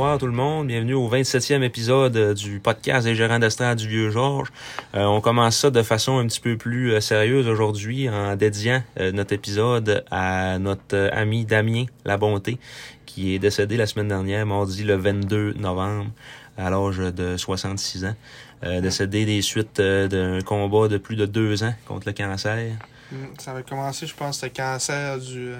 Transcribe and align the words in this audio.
Bonsoir 0.00 0.16
tout 0.16 0.26
le 0.26 0.32
monde, 0.32 0.68
bienvenue 0.68 0.94
au 0.94 1.10
27e 1.10 1.62
épisode 1.62 2.16
euh, 2.16 2.32
du 2.32 2.58
podcast 2.58 3.04
des 3.04 3.14
gérants 3.14 3.38
d'estrade 3.38 3.76
du 3.76 3.86
Vieux 3.86 4.08
Georges. 4.08 4.50
Euh, 4.94 5.04
on 5.04 5.20
commence 5.20 5.58
ça 5.58 5.70
de 5.70 5.82
façon 5.82 6.16
un 6.16 6.26
petit 6.26 6.40
peu 6.40 6.56
plus 6.56 6.94
euh, 6.94 7.00
sérieuse 7.02 7.46
aujourd'hui 7.46 8.08
en 8.08 8.34
dédiant 8.34 8.82
notre 8.96 9.34
épisode 9.34 10.02
à 10.10 10.58
notre 10.58 11.10
ami 11.12 11.44
Damien 11.44 11.84
La 12.06 12.16
Bonté 12.16 12.58
qui 13.04 13.34
est 13.34 13.38
décédé 13.38 13.76
la 13.76 13.86
semaine 13.86 14.08
dernière, 14.08 14.46
mardi 14.46 14.84
le 14.84 14.96
22 14.96 15.52
novembre 15.58 16.10
à 16.56 16.70
l'âge 16.70 16.96
de 16.96 17.36
66 17.36 18.06
ans. 18.06 18.16
Décédé 18.62 19.26
des 19.26 19.42
suites 19.42 19.82
d'un 19.82 20.40
combat 20.40 20.88
de 20.88 20.96
plus 20.96 21.16
de 21.16 21.26
deux 21.26 21.62
ans 21.62 21.74
contre 21.86 22.08
le 22.08 22.14
cancer. 22.14 22.72
Mm, 23.12 23.16
Ça 23.36 23.50
avait 23.50 23.64
commencé, 23.64 24.06
je 24.06 24.14
pense, 24.14 24.42
le 24.42 24.48
cancer 24.48 25.18
du, 25.18 25.52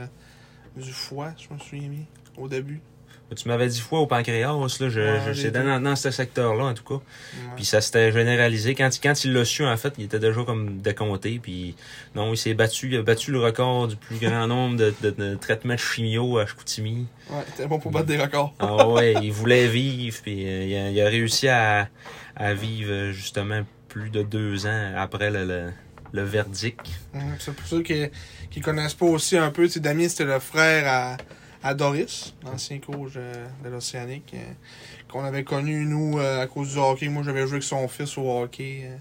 du 0.76 0.92
foie, 0.92 1.34
je 1.36 1.52
me 1.54 1.58
souviens 1.58 1.88
bien, 1.90 2.04
au 2.38 2.48
début. 2.48 2.80
Tu 3.36 3.46
m'avais 3.48 3.68
dit 3.68 3.80
fois 3.80 4.00
au 4.00 4.06
pancréas, 4.06 4.52
là, 4.52 4.66
je, 4.68 5.00
Ouais, 5.00 5.34
je, 5.34 5.42
deux. 5.48 5.50
dans, 5.50 5.80
dans 5.80 5.94
ce 5.96 6.10
secteur-là, 6.10 6.64
en 6.64 6.74
tout 6.74 6.82
cas. 6.82 6.94
Ouais. 6.94 7.00
Puis 7.56 7.64
ça 7.64 7.80
s'était 7.80 8.10
généralisé. 8.10 8.74
Quand, 8.74 8.88
il- 8.96 9.00
quand 9.00 9.24
il 9.24 9.32
l'a 9.32 9.44
su, 9.44 9.64
en 9.64 9.76
fait, 9.76 9.94
il 9.98 10.04
était 10.06 10.18
déjà 10.18 10.42
comme 10.42 10.78
décompté. 10.78 11.38
Puis 11.42 11.76
non, 12.14 12.32
il 12.32 12.36
s'est 12.36 12.54
battu. 12.54 12.88
Il 12.88 12.96
a 12.96 13.02
battu 13.02 13.30
le 13.30 13.40
record 13.40 13.86
du 13.88 13.96
plus 13.96 14.16
grand 14.18 14.46
nombre 14.48 14.76
de, 14.76 14.92
de, 15.02 15.10
de 15.10 15.34
traitements 15.36 15.74
de 15.74 15.78
chimio 15.78 16.38
à 16.38 16.46
Chicoutimi. 16.46 17.06
Ouais, 17.30 17.44
t'es 17.56 17.66
bon 17.66 17.78
pour 17.78 17.92
battre 17.92 18.06
des 18.06 18.18
records. 18.18 18.52
Ah 18.58 18.88
ouais, 18.88 19.14
il 19.22 19.30
voulait 19.32 19.68
vivre. 19.68 20.16
Puis 20.22 20.46
euh, 20.48 20.64
il, 20.64 20.76
a, 20.76 20.90
il 20.90 21.00
a 21.00 21.08
réussi 21.08 21.46
à, 21.48 21.88
à 22.34 22.54
vivre 22.54 23.12
justement 23.12 23.62
plus 23.88 24.10
de 24.10 24.22
deux 24.22 24.66
ans 24.66 24.92
après 24.96 25.30
le, 25.30 25.44
le, 25.44 25.70
le 26.12 26.22
verdict. 26.24 26.80
C'est 27.38 27.54
pour 27.54 27.66
ceux 27.66 27.82
qui 27.82 28.06
qui 28.50 28.60
connaissent 28.60 28.94
pas 28.94 29.06
aussi 29.06 29.36
un 29.38 29.50
peu, 29.50 29.66
tu 29.66 29.74
sais, 29.74 29.80
Damien, 29.80 30.08
c'était 30.08 30.24
le 30.24 30.40
frère 30.40 30.84
à, 30.88 31.16
à 31.62 31.74
Doris, 31.74 32.34
l'ancien 32.44 32.78
coach 32.78 33.14
de, 33.14 33.32
de 33.64 33.68
l'Océanique, 33.68 34.32
euh, 34.34 34.52
qu'on 35.08 35.22
avait 35.24 35.44
connu, 35.44 35.84
nous, 35.84 36.18
euh, 36.18 36.42
à 36.42 36.46
cause 36.46 36.72
du 36.72 36.78
hockey. 36.78 37.08
Moi, 37.08 37.22
j'avais 37.22 37.42
joué 37.42 37.52
avec 37.52 37.62
son 37.62 37.86
fils 37.88 38.16
au 38.18 38.30
hockey. 38.42 38.82
euh, 38.84 38.96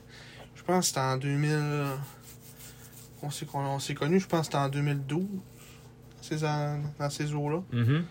je 0.56 0.64
pense 0.64 0.80
que 0.82 0.88
c'était 0.88 1.00
en 1.00 1.18
2000... 1.18 1.86
On 3.22 3.30
s'est 3.30 3.46
on 3.54 3.80
s'est 3.80 3.96
connus, 3.96 4.22
je 4.22 4.28
pense 4.28 4.40
que 4.42 4.46
c'était 4.46 4.58
en 4.58 4.70
2012, 4.70 5.26
ces 6.22 6.44
an- 6.46 6.80
dans 6.98 7.10
ces 7.10 7.34
eaux-là. 7.34 7.62
Mhm. 7.74 8.06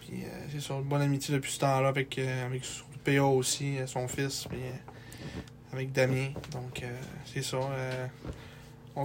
Puis 0.00 0.24
euh, 0.24 0.46
c'est 0.52 0.60
ça, 0.60 0.74
une 0.74 0.82
bonne 0.82 1.00
amitié 1.00 1.32
depuis 1.34 1.50
ce 1.52 1.60
temps-là 1.60 1.88
avec, 1.88 2.18
euh, 2.18 2.44
avec 2.46 2.62
PA 3.04 3.22
aussi, 3.24 3.78
euh, 3.78 3.86
son 3.86 4.06
fils, 4.08 4.44
puis 4.50 4.58
euh, 4.58 5.72
avec 5.72 5.92
Damien. 5.92 6.28
Donc 6.52 6.82
euh, 6.82 6.90
c'est 7.24 7.40
ça. 7.42 7.56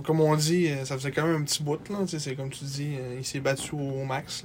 Comme 0.04 0.22
on 0.22 0.36
dit, 0.36 0.68
euh, 0.68 0.86
ça 0.86 0.96
faisait 0.98 1.12
quand 1.12 1.26
même 1.26 1.42
un 1.42 1.44
petit 1.44 1.64
bout, 1.64 1.80
là. 1.90 1.98
C'est 2.08 2.36
comme 2.36 2.50
tu 2.50 2.64
dis, 2.66 2.96
euh, 3.00 3.16
il 3.20 3.26
s'est 3.26 3.40
battu 3.40 3.74
au, 3.74 4.04
max. 4.04 4.44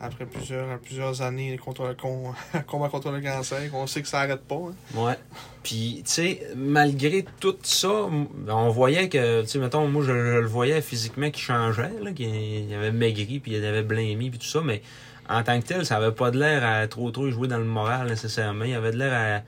après 0.00 0.26
plusieurs, 0.26 0.78
plusieurs 0.80 1.22
années 1.22 1.56
contre 1.58 1.86
le 1.86 1.94
con- 1.94 2.32
combat 2.66 2.88
contre 2.88 3.10
le 3.10 3.20
cancer, 3.20 3.58
on 3.72 3.86
sait 3.86 4.02
que 4.02 4.08
ça 4.08 4.20
arrête 4.20 4.42
pas. 4.42 4.56
hein. 4.56 4.74
Ouais. 5.00 5.14
Puis, 5.62 6.02
tu 6.04 6.10
sais, 6.12 6.42
malgré 6.56 7.24
tout 7.40 7.56
ça, 7.62 8.08
on 8.48 8.68
voyait 8.70 9.08
que, 9.08 9.42
tu 9.42 9.48
sais, 9.48 9.58
mettons, 9.58 9.86
moi, 9.86 10.02
je, 10.04 10.12
le 10.12 10.46
voyais 10.46 10.80
physiquement 10.82 11.30
qu'il 11.30 11.42
changeait, 11.42 11.92
là, 12.02 12.12
qu'il 12.12 12.28
il 12.34 12.74
avait 12.74 12.90
maigri, 12.92 13.38
puis 13.38 13.52
il 13.52 13.64
avait 13.64 13.82
blêmi, 13.84 14.30
puis 14.30 14.38
tout 14.40 14.46
ça, 14.46 14.60
mais 14.60 14.82
en 15.28 15.42
tant 15.44 15.60
que 15.60 15.66
tel, 15.66 15.86
ça 15.86 15.96
avait 15.96 16.12
pas 16.12 16.30
de 16.32 16.38
l'air 16.38 16.64
à 16.64 16.86
trop, 16.88 17.10
trop 17.12 17.30
jouer 17.30 17.46
dans 17.48 17.58
le 17.58 17.64
moral, 17.64 18.08
nécessairement. 18.08 18.64
Il 18.64 18.74
avait 18.74 18.90
de 18.92 18.98
l'air 18.98 19.12
à... 19.12 19.42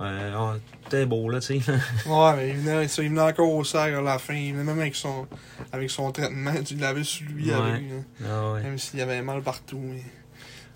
Euh, 0.00 0.32
ah, 0.36 0.96
est 0.96 1.06
beau, 1.06 1.28
là, 1.28 1.40
tu 1.40 1.60
sais. 1.60 1.72
Ouais, 2.06 2.36
mais 2.36 2.48
il 2.50 2.56
venait, 2.56 2.86
il 2.86 3.08
venait 3.08 3.20
encore 3.20 3.52
au 3.52 3.64
cerf 3.64 3.98
à 3.98 4.00
la 4.00 4.18
fin. 4.18 4.34
Il 4.34 4.52
venait 4.52 4.64
même 4.64 4.80
avec 4.80 4.94
son, 4.94 5.26
avec 5.72 5.90
son 5.90 6.12
traitement. 6.12 6.52
Tu 6.64 6.76
l'avais 6.76 7.04
sur 7.04 7.28
lui 7.28 7.50
Ouais. 7.50 7.54
avec 7.56 7.82
hein. 7.82 8.04
ah 8.24 8.52
ouais. 8.52 8.62
Même 8.62 8.78
s'il 8.78 9.00
avait 9.00 9.20
mal 9.22 9.42
partout, 9.42 9.80
mais 9.82 10.02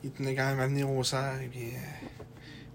il 0.03 0.11
tenait 0.11 0.35
quand 0.35 0.47
même 0.47 0.61
à 0.61 0.67
venir 0.67 0.91
au 0.91 1.05
cerf. 1.05 1.41
Et 1.41 1.47
puis, 1.47 1.61
euh, 1.61 2.07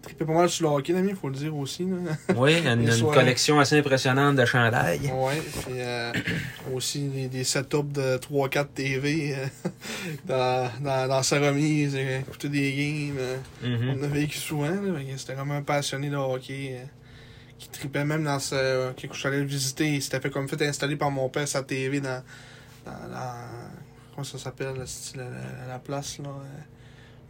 il 0.08 0.16
trippait 0.16 0.26
pas 0.26 0.34
mal 0.40 0.50
sur 0.50 0.70
le 0.70 0.76
hockey, 0.76 0.94
l'ami, 0.94 1.10
il 1.10 1.16
faut 1.16 1.30
le 1.30 1.36
dire 1.36 1.56
aussi. 1.56 1.84
Là. 1.86 2.14
Oui, 2.36 2.58
une, 2.60 2.88
une 2.90 3.12
collection 3.14 3.60
assez 3.60 3.78
impressionnante 3.80 4.36
de 4.36 4.46
chandails. 4.46 5.00
ouais, 5.12 5.42
puis 5.66 5.74
euh, 5.80 6.12
aussi 6.74 7.08
des, 7.10 7.28
des 7.28 7.44
setups 7.44 7.92
de 7.92 8.18
3-4 8.18 8.68
TV 8.74 9.36
euh, 9.36 9.46
dans, 10.26 10.70
dans, 10.84 11.08
dans 11.08 11.24
sa 11.24 11.40
remise, 11.40 11.96
euh, 11.98 12.20
écouter 12.20 12.50
des 12.50 12.74
games. 12.74 13.18
euh, 13.20 13.38
Mhm. 13.64 13.96
On 14.00 14.04
a 14.04 14.08
vécu 14.08 14.38
souvent, 14.38 14.70
que 14.70 15.18
c'était 15.18 15.34
vraiment 15.34 15.56
un 15.56 15.62
passionné 15.64 16.10
de 16.10 16.16
hockey. 16.16 16.78
euh, 16.80 16.86
qui 17.60 17.70
tripait 17.70 18.06
même 18.06 18.24
dans 18.24 18.38
ce. 18.40 18.92
Quand 19.02 19.14
je 19.14 19.18
suis 19.20 19.28
allé 19.28 19.40
le 19.40 19.46
visiter, 19.46 19.96
il 19.96 20.02
s'était 20.02 20.20
fait 20.20 20.30
comme 20.30 20.48
fait 20.48 20.62
installer 20.62 20.96
par 20.96 21.10
mon 21.10 21.28
père 21.28 21.48
sa 21.48 21.64
TV 21.64 22.00
dans. 22.00 22.22
dans, 22.86 22.92
dans 23.10 23.34
comment 24.14 24.24
ça 24.24 24.38
s'appelle, 24.38 24.76
la, 25.16 25.24
la 25.68 25.80
place, 25.80 26.20
là. 26.20 26.30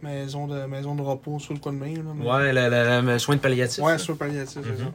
Euh, 0.04 0.06
maison, 0.06 0.46
de, 0.46 0.64
maison 0.66 0.94
de 0.94 1.02
repos 1.02 1.38
sur 1.38 1.54
le 1.54 1.60
coin 1.60 1.72
de 1.72 1.78
main, 1.78 1.94
là. 1.94 2.02
mais- 2.14 2.24
Ouais, 2.26 2.52
le, 2.52 2.68
le- 3.02 3.12
le 3.12 3.18
soin 3.18 3.36
de 3.36 3.40
palliatif. 3.40 3.82
Ouais, 3.82 3.98
sur 3.98 4.12
le 4.12 4.18
palliatif, 4.18 4.60
c'est 4.62 4.70
Mhm. 4.70 4.78
ça. 4.78 4.92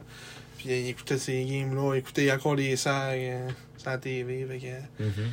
Puis 0.58 0.72
euh, 0.72 0.76
il 0.78 0.88
écoutait 0.88 1.18
ces 1.18 1.44
games-là, 1.44 1.94
il 1.94 1.98
écoutait 1.98 2.30
encore 2.32 2.54
les 2.54 2.76
sags 2.76 3.18
euh, 3.18 3.48
sur 3.76 3.90
la 3.90 3.98
TV. 3.98 4.46
Fait 4.46 4.58
que, 4.58 4.66
euh, 4.66 4.78
Mhm. 5.06 5.30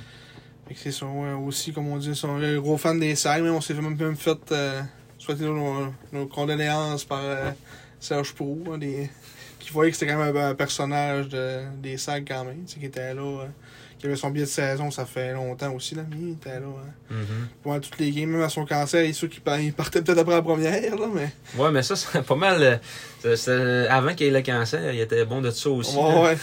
fait 0.68 0.74
que 0.74 0.80
c'est 0.80 0.92
ça, 0.92 1.06
ouais, 1.06 1.34
aussi, 1.34 1.72
comme 1.74 1.88
on 1.88 1.98
dit, 1.98 2.16
c'est 2.16 2.28
un 2.28 2.58
gros 2.60 2.78
fan 2.78 3.00
des 3.00 3.16
sags, 3.16 3.44
mais 3.44 3.50
on 3.50 3.62
s'est 3.62 3.74
même, 3.74 3.96
même 3.96 4.16
fait 4.16 4.38
euh, 4.52 4.82
souhaiter 5.18 5.46
nos, 5.46 5.88
nos 6.12 6.26
condoléances 6.28 7.06
par 7.06 7.20
euh, 7.22 7.52
Serge 8.00 8.34
Pro, 8.34 8.58
hein, 8.72 8.78
des, 8.78 9.10
qui 9.60 9.70
voyait 9.72 9.92
que 9.92 9.98
c'était 9.98 10.12
quand 10.12 10.24
même 10.24 10.36
un, 10.36 10.50
un 10.50 10.56
personnage 10.56 11.30
de, 11.30 11.62
des 11.82 11.98
sags 11.98 12.26
quand 12.28 12.44
même, 12.44 12.66
tu 12.66 12.74
sais, 12.74 12.80
qui 12.80 12.88
était 12.88 13.14
là, 13.14 13.22
euh, 13.22 13.46
qui 14.02 14.08
avait 14.08 14.16
son 14.16 14.30
billet 14.32 14.46
de 14.46 14.50
saison, 14.50 14.92
ça 14.92 15.06
fait 15.06 15.34
longtemps 15.34 15.74
aussi, 15.74 15.96
l'ami, 15.96 16.10
il 16.22 16.32
était 16.34 16.60
là. 16.60 16.66
Hein. 17.12 17.16
Pour 17.64 17.80
toutes 17.80 17.98
les 18.00 18.12
games, 18.12 18.30
même 18.30 18.42
à 18.42 18.50
son 18.50 18.66
cancer, 18.66 19.04
il 19.04 19.10
est 19.12 19.14
sûr 19.14 19.30
qu'il 19.30 19.42
par- 19.42 19.60
il 19.60 19.74
partait 19.74 20.02
peut-être 20.02 20.20
après 20.20 20.36
la 20.36 20.42
première, 20.42 20.96
là, 20.96 21.06
mais. 21.14 21.30
Ouais, 21.58 21.72
mais 21.72 21.84
ça, 21.84 21.96
c'est 21.96 22.22
pas 22.24 22.36
mal. 22.36 22.80
euh, 23.26 23.88
avant 23.90 24.14
qu'il 24.16 24.28
ait 24.28 24.32
le 24.32 24.42
cancer, 24.42 24.94
il 24.94 25.00
était 25.00 25.26
bon 25.26 25.42
de 25.42 25.52
ça 25.52 25.70
aussi. 25.70 25.96
Ouais. 25.96 26.36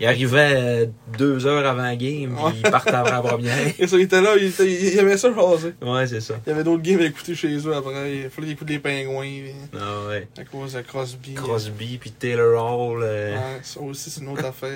Il 0.00 0.06
arrivait 0.06 0.52
euh, 0.54 0.86
deux 1.18 1.46
heures 1.46 1.66
avant 1.66 1.82
la 1.82 1.96
game, 1.96 2.34
puis 2.34 2.44
Ouais. 2.44 2.52
il 2.56 2.70
partait 2.70 2.90
après 2.94 3.12
la 3.12 3.20
première. 3.22 3.56
Et 3.78 3.86
ça, 3.86 3.96
il 3.96 4.02
était 4.02 4.20
là, 4.20 4.36
il, 4.36 4.44
était, 4.46 4.70
il 4.70 4.98
aimait 4.98 5.16
ça 5.16 5.32
jaser. 5.34 5.74
Ouais, 5.82 6.06
c'est 6.06 6.20
ça. 6.20 6.34
Il 6.46 6.50
y 6.50 6.52
avait 6.52 6.62
d'autres 6.64 6.82
games 6.82 7.00
à 7.00 7.04
écouter 7.06 7.34
chez 7.34 7.56
eux 7.66 7.74
après. 7.74 8.16
Il 8.16 8.30
fallait 8.30 8.50
écouter 8.50 8.74
les 8.74 8.78
pingouins 8.78 9.22
puis, 9.22 9.52
Ah 9.74 10.08
ouais. 10.08 10.28
à 10.38 10.44
cause 10.44 10.74
de 10.74 10.82
Crosby. 10.82 11.34
Crosby, 11.34 11.98
puis 11.98 12.12
Taylor 12.12 12.62
Hall. 12.64 13.00
euh, 13.02 13.34
Ouais, 13.34 13.60
ça 13.62 13.80
aussi, 13.80 14.10
c'est 14.10 14.20
une 14.20 14.28
autre 14.28 14.44
affaire. 14.46 14.70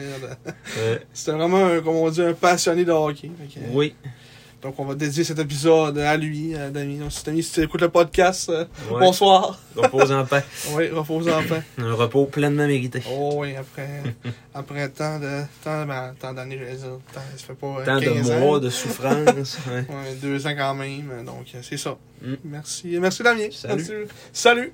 euh, 0.78 0.98
C'était 1.12 1.32
vraiment, 1.36 1.66
un, 1.66 1.80
comme 1.80 1.94
on 1.96 2.10
dit, 2.10 2.22
un 2.24 2.32
passionné 2.34 2.84
de 2.84 2.92
hockey. 2.92 3.30
Que, 3.52 3.60
oui. 3.72 3.94
Donc, 4.62 4.76
on 4.78 4.86
va 4.86 4.94
dédier 4.94 5.24
cet 5.24 5.38
épisode 5.38 5.98
à 5.98 6.16
lui, 6.16 6.54
à 6.56 6.70
Damien. 6.70 6.96
Donc, 7.00 7.12
si 7.12 7.22
Damien, 7.22 7.42
si 7.42 7.52
tu 7.52 7.60
écoutes 7.62 7.82
le 7.82 7.90
podcast, 7.90 8.48
euh, 8.48 8.64
Ouais. 8.90 8.98
bonsoir. 9.00 9.58
Repose 9.76 10.10
en 10.10 10.24
paix. 10.24 10.42
Oui, 10.74 10.88
repose 10.88 11.28
en 11.28 11.42
paix. 11.42 11.60
Un 11.76 11.92
repos 11.92 12.24
pleinement 12.24 12.66
mérité. 12.66 13.02
Oh 13.10 13.34
oui, 13.36 13.54
après, 13.56 14.02
après 14.54 14.88
tant 14.88 15.18
de 15.18 15.42
tant, 15.62 15.84
ben, 15.84 16.14
tant 16.18 16.32
d'années, 16.32 16.58
je 16.58 16.76
dire. 16.76 16.86
Tant, 17.12 17.20
ça 17.36 17.44
fait 17.46 17.52
pas 17.54 17.66
euh, 17.80 17.84
Tant 17.84 17.96
de 18.00 18.04
15 18.06 18.30
mois 18.38 18.56
ans. 18.56 18.58
de 18.58 18.70
souffrance. 18.70 19.58
ouais. 19.68 19.84
Ouais, 19.86 20.14
deux 20.22 20.46
ans 20.46 20.54
quand 20.56 20.74
même. 20.76 21.24
Donc, 21.26 21.44
euh, 21.54 21.58
c'est 21.60 21.76
ça. 21.76 21.98
Mm. 22.24 22.34
Merci. 22.44 22.98
Merci, 23.00 23.22
Damien. 23.22 23.48
Salut. 23.52 23.74
Merci. 23.76 23.92
Salut. 24.32 24.72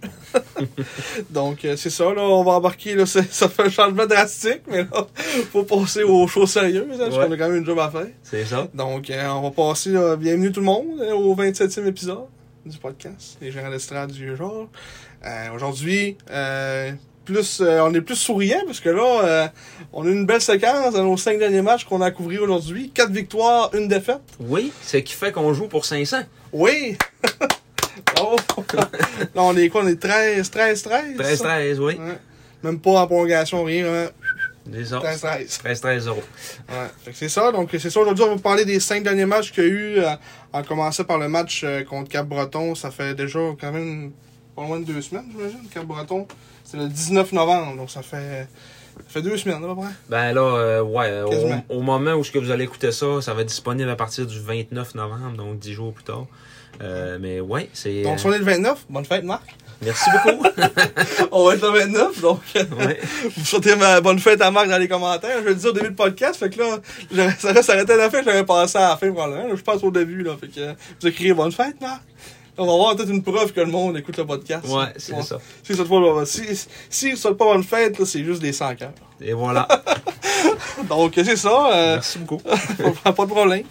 Donc, 1.31 1.65
euh, 1.65 1.77
c'est 1.77 1.91
ça. 1.91 2.05
Là, 2.15 2.23
on 2.23 2.45
va 2.45 2.53
embarquer. 2.53 2.95
Là, 2.95 3.07
ça 3.07 3.23
fait 3.23 3.63
un 3.63 3.69
changement 3.69 4.07
drastique, 4.07 4.63
mais 4.69 4.85
là, 4.85 5.07
faut 5.51 5.65
passer 5.65 6.05
aux 6.05 6.27
choses 6.29 6.51
sérieuses. 6.51 7.01
Hein, 7.01 7.09
parce 7.11 7.17
qu'on 7.17 7.33
a 7.33 7.37
quand 7.37 7.49
même 7.49 7.57
une 7.59 7.67
job 7.67 7.79
à 7.79 7.91
faire. 7.91 8.07
C'est 8.23 8.45
ça. 8.45 8.69
Donc, 8.73 9.11
euh, 9.11 9.29
on 9.29 9.43
va 9.43 9.51
passer. 9.51 9.91
là, 9.91 10.17
bienvenue 10.17 10.53
tout 10.53 10.61
le 10.61 10.67
monde 10.67 11.01
euh, 11.01 11.13
au 11.13 11.35
27e 11.35 11.87
épisode 11.87 12.27
du 12.65 12.77
podcast, 12.79 13.39
Les 13.41 13.51
gérants 13.51 13.71
d'estrade 13.71 14.13
du 14.13 14.37
genre. 14.37 14.69
Euh, 15.25 15.51
Aujourd'hui, 15.55 16.17
euh, 16.31 16.93
plus, 17.25 17.61
euh, 17.61 17.81
on 17.83 17.93
est 17.95 18.01
plus 18.01 18.17
souriant 18.17 18.61
parce 18.67 18.81
que 18.81 18.91
là, 18.91 19.25
euh, 19.25 19.49
on 19.93 20.07
a 20.07 20.11
une 20.11 20.27
belle 20.27 20.41
séquence 20.41 20.95
dans 20.95 21.05
nos 21.05 21.17
cinq 21.17 21.39
derniers 21.39 21.63
matchs 21.63 21.85
qu'on 21.85 22.01
a 22.01 22.11
couvrir 22.11 22.43
aujourd'hui. 22.43 22.91
Quatre 22.91 23.13
victoires, 23.13 23.71
une 23.75 23.89
défaite. 23.89 24.21
Oui, 24.41 24.73
ce 24.83 24.99
qui 24.99 25.13
fait 25.15 25.33
qu'on 25.33 25.53
joue 25.53 25.69
pour 25.69 25.85
500. 25.85 26.19
Oui! 26.53 26.97
Bravo! 28.15 28.37
Là, 29.35 29.43
on 29.43 29.57
est 29.57 29.69
quoi? 29.69 29.83
On 29.85 29.89
est 29.89 30.01
13, 30.01 30.51
13, 30.51 30.83
13? 30.83 31.17
13-13, 31.17 31.79
oui. 31.79 31.95
Ouais. 31.95 32.19
Même 32.63 32.79
pas 32.81 33.03
en 33.03 33.07
prolongation, 33.07 33.65
rien. 33.65 33.87
Hein? 33.87 34.09
C'est 34.73 34.85
ça. 34.85 34.99
13, 34.99 35.21
13. 35.21 35.61
13-13-0. 35.65 36.09
Ouais. 36.09 36.23
Fait 37.05 37.11
que 37.11 37.17
c'est 37.17 37.29
ça. 37.29 37.51
Donc, 37.53 37.71
c'est 37.73 37.91
ça. 37.91 38.01
Aujourd'hui, 38.01 38.25
on 38.25 38.35
va 38.35 38.41
parler 38.41 38.65
des 38.65 38.81
cinq 38.81 39.03
derniers 39.03 39.27
matchs 39.27 39.53
qu'il 39.53 39.65
y 39.65 39.67
a 39.67 39.71
eu. 39.71 39.99
Euh, 39.99 40.15
en 40.53 40.63
commençant 40.63 41.05
par 41.05 41.19
le 41.19 41.29
match 41.29 41.63
euh, 41.65 41.85
contre 41.85 42.11
Cap-Breton. 42.11 42.75
Ça 42.75 42.91
fait 42.91 43.15
déjà 43.15 43.39
quand 43.61 43.73
même 43.73 44.13
pas 44.57 44.63
loin 44.63 44.81
de 44.81 44.85
deux 44.85 45.01
semaines, 45.01 45.27
j'imagine. 45.31 45.61
Cap-Breton, 45.73 46.27
c'est 46.65 46.77
le 46.77 46.89
19 46.89 47.33
novembre. 47.33 47.77
Donc, 47.77 47.91
ça 47.91 48.03
fait, 48.03 48.49
ça 49.07 49.15
fait 49.15 49.23
deux 49.23 49.37
semaines, 49.37 49.63
à 49.63 49.67
peu 49.69 49.75
près. 49.75 49.91
Ben 50.09 50.33
là, 50.33 50.41
euh, 50.41 50.83
ouais, 50.83 51.07
euh, 51.09 51.63
au, 51.69 51.79
au 51.79 51.83
moment 51.83 52.13
où 52.13 52.25
ce 52.25 52.31
que 52.31 52.39
vous 52.39 52.51
allez 52.51 52.65
écouter 52.65 52.93
ça, 52.93 53.21
ça 53.21 53.35
va 53.35 53.43
être 53.43 53.49
disponible 53.49 53.91
à 53.91 53.97
partir 53.97 54.27
du 54.27 54.39
29 54.41 54.95
novembre, 54.95 55.37
donc 55.37 55.59
10 55.59 55.73
jours 55.73 55.93
plus 55.93 56.05
tard. 56.05 56.27
Euh, 56.83 57.19
mais 57.21 57.41
ouais, 57.41 57.69
c'est... 57.73 58.03
Donc, 58.03 58.19
si 58.19 58.27
on 58.27 58.33
est 58.33 58.39
le 58.39 58.45
29, 58.45 58.87
bonne 58.89 59.05
fête, 59.05 59.25
Marc. 59.25 59.55
Merci 59.83 60.11
beaucoup. 60.11 60.45
on 61.33 61.47
va 61.47 61.55
être 61.55 61.63
le 61.63 61.79
29, 61.79 62.21
donc 62.21 62.41
ouais. 62.55 63.01
vous 63.35 63.45
souhaitez 63.45 63.77
ma 63.77 64.01
bonne 64.03 64.19
fête 64.19 64.41
à 64.43 64.51
Marc 64.51 64.69
dans 64.69 64.77
les 64.77 64.89
commentaires. 64.89 65.39
Je 65.39 65.45
vais 65.45 65.51
le 65.51 65.57
dire 65.57 65.71
au 65.71 65.73
début 65.73 65.89
du 65.89 65.95
podcast. 65.95 66.39
Fait 66.39 66.51
que 66.51 66.61
là, 66.61 67.31
ça 67.39 67.53
reste 67.53 67.71
arrêté 67.71 67.95
à 67.95 67.97
la 67.97 68.11
fin, 68.11 68.23
j'aurais 68.23 68.45
passé 68.45 68.77
à 68.77 68.91
la 68.91 68.97
fin 68.99 69.11
probablement. 69.11 69.57
Je 69.57 69.63
passe 69.63 69.83
au 69.83 69.91
début, 69.91 70.23
là. 70.23 70.37
Fait 70.39 70.49
que 70.49 70.75
vous 71.01 71.09
écrivez 71.09 71.33
bonne 71.33 71.53
fête, 71.53 71.81
Marc. 71.81 72.03
On 72.63 72.67
va 72.67 72.75
avoir 72.75 72.95
peut-être 72.95 73.09
une 73.09 73.23
preuve 73.23 73.55
que 73.55 73.61
le 73.61 73.69
monde 73.69 73.97
écoute 73.97 74.19
le 74.19 74.27
podcast. 74.27 74.69
Ouais, 74.69 74.93
c'est 74.99 75.19
ça. 75.23 75.39
Si 75.63 75.75
ça 75.75 75.83
pas, 75.83 76.27
si, 76.27 76.43
si 76.91 77.17
ça 77.17 77.31
te 77.31 77.35
pas 77.35 77.47
bonne 77.47 77.65
fête, 77.65 78.05
c'est 78.05 78.23
juste 78.23 78.43
des 78.43 78.53
100 78.53 78.75
cœurs. 78.75 78.93
Et 79.19 79.33
voilà. 79.33 79.67
Donc, 80.91 81.15
c'est 81.17 81.37
ça. 81.37 81.73
Euh, 81.73 81.95
Merci 81.95 82.19
beaucoup. 82.19 82.43
pas 83.03 83.13
de 83.13 83.31
problème. 83.31 83.65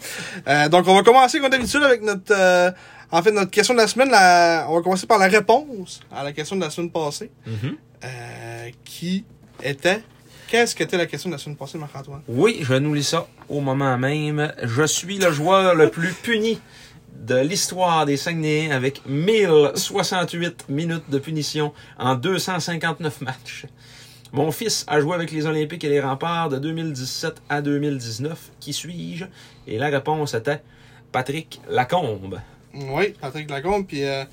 Euh, 0.48 0.70
donc, 0.70 0.88
on 0.88 0.96
va 0.96 1.04
commencer 1.04 1.40
comme 1.40 1.52
d'habitude 1.52 1.84
avec 1.84 2.02
notre, 2.02 2.34
euh, 2.36 2.72
en 3.12 3.22
fait, 3.22 3.32
notre 3.32 3.52
question 3.52 3.76
de 3.76 3.80
la 3.80 3.88
semaine. 3.88 4.10
La, 4.10 4.66
on 4.70 4.78
va 4.78 4.82
commencer 4.82 5.06
par 5.06 5.20
la 5.20 5.28
réponse 5.28 6.00
à 6.12 6.24
la 6.24 6.32
question 6.32 6.56
de 6.56 6.62
la 6.62 6.72
semaine 6.72 6.90
passée, 6.90 7.30
euh, 8.04 8.70
qui 8.84 9.24
était, 9.62 10.02
qu'est-ce 10.48 10.76
qu'était 10.76 10.98
la 10.98 11.06
question 11.06 11.30
de 11.30 11.36
la 11.36 11.40
semaine 11.40 11.58
passée, 11.58 11.78
Marc-Antoine? 11.78 12.22
Oui, 12.28 12.58
je 12.62 12.74
nous 12.74 12.96
lis 12.96 13.04
ça 13.04 13.28
au 13.50 13.60
moment 13.60 14.00
même. 14.00 14.52
Je 14.64 14.84
suis 14.84 15.20
le 15.20 15.32
joueur 15.32 15.76
le 15.76 15.90
plus 15.90 16.12
puni 16.14 16.60
de 17.16 17.36
l'histoire 17.36 18.06
des 18.06 18.18
Saguenayens 18.18 18.72
avec 18.72 19.02
1068 19.06 20.66
minutes 20.70 21.10
de 21.10 21.20
punition 21.20 21.74
en 21.98 22.16
259 22.16 23.22
matchs. 23.22 23.66
Mon 24.32 24.52
fils 24.52 24.86
a 24.88 25.00
joué 25.00 25.16
avec 25.16 25.32
les 25.32 25.46
Olympiques 25.46 25.84
et 25.84 25.90
les 25.90 26.02
Remparts 26.02 26.50
de 26.50 26.60
2017 26.60 27.42
à 27.50 27.62
2019. 27.62 28.52
Qui 28.60 28.74
suis-je? 28.74 29.26
Et 29.68 29.78
la 29.78 29.88
réponse 29.88 30.34
était 30.34 30.62
Patrick 31.12 31.60
Lacombe. 31.70 32.40
Oui, 32.74 33.14
Patrick 33.20 33.50
Lacombe, 33.50 33.88
puis 33.88 34.04
euh, 34.04 34.24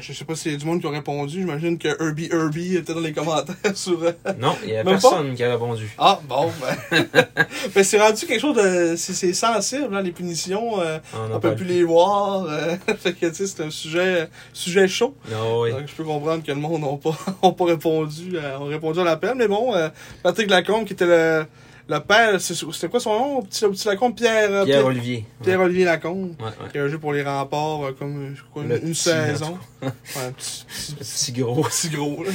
je 0.00 0.12
sais 0.12 0.24
pas 0.24 0.34
s'il 0.34 0.52
y 0.52 0.54
a 0.54 0.58
du 0.58 0.64
monde 0.66 0.80
qui 0.80 0.86
a 0.86 0.90
répondu. 0.90 1.40
J'imagine 1.40 1.78
que 1.78 1.88
Herbie 2.02 2.28
Herbie 2.32 2.76
était 2.76 2.92
dans 2.94 3.00
les 3.00 3.12
commentaires 3.12 3.54
sur... 3.74 4.02
euh, 4.02 4.12
Non, 4.38 4.56
il 4.64 4.70
n'y 4.70 4.76
a 4.76 4.84
Même 4.84 4.98
personne 5.00 5.34
qui 5.34 5.42
a 5.44 5.52
répondu. 5.52 5.88
Ah, 5.98 6.20
bon, 6.28 6.50
ben... 6.90 7.06
ben 7.74 7.84
c'est 7.84 8.00
rendu 8.00 8.26
quelque 8.26 8.40
chose 8.40 8.56
de... 8.56 8.94
C'est 8.96 9.32
sensible, 9.32 9.94
hein, 9.94 10.02
les 10.02 10.12
punitions. 10.12 10.80
euh, 10.80 10.98
On 11.14 11.28
n'a 11.28 11.38
peut 11.38 11.50
pas 11.50 11.54
plus 11.54 11.64
le- 11.64 11.74
les 11.74 11.84
voir. 11.84 12.44
euh, 12.48 12.76
fait 12.98 13.12
que, 13.12 13.26
tu 13.26 13.34
sais, 13.34 13.46
c'est 13.46 13.62
un 13.62 13.70
sujet, 13.70 14.28
sujet 14.52 14.88
chaud. 14.88 15.14
Non, 15.30 15.60
oui. 15.62 15.70
Donc, 15.70 15.82
je 15.86 15.94
peux 15.94 16.04
comprendre 16.04 16.42
que 16.42 16.50
le 16.52 16.58
monde 16.58 16.80
n'a 16.82 16.96
pas, 16.96 17.16
ont 17.42 17.52
pas 17.52 17.64
répondu, 17.66 18.38
à, 18.38 18.60
ont 18.60 18.66
répondu 18.66 19.00
à 19.00 19.04
l'appel. 19.04 19.34
Mais 19.36 19.48
bon, 19.48 19.74
euh, 19.74 19.88
Patrick 20.22 20.50
Lacombe, 20.50 20.84
qui 20.84 20.94
était 20.94 21.06
le, 21.06 21.46
le 21.88 22.00
père, 22.00 22.40
c'est- 22.40 22.54
c'était 22.54 22.88
quoi 22.88 22.98
son 23.00 23.18
nom? 23.18 23.42
Petit, 23.42 23.64
petit 23.68 23.86
Lacombe, 23.86 24.14
Pierre, 24.16 24.50
euh, 24.50 24.64
Pierre, 24.64 24.78
Pierre-Olivier. 24.78 25.24
Pierre-Olivier 25.42 25.84
Lacombe, 25.84 26.34
Ouais, 26.40 26.46
ouais. 26.46 26.70
qui 26.72 26.78
a 26.78 26.88
joué 26.88 26.98
pour 26.98 27.12
les 27.12 27.22
remparts 27.22 27.84
euh, 27.86 27.92
comme 27.92 28.34
quoi, 28.52 28.62
une, 28.64 28.70
petit, 28.80 28.94
saison. 28.94 29.58
Ouais, 29.82 29.88
un 29.88 30.32
petit, 30.32 30.64
petit, 30.66 30.94
Petit 30.98 31.32
gros. 31.32 31.62
petit 31.64 31.88
gros. 31.90 32.24
Là. 32.24 32.30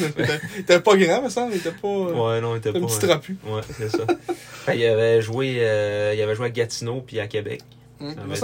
Il 0.56 0.62
était- 0.62 0.80
pas 0.80 0.95
grand, 0.95 1.21
mais 1.24 1.30
ça, 1.30 1.48
il 1.51 1.57
était 1.57 1.71
pas. 1.71 1.88
euh, 1.88 2.13
Ouais, 2.13 2.42
non, 2.42 2.56
il 2.56 2.59
était 2.59 2.69
un 2.69 2.74
pas. 2.74 2.80
petit 2.80 3.06
euh, 3.06 3.07
trapu. 3.09 3.38
Ouais, 3.45 3.62
c'est 3.77 3.89
ça. 3.89 4.06
Fait, 4.65 4.77
il 4.77 4.86
avait 4.86 5.21
joué, 5.21 5.56
euh, 5.59 6.13
il 6.15 6.21
avait 6.21 6.36
joué 6.36 6.45
à 6.45 6.50
Gatineau 6.50 7.01
puis 7.06 7.19
à 7.19 7.27
Québec. 7.27 7.62
Ça 8.00 8.06
Il 8.24 8.27
me 8.30 8.36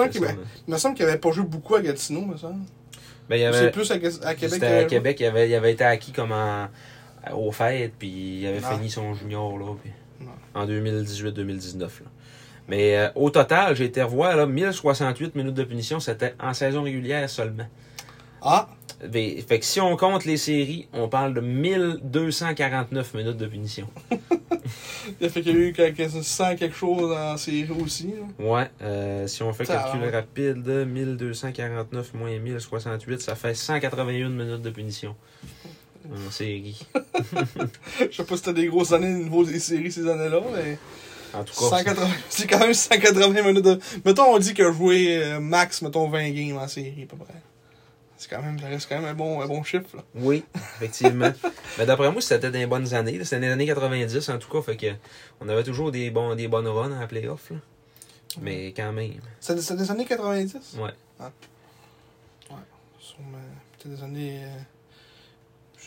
semble 0.78 0.96
qu'il 0.96 1.06
avait- 1.06 1.18
pas 1.18 1.32
joué 1.32 1.44
beaucoup 1.46 1.76
à 1.76 1.82
Gatineau, 1.82 2.22
me 2.22 2.38
semble. 2.38 2.62
Ben, 3.30 3.52
C'est 3.54 3.72
plus 3.72 3.90
à, 3.92 3.96
à 3.96 4.36
Québec. 4.36 4.64
à 4.64 4.84
Québec, 4.86 5.18
il 5.20 5.26
avait, 5.26 5.50
il 5.50 5.56
avait 5.56 5.72
été 5.74 5.84
acquis 5.84 6.12
comme 6.12 6.32
en, 6.32 6.68
au 7.34 7.52
fait, 7.52 7.92
puis 7.98 8.40
il 8.42 8.48
avait 8.48 8.62
Ah. 8.64 8.76
fini 8.76 8.90
son 8.90 9.14
junior 9.14 9.58
là, 9.58 9.66
puis-. 9.82 9.92
En 10.58 10.66
2018-2019. 10.66 11.80
là. 11.80 11.90
Mais 12.68 12.98
euh, 12.98 13.10
au 13.16 13.30
total, 13.30 13.76
j'ai 13.76 13.86
été 13.86 14.02
revoir 14.04 14.36
là, 14.36 14.46
1068 14.46 15.36
minutes 15.36 15.54
de 15.54 15.64
punition, 15.64 16.00
c'était 16.00 16.36
en 16.40 16.54
saison 16.54 16.84
régulière 16.84 17.30
seulement. 17.30 17.68
Ah, 18.42 18.68
Ben, 19.08 19.42
Fait 19.42 19.60
que 19.60 19.66
si 19.66 19.80
on 19.80 19.96
compte 19.96 20.26
les 20.26 20.38
séries, 20.38 20.88
on 20.94 21.08
parle 21.08 21.34
de 21.34 21.40
1249 21.42 23.14
minutes 23.14 23.38
de 23.38 23.46
punition. 23.48 23.88
fait 25.22 25.42
qu'il 25.42 25.48
y 25.48 25.50
a 25.58 25.60
eu 25.70 25.74
quelques, 25.74 26.10
100 26.10 26.56
quelque 26.58 26.76
chose 26.76 27.16
en 27.16 27.38
série 27.38 27.70
aussi. 27.84 28.14
Là. 28.40 28.46
Ouais, 28.46 28.70
euh, 28.82 29.28
si 29.28 29.44
on 29.44 29.54
fait 29.54 29.66
Ça 29.66 29.76
calcul 29.78 30.02
va. 30.10 30.18
rapide, 30.18 30.68
1249 30.88 32.14
moins 32.16 32.38
1068, 32.38 33.22
ça 33.22 33.36
fait 33.36 33.54
181 33.54 34.30
minutes 34.30 34.62
de 34.62 34.70
punition. 34.70 35.16
En 36.12 36.32
série. 36.32 36.80
Je 38.00 38.16
sais 38.16 38.24
pas 38.24 38.36
si 38.36 38.44
c'était 38.44 38.54
des 38.54 38.68
grosses 38.68 38.94
années 38.94 39.14
au 39.14 39.24
niveau 39.24 39.44
des 39.44 39.60
séries 39.60 39.92
ces 39.92 40.08
années-là, 40.08 40.42
mais 40.54 40.78
En 41.34 41.44
tout 41.44 41.54
cas, 41.54 41.78
180 41.78 42.08
c'est 42.30 42.48
quand 42.48 42.60
même 42.60 42.74
180 42.74 43.42
minutes 43.44 43.66
de... 43.66 43.80
Mettons, 44.06 44.34
on 44.34 44.40
dit 44.40 44.54
a 44.62 44.72
joué 44.72 45.18
euh, 45.18 45.40
max, 45.40 45.82
mettons, 45.82 46.08
20 46.10 46.30
games 46.32 46.58
en 46.58 46.68
série, 46.68 47.04
à 47.04 47.06
peu 47.06 47.18
près. 47.18 47.34
C'est 48.18 48.30
quand 48.30 48.42
même, 48.42 48.58
ça 48.60 48.68
reste 48.68 48.90
quand 48.90 48.96
même 49.00 49.06
un 49.10 49.14
bon, 49.14 49.42
un 49.42 49.46
bon 49.46 49.64
chiffre, 49.64 49.96
là. 49.96 50.04
oui, 50.16 50.44
effectivement. 50.56 51.32
Mais 51.78 51.86
d'après 51.86 52.12
moi, 52.12 52.20
c'était 52.20 52.50
des 52.50 52.66
bonnes 52.66 52.92
années. 52.96 53.24
C'était 53.24 53.42
des 53.42 53.50
années 53.50 53.68
90 53.68 54.30
en 54.30 54.40
tout 54.40 54.50
cas. 54.50 54.62
Fait 54.62 54.76
que 54.76 54.88
on 55.40 55.48
avait 55.50 55.64
toujours 55.64 55.92
des, 55.92 56.10
bons, 56.10 56.34
des 56.34 56.48
bonnes 56.48 56.68
runs 56.68 57.00
en 57.00 57.06
playoff. 57.06 57.52
là. 57.52 57.58
Mais 58.42 58.74
quand 58.76 58.92
même. 58.92 59.14
C'est 59.40 59.56
des 59.76 59.92
années 59.92 60.06
90? 60.06 60.78
Ouais. 60.80 60.90
Sûrement, 63.00 63.38
peut-être 63.78 63.96
des 63.96 64.04
années... 64.04 64.42
euh, 64.44 64.60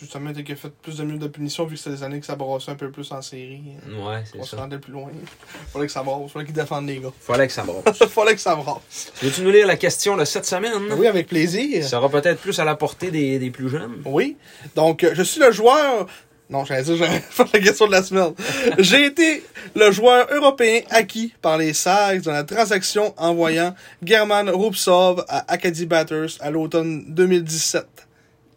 Justement, 0.00 0.30
a 0.30 0.34
fait 0.56 0.70
plus 0.82 0.96
de 0.96 1.04
minutes 1.04 1.20
de 1.20 1.28
punition, 1.28 1.66
vu 1.66 1.74
que 1.76 1.80
c'était 1.82 1.96
des 1.96 2.02
années 2.02 2.20
que 2.20 2.26
ça 2.26 2.34
brassait 2.34 2.70
un 2.70 2.74
peu 2.74 2.90
plus 2.90 3.12
en 3.12 3.20
série. 3.20 3.60
euh, 3.88 3.96
Ouais, 4.08 4.22
On 4.34 4.42
c'est 4.42 4.50
se 4.50 4.56
ça. 4.56 4.62
rendait 4.62 4.78
plus 4.78 4.92
loin. 4.92 5.10
Fallait 5.72 5.86
que 5.86 5.92
ça 5.92 6.02
brasse, 6.02 6.30
fallait 6.32 6.46
qu'ils 6.46 6.54
défendent 6.54 6.86
les 6.86 6.98
gars. 7.00 7.12
Fallait 7.20 7.46
que 7.46 7.52
ça 7.52 7.62
brosse. 7.64 7.98
fallait 8.08 8.34
que 8.34 8.40
ça 8.40 8.56
brasse. 8.56 9.12
Veux-tu 9.22 9.42
nous 9.42 9.50
lire 9.50 9.66
la 9.66 9.76
question 9.76 10.16
de 10.16 10.24
cette 10.24 10.46
semaine? 10.46 10.72
Oui, 10.96 11.06
avec 11.06 11.26
plaisir. 11.28 11.82
Ça 11.82 11.90
sera 11.90 12.08
peut-être 12.08 12.40
plus 12.40 12.58
à 12.58 12.64
la 12.64 12.76
portée 12.76 13.10
des, 13.10 13.38
des 13.38 13.50
plus 13.50 13.68
jeunes. 13.68 14.00
Oui. 14.06 14.36
Donc, 14.74 15.04
euh, 15.04 15.10
je 15.14 15.22
suis 15.22 15.40
le 15.40 15.52
joueur. 15.52 16.06
Non, 16.48 16.64
j'allais 16.64 16.82
dire, 16.82 16.96
j'allais 16.96 17.20
faire 17.30 17.46
la 17.52 17.60
question 17.60 17.86
de 17.86 17.92
la 17.92 18.02
semaine. 18.02 18.32
J'ai 18.78 19.04
été 19.04 19.44
le 19.76 19.92
joueur 19.92 20.26
européen 20.32 20.80
acquis 20.90 21.32
par 21.42 21.58
les 21.58 21.74
Sags 21.74 22.22
dans 22.22 22.32
la 22.32 22.42
transaction 22.44 23.14
envoyant 23.18 23.74
German 24.02 24.48
Rupsov 24.48 25.24
à 25.28 25.44
Acadie 25.52 25.86
Batters 25.86 26.38
à 26.40 26.50
l'automne 26.50 27.04
2017. 27.08 27.86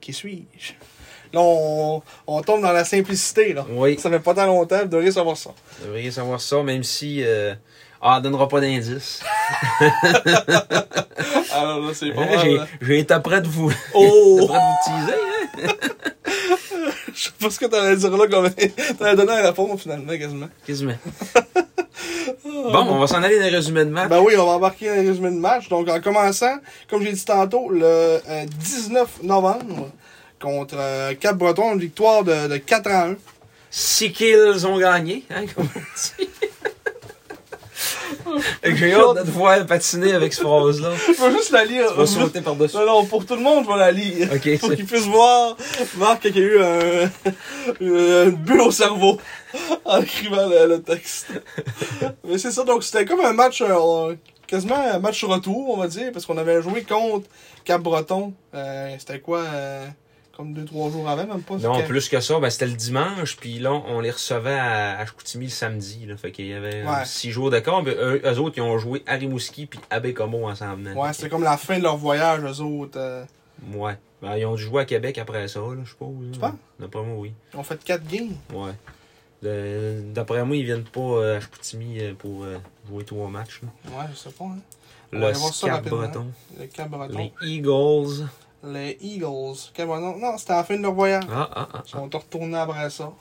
Qui 0.02 0.12
suis-je? 0.14 0.74
Là, 1.34 1.40
on, 1.42 2.02
on 2.28 2.42
tombe 2.42 2.62
dans 2.62 2.72
la 2.72 2.86
simplicité, 2.86 3.54
là. 3.54 3.66
Oui. 3.72 3.98
Ça 4.00 4.10
fait 4.10 4.20
pas 4.20 4.34
tant 4.36 4.46
longtemps, 4.46 4.80
vous 4.82 4.88
devriez 4.88 5.12
savoir 5.12 5.36
ça. 5.36 5.50
Vous 5.80 5.88
devriez 5.88 6.12
savoir 6.12 6.40
ça, 6.40 6.62
même 6.63 6.84
si. 6.84 7.24
Euh... 7.24 7.54
Ah, 8.06 8.16
elle 8.18 8.24
donnera 8.24 8.50
pas 8.50 8.60
d'indice. 8.60 9.22
Alors 11.54 11.80
là, 11.80 11.94
c'est 11.94 12.12
pas 12.12 12.22
Hein, 12.22 12.25
mal. 12.36 12.40
J'ai 12.44 12.58
là. 12.58 12.68
j'ai 12.82 13.00
été 13.00 13.16
près 13.24 13.42
de 13.42 13.48
vous. 13.48 13.72
Oh! 13.94 14.40
de 14.42 14.48
vous 14.48 14.75
teaser, 14.86 15.13
hein? 15.63 15.74
Je 17.16 17.24
sais 17.25 17.32
pas 17.40 17.50
ce 17.50 17.60
que 17.60 17.66
t'allais 17.68 17.96
dire 17.96 18.10
là, 18.18 18.28
comme 18.28 18.50
t'allais 18.50 19.16
donner 19.16 19.34
la 19.42 19.48
réponse 19.50 19.82
finalement, 19.84 20.18
quasiment. 20.18 20.50
Quasiment. 20.66 20.96
Bon, 22.44 22.86
on 22.90 23.00
va 23.00 23.08
s'en 23.08 23.22
aller 23.22 23.38
dans 23.38 23.46
les 23.46 23.50
résumés 23.56 23.86
de 23.86 23.90
match. 23.92 24.10
Ben 24.10 24.20
oui, 24.20 24.34
on 24.38 24.46
va 24.46 24.54
embarquer 24.54 24.88
dans 24.90 24.96
les 24.96 25.08
résumés 25.08 25.30
de 25.32 25.38
match. 25.38 25.70
Donc, 25.70 25.88
en 25.90 26.02
commençant, 26.02 26.56
comme 26.90 27.04
j'ai 27.04 27.12
dit 27.13 27.24
tantôt, 27.24 27.70
le 27.70 27.86
euh, 27.86 28.46
19 28.48 29.24
novembre, 29.24 29.92
contre 30.44 30.76
euh, 30.78 31.14
Cap-Breton, 31.16 31.74
une 31.74 31.80
victoire 31.80 32.24
de, 32.24 32.48
de 32.48 32.58
4 32.58 32.88
à 32.88 33.06
1. 33.08 33.16
Six 33.72 34.12
kills 34.12 34.66
ont 34.66 34.78
gagné, 34.78 35.24
hein, 35.32 35.46
comme 35.56 35.68
on 35.74 35.80
dit. 36.20 36.30
J'ai 38.64 38.94
hâte 38.94 39.18
de 39.18 39.22
te 39.22 39.32
voir 39.32 39.66
patiner 39.66 40.14
avec 40.14 40.34
cette 40.34 40.44
phrase-là. 40.44 40.92
Je 41.08 41.24
vais 41.24 41.32
juste 41.32 41.52
la 41.52 41.66
lire. 41.66 41.88
Tu 41.92 41.98
vas 41.98 42.06
sauter 42.06 42.42
par-dessus. 42.42 42.76
Non, 42.78 42.86
non, 42.86 43.06
pour 43.06 43.26
tout 43.26 43.36
le 43.36 43.42
monde, 43.42 43.66
je 43.66 43.72
vais 43.72 43.78
la 43.78 43.92
lire. 43.92 44.30
Ok, 44.34 44.60
Pour 44.60 44.74
qu'ils 44.74 44.86
puissent 44.86 45.08
voir, 45.08 45.56
voir 45.96 46.20
qu'il 46.20 46.38
y 46.38 46.40
a 46.40 46.44
eu 46.44 46.62
un, 46.62 47.10
une 47.80 48.30
bulle 48.32 48.62
au 48.62 48.72
cerveau 48.72 49.20
en 49.86 50.02
écrivant 50.02 50.48
le, 50.48 50.68
le 50.68 50.82
texte. 50.82 51.28
Mais 52.26 52.38
c'est 52.38 52.52
ça, 52.52 52.64
donc 52.64 52.84
c'était 52.84 53.06
comme 53.06 53.22
un 53.22 53.34
match, 53.34 53.62
euh, 53.62 54.16
quasiment 54.48 54.78
un 54.78 55.00
match 55.00 55.24
retour, 55.24 55.70
on 55.70 55.78
va 55.78 55.88
dire, 55.88 56.12
parce 56.12 56.26
qu'on 56.26 56.38
avait 56.38 56.62
joué 56.62 56.84
contre 56.84 57.28
Cap-Breton. 57.66 58.34
Euh, 58.54 58.96
c'était 59.00 59.20
quoi, 59.20 59.40
euh, 59.40 59.88
comme 60.44 60.54
deux, 60.54 60.66
trois 60.66 60.90
jours 60.92 61.08
avant, 61.10 61.26
même 61.26 61.42
pas? 61.42 61.56
Non, 61.58 61.82
plus 61.84 62.10
que 62.10 62.20
ça, 62.20 62.40
ben, 62.40 62.50
c'était 62.50 62.68
le 62.68 62.74
dimanche, 62.74 63.38
puis 63.38 63.60
là, 63.60 63.72
on 63.74 64.00
les 64.02 64.12
recevait 64.12 64.54
à, 64.60 65.00
à 65.00 65.06
Chicoutimi 65.06 65.46
le 65.46 65.52
samedi. 65.52 66.06
Là, 66.06 66.18
fait 66.18 66.32
qu'il 66.32 66.48
y 66.48 66.54
avait 66.54 66.84
Ouais. 66.84 67.06
six 67.06 67.32
jours 67.32 67.50
d'accord. 67.50 67.82
mais 67.84 67.92
Eux, 67.92 68.22
eux 68.26 68.40
autres, 68.40 68.56
ils 68.58 68.62
ont 68.62 68.78
joué 68.78 69.04
à 69.08 69.14
Rimouski 69.16 69.66
puis 69.66 69.80
à 69.90 70.00
Bécomo 70.00 70.48
ensemble. 70.50 70.90
Ouais, 70.96 71.14
c'était 71.14 71.30
comme 71.30 71.44
la 71.44 71.58
fin 71.58 71.78
de 71.78 71.84
leur 71.84 71.98
voyage, 71.98 72.42
eux 72.44 72.62
autres. 72.62 72.98
euh. 73.00 73.24
Ouais. 73.74 73.98
Ben, 74.22 74.36
ils 74.38 74.46
ont 74.46 74.56
dû 74.56 74.64
jouer 74.64 74.82
à 74.82 74.86
Québec 74.86 75.18
après 75.18 75.48
ça, 75.48 75.60
là, 75.60 75.78
je 75.84 75.90
suppose. 75.90 76.14
Tu 76.34 76.40
là. 76.40 76.50
penses? 76.50 76.60
D'après 76.80 77.02
moi, 77.04 77.16
oui. 77.18 77.34
Ils 77.54 77.60
ont 77.60 77.64
fait 77.64 77.82
4 77.84 78.06
games. 78.08 78.34
Ouais. 78.54 78.72
D'après 80.14 80.44
moi, 80.46 80.56
ils 80.56 80.64
viennent 80.66 80.84
pas 80.84 81.00
euh, 81.02 81.38
à 81.38 81.42
Chicoutimi 81.42 82.00
euh, 82.00 82.14
pour 82.14 82.46
jouer 82.90 83.04
trois 83.04 83.28
matchs. 83.30 83.62
là. 83.62 83.98
Ouais, 83.98 84.06
je 84.12 84.18
sais 84.18 84.30
pas. 84.32 84.46
Hein. 84.46 84.58
Le 85.12 85.32
Cap. 85.68 85.86
Breton. 85.88 86.28
Le 86.60 86.66
Cap 86.68 86.90
Breton. 86.90 87.32
Les 87.42 87.50
Eagles. 87.50 88.28
Les 88.63 88.98
Eagles. 89.01 89.25
Non, 89.25 90.38
c'était 90.38 90.53
à 90.53 90.58
la 90.58 90.63
fin 90.63 90.77
de 90.77 90.82
leur 90.82 90.93
voyage. 90.93 91.24
Ah, 91.29 91.50
ah, 91.53 91.70
ah. 91.74 91.82
Ils 91.86 91.89
sont 91.89 92.03
retournés 92.12 92.58
après 92.58 92.89
ça. 92.89 93.12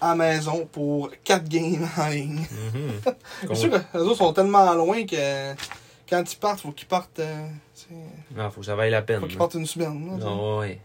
À 0.00 0.10
la 0.10 0.14
maison 0.16 0.66
pour 0.66 1.10
4 1.24 1.48
games 1.48 1.86
en 1.98 2.08
ligne. 2.08 2.40
Mhm. 2.74 3.12
C'est 3.48 3.54
sûr 3.54 3.70
que 3.70 3.76
les 3.98 4.00
autres 4.04 4.16
sont 4.16 4.32
tellement 4.32 4.72
loin 4.74 5.04
que 5.06 5.52
quand 6.08 6.32
ils 6.32 6.36
partent, 6.38 6.60
faut 6.60 6.72
qu'ils 6.72 6.88
partent. 6.88 7.18
euh, 7.20 7.46
Ah, 8.38 8.50
faut 8.50 8.60
que 8.60 8.66
ça 8.66 8.74
vaille 8.76 8.90
la 8.90 9.02
peine. 9.02 9.20
faut 9.20 9.26
qu'ils 9.26 9.38
partent 9.38 9.54
une 9.54 9.66
semaine. 9.66 10.18
là. 10.18 10.26
Ah, 10.26 10.56
ouais. 10.58 10.80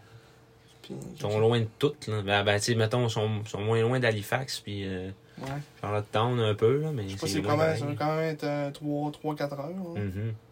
Puis- 0.81 0.95
Ils 1.15 1.21
sont 1.21 1.39
loin 1.39 1.59
de 1.59 1.67
toutes. 1.77 2.07
Là. 2.07 2.21
Ben, 2.23 2.43
ben 2.43 2.57
tu 2.59 2.65
sais, 2.65 2.75
mettons, 2.75 3.05
ils 3.07 3.09
sont, 3.11 3.29
sont 3.45 3.61
moins 3.61 3.81
loin 3.81 3.99
d'Halifax, 3.99 4.59
puis 4.59 4.85
euh, 4.85 5.11
Ouais. 5.41 5.47
Charlottetown 5.79 6.39
un 6.39 6.53
peu, 6.53 6.81
là, 6.81 6.91
mais 6.93 7.07
Je 7.07 7.17
sais 7.17 7.41
pas, 7.41 7.49
quand 7.49 7.57
même, 7.57 7.77
ça 7.77 7.85
va 7.85 7.93
quand 7.97 8.15
même 8.15 8.35
être 8.35 8.71
3-4 8.73 9.53
heures. 9.53 9.59
hein. 9.69 9.73
Mhm. 9.95 10.33
Je 10.33 10.50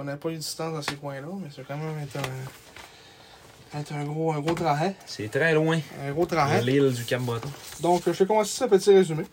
connais 0.00 0.16
pas 0.16 0.30
les 0.30 0.38
distances 0.38 0.72
dans 0.72 0.82
ces 0.82 0.96
coins-là, 0.96 1.28
mais 1.42 1.50
ça 1.50 1.62
va 1.62 1.68
quand 1.68 1.76
même 1.76 1.98
être 2.02 2.16
un, 2.16 3.78
être 3.78 3.92
un, 3.92 4.04
gros, 4.04 4.32
un 4.32 4.40
gros 4.40 4.54
trajet. 4.54 4.94
C'est 5.06 5.30
très 5.30 5.52
loin, 5.52 5.78
Un 6.02 6.12
gros 6.12 6.26
trajet. 6.26 6.62
l'île 6.62 6.92
du 6.92 7.04
Cap-Breton. 7.04 7.48
Donc, 7.80 8.02
je 8.06 8.10
vais 8.10 8.26
commencer 8.26 8.50
ce 8.50 8.64
petit 8.64 8.94
résumé. 8.94 9.24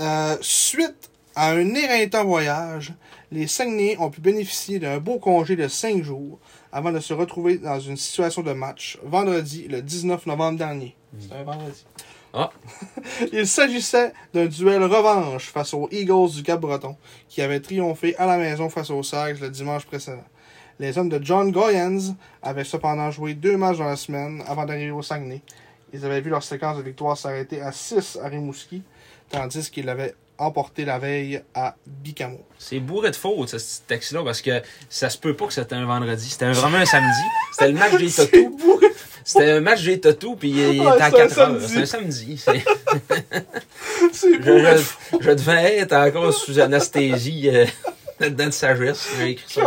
Euh, 0.00 0.36
suite 0.40 1.10
à 1.36 1.50
un 1.50 1.74
éreintant 1.74 2.24
voyage, 2.24 2.94
les 3.30 3.46
Saguenayens 3.46 3.98
ont 4.00 4.10
pu 4.10 4.20
bénéficier 4.20 4.78
d'un 4.78 4.98
beau 4.98 5.18
congé 5.18 5.54
de 5.54 5.68
5 5.68 6.02
jours 6.02 6.38
avant 6.72 6.90
de 6.90 7.00
se 7.00 7.12
retrouver 7.12 7.58
dans 7.58 7.78
une 7.78 7.96
situation 7.96 8.42
de 8.42 8.52
match 8.52 8.98
vendredi, 9.04 9.68
le 9.68 9.82
19 9.82 10.26
novembre 10.26 10.58
dernier. 10.58 10.96
C'était 11.20 11.34
un 11.34 11.44
vendredi. 11.44 11.84
Ah. 12.36 12.50
Il 13.32 13.46
s'agissait 13.46 14.12
d'un 14.32 14.46
duel 14.46 14.82
revanche 14.82 15.46
face 15.50 15.72
aux 15.72 15.88
Eagles 15.92 16.30
du 16.34 16.42
Cap-Breton, 16.42 16.96
qui 17.28 17.40
avaient 17.40 17.60
triomphé 17.60 18.16
à 18.16 18.26
la 18.26 18.36
maison 18.36 18.68
face 18.68 18.90
aux 18.90 19.04
Sags 19.04 19.40
le 19.40 19.50
dimanche 19.50 19.86
précédent. 19.86 20.24
Les 20.80 20.98
hommes 20.98 21.08
de 21.08 21.20
John 21.22 21.52
Goyens 21.52 22.16
avaient 22.42 22.64
cependant 22.64 23.12
joué 23.12 23.34
deux 23.34 23.56
matchs 23.56 23.78
dans 23.78 23.84
la 23.84 23.94
semaine 23.94 24.42
avant 24.48 24.64
d'arriver 24.64 24.90
au 24.90 25.02
Saguenay. 25.02 25.42
Ils 25.92 26.04
avaient 26.04 26.20
vu 26.20 26.30
leur 26.30 26.42
séquence 26.42 26.76
de 26.76 26.82
victoire 26.82 27.16
s'arrêter 27.16 27.60
à 27.60 27.70
6 27.70 28.18
à 28.20 28.26
Rimouski, 28.26 28.82
tandis 29.30 29.70
qu'ils 29.70 29.86
l'avaient 29.86 30.16
emporté 30.36 30.84
la 30.84 30.98
veille 30.98 31.40
à 31.54 31.76
Bicamo. 31.86 32.40
C'est 32.58 32.80
bourré 32.80 33.12
de 33.12 33.16
fautes, 33.16 33.50
ce 33.50 33.56
petit 33.56 33.82
texte-là, 33.86 34.24
parce 34.24 34.42
que 34.42 34.60
ça 34.88 35.08
se 35.08 35.18
peut 35.18 35.36
pas 35.36 35.46
que 35.46 35.52
c'était 35.52 35.76
un 35.76 35.86
vendredi. 35.86 36.28
C'était 36.28 36.50
vraiment 36.50 36.78
un 36.78 36.84
samedi. 36.84 37.22
C'était 37.52 37.70
le 37.70 37.78
match 37.78 37.94
des 37.94 38.48
bourré. 38.48 38.88
C'était 39.24 39.50
un 39.52 39.60
match 39.60 39.82
des 39.82 39.98
Totou, 40.00 40.36
puis 40.36 40.50
il 40.50 40.80
Ouais, 40.82 40.94
était 40.96 41.02
à 41.02 41.10
c'est 41.10 41.16
un 41.16 41.26
4 41.28 41.38
heures. 41.38 41.56
C'est 41.66 41.78
un 41.78 41.86
samedi. 41.86 42.42
C'est- 42.44 42.62
Je, 44.12 44.36
bourré. 44.38 44.76
je, 44.76 45.16
je 45.20 45.30
devais 45.30 45.78
être 45.78 45.94
encore 45.94 46.32
sous 46.32 46.60
anesthésie 46.60 47.48
euh, 47.48 47.64
dedans 48.20 48.46
de 48.46 48.50
sagesse. 48.50 49.08
J'ai 49.18 49.30
écrit 49.30 49.52
ça 49.52 49.62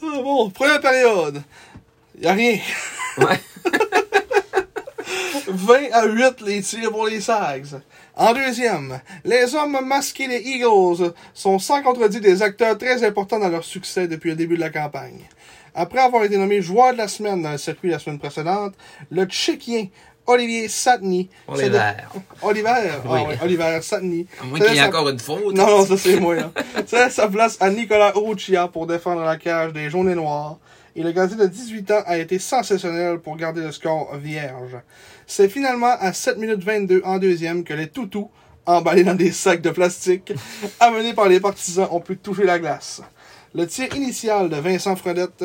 bon, 0.00 0.50
première 0.50 0.80
période. 0.80 1.42
Y 2.20 2.26
a 2.26 2.32
rien. 2.32 2.58
Ouais. 3.18 3.40
20 5.48 5.74
à 5.92 6.06
8 6.06 6.40
les 6.44 6.62
tirs 6.62 6.90
pour 6.90 7.06
les 7.06 7.20
Sags. 7.20 7.80
En 8.16 8.32
deuxième, 8.32 8.98
les 9.24 9.54
hommes 9.54 9.78
masqués 9.84 10.26
des 10.26 10.40
Eagles 10.40 11.12
sont 11.34 11.58
sans 11.58 11.82
contredit 11.82 12.20
des 12.20 12.42
acteurs 12.42 12.76
très 12.78 13.04
importants 13.04 13.38
dans 13.38 13.48
leur 13.50 13.64
succès 13.64 14.08
depuis 14.08 14.30
le 14.30 14.36
début 14.36 14.56
de 14.56 14.60
la 14.62 14.70
campagne. 14.70 15.20
Après 15.76 16.00
avoir 16.00 16.24
été 16.24 16.36
nommé 16.38 16.60
joueur 16.62 16.92
de 16.94 16.98
la 16.98 17.06
semaine 17.08 17.42
dans 17.42 17.52
le 17.52 17.58
circuit 17.58 17.90
la 17.90 17.98
semaine 17.98 18.18
précédente, 18.18 18.74
le 19.10 19.24
Tchéquien 19.26 19.86
Olivier 20.26 20.66
Satny. 20.68 21.28
Verts. 21.48 22.10
Oliver? 22.42 22.70
Ah 23.04 23.24
Oui. 23.28 23.34
Oliver 23.42 23.78
Satny. 23.82 24.26
Y 24.56 24.62
ait 24.62 24.74
sa- 24.74 24.88
encore 24.88 25.08
une 25.10 25.20
faute. 25.20 25.54
non, 25.54 25.66
non, 25.66 25.86
ça 25.86 25.96
c'est 25.96 26.18
moi. 26.18 26.34
Là. 26.34 26.50
C'est 26.86 27.10
sa 27.10 27.28
place 27.28 27.56
à 27.60 27.70
Nicolas 27.70 28.12
Uruchia 28.16 28.66
pour 28.68 28.86
défendre 28.88 29.22
la 29.22 29.36
cage 29.36 29.72
des 29.72 29.88
jaunes 29.88 30.10
et 30.10 30.14
noirs. 30.16 30.58
Et 30.96 31.02
le 31.02 31.12
gardien 31.12 31.36
de 31.36 31.46
18 31.46 31.90
ans 31.92 32.02
a 32.06 32.16
été 32.18 32.38
sensationnel 32.38 33.18
pour 33.18 33.36
garder 33.36 33.60
le 33.60 33.70
score 33.70 34.16
vierge. 34.16 34.76
C'est 35.26 35.48
finalement 35.48 35.94
à 36.00 36.12
7 36.12 36.38
minutes 36.38 36.64
22 36.64 37.02
en 37.04 37.18
deuxième 37.18 37.62
que 37.64 37.74
les 37.74 37.88
toutous, 37.88 38.30
emballés 38.64 39.04
dans 39.04 39.14
des 39.14 39.30
sacs 39.30 39.60
de 39.60 39.70
plastique, 39.70 40.32
amenés 40.80 41.12
par 41.12 41.28
les 41.28 41.38
partisans, 41.38 41.86
ont 41.90 42.00
pu 42.00 42.16
toucher 42.16 42.44
la 42.44 42.58
glace. 42.58 43.02
Le 43.56 43.66
tir 43.66 43.96
initial 43.96 44.50
de 44.50 44.56
Vincent 44.56 44.96
Fredette 44.96 45.44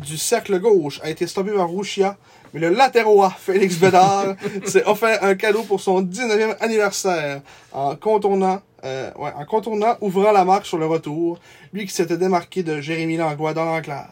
du 0.00 0.16
cercle 0.16 0.58
gauche 0.60 0.98
a 1.02 1.10
été 1.10 1.26
stoppé 1.26 1.50
par 1.50 1.68
Rouchia, 1.68 2.16
mais 2.54 2.60
le 2.60 2.70
latérois 2.70 3.28
Félix 3.38 3.76
Bédard 3.76 4.36
s'est 4.64 4.86
offert 4.86 5.22
un 5.22 5.34
cadeau 5.34 5.62
pour 5.62 5.78
son 5.78 6.00
19e 6.00 6.56
anniversaire 6.60 7.42
en 7.72 7.96
contournant, 7.96 8.62
euh, 8.86 9.10
ouais, 9.18 9.30
en 9.36 9.44
contournant, 9.44 9.98
ouvrant 10.00 10.32
la 10.32 10.46
marque 10.46 10.64
sur 10.64 10.78
le 10.78 10.86
retour, 10.86 11.38
lui 11.74 11.84
qui 11.84 11.92
s'était 11.92 12.16
démarqué 12.16 12.62
de 12.62 12.80
Jérémy 12.80 13.18
Langlois 13.18 13.52
dans 13.52 13.66
l'enclave. 13.66 14.08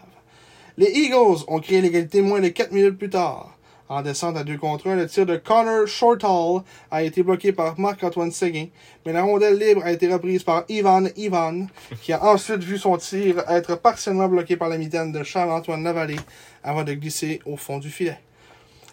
Les 0.77 0.91
Eagles 0.91 1.43
ont 1.49 1.61
créé 1.61 1.81
l'égalité 1.81 2.21
moins 2.21 2.41
de 2.41 2.49
4 2.49 2.71
minutes 2.73 2.99
plus 2.99 3.09
tard. 3.09 3.57
En 3.93 4.01
descente 4.01 4.39
à 4.39 4.43
2 4.43 4.57
contre 4.57 4.89
1, 4.89 4.97
le 4.97 5.07
tir 5.07 5.27
de 5.27 5.37
Connor 5.37 5.87
Shortall 5.87 6.63
a 6.91 7.03
été 7.03 7.23
bloqué 7.23 7.53
par 7.53 7.79
Marc-Antoine 7.79 8.31
Séguin, 8.31 8.69
mais 9.05 9.13
la 9.13 9.23
rondelle 9.23 9.59
libre 9.59 9.83
a 9.85 9.93
été 9.93 10.11
reprise 10.11 10.43
par 10.43 10.65
Ivan 10.71 11.09
Ivan, 11.15 11.67
qui 12.01 12.15
a 12.15 12.25
ensuite 12.25 12.63
vu 12.63 12.79
son 12.79 12.97
tir 12.97 13.45
être 13.51 13.75
partiellement 13.75 14.29
bloqué 14.29 14.57
par 14.57 14.71
la 14.71 14.79
mitaine 14.79 15.13
de 15.13 15.23
Charles-Antoine 15.23 15.85
Lavallée 15.85 16.17
avant 16.65 16.85
de 16.85 16.95
glisser 16.95 17.43
au 17.45 17.59
fond 17.59 17.77
du 17.77 17.91
filet. 17.91 18.19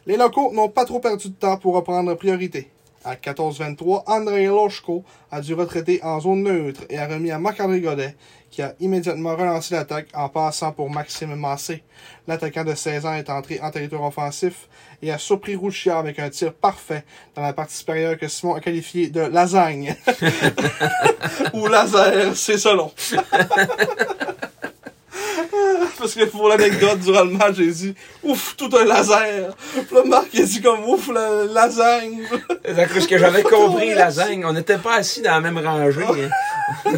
Les 0.06 0.18
locaux 0.18 0.52
n'ont 0.52 0.68
pas 0.68 0.84
trop 0.84 1.00
perdu 1.00 1.30
de 1.30 1.34
temps 1.36 1.56
pour 1.56 1.76
reprendre 1.76 2.14
priorité. 2.16 2.70
À 3.06 3.16
14-23, 3.16 4.04
André 4.06 4.48
Loshko 4.48 5.06
a 5.32 5.40
dû 5.40 5.54
retraiter 5.54 6.04
en 6.04 6.20
zone 6.20 6.44
neutre 6.44 6.82
et 6.90 6.98
a 6.98 7.08
remis 7.08 7.32
à 7.32 7.40
Marc-André 7.40 7.80
Godet, 7.80 8.18
qui 8.60 8.64
a 8.64 8.76
immédiatement 8.82 9.38
relancé 9.38 9.74
l'attaque 9.74 10.08
en 10.14 10.28
passant 10.28 10.74
pour 10.74 10.90
Maxime 10.90 11.34
Massé. 11.34 11.82
L'attaquant 12.28 12.66
de 12.66 12.76
16 12.76 13.06
ans 13.06 13.14
est 13.14 13.30
entré 13.30 13.62
en 13.62 13.72
territoire 13.72 14.04
offensif 14.04 14.68
et 15.02 15.14
a 15.14 15.18
surpris 15.18 15.56
Rouchia 15.56 15.98
avec 15.98 16.20
un 16.20 16.30
tir 16.30 16.52
parfait 16.52 17.06
dans 17.38 17.42
la 17.42 17.54
partie 17.54 17.78
supérieure 17.78 18.18
que 18.18 18.28
Simon 18.28 18.56
a 18.56 18.60
qualifié 18.60 19.08
de 19.08 19.22
lasagne. 19.22 19.96
Ou 21.54 21.68
laser, 21.68 22.36
c'est 22.36 22.58
selon. 22.58 22.92
Parce 25.98 26.16
que 26.16 26.26
pour 26.26 26.50
l'anecdote, 26.50 27.00
durant 27.00 27.24
le 27.24 27.32
match, 27.32 27.56
j'ai 27.56 27.72
dit 27.72 27.96
Ouf, 28.24 28.58
tout 28.58 28.70
un 28.78 28.84
laser. 28.84 29.56
Puis 29.74 29.96
là, 29.96 30.04
Marc, 30.04 30.28
il 30.34 30.42
a 30.42 30.46
dit 30.46 30.62
comme 30.62 30.84
Ouf, 30.84 31.08
la 31.14 31.46
lasagne. 31.46 32.24
C'est 32.66 32.78
à 32.78 32.88
cause 32.88 33.08
que 33.08 33.18
j'avais 33.18 33.44
compris 33.56 33.94
lasagne. 33.94 34.44
On 34.44 34.52
n'était 34.52 34.80
pas 34.80 34.96
assis 34.96 35.22
dans 35.22 35.32
la 35.32 35.40
même 35.40 35.66
rangée. 35.66 36.04
hein. 36.86 36.92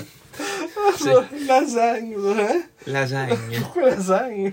Lasagne, 1.48 2.16
hein? 2.16 2.62
Lasagne. 2.88 3.38
Pourquoi 3.62 3.90
lasagne? 3.90 4.52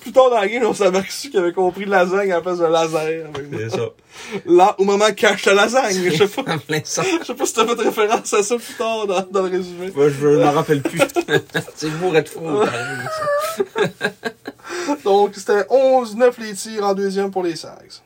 Plus 0.00 0.12
tard 0.12 0.30
dans 0.30 0.40
la 0.40 0.48
game, 0.48 0.64
on 0.64 0.74
s'est 0.74 0.86
aperçu 0.86 1.30
qu'il 1.30 1.38
avait 1.40 1.52
compris 1.52 1.84
lasagne 1.84 2.32
à 2.32 2.36
la 2.36 2.40
place 2.40 2.58
de 2.58 2.66
laser. 2.66 3.26
C'est 3.52 3.70
ça. 3.70 3.88
Là 4.46 4.74
où 4.78 4.84
maman 4.84 5.12
cache 5.14 5.44
la 5.46 5.54
lasagne. 5.54 6.10
Je 6.10 6.24
sais 6.24 6.42
pas. 6.42 6.56
Ça. 6.84 7.02
Je 7.20 7.24
sais 7.26 7.34
pas 7.34 7.46
si 7.46 7.54
t'as 7.54 7.66
fait 7.66 7.82
référence 7.82 8.32
à 8.32 8.42
ça 8.42 8.56
plus 8.56 8.74
tard 8.74 9.06
dans, 9.06 9.26
dans 9.30 9.42
le 9.42 9.50
résumé. 9.50 9.90
Moi, 9.94 10.08
je 10.08 10.26
me 10.26 10.44
rappelle 10.44 10.82
plus. 10.82 11.00
C'est 11.74 11.90
bourré 11.98 12.22
de 12.22 12.28
fautes. 12.28 12.42
pareil, 12.42 13.08
ça. 13.66 14.96
Donc, 15.04 15.34
c'était 15.34 15.62
11-9 15.62 16.32
les 16.40 16.54
tirs 16.54 16.84
en 16.84 16.94
deuxième 16.94 17.30
pour 17.30 17.42
les 17.42 17.56
Sags. 17.56 18.00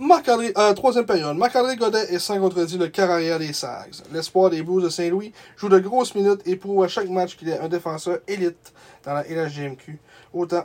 Marc-André, 0.00 0.50
euh, 0.56 0.72
troisième 0.72 1.04
période. 1.04 1.36
Marc-André 1.36 1.76
Godet 1.76 2.14
est 2.14 2.18
sans 2.18 2.40
contredit 2.40 2.78
le 2.78 2.88
carrière 2.88 3.38
des 3.38 3.52
Sags. 3.52 3.96
L'espoir 4.10 4.48
des 4.48 4.62
Blues 4.62 4.82
de 4.82 4.88
Saint-Louis 4.88 5.30
joue 5.58 5.68
de 5.68 5.78
grosses 5.78 6.14
minutes 6.14 6.40
et 6.46 6.56
prouve 6.56 6.84
à 6.84 6.88
chaque 6.88 7.10
match 7.10 7.36
qu'il 7.36 7.50
est 7.50 7.58
un 7.58 7.68
défenseur 7.68 8.20
élite 8.26 8.72
dans 9.04 9.12
la 9.12 9.24
LHGMQ, 9.24 9.98
autant 10.32 10.64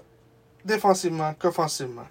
défensivement 0.63 1.33
qu'offensivement. 1.37 2.07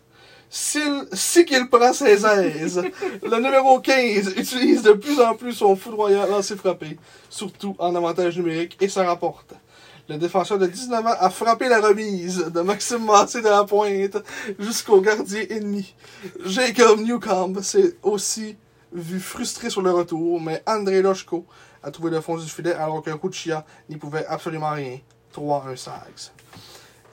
S'il, 0.50 1.06
si 1.14 1.46
qu'il 1.46 1.66
prend 1.70 1.94
ses 1.94 2.26
aises, 2.26 2.82
le 3.22 3.36
numéro 3.40 3.80
15 3.80 4.34
utilise 4.36 4.82
de 4.82 4.92
plus 4.92 5.18
en 5.18 5.34
plus 5.34 5.54
son 5.54 5.76
foudroyant 5.76 6.26
lancer 6.26 6.56
frappé, 6.56 6.98
surtout 7.30 7.74
en 7.78 7.94
avantage 7.94 8.36
numérique, 8.36 8.76
et 8.82 8.88
ça 8.90 9.02
rapporte. 9.02 9.54
Le 10.06 10.18
défenseur 10.18 10.58
de 10.58 10.66
19 10.66 11.06
ans 11.06 11.16
a 11.18 11.30
frappé 11.30 11.66
la 11.66 11.80
remise 11.80 12.36
de 12.36 12.60
Maxime 12.60 13.06
Massé 13.06 13.40
de 13.40 13.48
la 13.48 13.64
pointe 13.64 14.18
jusqu'au 14.58 15.00
gardien 15.00 15.44
ennemi. 15.48 15.94
Jacob 16.44 17.00
Newcomb 17.00 17.62
s'est 17.62 17.96
aussi 18.02 18.58
vu 18.92 19.18
frustré 19.18 19.70
sur 19.70 19.80
le 19.80 19.90
retour, 19.90 20.42
mais 20.42 20.62
André 20.66 21.00
Lochko 21.00 21.46
a 21.82 21.90
trouvé 21.90 22.10
le 22.10 22.20
fond 22.20 22.36
du 22.36 22.46
filet 22.46 22.74
alors 22.74 23.02
que 23.02 23.10
Ruchia 23.10 23.64
n'y 23.88 23.96
pouvait 23.96 24.26
absolument 24.26 24.72
rien. 24.72 24.98
3-1 25.34 25.76
Sags. 25.76 26.32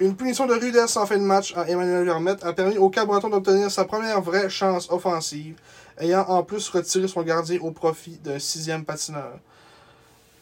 Une 0.02 0.16
punition 0.18 0.46
de 0.46 0.54
rudesse 0.54 0.98
en 0.98 1.06
fin 1.06 1.18
de 1.18 1.24
match 1.24 1.56
à 1.56 1.70
Emmanuel 1.70 2.04
Vermette 2.04 2.44
a 2.44 2.52
permis 2.52 2.78
au 2.78 2.90
Cabreton 2.90 3.30
d'obtenir 3.30 3.72
sa 3.72 3.86
première 3.86 4.20
vraie 4.20 4.50
chance 4.50 4.90
offensive, 4.92 5.56
ayant 5.98 6.28
en 6.28 6.44
plus 6.44 6.68
retiré 6.68 7.08
son 7.08 7.22
gardien 7.22 7.60
au 7.62 7.72
profit 7.72 8.18
d'un 8.18 8.40
sixième 8.40 8.84
patineur. 8.84 9.40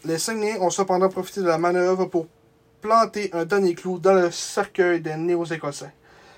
Les 0.03 0.17
Saguenayens 0.17 0.61
ont 0.61 0.69
cependant 0.69 1.09
profité 1.09 1.41
de 1.41 1.47
la 1.47 1.57
manœuvre 1.57 2.05
pour 2.05 2.27
planté 2.81 3.29
un 3.33 3.45
dernier 3.45 3.75
clou 3.75 3.99
dans 3.99 4.13
le 4.13 4.31
cercueil 4.31 5.01
des 5.01 5.15
Néo-Écossais. 5.15 5.93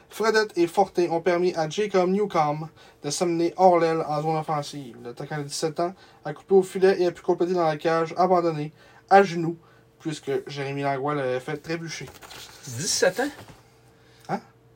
Fredette 0.09 0.51
et 0.57 0.67
Fortin 0.67 1.09
ont 1.09 1.21
permis 1.21 1.53
à 1.55 1.69
Jacob 1.69 2.09
Newcomb 2.09 2.67
de 3.03 3.09
s'amener 3.09 3.53
hors 3.55 3.79
l'aile 3.79 4.03
en 4.07 4.21
zone 4.21 4.35
offensive. 4.35 4.97
L'attaquant 5.03 5.37
de 5.37 5.43
17 5.43 5.79
ans 5.79 5.93
a 6.25 6.33
coupé 6.33 6.53
au 6.53 6.63
filet 6.63 7.01
et 7.01 7.07
a 7.07 7.11
pu 7.11 7.21
compléter 7.21 7.53
dans 7.53 7.65
la 7.65 7.77
cage, 7.77 8.13
abandonné, 8.17 8.73
à 9.09 9.23
genoux, 9.23 9.57
puisque 9.99 10.31
Jérémy 10.47 10.83
Langlois 10.83 11.15
l'avait 11.15 11.39
fait 11.39 11.57
trébucher. 11.57 12.07
17 12.67 13.19
ans? 13.21 13.29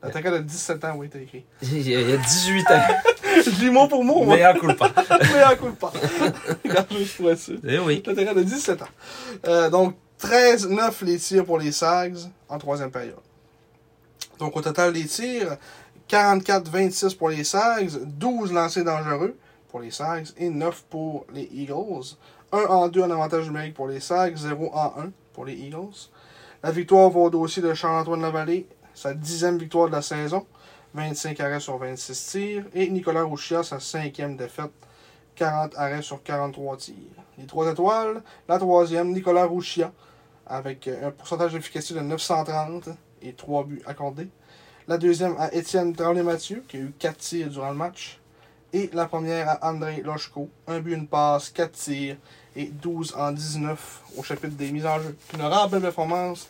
L'attaquant 0.02 0.32
de 0.32 0.38
17 0.38 0.84
ans, 0.84 0.94
oui, 0.96 1.08
t'as 1.08 1.20
écrit. 1.20 1.44
Il 1.62 1.88
y 1.88 1.96
a 1.96 2.00
il 2.00 2.10
y 2.10 2.12
a 2.12 2.16
18 2.16 2.70
ans. 2.70 2.82
Je 3.44 3.50
dis 3.50 3.70
mot 3.70 3.88
pour 3.88 4.04
mot, 4.04 4.22
moi. 4.22 4.36
Mais 4.36 4.46
en 4.46 4.54
culpa. 4.54 4.92
Mais 5.10 5.44
en 5.44 5.56
coup 5.56 5.72
pas. 5.72 5.92
Regarde, 6.64 6.86
je 6.90 7.24
être 7.24 7.38
sûr. 7.38 7.58
Eh 7.66 7.78
oui. 7.78 8.02
L'attaquant 8.06 8.34
de 8.34 8.42
17 8.42 8.82
ans. 8.82 8.88
Euh, 9.46 9.68
donc, 9.68 9.96
13-9 10.20 11.04
les 11.04 11.18
tirs 11.18 11.44
pour 11.44 11.58
les 11.58 11.72
Sags 11.72 12.16
en 12.48 12.58
troisième 12.58 12.90
période. 12.90 13.20
Donc, 14.38 14.56
au 14.56 14.62
total, 14.62 14.92
les 14.92 15.04
tirs, 15.04 15.56
44-26 16.08 17.16
pour 17.16 17.30
les 17.30 17.44
Sags, 17.44 17.90
12 18.04 18.52
lancés 18.52 18.84
dangereux 18.84 19.36
pour 19.68 19.80
les 19.80 19.90
Sags 19.90 20.28
et 20.38 20.48
9 20.48 20.84
pour 20.88 21.26
les 21.32 21.48
Eagles. 21.52 22.16
1 22.52 22.58
en 22.58 22.88
2 22.88 23.02
en 23.02 23.10
avantage 23.10 23.46
numérique 23.46 23.74
pour 23.74 23.88
les 23.88 24.00
Sags, 24.00 24.36
0 24.36 24.70
en 24.72 24.94
1 24.98 25.10
pour 25.34 25.44
les 25.44 25.54
Eagles. 25.54 26.08
La 26.62 26.70
victoire 26.70 27.10
va 27.10 27.20
au 27.20 27.30
dossier 27.30 27.62
de 27.62 27.74
Charles-Antoine 27.74 28.22
Lavallée, 28.22 28.66
sa 28.94 29.12
dixième 29.12 29.58
victoire 29.58 29.88
de 29.88 29.92
la 29.92 30.02
saison, 30.02 30.46
25 30.94 31.38
arrêts 31.40 31.60
sur 31.60 31.76
26 31.76 32.26
tirs. 32.26 32.64
Et 32.74 32.88
Nicolas 32.88 33.22
Rouchia, 33.22 33.62
sa 33.62 33.80
cinquième 33.80 34.36
défaite, 34.36 34.72
40 35.34 35.74
arrêts 35.76 36.02
sur 36.02 36.22
43 36.22 36.76
tirs. 36.78 36.94
Les 37.38 37.46
trois 37.46 37.70
étoiles, 37.70 38.22
la 38.48 38.58
troisième, 38.58 39.12
Nicolas 39.12 39.44
Rouchia, 39.44 39.92
avec 40.46 40.88
un 40.88 41.10
pourcentage 41.10 41.52
d'efficacité 41.52 41.98
de 42.00 42.04
930 42.04 42.88
et 43.22 43.32
3 43.32 43.64
buts 43.64 43.82
accordés. 43.86 44.28
La 44.88 44.98
deuxième 44.98 45.34
à 45.38 45.52
Étienne 45.52 45.94
Tremblay-Mathieu, 45.94 46.64
qui 46.68 46.76
a 46.76 46.80
eu 46.80 46.92
4 46.98 47.16
tirs 47.16 47.48
durant 47.48 47.70
le 47.70 47.76
match. 47.76 48.20
Et 48.72 48.90
la 48.92 49.06
première 49.06 49.48
à 49.48 49.70
André 49.70 50.02
Lochko, 50.02 50.48
un 50.66 50.80
but, 50.80 50.94
une 50.94 51.06
passe, 51.06 51.50
4 51.50 51.72
tirs 51.72 52.16
et 52.54 52.66
12 52.66 53.14
en 53.16 53.32
19 53.32 54.02
au 54.16 54.22
chapitre 54.22 54.56
des 54.56 54.70
mises 54.70 54.86
en 54.86 55.00
jeu. 55.00 55.16
Une 55.34 55.42
rare 55.42 55.68
belle 55.68 55.82
performance 55.82 56.48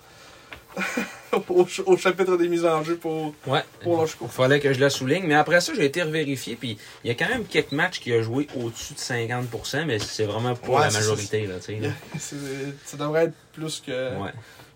au, 1.49 1.67
ch- 1.67 1.83
au 1.87 1.97
chapitre 1.97 2.37
des 2.37 2.49
mises 2.49 2.65
en 2.65 2.83
jeu 2.85 2.97
pour, 2.97 3.35
Ouais. 3.47 3.63
pour. 3.83 4.07
Il 4.23 4.29
fallait 4.29 4.61
que 4.61 4.73
je 4.73 4.81
le 4.81 4.89
souligne. 4.91 5.25
Mais 5.27 5.35
après 5.35 5.61
ça, 5.61 5.73
j'ai 5.75 5.85
été 5.87 6.03
revérifié. 6.03 6.57
Puis 6.57 6.79
il 7.05 7.09
y 7.09 7.11
a 7.11 7.15
quand 7.15 7.29
même 7.29 7.45
quelques 7.45 7.73
matchs 7.73 8.01
qui 8.01 8.13
a 8.13 8.23
joué 8.23 8.47
au-dessus 8.57 8.95
de 8.95 8.99
50%, 8.99 9.85
mais 9.87 9.99
c'est 9.99 10.25
vraiment 10.25 10.55
pas 10.55 10.69
Ouais, 10.73 10.81
la 10.81 10.91
majorité. 10.91 11.47
Là, 11.47 11.55
là. 11.81 11.89
Ça 12.19 12.97
devrait 12.97 13.25
être 13.25 13.35
plus 13.53 13.83
que, 13.87 14.17
Ouais. 14.21 14.31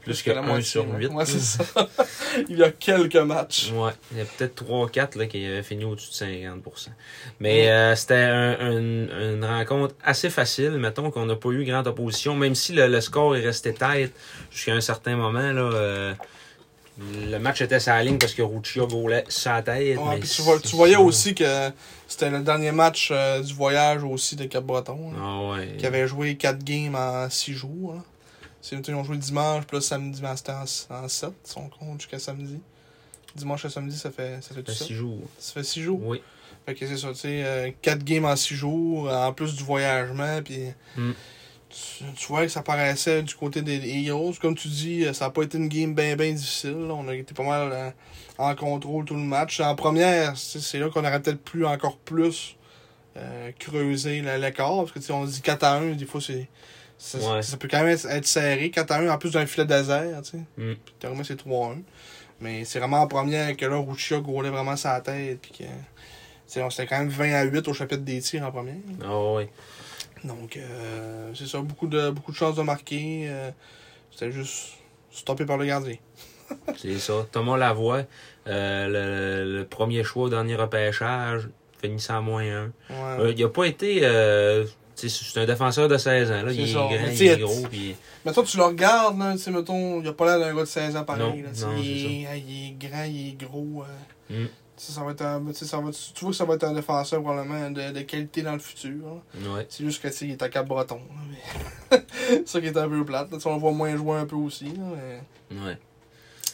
Plus 0.05 0.23
que 0.23 0.31
la 0.31 0.41
1 0.41 0.43
moitié, 0.43 0.65
sur 0.65 0.87
là. 0.87 0.99
8. 0.99 1.07
Ouais, 1.09 1.25
c'est 1.27 1.39
ça. 1.41 1.65
Il 2.49 2.57
y 2.59 2.63
a 2.63 2.71
quelques 2.71 3.17
matchs. 3.17 3.71
Ouais, 3.73 3.91
il 4.13 4.19
y 4.19 4.21
a 4.21 4.25
peut-être 4.25 4.65
3-4 4.65 5.19
là, 5.19 5.27
qui 5.27 5.45
avaient 5.45 5.63
fini 5.63 5.85
au-dessus 5.85 6.11
de 6.11 6.15
50%. 6.15 6.89
Mais 7.41 7.69
euh, 7.71 7.95
c'était 7.97 8.15
un- 8.15 8.57
un- 8.61 9.35
une 9.35 9.45
rencontre 9.45 9.95
assez 10.03 10.31
facile. 10.31 10.71
Mettons 10.73 11.11
qu'on 11.11 11.27
n'a 11.27 11.37
pas 11.37 11.51
eu 11.51 11.65
grande 11.65 11.87
opposition, 11.87 12.35
même 12.37 12.55
si 12.55 12.73
le, 12.73 12.87
le 12.87 13.01
score 13.01 13.37
est 13.37 13.45
resté 13.45 13.75
tête 13.75 14.13
jusqu'à 14.51 14.73
un 14.75 14.81
certain 14.81 15.17
moment. 15.17 15.53
Là, 15.53 15.63
euh, 15.75 16.15
le 17.31 17.39
match 17.39 17.61
était 17.63 17.79
la 17.87 18.03
ligne 18.03 18.19
parce 18.19 18.35
que 18.35 18.43
Ruccia 18.43 18.85
volait 18.85 19.25
sa 19.29 19.63
tête. 19.63 19.97
Ouais, 19.99 20.05
mais 20.11 20.19
puis 20.21 20.29
tu, 20.29 20.43
vois- 20.43 20.61
tu 20.61 20.77
voyais 20.77 20.97
aussi 20.97 21.35
que 21.35 21.71
c'était 22.07 22.31
le 22.31 22.41
dernier 22.41 22.73
match 22.73 23.09
euh, 23.11 23.41
du 23.41 23.55
voyage 23.55 24.05
aussi 24.05 24.37
de 24.37 24.45
Cap-Breton. 24.45 25.13
Ah 25.21 25.51
ouais. 25.53 25.75
Qui 25.79 25.87
avait 25.87 26.07
joué 26.07 26.37
4 26.37 26.63
games 26.63 26.95
en 26.95 27.29
6 27.31 27.55
jours. 27.55 27.95
là. 27.95 28.03
C'est- 28.61 28.77
Ils 28.89 28.95
ont 28.95 29.05
joué 29.05 29.17
dimanche, 29.17 29.65
là, 29.73 29.81
samedi, 29.81 30.21
ben, 30.21 30.37
c'était 30.37 30.53
en, 30.53 30.65
en 31.05 31.09
7, 31.09 31.31
son 31.45 31.69
compte, 31.69 32.01
jusqu'à 32.01 32.19
samedi. 32.19 32.61
Dimanche 33.35 33.65
à 33.65 33.71
samedi, 33.71 33.97
ça 33.97 34.11
fait, 34.11 34.43
ça 34.43 34.55
fait 34.55 34.63
tout 34.63 34.73
Ça 34.73 34.79
fait 34.79 34.79
ça. 34.79 34.85
six 34.87 34.95
jours. 34.95 35.21
Ça 35.39 35.53
fait 35.55 35.63
6 35.65 35.83
jours. 35.83 36.01
Oui. 36.03 36.21
Fait 36.67 36.75
que 36.75 36.87
c'est 36.87 36.97
ça, 36.99 37.09
tu 37.13 37.21
sais, 37.21 37.75
4 37.81 38.05
games 38.05 38.25
en 38.25 38.37
6 38.37 38.55
jours, 38.55 39.11
en 39.11 39.33
plus 39.33 39.55
du 39.57 39.65
voyagement, 39.65 40.43
puis 40.43 40.65
Mm. 40.97 41.13
tu, 41.71 42.05
tu 42.17 42.27
vois 42.27 42.43
que 42.43 42.49
ça 42.49 42.63
paraissait 42.63 43.23
du 43.23 43.35
côté 43.35 43.63
des 43.63 43.77
Eagles. 43.79 44.37
Comme 44.41 44.55
tu 44.57 44.69
dis, 44.69 45.05
euh, 45.07 45.13
ça 45.15 45.27
n'a 45.27 45.31
pas 45.31 45.43
été 45.43 45.57
une 45.57 45.69
game 45.69 45.95
bien 45.95 46.17
bien 46.17 46.33
difficile. 46.33 46.73
là. 46.89 46.95
On 46.95 47.09
a 47.09 47.15
été 47.15 47.33
pas 47.33 47.45
mal 47.45 47.71
euh, 47.73 47.91
en 48.39 48.55
contrôle 48.57 49.05
tout 49.05 49.15
le 49.15 49.21
match. 49.21 49.61
En 49.61 49.75
première, 49.77 50.37
c'est 50.37 50.79
là 50.79 50.91
qu'on 50.91 51.01
aurait 51.05 51.23
peut-être 51.23 51.43
pu 51.43 51.65
encore 51.65 51.97
plus 51.99 52.57
euh, 53.17 53.53
creuser 53.59 54.21
l'écart, 54.39 54.85
parce 54.85 54.93
que 54.93 55.13
on 55.13 55.25
dit 55.25 55.41
4 55.41 55.63
à 55.65 55.75
1, 55.79 55.93
des 55.95 56.05
fois 56.07 56.21
c'est... 56.21 56.49
Ça, 57.03 57.17
Ouais. 57.19 57.41
ça 57.43 57.57
peut 57.57 57.67
quand 57.67 57.83
même 57.83 57.97
être, 58.11 58.27
serré, 58.27 58.71
4 58.71 58.91
à 58.91 58.99
1 58.99 59.09
en 59.09 59.17
plus 59.17 59.31
d'un 59.33 59.47
filet 59.47 59.65
désert, 59.65 60.21
tu 60.23 60.33
sais. 60.33 60.37
Mm. 60.59 60.75
Puis 60.85 60.95
théoriquement, 60.99 61.25
c'est 61.25 61.37
3 61.37 61.69
à 61.69 61.71
1. 61.73 61.77
Mais 62.41 62.65
c'est 62.67 62.79
vraiment 62.79 62.99
en 63.01 63.07
première 63.07 63.57
que 63.57 63.65
là, 63.65 63.77
Ruchia 63.79 64.19
roulait 64.19 64.51
vraiment 64.51 64.77
sa 64.77 65.01
tête, 65.01 65.41
puis 65.41 65.51
que... 65.59 66.61
on- 66.61 66.69
C'était 66.71 66.87
quand 66.87 66.99
même 66.99 67.09
20 67.09 67.33
à 67.33 67.45
8 67.45 67.67
au 67.69 67.73
chapitre 67.73 68.03
des 68.03 68.21
tirs 68.21 68.45
en 68.45 68.53
première. 68.53 68.75
Ah 69.03 69.33
ouais. 69.33 69.49
Donc, 70.25 70.59
euh, 70.59 71.31
c'est 71.35 71.47
ça, 71.47 71.61
beaucoup 71.61 71.87
de, 71.87 72.11
beaucoup 72.11 72.33
de 72.33 72.37
chances 72.37 72.57
de 72.57 72.63
marquer. 72.63 73.25
euh, 73.31 73.51
C'était 74.11 74.31
juste 74.33 74.75
stoppé 75.11 75.47
par 75.47 75.57
le 75.57 75.65
gardien. 75.65 75.97
C'est 76.77 76.99
ça. 76.99 77.27
Thomas 77.33 77.57
Lavoie, 77.57 78.03
euh, 78.47 79.45
le, 79.47 79.59
le 79.61 79.65
premier 79.65 80.03
choix 80.05 80.25
au 80.25 80.29
dernier 80.29 80.57
repêchage, 80.57 81.49
finissant 81.81 82.19
à 82.19 82.21
moins 82.21 82.43
1. 82.43 82.65
Ouais. 82.67 82.73
Euh, 83.21 83.33
il 83.35 83.43
a 83.43 83.49
pas 83.49 83.65
été. 83.65 84.01
C'est 85.09 85.41
un 85.41 85.47
défenseur 85.47 85.89
de 85.89 85.97
16 85.97 86.31
ans. 86.31 86.43
Là. 86.43 86.53
Il 86.53 86.61
est 86.69 86.73
grand, 86.73 86.89
Mais 86.91 87.17
il 87.17 87.27
est 87.27 87.37
gros. 87.39 87.67
Puis... 87.71 87.95
Mais 88.25 88.33
toi, 88.33 88.43
tu 88.45 88.57
le 88.57 88.65
regardes, 88.65 89.19
là, 89.19 89.35
mettons, 89.51 90.01
il 90.03 90.09
a 90.09 90.13
pas 90.13 90.27
l'air 90.27 90.41
d'un 90.47 90.55
gars 90.55 90.61
de 90.63 90.67
16 90.67 90.97
ans 90.97 91.05
pareil. 91.05 91.23
Non, 91.23 91.35
là, 91.43 91.67
non, 91.67 91.77
il, 91.83 91.91
est, 92.27 92.41
il 92.47 92.67
est 92.69 92.89
grand, 92.89 93.05
il 93.05 93.29
est 93.29 93.33
gros. 93.47 93.83
euh, 93.85 93.87
Mm. 94.45 94.47
ça 94.77 95.03
va 95.03 95.11
être 95.11 95.23
un, 95.23 95.45
tu 95.47 95.55
sais, 95.55 95.65
ça 95.65 95.79
va, 95.79 95.91
tu 95.91 96.21
vois 96.21 96.31
que 96.31 96.37
ça 96.37 96.45
va 96.45 96.55
être 96.55 96.65
un 96.65 96.73
défenseur 96.73 97.21
probablement 97.23 97.71
de, 97.71 97.91
de 97.93 98.01
qualité 98.03 98.43
dans 98.43 98.53
le 98.53 98.59
futur. 98.61 99.21
Ouais. 99.35 99.67
C'est 99.69 99.85
juste 99.85 100.01
que 100.03 100.09
il 100.25 100.31
est 100.31 100.43
à 100.43 100.49
Cap 100.49 100.67
Breton. 100.69 101.01
là, 101.11 101.23
mais- 101.91 102.03
c'est 102.29 102.49
ça 102.49 102.61
qui 102.61 102.67
est 102.69 102.77
un 102.77 102.89
peu 102.89 103.05
plate. 103.05 103.29
on 103.45 103.55
le 103.55 103.61
voit 103.61 103.73
moins 103.73 103.97
jouer 103.97 104.19
un 104.19 104.27
peu 104.27 104.37
aussi. 104.37 104.67
là, 104.67 104.85
mais- 105.51 105.57
Ouais. 105.67 105.79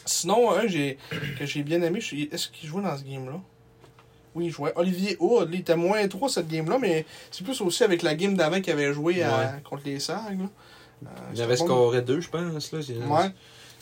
Sinon, 0.05 0.51
un 0.55 0.61
que 0.61 1.45
j'ai 1.45 1.63
bien 1.63 1.81
aimé, 1.81 1.99
est-ce 1.99 2.47
qu'il 2.49 2.67
jouait 2.67 2.81
dans 2.81 2.97
ce 2.97 3.03
game-là? 3.03 3.39
Oui, 4.37 4.49
jouait. 4.51 4.71
Olivier 4.75 5.17
Hood, 5.19 5.49
il 5.51 5.61
était 5.61 5.75
moins 5.75 6.07
3 6.07 6.29
cette 6.29 6.47
game-là, 6.47 6.77
mais 6.79 7.05
c'est 7.31 7.43
plus 7.43 7.59
aussi 7.61 7.83
avec 7.83 8.03
la 8.03 8.13
game 8.13 8.35
d'avant 8.35 8.61
qu'il 8.61 8.71
avait 8.71 8.93
joué 8.93 9.23
à- 9.23 9.37
Ouais. 9.37 9.45
contre 9.67 9.81
les 9.85 9.99
Sags. 9.99 10.37
Euh, 11.03 11.07
Il 11.33 11.41
avait 11.41 11.57
bon. 11.57 11.65
scoré 11.65 12.01
deux, 12.03 12.21
je 12.21 12.29
pense. 12.29 12.71
Là. 12.71 12.79
Ouais. 12.79 13.31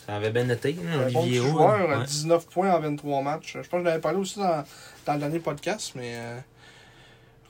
Ça 0.06 0.16
avait 0.16 0.30
bien 0.30 0.48
Un 0.80 1.10
bon 1.10 1.20
Olivier 1.20 1.40
Hood. 1.40 1.48
joueur, 1.50 1.90
euh, 1.90 1.98
Ouais. 1.98 2.04
19 2.06 2.46
points 2.46 2.72
en 2.72 2.80
23 2.80 3.20
matchs. 3.22 3.52
Je 3.54 3.58
pense 3.58 3.68
que 3.70 3.78
je 3.80 3.84
l'avais 3.84 4.00
parlé 4.00 4.18
aussi 4.18 4.38
dans, 4.38 4.64
dans 5.04 5.12
le 5.14 5.18
dernier 5.18 5.40
podcast, 5.40 5.92
mais 5.94 6.12
euh, 6.14 6.38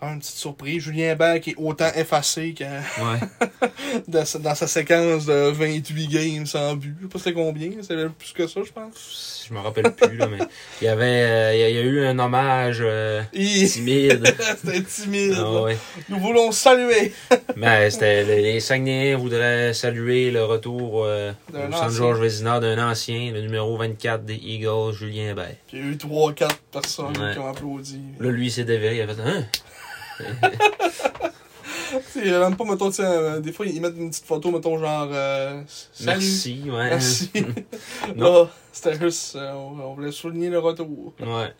une 0.02 0.18
petite 0.20 0.36
surprise. 0.36 0.82
Julien 0.82 1.12
Hébert 1.12 1.40
qui 1.40 1.50
est 1.50 1.54
autant 1.56 1.90
effacé 1.94 2.54
que 2.54 2.64
Ouais. 2.64 3.18
dans, 4.08 4.24
sa, 4.24 4.38
dans 4.38 4.54
sa 4.54 4.66
séquence 4.66 5.26
de 5.26 5.50
28 5.50 6.08
games 6.08 6.46
sans 6.46 6.74
but. 6.76 6.94
Je 6.98 7.04
sais 7.06 7.08
pas 7.12 7.18
c'était 7.18 7.32
combien, 7.32 7.70
c'était 7.82 8.06
plus 8.08 8.32
que 8.32 8.46
ça, 8.46 8.60
je 8.64 8.72
pense. 8.72 9.44
Je 9.48 9.54
me 9.54 9.60
rappelle 9.60 9.92
plus, 9.94 10.16
là, 10.16 10.26
mais 10.26 10.38
il 10.82 10.86
y 10.86 10.88
avait 10.88 11.04
euh, 11.22 11.54
il 11.54 11.60
y 11.60 11.78
a- 11.78 11.82
eu 11.82 12.04
un 12.04 12.18
hommage 12.18 12.78
euh, 12.80 13.22
timide. 13.32 14.24
C'était 14.64 14.82
timide. 14.82 15.34
Ah 15.38 15.62
ouais. 15.62 15.76
Nous 16.08 16.18
voulons 16.18 16.50
saluer. 16.50 17.12
Mais 17.54 17.88
c'était 17.92 18.24
les, 18.24 18.58
Saguenayens 18.58 19.16
voudraient 19.16 19.72
saluer 19.72 20.32
le 20.32 20.44
retour 20.44 21.04
euh, 21.04 21.32
au 21.54 21.72
centre. 21.72 21.90
Georges 21.90 22.18
Vézina 22.20 22.58
d'un 22.58 22.90
ancien, 22.90 23.30
le 23.32 23.40
numéro 23.40 23.76
24 23.76 24.24
des 24.24 24.34
Eagles, 24.34 24.92
Julien 24.98 25.30
Hébert. 25.30 25.54
Puis 25.68 25.78
il 25.78 25.84
y 25.84 25.88
a 25.88 25.92
eu 25.92 25.94
3-4 25.94 26.48
personnes 26.72 27.16
Ouais. 27.16 27.32
qui 27.32 27.38
ont 27.38 27.48
applaudi. 27.48 28.00
Là, 28.18 28.30
lui, 28.30 28.46
il 28.46 28.50
s'est 28.50 28.64
déverré, 28.64 28.96
il 28.96 29.02
a 29.02 29.06
fait 29.06 29.22
Hein? 29.24 29.46
Tu 32.12 32.20
sais, 32.24 32.38
même 32.38 32.56
pas, 32.56 32.64
mettons, 32.64 32.90
euh, 33.00 33.40
des 33.40 33.52
fois, 33.52 33.64
ils 33.66 33.80
mettent 33.80 33.96
une 33.96 34.10
petite 34.10 34.24
photo, 34.24 34.50
mettons, 34.50 34.78
genre. 34.78 35.08
euh, 35.12 35.62
Salut. 35.92 36.06
Merci, 36.18 36.62
ouais. 36.66 36.90
Merci. 36.90 37.30
Non. 38.16 38.44
Là, 38.44 38.50
c'était 38.72 38.98
juste. 38.98 39.36
euh, 39.36 39.52
on, 39.52 39.94
voulait 39.94 40.12
souligner 40.12 40.50
le 40.50 40.58
retour. 40.58 41.14
Ouais. 41.20 41.54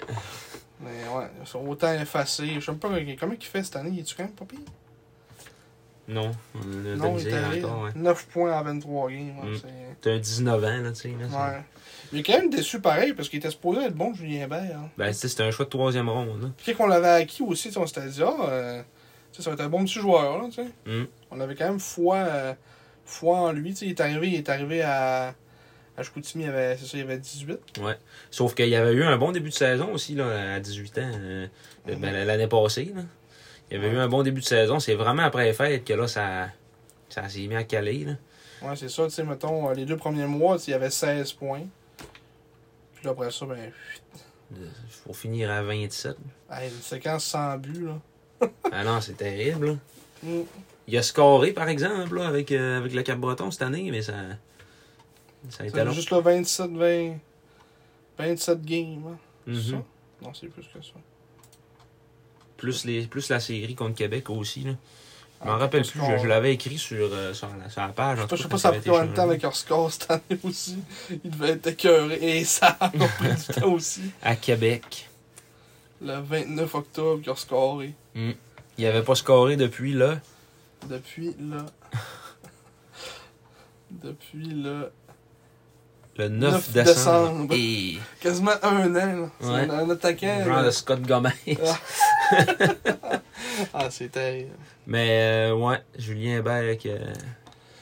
Mais 0.81 1.09
ouais, 1.17 1.27
ils 1.41 1.47
sont 1.47 1.67
autant 1.67 1.93
effacés. 1.95 2.49
Je 2.57 2.61
sais 2.61 2.73
pas 2.73 2.89
comment 2.89 3.33
il 3.39 3.45
fait 3.47 3.63
cette 3.63 3.77
année. 3.77 3.91
Il 3.93 4.01
est-tu 4.01 4.15
quand 4.15 4.25
même 4.25 4.33
pas 4.33 4.45
pire? 4.45 4.59
Non, 6.09 6.31
a 6.31 6.59
la 6.85 6.97
Non, 6.97 7.19
il 7.19 7.29
est 7.29 7.33
allé. 7.33 7.65
encore, 7.65 7.83
ouais. 7.85 7.91
9 7.95 8.27
points 8.27 8.59
en 8.59 8.63
23 8.63 9.11
games. 9.11 9.39
Ouais, 9.43 9.51
Mm. 9.51 9.61
T'as 10.01 10.13
un 10.13 10.19
19 10.19 10.65
ans, 10.65 10.83
là, 10.83 10.91
tu 10.93 11.01
sais. 11.01 11.09
Là, 11.09 11.27
ouais. 11.27 11.63
Il 12.13 12.21
est 12.21 12.23
quand 12.23 12.39
même 12.39 12.51
déçu 12.51 12.81
pareil 12.81 13.13
parce 13.15 13.29
qu'il 13.29 13.39
était 13.39 13.51
supposé 13.51 13.83
être 13.87 13.95
bon, 13.95 14.15
Julien 14.15 14.45
Hébert. 14.45 14.79
Hein. 14.79 14.91
Ben, 14.97 15.13
c'était 15.13 15.43
un 15.43 15.51
choix 15.51 15.65
de 15.65 15.71
troisième 15.71 16.09
ronde, 16.09 16.43
là. 16.43 16.49
Puis 16.57 16.75
qu'on 16.75 16.87
l'avait 16.87 17.09
acquis 17.09 17.43
aussi, 17.43 17.71
on 17.77 17.87
s'était 17.87 18.07
dit, 18.09 18.23
ah, 18.23 18.37
euh, 18.49 18.83
ça 19.33 19.51
va 19.51 19.55
être 19.55 19.61
un 19.63 19.69
bon 19.69 19.85
petit 19.85 20.01
joueur, 20.01 20.39
là, 20.39 20.45
tu 20.49 20.63
sais. 20.63 20.69
Mm. 20.87 21.07
On 21.31 21.41
avait 21.41 21.55
quand 21.55 21.69
même 21.69 21.81
foi, 21.81 22.17
euh, 22.17 22.55
foi 23.05 23.39
en 23.39 23.53
lui. 23.53 23.73
Il 23.83 23.89
est 23.91 24.01
arrivé, 24.01 24.29
il 24.29 24.35
est 24.37 24.49
arrivé 24.49 24.83
à. 24.83 25.35
À 25.99 26.03
Chicoutimi, 26.03 26.45
il 26.45 26.49
avait, 26.51 26.77
c'est 26.77 26.85
ça, 26.85 26.99
il 26.99 27.01
avait 27.05 27.17
18. 27.17 27.59
Sauf 28.31 28.55
qu'il 28.55 28.69
y 28.69 28.77
avait 28.77 28.93
eu 28.93 29.03
un 29.03 29.17
bon 29.17 29.33
début 29.33 29.49
de 29.49 29.55
saison 29.55 29.95
aussi, 29.95 30.15
là, 30.15 30.57
à 30.57 30.61
18 30.61 30.99
ans, 30.99 31.11
euh, 31.15 31.47
ben, 31.87 32.27
l'année 32.27 32.49
passée, 32.49 32.93
là. 32.95 33.01
Il 33.71 33.75
y 33.75 33.81
avait 33.81 33.89
Ouais. 33.89 33.95
eu 33.95 33.99
un 33.99 34.07
bon 34.09 34.23
début 34.23 34.43
de 34.43 34.47
saison. 34.47 34.79
C'est 34.79 34.95
vraiment 34.95 35.23
après 35.23 35.47
les 35.47 35.53
fêtes 35.55 35.85
que 35.87 35.95
là, 35.95 36.07
ça, 36.07 36.49
ça 37.09 37.27
s'est 37.31 37.47
mis 37.47 37.57
à 37.57 37.65
caler, 37.65 38.05
là. 38.05 38.13
Ouais, 38.69 38.77
c'est 38.77 38.91
ça. 38.91 39.05
Tu 39.05 39.11
sais, 39.11 39.25
mettons, 39.25 39.71
les 39.71 39.87
deux 39.87 39.97
premiers 39.97 40.27
mois, 40.27 40.59
il 40.67 40.71
y 40.71 40.75
avait 40.75 40.91
16 40.91 41.33
points. 41.33 41.63
Puis 42.97 43.09
après 43.09 43.31
ça, 43.31 43.47
ben, 43.47 43.73
Pour 45.05 45.17
finir 45.17 45.51
à 45.51 45.63
27. 45.63 46.17
hey, 46.51 46.71
une 46.71 46.81
séquence 46.83 47.25
sans 47.25 47.57
but, 47.59 47.87
là. 47.87 47.99
Ah 48.73 48.85
non, 48.85 49.01
c'est 49.01 49.15
terrible. 49.17 49.67
là. 49.67 49.77
Mm. 50.23 50.43
Il 50.89 50.97
a 50.97 51.03
scoré, 51.03 51.53
par 51.53 51.69
exemple, 51.69 52.17
là, 52.17 52.27
avec, 52.29 52.53
euh, 52.53 52.79
avec 52.79 52.93
le 52.95 53.03
Cap-Breton 53.03 53.51
cette 53.51 53.63
année, 53.63 53.91
mais 53.91 54.03
ça. 54.03 54.13
Ça 55.51 55.63
a 55.63 55.67
été 55.67 55.77
C'est 55.79 55.85
long. 55.85 55.93
juste 55.93 56.11
le 56.11 56.19
27, 56.19 56.71
20, 56.73 57.15
27 58.19 58.63
games, 58.63 59.03
hein. 59.09 59.19
C'est 59.47 59.71
ça? 59.73 59.83
Non, 60.23 60.33
c'est 60.35 60.49
plus 60.49 60.63
que 60.63 60.83
ça. 60.83 60.93
Plus, 62.57 62.85
les, 62.85 63.07
plus 63.07 63.29
la 63.29 63.39
série 63.41 63.75
contre 63.75 63.95
Québec 63.97 64.31
aussi. 64.31 64.61
Là. 64.65 64.73
Je 65.47 65.51
m'en 65.53 65.57
Ah, 65.57 65.59
rappelle 65.59 65.83
plus, 65.87 66.01
je, 66.01 66.23
je 66.23 66.27
l'avais 66.27 66.53
écrit 66.55 66.77
sur, 66.77 67.09
euh, 67.13 67.33
sur, 67.33 67.49
la, 67.63 67.71
sur 67.71 67.81
la 67.81 67.89
page. 67.89 68.19
en 68.21 68.27
Je 68.29 68.43
sais 68.43 68.49
pas 68.49 68.57
si 68.57 68.63
ça 68.63 68.69
a 68.71 68.73
pris 68.73 68.81
de 68.91 69.15
temps 69.15 69.23
avec 69.23 69.43
leur 69.43 69.55
score 69.55 69.93
cette 69.93 70.11
année 70.11 70.39
aussi. 70.43 70.79
Il 71.25 71.31
devait 71.31 71.51
être 71.53 71.67
écœuré. 71.69 72.19
Et 72.21 72.45
ça 72.45 72.77
a 72.81 72.89
pris 72.91 73.29
du 73.29 73.61
temps 73.61 73.73
aussi. 73.73 74.03
À 74.23 74.35
Québec. 74.35 75.09
Le 76.03 76.17
29 76.21 76.75
octobre, 76.75 77.21
ils 77.25 77.31
ont 77.31 77.37
scoré. 77.37 77.95
Il 78.79 78.87
avait 78.87 79.03
pas 79.03 79.15
scoré 79.15 79.57
depuis 79.57 79.93
là. 79.93 80.19
Depuis 80.89 81.35
là. 81.39 81.65
Depuis 83.91 84.47
là. 84.53 84.91
Le 86.19 86.29
9, 86.29 86.53
9 86.53 86.73
décembre. 86.73 86.95
décembre. 86.95 87.55
Et 87.55 87.99
Quasiment 88.21 88.53
un 88.63 88.97
an. 88.97 89.31
C'est 89.41 89.47
Ouais. 89.49 89.71
un, 89.71 89.91
attaquant. 89.91 90.45
genre 90.45 90.65
de 90.65 90.71
Scott 90.71 91.03
Gomez. 91.03 91.31
Ah, 93.75 93.89
c'est 93.91 94.11
terrible. 94.11 94.51
Mais 94.87 95.09
euh, 95.51 95.55
ouais, 95.55 95.79
Julien 95.99 96.39
Hébert 96.39 96.77
qui 96.79 96.91
euh, 96.91 96.99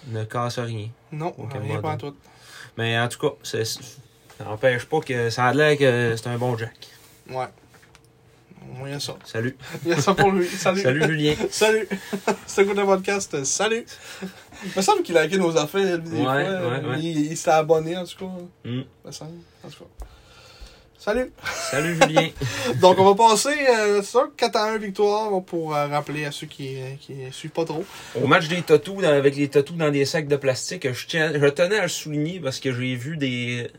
ne 0.08 0.24
casse 0.24 0.58
rien. 0.58 0.88
Non, 1.12 1.34
rien 1.68 1.80
pas 1.80 1.90
en 1.92 1.96
tout. 1.98 2.16
Mais 2.78 2.98
en 2.98 3.08
tout 3.08 3.18
cas, 3.18 3.34
c'est- 3.42 3.64
ça 3.64 4.44
n'empêche 4.44 4.84
pas 4.86 5.00
que 5.00 5.30
ça 5.30 5.46
a 5.46 5.54
l'air 5.54 5.76
que 5.78 6.14
c'est 6.16 6.26
un 6.28 6.38
bon 6.38 6.56
Jack. 6.56 6.74
Ouais. 7.30 7.46
Au 8.62 8.74
moins, 8.78 8.88
il 8.88 8.92
y 8.92 8.94
a 8.94 9.00
ça. 9.00 9.14
Salut. 9.24 9.56
Il 9.84 9.90
y 9.90 9.92
a 9.94 10.00
ça 10.00 10.14
pour 10.14 10.32
lui. 10.32 10.46
Salut. 10.48 10.80
Salut 10.80 11.04
Julien. 11.04 11.34
Salut. 11.50 11.86
C'est 12.46 12.64
quoi 12.64 12.74
le 12.74 12.84
podcast? 12.84 13.44
Salut. 13.44 13.84
Il 14.64 14.70
me 14.74 14.80
semble 14.82 15.02
qu'il 15.02 15.16
a 15.18 15.20
hacké 15.20 15.36
nos 15.36 15.56
affaires. 15.56 15.98
des 15.98 16.10
Ouais, 16.16 16.22
fois. 16.24 16.32
ouais, 16.34 16.84
ouais. 16.88 16.98
Il, 17.00 17.32
il 17.32 17.36
s'est 17.36 17.50
abonné, 17.50 17.96
en 17.96 18.04
tout 18.06 18.16
cas. 18.18 18.32
Mm. 18.64 18.80
Il 18.80 18.86
me 19.06 19.12
semble. 19.12 19.38
En 19.62 19.68
tout 19.68 19.84
cas. 19.84 20.06
Salut. 21.04 21.30
Salut 21.70 21.98
Julien. 22.00 22.28
Donc, 22.80 22.98
on 22.98 23.04
va 23.04 23.14
passer, 23.14 23.54
euh, 23.68 24.00
ça, 24.00 24.26
4 24.38 24.56
à 24.56 24.64
1 24.72 24.78
victoire 24.78 25.42
pour 25.44 25.76
euh, 25.76 25.86
rappeler 25.86 26.24
à 26.24 26.32
ceux 26.32 26.46
qui 26.46 26.76
ne 26.76 26.96
qui 26.96 27.14
suivent 27.30 27.50
pas 27.50 27.66
trop. 27.66 27.84
Au 28.18 28.26
match 28.26 28.48
des 28.48 28.62
tatous, 28.62 29.02
dans- 29.02 29.08
avec 29.10 29.36
les 29.36 29.48
tatous 29.48 29.76
dans 29.76 29.90
des 29.90 30.06
sacs 30.06 30.28
de 30.28 30.36
plastique, 30.36 30.90
je, 30.90 31.06
tiens, 31.06 31.30
je 31.34 31.46
tenais 31.48 31.76
à 31.78 31.82
le 31.82 31.88
souligner 31.88 32.40
parce 32.40 32.58
que 32.58 32.72
j'ai 32.72 32.94
vu 32.96 33.18
des, 33.18 33.70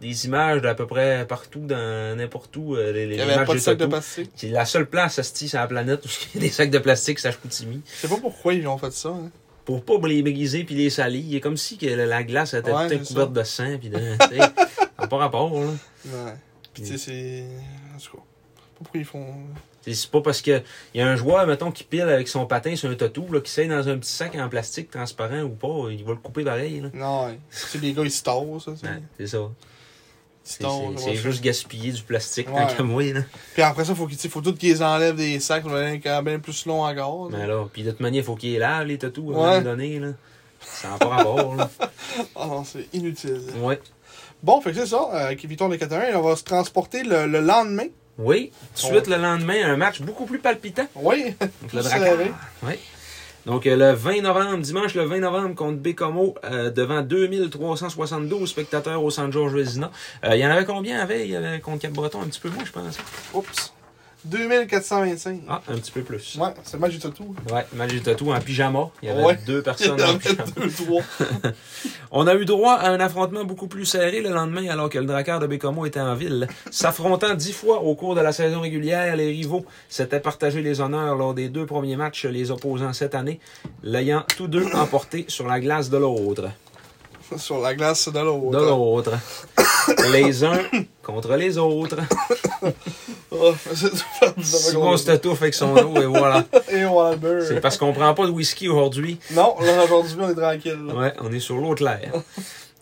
des 0.00 0.26
images 0.26 0.62
d'à 0.62 0.76
peu 0.76 0.86
près 0.86 1.26
partout, 1.26 1.58
dans 1.58 2.16
n'importe 2.16 2.56
où, 2.56 2.76
euh, 2.76 2.92
les, 2.92 3.06
les 3.08 3.16
Il 3.16 3.24
n'y 3.24 3.32
avait 3.32 3.44
pas 3.44 3.46
de 3.46 3.54
des 3.54 3.58
sac 3.58 3.76
de 3.76 3.86
plastique. 3.86 4.30
C'est 4.36 4.50
la 4.50 4.64
seule 4.64 4.86
place, 4.86 5.18
asti, 5.18 5.48
sur 5.48 5.58
la 5.58 5.66
planète 5.66 6.06
où 6.06 6.08
il 6.34 6.40
y 6.40 6.44
a 6.44 6.46
des 6.46 6.52
sacs 6.52 6.70
de 6.70 6.78
plastique, 6.78 7.18
c'est 7.18 7.26
à 7.26 7.32
Chicoutimi. 7.32 7.82
Je 7.96 8.02
sais 8.02 8.08
pas 8.08 8.20
pourquoi 8.20 8.54
ils 8.54 8.68
ont 8.68 8.78
fait 8.78 8.92
ça. 8.92 9.08
Hein. 9.08 9.30
Pour 9.64 9.84
pas 9.84 9.94
les 10.06 10.22
briser 10.22 10.62
puis 10.62 10.76
les 10.76 10.88
salir. 10.90 11.24
Il 11.26 11.34
est 11.34 11.40
comme 11.40 11.56
si 11.56 11.78
que 11.78 11.86
la 11.86 12.22
glace 12.22 12.54
était 12.54 12.72
Ouais, 12.72 12.96
couverte 13.04 13.32
de 13.32 13.42
sang. 13.42 13.76
Puis 13.80 13.88
de, 13.88 13.98
ça 15.00 15.06
pas 15.08 15.16
rapport, 15.16 15.52
là. 15.52 15.66
Ouais. 16.06 16.32
Puis, 16.74 16.82
tu 16.82 16.88
sais, 16.88 16.98
c'est. 16.98 17.44
En 17.94 17.98
tout 17.98 18.16
cas. 18.16 18.22
Pas 18.22 18.84
pourquoi 18.84 19.00
ils 19.00 19.04
font. 19.06 19.26
C'est- 19.82 19.94
C'est 19.94 20.10
pas 20.10 20.20
parce 20.20 20.42
que 20.42 20.62
il 20.94 21.00
y 21.00 21.02
a 21.02 21.08
un 21.08 21.16
joueur, 21.16 21.46
mettons, 21.46 21.70
qui 21.70 21.84
pile 21.84 22.02
avec 22.02 22.28
son 22.28 22.46
patin 22.46 22.76
sur 22.76 22.90
un 22.90 22.94
tatou, 22.94 23.26
là, 23.32 23.40
qui 23.40 23.50
s'aille 23.50 23.68
dans 23.68 23.88
un 23.88 23.96
petit 23.98 24.10
sac 24.12 24.34
en 24.36 24.48
plastique 24.48 24.90
transparent 24.90 25.40
ou 25.42 25.50
pas, 25.50 25.90
il 25.90 26.04
va 26.04 26.12
le 26.12 26.18
couper 26.18 26.44
pareil, 26.44 26.80
là. 26.80 26.88
Non, 26.92 27.26
ouais. 27.26 27.38
C'est 27.50 27.80
les 27.80 27.92
gars, 27.92 28.02
ils 28.04 28.10
se 28.10 28.22
tassent, 28.22 28.64
ça. 28.64 28.72
c'est- 28.76 28.86
Ouais, 28.86 29.02
c'est 29.18 29.26
ça. 29.26 29.38
C'est 30.42 31.14
juste 31.16 31.42
gaspiller 31.42 31.92
du 31.92 32.02
plastique 32.02 32.48
Ouais. 32.52 32.66
tant 32.76 32.82
moi, 32.84 33.02
là. 33.12 33.20
Puis 33.54 33.62
après 33.62 33.84
ça, 33.84 33.94
faut 33.94 34.06
qu'ils 34.06 34.18
sais, 34.18 34.28
faut 34.28 34.40
tout 34.40 34.54
qu'ils 34.54 34.82
enlèvent 34.82 35.16
des 35.16 35.38
sacs, 35.40 35.64
quand 35.64 36.22
même 36.22 36.40
plus 36.40 36.66
long 36.66 36.82
encore. 36.84 37.30
Mais 37.30 37.46
là, 37.46 37.66
puis 37.72 37.82
de 37.82 37.90
toute 37.90 38.00
manière, 38.00 38.22
il 38.22 38.24
faut 38.24 38.34
qu'il 38.36 38.52
les 38.52 38.58
lave, 38.58 38.86
les 38.86 38.98
tatous, 38.98 39.34
à 39.34 39.38
un 39.38 39.42
moment 39.60 39.60
donné, 39.62 39.98
là. 40.00 40.08
Ça 40.60 40.90
n'a 40.90 40.98
pas 40.98 41.08
rapport, 41.08 41.56
là. 41.56 41.70
Ah 42.36 42.46
non, 42.46 42.64
c'est 42.64 42.86
inutile. 42.92 43.40
Ouais. 43.62 43.80
Bon, 44.42 44.60
fait 44.60 44.72
que 44.72 44.78
c'est 44.78 44.86
ça, 44.86 45.08
euh, 45.12 45.34
victoire 45.44 45.68
de 45.70 45.76
4-1, 45.76 46.14
on 46.16 46.22
va 46.22 46.36
se 46.36 46.44
transporter 46.44 47.02
le, 47.02 47.26
le 47.26 47.40
lendemain. 47.40 47.86
Oui, 48.18 48.52
tout 48.76 48.88
de 48.88 48.92
suite 48.92 49.06
le 49.06 49.16
lendemain, 49.16 49.64
un 49.64 49.76
match 49.76 50.00
beaucoup 50.02 50.26
plus 50.26 50.38
palpitant. 50.38 50.86
Oui, 50.94 51.34
Donc, 51.40 51.72
le 51.72 51.82
Drakkar. 51.82 52.14
Oui. 52.64 52.72
Donc, 53.46 53.66
euh, 53.66 53.74
le 53.76 53.92
20 53.92 54.20
novembre, 54.20 54.58
dimanche 54.58 54.94
le 54.94 55.04
20 55.04 55.20
novembre, 55.20 55.54
contre 55.54 55.78
Bécomo, 55.78 56.34
euh, 56.44 56.70
devant 56.70 57.00
2372 57.00 58.48
spectateurs 58.50 59.02
au 59.02 59.10
San 59.10 59.32
George 59.32 59.54
Vezina. 59.54 59.90
Euh, 60.24 60.34
il 60.36 60.40
y 60.40 60.46
en 60.46 60.50
avait 60.50 60.66
combien 60.66 61.00
avait? 61.00 61.24
Il 61.24 61.30
y 61.30 61.36
avait 61.36 61.60
contre 61.60 61.78
Cap-Breton 61.80 62.20
un 62.20 62.26
petit 62.26 62.40
peu 62.40 62.50
moins, 62.50 62.64
je 62.64 62.72
pense. 62.72 62.98
oups. 63.32 63.72
2425. 64.24 65.40
Ah, 65.48 65.62
un 65.68 65.74
petit 65.76 65.90
peu 65.92 66.02
plus. 66.02 66.36
Ouais, 66.40 66.48
c'est 66.64 66.78
du 66.88 66.98
tatou. 66.98 67.34
Ouais, 67.52 68.00
tatou 68.02 68.32
en 68.32 68.40
pyjama. 68.40 68.90
Il 69.02 69.08
y 69.08 69.12
avait 69.12 69.22
Ouais. 69.24 69.38
deux 69.46 69.62
personnes 69.62 70.00
en 70.02 70.18
pyjama. 70.18 70.44
deux, 70.56 70.70
trois. 70.70 71.02
On 72.12 72.26
a 72.26 72.34
eu 72.34 72.44
droit 72.44 72.74
à 72.74 72.90
un 72.90 73.00
affrontement 73.00 73.44
beaucoup 73.44 73.68
plus 73.68 73.86
serré 73.86 74.20
le 74.20 74.30
lendemain 74.30 74.68
alors 74.68 74.88
que 74.90 74.98
le 74.98 75.06
Drakkar 75.06 75.38
de 75.40 75.46
Bécomo 75.46 75.86
était 75.86 76.00
en 76.00 76.14
ville. 76.14 76.48
S'affrontant 76.70 77.34
dix 77.34 77.52
fois 77.52 77.80
au 77.82 77.94
cours 77.94 78.14
de 78.14 78.20
la 78.20 78.32
saison 78.32 78.60
régulière, 78.60 79.14
les 79.16 79.28
rivaux 79.28 79.64
s'étaient 79.88 80.20
partagé 80.20 80.60
les 80.62 80.80
honneurs 80.80 81.14
lors 81.16 81.34
des 81.34 81.48
deux 81.48 81.66
premiers 81.66 81.96
matchs 81.96 82.24
les 82.26 82.50
opposants 82.50 82.92
cette 82.92 83.14
année, 83.14 83.40
l'ayant 83.82 84.24
tous 84.36 84.48
deux 84.48 84.66
emporté 84.74 85.24
sur 85.28 85.46
la 85.46 85.60
glace 85.60 85.88
de 85.90 85.96
l'autre. 85.98 86.50
Sur 87.36 87.60
la 87.60 87.76
glace 87.76 88.08
de 88.08 88.18
l'autre. 88.18 88.50
De 88.58 88.64
l'autre. 88.66 89.12
Les 90.12 90.42
uns 90.42 90.58
contre 91.00 91.36
les 91.36 91.58
autres. 91.58 91.98
Oh, 93.32 93.54
c'est 93.74 94.42
Simon 94.42 94.96
se 94.96 95.12
touffe 95.12 95.42
avec 95.42 95.54
son 95.54 95.76
eau 95.76 96.00
et 96.00 96.06
voilà. 96.06 96.44
Et 96.72 96.84
voilà 96.84 97.12
le 97.12 97.16
beurre. 97.16 97.44
C'est 97.46 97.60
parce 97.60 97.76
qu'on 97.76 97.92
prend 97.92 98.12
pas 98.14 98.26
de 98.26 98.30
whisky 98.30 98.68
aujourd'hui. 98.68 99.18
Non, 99.32 99.54
là, 99.60 99.84
aujourd'hui, 99.84 100.16
on 100.20 100.30
est 100.30 100.34
tranquille. 100.34 100.78
là. 100.86 100.94
Ouais, 100.94 101.12
on 101.20 101.32
est 101.32 101.40
sur 101.40 101.56
l'eau 101.56 101.74
claire. 101.74 102.12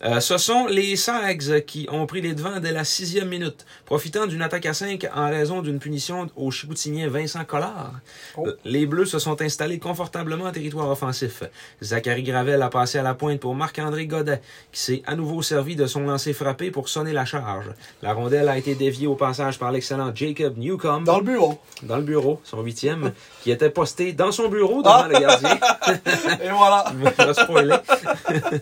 Euh, 0.01 0.21
ce 0.21 0.37
sont 0.37 0.65
les 0.67 0.95
Sags 0.95 1.65
qui 1.65 1.87
ont 1.91 2.05
pris 2.05 2.21
les 2.21 2.33
devants 2.33 2.59
dès 2.61 2.71
la 2.71 2.85
sixième 2.85 3.27
minute, 3.27 3.65
profitant 3.85 4.27
d'une 4.27 4.41
attaque 4.41 4.65
à 4.65 4.73
5 4.73 5.05
en 5.13 5.29
raison 5.29 5.61
d'une 5.61 5.79
punition 5.79 6.29
au 6.37 6.51
Chiboutinien 6.51 7.09
Vincent 7.09 7.43
Collard. 7.43 7.93
Oh. 8.37 8.47
Euh, 8.47 8.55
Les 8.63 8.85
Bleus 8.85 9.07
se 9.07 9.19
sont 9.19 9.41
installés 9.41 9.77
confortablement 9.77 10.45
en 10.45 10.51
territoire 10.53 10.89
offensif. 10.89 11.43
Zachary 11.83 12.23
Gravel 12.23 12.61
a 12.61 12.69
passé 12.69 12.97
à 12.97 13.03
la 13.03 13.13
pointe 13.13 13.41
pour 13.41 13.55
Marc-André 13.55 14.05
Godet, 14.07 14.41
qui 14.71 14.81
s'est 14.81 15.03
à 15.05 15.15
nouveau 15.15 15.41
servi 15.41 15.75
de 15.75 15.85
son 15.85 16.01
lancer 16.01 16.31
frappé 16.31 16.71
pour 16.71 16.87
sonner 16.87 17.11
la 17.11 17.25
charge. 17.25 17.65
La 18.01 18.13
rondelle 18.13 18.47
a 18.47 18.57
été 18.57 18.75
déviée 18.75 19.07
au 19.07 19.15
passage 19.15 19.59
par 19.59 19.71
l'excellent 19.73 20.11
Jacob 20.15 20.57
Newcomb 20.57 21.01
Dans 21.03 21.17
le 21.19 21.25
bureau. 21.25 21.59
dans 21.83 21.97
le 21.97 22.03
bureau, 22.03 22.39
son 22.45 22.61
huitième, 22.61 23.11
qui 23.43 23.51
était 23.51 23.69
posté 23.69 24.13
dans 24.13 24.31
son 24.31 24.47
bureau 24.47 24.81
devant 24.81 25.07
le 25.07 25.19
gardien. 25.19 25.57
Et 26.41 26.49
voilà. 26.49 26.85
Je 26.93 27.53
me. 27.53 28.59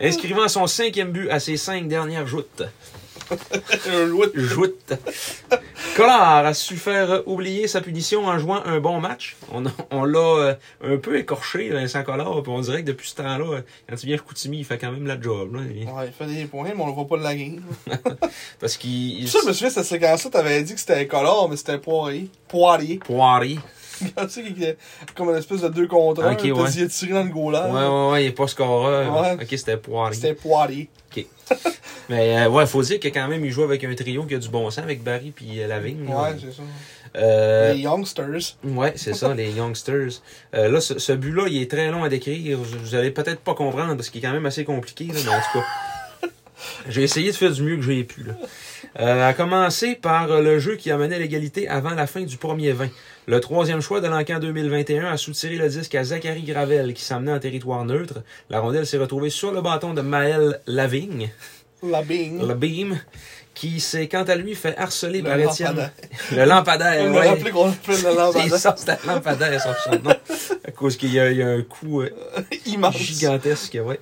Inscrivant 0.00 0.48
son 0.48 0.66
cinquième 0.76 1.10
but 1.12 1.30
à 1.30 1.40
ses 1.40 1.56
cinq 1.56 1.88
dernières 1.88 2.26
joutes. 2.26 2.62
Joutes. 4.34 4.92
Collard 5.96 6.46
a 6.46 6.54
su 6.54 6.76
faire 6.76 7.22
oublier 7.26 7.66
sa 7.66 7.80
punition 7.80 8.26
en 8.26 8.38
jouant 8.38 8.62
un 8.64 8.78
bon 8.78 9.00
match. 9.00 9.36
On, 9.52 9.64
on 9.90 10.04
l'a 10.04 10.18
euh, 10.18 10.54
un 10.84 10.96
peu 10.98 11.18
écorché, 11.18 11.70
Vincent 11.70 12.04
Collard, 12.04 12.42
puis 12.42 12.52
on 12.54 12.60
dirait 12.60 12.82
que 12.82 12.86
depuis 12.88 13.08
ce 13.08 13.16
temps-là, 13.16 13.44
euh, 13.56 13.60
quand 13.88 13.96
il 14.02 14.06
vient 14.06 14.18
il 14.52 14.64
fait 14.64 14.78
quand 14.78 14.92
même 14.92 15.06
la 15.06 15.20
job. 15.20 15.54
Là. 15.56 15.62
Il- 15.74 15.88
Ouais, 15.88 16.06
il 16.06 16.12
fait 16.12 16.26
des 16.32 16.44
points, 16.44 16.68
mais 16.76 16.80
on 16.82 16.86
le 16.86 16.92
voit 16.92 17.08
pas 17.08 17.16
de 17.16 17.22
la 17.24 17.34
game. 17.34 17.62
Parce 18.60 18.76
qu'il... 18.76 19.22
il- 19.22 19.28
Ça, 19.28 19.38
je 19.42 19.48
me 19.48 19.52
souviens, 19.52 19.70
cette 19.70 19.86
séquence-là, 19.86 20.30
t'avais 20.30 20.62
dit 20.62 20.74
que 20.74 20.80
c'était 20.80 21.06
color, 21.06 21.48
mais 21.48 21.56
c'était 21.56 21.78
poirier. 21.78 22.28
Poirier. 22.48 22.98
Poirier. 22.98 23.58
tu 24.28 24.28
sais, 24.28 24.76
comme 25.14 25.30
une 25.30 25.36
espèce 25.36 25.62
de 25.62 25.68
deux 25.68 25.86
contre 25.86 26.22
un. 26.24 26.32
Ok, 26.32 26.42
ouais. 26.42 26.70
il 26.76 26.82
a 26.84 26.88
tiré 26.88 27.12
dans 27.12 27.24
le 27.24 27.30
goal 27.30 27.54
Ouais, 27.54 27.60
ouais, 27.60 28.10
ouais, 28.10 28.24
il 28.24 28.26
est 28.28 28.32
pas 28.32 28.46
scoreur. 28.46 29.20
Ouais. 29.20 29.34
Ok, 29.34 29.48
c'était 29.50 29.76
Poirier. 29.76 30.14
C'était 30.14 30.34
poirier. 30.34 30.88
Mais 32.08 32.38
euh, 32.38 32.48
ouais, 32.48 32.66
faut 32.66 32.82
dire 32.82 33.00
que 33.00 33.08
quand 33.08 33.28
même, 33.28 33.44
il 33.44 33.50
joue 33.50 33.62
avec 33.62 33.82
un 33.84 33.94
trio 33.94 34.24
qui 34.24 34.34
a 34.34 34.38
du 34.38 34.48
bon 34.48 34.70
sens, 34.70 34.82
avec 34.82 35.02
Barry 35.02 35.30
puis 35.30 35.60
euh, 35.60 35.66
Lavigne. 35.66 36.06
Ouais, 36.08 36.34
c'est 36.40 36.52
ça. 36.52 36.62
Euh, 37.16 37.72
Les 37.72 37.80
Youngsters. 37.80 38.56
Ouais, 38.64 38.92
c'est 38.96 39.14
ça, 39.14 39.32
les 39.34 39.50
youngsters. 39.52 40.20
Euh, 40.54 40.68
là, 40.68 40.80
ce, 40.80 40.98
ce 40.98 41.12
but-là, 41.12 41.44
il 41.48 41.62
est 41.62 41.70
très 41.70 41.90
long 41.90 42.04
à 42.04 42.08
décrire. 42.08 42.58
Vous, 42.58 42.78
vous 42.78 42.94
allez 42.94 43.10
peut-être 43.10 43.40
pas 43.40 43.54
comprendre 43.54 43.94
parce 43.94 44.10
qu'il 44.10 44.22
est 44.22 44.26
quand 44.26 44.34
même 44.34 44.46
assez 44.46 44.64
compliqué, 44.64 45.06
là, 45.06 45.14
mais 45.24 45.30
en 45.30 45.40
tout 45.40 45.58
cas. 45.58 46.28
J'ai 46.88 47.02
essayé 47.02 47.30
de 47.30 47.36
faire 47.36 47.52
du 47.52 47.62
mieux 47.62 47.76
que 47.76 47.82
j'ai 47.82 48.02
pu. 48.04 48.22
Là. 48.24 48.34
Euh, 48.98 49.28
à 49.28 49.34
commencer 49.34 49.94
par 49.94 50.40
le 50.40 50.58
jeu 50.58 50.76
qui 50.76 50.90
a 50.90 50.96
mené 50.96 51.18
l'égalité 51.18 51.68
avant 51.68 51.90
la 51.90 52.06
fin 52.06 52.22
du 52.22 52.38
premier 52.38 52.72
20. 52.72 52.88
Le 53.26 53.40
troisième 53.40 53.82
choix 53.82 54.00
de 54.00 54.06
l'encan 54.06 54.38
2021 54.38 55.06
a 55.06 55.16
soutiré 55.18 55.56
le 55.56 55.68
disque 55.68 55.94
à 55.94 56.04
Zachary 56.04 56.42
Gravel 56.42 56.94
qui 56.94 57.04
s'amenait 57.04 57.32
en 57.32 57.38
territoire 57.38 57.84
neutre. 57.84 58.22
La 58.48 58.60
rondelle 58.60 58.86
s'est 58.86 58.96
retrouvée 58.96 59.28
sur 59.28 59.52
le 59.52 59.60
bâton 59.60 59.92
de 59.92 60.00
Maël 60.00 60.60
Lavigne. 60.66 61.30
La. 61.82 62.00
Le 62.00 62.54
beam, 62.54 62.98
qui 63.54 63.80
s'est 63.80 64.08
quant 64.08 64.22
à 64.22 64.34
lui 64.34 64.54
fait 64.54 64.76
harceler 64.78 65.20
Le 65.20 65.28
par 65.28 65.38
Étienne. 65.38 65.90
Le 66.32 66.44
lampadaire. 66.44 67.12
Ouais. 67.12 67.28
rappelez 67.28 67.50
qu'on 67.50 67.68
appelle 67.68 67.96
le 67.96 68.02
C'est 68.02 68.14
lampadaire 68.14 68.58
ça, 68.58 68.74
c'était 68.76 68.96
le 69.04 69.12
lampadaire, 69.12 69.60
son 69.60 69.90
nom. 70.02 70.14
À 70.64 70.70
cause 70.70 70.96
qu'il 70.96 71.12
y, 71.12 71.20
a 71.20 71.30
il 71.30 71.36
y 71.38 71.42
a 71.42 71.48
un 71.48 71.62
coup 71.62 72.00
euh, 72.00 72.10
gigantesque, 72.92 73.78
ouais. 73.84 74.00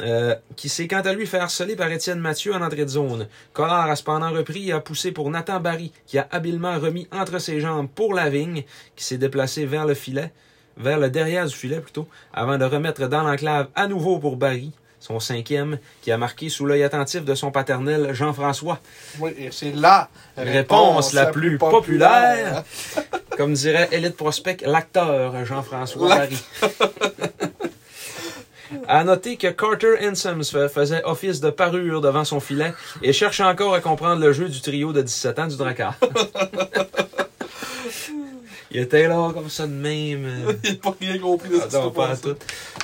Euh, 0.00 0.34
qui 0.56 0.68
s'est 0.68 0.88
quant 0.88 1.00
à 1.00 1.12
lui 1.12 1.26
fait 1.26 1.38
harceler 1.38 1.76
par 1.76 1.90
Étienne 1.90 2.18
Mathieu 2.18 2.52
en 2.52 2.62
entrée 2.62 2.84
de 2.84 2.90
zone. 2.90 3.28
Collard 3.52 3.90
a 3.90 3.96
cependant 3.96 4.30
repris 4.30 4.68
et 4.68 4.72
a 4.72 4.80
poussé 4.80 5.12
pour 5.12 5.30
Nathan 5.30 5.60
Barry, 5.60 5.92
qui 6.06 6.18
a 6.18 6.26
habilement 6.32 6.78
remis 6.78 7.06
entre 7.12 7.38
ses 7.38 7.60
jambes 7.60 7.88
pour 7.94 8.12
Lavigne, 8.12 8.64
qui 8.96 9.04
s'est 9.04 9.18
déplacé 9.18 9.66
vers 9.66 9.86
le 9.86 9.94
filet, 9.94 10.32
vers 10.76 10.98
le 10.98 11.10
derrière 11.10 11.46
du 11.46 11.54
filet 11.54 11.80
plutôt, 11.80 12.08
avant 12.32 12.58
de 12.58 12.64
remettre 12.64 13.06
dans 13.06 13.22
l'enclave 13.22 13.68
à 13.76 13.86
nouveau 13.86 14.18
pour 14.18 14.36
Barry, 14.36 14.72
son 14.98 15.20
cinquième, 15.20 15.78
qui 16.02 16.10
a 16.10 16.18
marqué 16.18 16.48
sous 16.48 16.66
l'œil 16.66 16.82
attentif 16.82 17.24
de 17.24 17.34
son 17.34 17.52
paternel 17.52 18.14
Jean-François. 18.14 18.80
Oui, 19.20 19.32
c'est 19.52 19.76
la 19.76 20.08
Réponse 20.36 21.12
la 21.12 21.26
plus 21.26 21.58
populaire. 21.58 22.64
Comme 23.36 23.52
dirait 23.52 23.88
Elite 23.92 24.16
Prospect, 24.16 24.58
l'acteur 24.64 25.44
Jean-François 25.44 26.08
Barry. 26.08 26.42
À 28.88 29.04
noter 29.04 29.36
que 29.36 29.48
Carter 29.48 29.94
Ensems 30.08 30.44
fa- 30.50 30.68
faisait 30.68 31.02
office 31.04 31.40
de 31.40 31.50
parure 31.50 32.00
devant 32.00 32.24
son 32.24 32.40
filet 32.40 32.72
et 33.02 33.12
cherche 33.12 33.40
encore 33.40 33.74
à 33.74 33.80
comprendre 33.80 34.20
le 34.20 34.32
jeu 34.32 34.48
du 34.48 34.60
trio 34.60 34.92
de 34.92 35.02
17 35.02 35.38
ans 35.38 35.46
du 35.46 35.56
Drakkar. 35.56 35.94
Il 38.70 38.80
était 38.80 39.06
là 39.06 39.30
comme 39.32 39.48
ça 39.48 39.66
de 39.68 39.72
même. 39.72 40.28
Il 40.64 40.70
n'a 40.70 40.76
pas 40.76 40.94
rien 41.00 41.18
compris 41.18 41.48
de 41.50 41.56
ce 41.56 41.62
ah, 41.76 41.78
non, 41.78 41.90
pas 41.92 42.08
à 42.10 42.16
tout. 42.16 42.34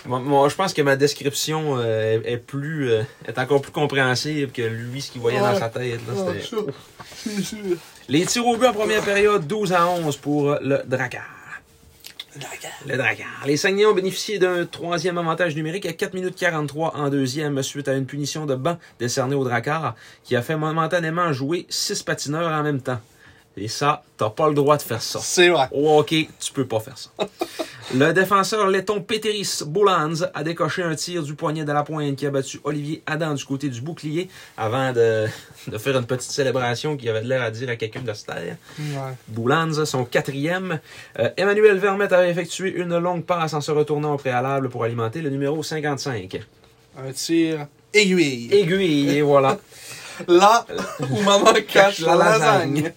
Moi, 0.06 0.20
moi, 0.20 0.48
je 0.48 0.54
pense 0.54 0.72
que 0.72 0.82
ma 0.82 0.94
description 0.94 1.78
euh, 1.78 2.20
est, 2.24 2.32
est 2.34 2.36
plus, 2.36 2.90
euh, 2.92 3.02
est 3.26 3.36
encore 3.38 3.60
plus 3.60 3.72
compréhensible 3.72 4.52
que 4.52 4.62
lui, 4.62 5.02
ce 5.02 5.10
qu'il 5.10 5.20
voyait 5.20 5.40
dans 5.40 5.58
sa 5.58 5.68
tête. 5.68 5.98
là, 6.06 6.14
Ah, 6.28 6.40
sûr. 6.40 6.66
Les 8.08 8.24
tirs 8.24 8.46
au 8.46 8.56
but 8.56 8.66
en 8.66 8.72
première 8.72 9.02
période, 9.02 9.46
12 9.48 9.72
à 9.72 9.88
11 9.88 10.16
pour 10.18 10.56
le 10.62 10.78
Drakkar. 10.86 11.24
Le 12.86 12.96
Drakkar. 12.96 13.28
Les 13.46 13.56
Saguenay 13.56 13.86
ont 13.86 13.94
bénéficié 13.94 14.38
d'un 14.38 14.64
troisième 14.64 15.18
avantage 15.18 15.56
numérique 15.56 15.86
à 15.86 15.92
4 15.92 16.14
minutes 16.14 16.36
43 16.36 16.96
en 16.96 17.08
deuxième 17.08 17.62
suite 17.62 17.88
à 17.88 17.94
une 17.94 18.06
punition 18.06 18.46
de 18.46 18.54
banc 18.54 18.78
décernée 18.98 19.34
au 19.34 19.44
Drakkar 19.44 19.96
qui 20.22 20.36
a 20.36 20.42
fait 20.42 20.56
momentanément 20.56 21.32
jouer 21.32 21.66
six 21.68 22.02
patineurs 22.02 22.52
en 22.52 22.62
même 22.62 22.80
temps. 22.80 23.00
Et 23.56 23.68
ça, 23.68 24.04
t'as 24.16 24.30
pas 24.30 24.48
le 24.48 24.54
droit 24.54 24.76
de 24.76 24.82
faire 24.82 25.02
ça. 25.02 25.18
C'est 25.20 25.48
vrai. 25.48 25.68
Au 25.72 25.98
hockey, 25.98 26.28
tu 26.38 26.52
peux 26.52 26.66
pas 26.66 26.80
faire 26.80 26.96
ça. 26.96 27.10
Le 27.92 28.12
défenseur 28.12 28.68
letton 28.68 29.00
Peteris 29.00 29.62
Boulans 29.66 30.22
a 30.32 30.44
décoché 30.44 30.84
un 30.84 30.94
tir 30.94 31.24
du 31.24 31.34
poignet 31.34 31.64
de 31.64 31.72
la 31.72 31.82
pointe 31.82 32.14
qui 32.14 32.24
a 32.24 32.30
battu 32.30 32.60
Olivier 32.62 33.02
Adam 33.04 33.34
du 33.34 33.44
côté 33.44 33.68
du 33.68 33.80
bouclier 33.80 34.28
avant 34.56 34.92
de, 34.92 35.26
de 35.66 35.78
faire 35.78 35.98
une 35.98 36.06
petite 36.06 36.30
célébration 36.30 36.96
qui 36.96 37.08
avait 37.08 37.22
l'air 37.22 37.42
à 37.42 37.50
dire 37.50 37.68
à 37.68 37.74
quelqu'un 37.74 38.02
de 38.02 38.12
se 38.12 38.26
taire. 38.26 38.56
Ouais. 38.78 39.14
Boulans, 39.26 39.84
son 39.84 40.04
quatrième. 40.04 40.78
Euh, 41.18 41.30
Emmanuel 41.36 41.78
Vermette 41.78 42.12
avait 42.12 42.30
effectué 42.30 42.72
une 42.76 42.96
longue 42.96 43.24
passe 43.24 43.54
en 43.54 43.60
se 43.60 43.72
retournant 43.72 44.14
au 44.14 44.18
préalable 44.18 44.68
pour 44.68 44.84
alimenter 44.84 45.20
le 45.20 45.30
numéro 45.30 45.60
55. 45.60 46.40
Un 46.96 47.12
tir 47.12 47.66
aiguille. 47.92 48.52
Aiguille, 48.52 49.16
et 49.16 49.22
voilà. 49.22 49.58
Là 50.28 50.64
où 51.10 51.22
maman 51.22 51.54
cache 51.66 52.00
la 52.00 52.14
lasagne. 52.14 52.92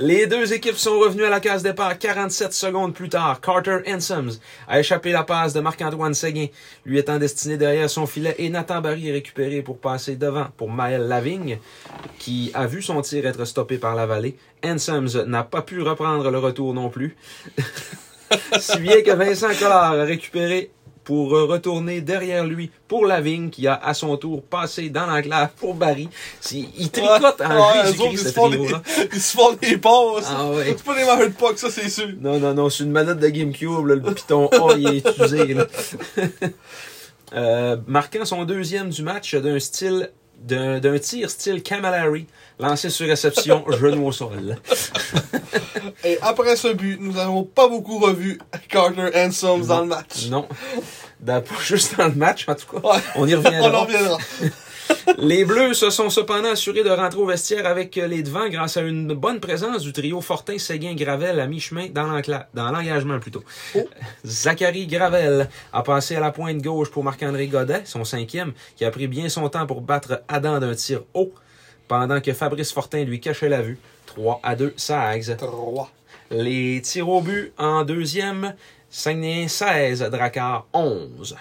Les 0.00 0.28
deux 0.28 0.52
équipes 0.52 0.76
sont 0.76 1.00
revenues 1.00 1.24
à 1.24 1.28
la 1.28 1.40
case 1.40 1.64
départ 1.64 1.98
47 1.98 2.52
secondes 2.52 2.94
plus 2.94 3.08
tard. 3.08 3.40
Carter 3.40 3.78
Ensems 3.88 4.38
a 4.68 4.78
échappé 4.78 5.10
la 5.10 5.24
passe 5.24 5.54
de 5.54 5.60
Marc-Antoine 5.60 6.14
Séguin, 6.14 6.46
lui 6.84 6.98
étant 6.98 7.18
destiné 7.18 7.56
derrière 7.56 7.90
son 7.90 8.06
filet, 8.06 8.36
et 8.38 8.48
Nathan 8.48 8.80
Barry 8.80 9.08
est 9.08 9.12
récupéré 9.12 9.60
pour 9.60 9.78
passer 9.80 10.14
devant 10.14 10.46
pour 10.56 10.70
Maël 10.70 11.08
Lavigne, 11.08 11.58
qui 12.20 12.52
a 12.54 12.68
vu 12.68 12.80
son 12.80 13.02
tir 13.02 13.26
être 13.26 13.44
stoppé 13.44 13.78
par 13.78 13.96
la 13.96 14.06
vallée. 14.06 14.36
Ensems 14.64 15.24
n'a 15.26 15.42
pas 15.42 15.62
pu 15.62 15.82
reprendre 15.82 16.30
le 16.30 16.38
retour 16.38 16.74
non 16.74 16.90
plus. 16.90 17.16
si 18.60 18.78
bien 18.78 19.02
que 19.02 19.10
Vincent 19.10 19.52
Collard 19.58 19.94
a 19.94 20.04
récupéré 20.04 20.70
pour 21.08 21.30
retourner 21.30 22.02
derrière 22.02 22.44
lui 22.44 22.70
pour 22.86 23.06
Lavigne, 23.06 23.48
qui 23.48 23.66
a 23.66 23.74
à 23.74 23.94
son 23.94 24.18
tour 24.18 24.42
passé 24.42 24.90
dans 24.90 25.06
l'enclave 25.06 25.48
pour 25.56 25.72
Barry. 25.72 26.06
Il 26.52 26.90
tricote 26.90 27.40
en 27.40 27.48
Ouais, 27.48 27.88
autres, 27.88 28.08
ils 28.12 28.18
se 28.18 28.30
font 28.30 28.50
des-. 28.50 28.58
Ils 29.14 29.18
se 29.18 29.34
font 29.34 29.54
des 29.54 29.78
passes. 29.78 30.26
Ah 30.28 30.50
ouais. 30.50 30.66
C'est 30.76 30.84
pas 30.84 30.94
des 30.94 31.06
marques 31.06 31.22
de 31.22 31.28
puck, 31.28 31.58
ça, 31.58 31.70
c'est 31.70 31.88
sûr. 31.88 32.10
Non, 32.20 32.38
non, 32.38 32.52
non, 32.52 32.68
c'est 32.68 32.84
une 32.84 32.90
manette 32.90 33.20
de 33.20 33.28
GameCube, 33.28 33.86
là, 33.86 33.94
le 33.94 34.02
piton 34.02 34.48
A, 34.48 34.74
il 34.76 34.96
est 34.96 35.18
usé. 35.18 35.54
Là. 35.54 35.66
Euh, 37.34 37.76
marquant 37.86 38.24
son 38.24 38.46
deuxième 38.46 38.88
du 38.88 39.02
match 39.02 39.34
d'un 39.34 39.58
style 39.58 40.10
d'un 40.38 40.78
d'un 40.78 40.98
tir 40.98 41.30
style 41.30 41.62
Camilleri, 41.62 42.26
lancé 42.58 42.90
sur 42.90 43.06
réception, 43.06 43.64
genou 43.80 44.06
au 44.06 44.12
sol. 44.12 44.56
Et 46.04 46.18
après 46.22 46.56
ce 46.56 46.68
but, 46.72 46.98
nous 47.00 47.12
n'avons 47.12 47.44
pas 47.44 47.68
beaucoup 47.68 47.98
revu 47.98 48.38
Carter 48.68 49.10
Handsome 49.14 49.66
dans 49.66 49.80
le 49.80 49.86
match. 49.86 50.26
Non. 50.28 50.48
Ben, 51.20 51.40
pas 51.40 51.54
juste 51.60 51.96
dans 51.96 52.06
le 52.06 52.14
match, 52.14 52.46
en 52.48 52.54
tout 52.54 52.80
cas. 52.80 52.88
Ouais. 52.88 53.00
On 53.16 53.26
y 53.26 53.34
On 53.34 53.38
en 53.38 53.84
reviendra. 53.84 54.18
Les 55.18 55.44
Bleus 55.44 55.74
se 55.74 55.90
sont 55.90 56.10
cependant 56.10 56.50
assurés 56.50 56.84
de 56.84 56.90
rentrer 56.90 57.20
au 57.20 57.26
vestiaire 57.26 57.66
avec 57.66 57.96
les 57.96 58.22
devants 58.22 58.48
grâce 58.48 58.76
à 58.76 58.82
une 58.82 59.14
bonne 59.14 59.40
présence 59.40 59.82
du 59.82 59.92
trio 59.92 60.20
Fortin, 60.20 60.58
Séguin, 60.58 60.94
Gravel 60.94 61.40
à 61.40 61.46
mi-chemin 61.46 61.88
dans 61.92 62.70
l'engagement 62.70 63.18
plutôt. 63.18 63.42
Oh. 63.74 63.88
Zachary 64.24 64.86
Gravel 64.86 65.48
a 65.72 65.82
passé 65.82 66.16
à 66.16 66.20
la 66.20 66.30
pointe 66.30 66.62
gauche 66.62 66.90
pour 66.90 67.04
Marc-André 67.04 67.48
Godet, 67.48 67.82
son 67.84 68.04
cinquième, 68.04 68.52
qui 68.76 68.84
a 68.84 68.90
pris 68.90 69.08
bien 69.08 69.28
son 69.28 69.48
temps 69.48 69.66
pour 69.66 69.80
battre 69.80 70.22
Adam 70.28 70.60
d'un 70.60 70.74
tir 70.74 71.02
haut, 71.14 71.32
pendant 71.88 72.20
que 72.20 72.32
Fabrice 72.32 72.72
Fortin 72.72 73.04
lui 73.04 73.20
cachait 73.20 73.48
la 73.48 73.62
vue. 73.62 73.78
3 74.06 74.40
à 74.42 74.56
2, 74.56 74.74
Sags. 74.76 75.36
3. 75.36 75.90
Les 76.30 76.80
tirs 76.82 77.08
au 77.08 77.20
but 77.20 77.52
en 77.58 77.84
deuxième, 77.84 78.54
Saguenay 78.90 79.48
16, 79.48 80.02
Drakkar 80.10 80.66
11. 80.72 81.36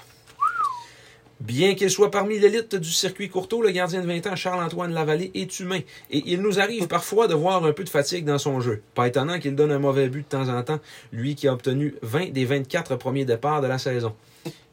Bien 1.40 1.76
qu'il 1.76 1.90
soit 1.92 2.10
parmi 2.10 2.40
l'élite 2.40 2.76
du 2.76 2.90
circuit 2.92 3.30
courteau, 3.30 3.62
le 3.62 3.70
gardien 3.70 4.02
de 4.02 4.08
20 4.08 4.26
ans 4.28 4.36
Charles-Antoine 4.36 4.92
Lavallée 4.94 5.30
est 5.36 5.60
humain 5.60 5.82
et 6.10 6.24
il 6.26 6.42
nous 6.42 6.60
arrive 6.60 6.88
parfois 6.88 7.28
de 7.28 7.36
voir 7.36 7.64
un 7.64 7.74
peu 7.74 7.84
de 7.84 7.90
fatigue 7.90 8.26
dans 8.26 8.40
son 8.40 8.60
jeu. 8.60 8.82
Pas 8.96 9.08
étonnant 9.08 9.38
qu'il 9.40 9.56
donne 9.56 9.72
un 9.72 9.78
mauvais 9.80 10.10
but 10.10 10.24
de 10.24 10.28
temps 10.28 10.50
en 10.50 10.64
temps, 10.64 10.80
lui 11.12 11.36
qui 11.36 11.48
a 11.48 11.54
obtenu 11.54 11.94
20 12.02 12.32
des 12.32 12.46
24 12.46 12.96
premiers 12.96 13.24
départs 13.26 13.62
de 13.62 13.68
la 13.68 13.78
saison. 13.78 14.16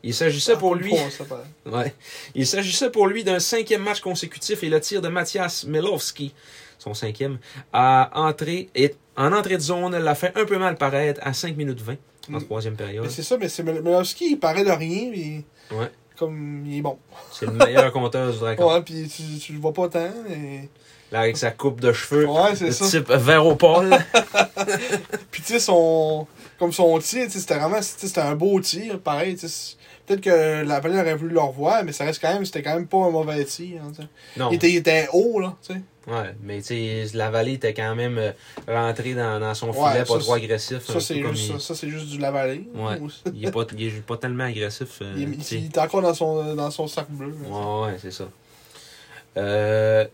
Il 0.02 0.14
s'agissait 0.14 0.56
pour 0.56 0.74
lui 0.74 0.92
Ouais. 1.66 1.94
Il 2.34 2.46
s'agissait 2.46 2.90
pour 2.90 3.06
lui 3.08 3.24
d'un 3.24 3.40
cinquième 3.40 3.82
match 3.82 4.00
consécutif 4.00 4.62
et 4.62 4.68
le 4.70 4.80
tir 4.80 5.02
de 5.02 5.08
Mathias 5.08 5.64
Milowski, 5.64 6.32
son 6.78 6.94
cinquième, 6.94 7.38
a 7.74 8.10
entré 8.14 8.70
et 8.74 8.94
en 9.16 9.32
entrée 9.32 9.56
de 9.56 9.62
zone 9.62 9.96
l'a 9.98 10.14
fait 10.14 10.32
un 10.34 10.44
peu 10.46 10.58
mal 10.58 10.76
paraître 10.76 11.20
à 11.22 11.34
5 11.34 11.56
minutes 11.56 11.80
20 11.82 11.92
en 12.32 12.38
Mm. 12.38 12.44
troisième 12.44 12.74
période. 12.76 13.04
Mais 13.04 13.10
c'est 13.10 13.22
ça, 13.22 13.36
mais 13.36 13.48
c'est 13.50 13.62
Melowski, 13.62 14.30
il 14.32 14.38
paraît 14.38 14.64
de 14.64 14.70
rien, 14.70 15.10
puis 15.10 15.44
Ouais. 15.70 15.90
Comme 16.16 16.64
il 16.66 16.78
est 16.78 16.82
bon. 16.82 16.98
C'est 17.32 17.46
le 17.46 17.52
meilleur 17.52 17.92
compteur 17.92 18.32
du 18.32 18.38
Dragon. 18.38 18.72
Ouais, 18.72 18.82
puis 18.82 19.08
tu, 19.08 19.22
tu 19.38 19.52
le 19.52 19.58
vois 19.60 19.72
pas 19.72 19.88
tant. 19.88 20.10
Et... 20.30 20.68
Là, 21.12 21.20
avec 21.20 21.36
sa 21.36 21.50
coupe 21.50 21.80
de 21.80 21.92
cheveux, 21.92 22.26
Ouais, 22.26 22.54
c'est 22.56 22.72
ça. 22.72 22.86
type 22.88 23.10
Véropol. 23.10 23.90
Puis 25.30 25.42
tu 25.42 25.52
sais, 25.52 25.58
son. 25.60 26.26
Comme 26.58 26.72
son 26.72 26.98
tir, 26.98 27.26
c'était 27.28 27.56
vraiment. 27.56 27.80
C'était 27.82 28.20
un 28.20 28.34
beau 28.34 28.58
tir, 28.60 28.98
pareil. 29.00 29.36
Peut-être 30.06 30.20
que 30.20 30.64
la 30.64 30.80
palette 30.80 31.00
aurait 31.00 31.14
voulu 31.14 31.34
le 31.34 31.40
revoir, 31.40 31.84
mais 31.84 31.92
ça 31.92 32.04
reste 32.04 32.20
quand 32.20 32.32
même. 32.32 32.44
C'était 32.44 32.62
quand 32.62 32.74
même 32.74 32.86
pas 32.86 32.98
un 32.98 33.10
mauvais 33.10 33.44
tir. 33.44 33.80
hein, 33.82 33.92
non. 34.36 34.50
il, 34.50 34.56
était, 34.56 34.70
il 34.70 34.76
était 34.76 35.08
haut, 35.12 35.40
là, 35.40 35.56
tu 35.66 35.74
sais. 35.74 35.80
Ouais, 36.06 36.34
mais 36.42 36.58
tu 36.60 36.66
sais, 36.66 37.06
la 37.14 37.30
vallée 37.30 37.54
était 37.54 37.72
quand 37.72 37.94
même 37.94 38.18
euh, 38.18 38.32
rentré 38.68 39.14
dans, 39.14 39.40
dans 39.40 39.54
son 39.54 39.68
Ouais, 39.68 39.72
filet, 39.92 40.04
ça, 40.04 40.12
pas 40.14 40.18
trop 40.20 40.34
agressif. 40.34 40.80
Ça, 40.86 41.00
c'est 41.00 41.14
juste, 41.22 41.46
il- 41.48 41.52
ça, 41.54 41.58
ça, 41.58 41.74
c'est 41.74 41.88
juste 41.88 42.08
du 42.08 42.18
lavalé. 42.18 42.68
Ouais. 42.74 42.98
Il 43.32 43.46
est 43.46 43.50
pas, 43.50 43.64
il 43.76 43.86
est 43.86 44.00
pas 44.06 44.16
tellement 44.18 44.44
agressif. 44.44 44.98
euh, 45.00 45.14
Il, 45.16 45.42
sais. 45.42 45.56
il 45.56 45.64
est 45.66 45.78
encore 45.78 46.02
dans 46.02 46.12
son, 46.12 46.54
dans 46.54 46.70
son 46.70 46.86
sac 46.86 47.06
bleu. 47.10 47.34
Ouais, 47.48 47.86
ouais, 47.86 47.96
c'est 47.98 48.10
ça. 48.10 48.28
Euh, 49.36 50.04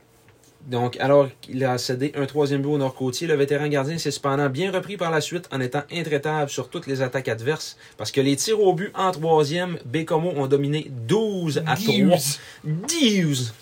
donc, 0.67 0.97
alors 1.01 1.27
qu'il 1.41 1.65
a 1.65 1.77
cédé 1.79 2.13
un 2.15 2.27
troisième 2.27 2.63
but 2.63 2.69
au 2.69 2.79
Nord-Côtier, 2.79 3.27
le 3.27 3.35
vétéran 3.35 3.67
gardien 3.67 3.99
s'est 3.99 4.11
cependant 4.11 4.49
bien 4.51 4.71
repris 4.71 4.97
par 4.97 5.11
la 5.11 5.21
suite 5.21 5.49
en 5.53 5.61
étant 5.61 5.83
intraitable 5.91 6.51
sur 6.51 6.69
toutes 6.69 6.87
les 6.87 7.01
attaques 7.03 7.29
adverses 7.29 7.77
parce 7.97 8.13
que 8.13 8.21
les 8.21 8.37
tirs 8.37 8.61
au 8.61 8.75
but 8.75 8.93
en 8.95 9.11
troisième, 9.11 9.79
Bécomo 9.87 10.33
ont 10.37 10.47
dominé 10.47 10.87
12 10.89 11.63
à 11.67 11.75
3. 11.77 11.95
Dix. 11.95 12.41
12! 12.65 13.55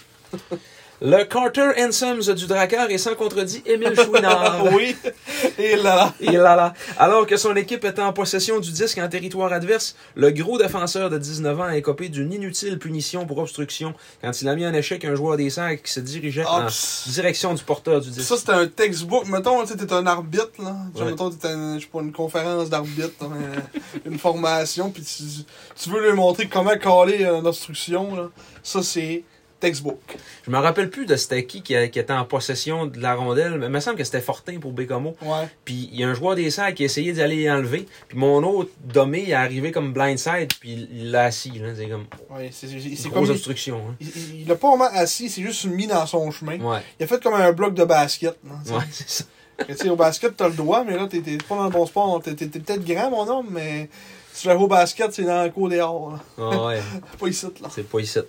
Le 1.00 1.22
Carter 1.24 1.70
Ensems 1.78 2.34
du 2.34 2.46
Drakkar 2.48 2.90
est 2.90 2.98
sans 2.98 3.14
contredit 3.14 3.62
Émile 3.66 3.94
Chouinard. 3.94 4.64
oui. 4.72 4.96
Et 5.56 5.76
là, 5.76 5.94
là. 5.94 6.14
Et 6.20 6.32
là 6.32 6.56
là. 6.56 6.74
Alors 6.98 7.24
que 7.24 7.36
son 7.36 7.54
équipe 7.54 7.84
était 7.84 8.02
en 8.02 8.12
possession 8.12 8.58
du 8.58 8.72
disque 8.72 8.98
en 8.98 9.08
territoire 9.08 9.52
adverse, 9.52 9.94
le 10.16 10.30
gros 10.32 10.58
défenseur 10.58 11.08
de 11.08 11.16
19 11.16 11.60
ans 11.60 11.64
a 11.64 11.76
écopé 11.76 12.08
d'une 12.08 12.32
inutile 12.32 12.80
punition 12.80 13.26
pour 13.26 13.38
obstruction 13.38 13.94
quand 14.22 14.42
il 14.42 14.48
a 14.48 14.56
mis 14.56 14.66
en 14.66 14.74
échec 14.74 15.04
un 15.04 15.14
joueur 15.14 15.36
des 15.36 15.50
Sacs 15.50 15.84
qui 15.84 15.92
se 15.92 16.00
dirigeait 16.00 16.44
en 16.44 16.66
direction 17.06 17.54
du 17.54 17.62
porteur 17.62 18.00
du 18.00 18.10
disque. 18.10 18.26
Ça, 18.26 18.36
c'était 18.36 18.52
un 18.52 18.66
textbook. 18.66 19.28
Mettons, 19.28 19.64
tu 19.64 19.74
un 19.94 20.06
arbitre, 20.06 20.50
là. 20.58 20.74
Ouais. 20.96 21.04
Mettons, 21.04 21.30
t'es 21.30 21.46
un- 21.46 21.78
une 21.78 22.12
conférence 22.12 22.70
d'arbitre, 22.70 23.24
mais 23.30 23.80
une 24.04 24.18
formation, 24.18 24.90
puis 24.90 25.02
tu, 25.04 25.22
tu 25.80 25.90
veux 25.90 26.04
lui 26.10 26.16
montrer 26.16 26.48
comment 26.48 26.76
caler 26.76 27.24
une 27.24 27.46
obstruction, 27.46 28.16
là. 28.16 28.30
Ça, 28.64 28.82
c'est 28.82 29.22
textbook. 29.60 30.00
Je 30.46 30.50
me 30.50 30.58
rappelle 30.58 30.88
plus 30.90 31.06
de 31.06 31.16
c'était 31.16 31.44
qui 31.44 31.62
qui, 31.62 31.74
était 31.74 32.12
en 32.12 32.24
possession 32.24 32.86
de 32.86 33.00
la 33.00 33.14
rondelle, 33.14 33.58
mais 33.58 33.66
il 33.66 33.72
me 33.72 33.80
semble 33.80 33.96
que 33.96 34.04
c'était 34.04 34.20
Fortin 34.20 34.58
pour 34.60 34.72
Bécomo. 34.72 35.16
Ouais. 35.22 35.48
Puis 35.64 35.88
il 35.92 36.00
y 36.00 36.04
a 36.04 36.08
un 36.08 36.14
joueur 36.14 36.36
des 36.36 36.50
Sags 36.50 36.74
qui 36.74 36.82
a 36.84 36.86
essayé 36.86 37.12
d'aller 37.12 37.42
y 37.42 37.50
enlever. 37.50 37.86
Puis 38.08 38.16
mon 38.18 38.42
autre 38.44 38.70
Domé 38.84 39.22
il 39.26 39.30
est 39.30 39.34
arrivé 39.34 39.72
comme 39.72 39.92
blindside, 39.92 40.52
puis 40.60 40.88
il 40.90 41.10
l'a 41.10 41.24
assis. 41.24 41.50
là. 41.58 41.68
C'est 41.76 41.88
comme 41.88 42.06
Ouais, 42.30 42.50
c'est 42.52 42.66
comme. 43.10 43.24
Il, 43.24 43.70
hein. 43.70 43.96
il, 44.00 44.40
il 44.42 44.52
a 44.52 44.56
pas 44.56 44.68
vraiment 44.68 44.90
assis, 44.92 45.28
c'est 45.28 45.42
juste 45.42 45.64
mis 45.66 45.86
dans 45.86 46.06
son 46.06 46.30
chemin. 46.30 46.58
Ouais, 46.60 46.80
Il 47.00 47.04
a 47.04 47.06
fait 47.06 47.22
comme 47.22 47.34
un 47.34 47.52
bloc 47.52 47.74
de 47.74 47.84
basket. 47.84 48.36
ouais, 48.44 48.78
c'est 48.90 49.08
ça. 49.08 49.24
Que, 49.58 49.72
tu 49.72 49.76
sais, 49.78 49.88
au 49.90 49.96
basket, 49.96 50.36
t'as 50.36 50.46
le 50.46 50.54
doigt, 50.54 50.84
mais 50.84 50.94
là, 50.96 51.08
t'es 51.10 51.20
t'es 51.20 51.36
pas 51.36 51.56
dans 51.56 51.64
le 51.64 51.70
bon 51.70 51.84
sport. 51.84 52.22
T'es 52.22 52.32
t'es- 52.36 52.46
t'es 52.46 52.60
peut-être 52.60 52.84
grand, 52.84 53.10
mon 53.10 53.26
homme, 53.28 53.48
mais 53.50 53.90
si 54.32 54.42
tu 54.46 54.54
joues 54.54 54.62
au 54.62 54.68
basket, 54.68 55.12
c'est 55.12 55.24
dans 55.24 55.42
le 55.42 55.50
cours 55.50 55.68
dehors. 55.68 56.16
Ah 56.38 56.66
ouais, 56.66 56.80
Pas 57.18 57.26
ici, 57.26 57.44
là. 57.60 57.68
c'est 57.68 57.82
pas 57.88 57.98
ici. 57.98 58.20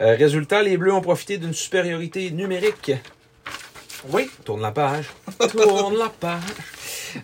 Euh, 0.00 0.16
résultat, 0.16 0.62
les 0.62 0.76
Bleus 0.76 0.94
ont 0.94 1.00
profité 1.02 1.36
d'une 1.36 1.52
supériorité 1.52 2.30
numérique. 2.30 2.92
Oui. 4.08 4.30
Tourne 4.44 4.62
la 4.62 4.70
page. 4.70 5.06
Tourne 5.52 5.98
la 5.98 6.08
page. 6.08 6.40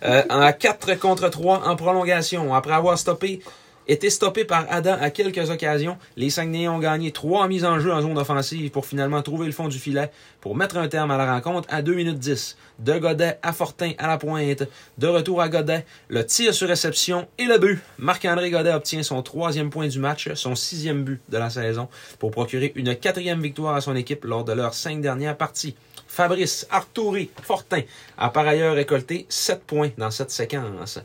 Euh, 0.03 0.23
en 0.29 0.53
4 0.53 0.95
contre 0.99 1.29
3 1.29 1.67
en 1.67 1.77
prolongation. 1.77 2.55
Après 2.55 2.75
avoir 2.75 2.99
stoppé, 2.99 3.41
été 3.89 4.11
stoppé 4.11 4.45
par 4.45 4.67
Adam 4.69 4.97
à 5.01 5.11
quelques 5.11 5.51
occasions, 5.51 5.97
les 6.17 6.31
Saguenayens 6.31 6.73
ont 6.73 6.79
gagné 6.79 7.13
3 7.13 7.49
mises 7.49 7.65
en 7.65 7.79
jeu 7.79 7.93
en 7.93 8.03
zone 8.03 8.19
offensive 8.19 8.71
pour 8.71 8.87
finalement 8.87 9.23
trouver 9.23 9.47
le 9.47 9.53
fond 9.53 9.69
du 9.69 9.79
filet 9.79 10.11
pour 10.41 10.57
mettre 10.57 10.77
un 10.77 10.89
terme 10.89 11.11
à 11.11 11.17
la 11.17 11.33
rencontre 11.33 11.69
à 11.71 11.83
2 11.83 11.95
minutes 11.95 12.19
10. 12.19 12.57
De 12.79 12.99
Godet 12.99 13.39
à 13.43 13.53
Fortin 13.53 13.93
à 13.99 14.07
la 14.07 14.19
pointe. 14.19 14.65
De 14.99 15.07
retour 15.07 15.41
à 15.41 15.49
Godet, 15.49 15.87
le 16.09 16.27
tir 16.27 16.55
sur 16.55 16.69
réception 16.69 17.27
et 17.39 17.45
le 17.45 17.59
but. 17.59 17.81
Marc-André 17.99 18.51
Godet 18.51 18.73
obtient 18.73 19.03
son 19.03 19.23
troisième 19.23 19.71
point 19.71 19.89
du 19.89 19.99
match, 19.99 20.33
son 20.35 20.55
sixième 20.55 21.05
but 21.05 21.21
de 21.29 21.39
la 21.39 21.49
saison, 21.49 21.89
pour 22.19 22.31
procurer 22.31 22.73
une 22.75 22.95
quatrième 22.97 23.41
victoire 23.41 23.75
à 23.75 23.81
son 23.81 23.97
équipe 23.97 24.25
lors 24.25 24.45
de 24.45 24.53
leurs 24.53 24.75
cinq 24.75 25.01
dernières 25.01 25.37
parties. 25.37 25.77
Fabrice 26.07 26.67
Arturi 26.71 27.31
Fortin 27.43 27.83
a 28.17 28.31
par 28.31 28.47
ailleurs 28.47 28.75
récolté 28.75 29.27
7 29.29 29.63
points 29.65 29.91
dans 29.99 30.11
cette 30.11 30.31
séquence. 30.31 30.99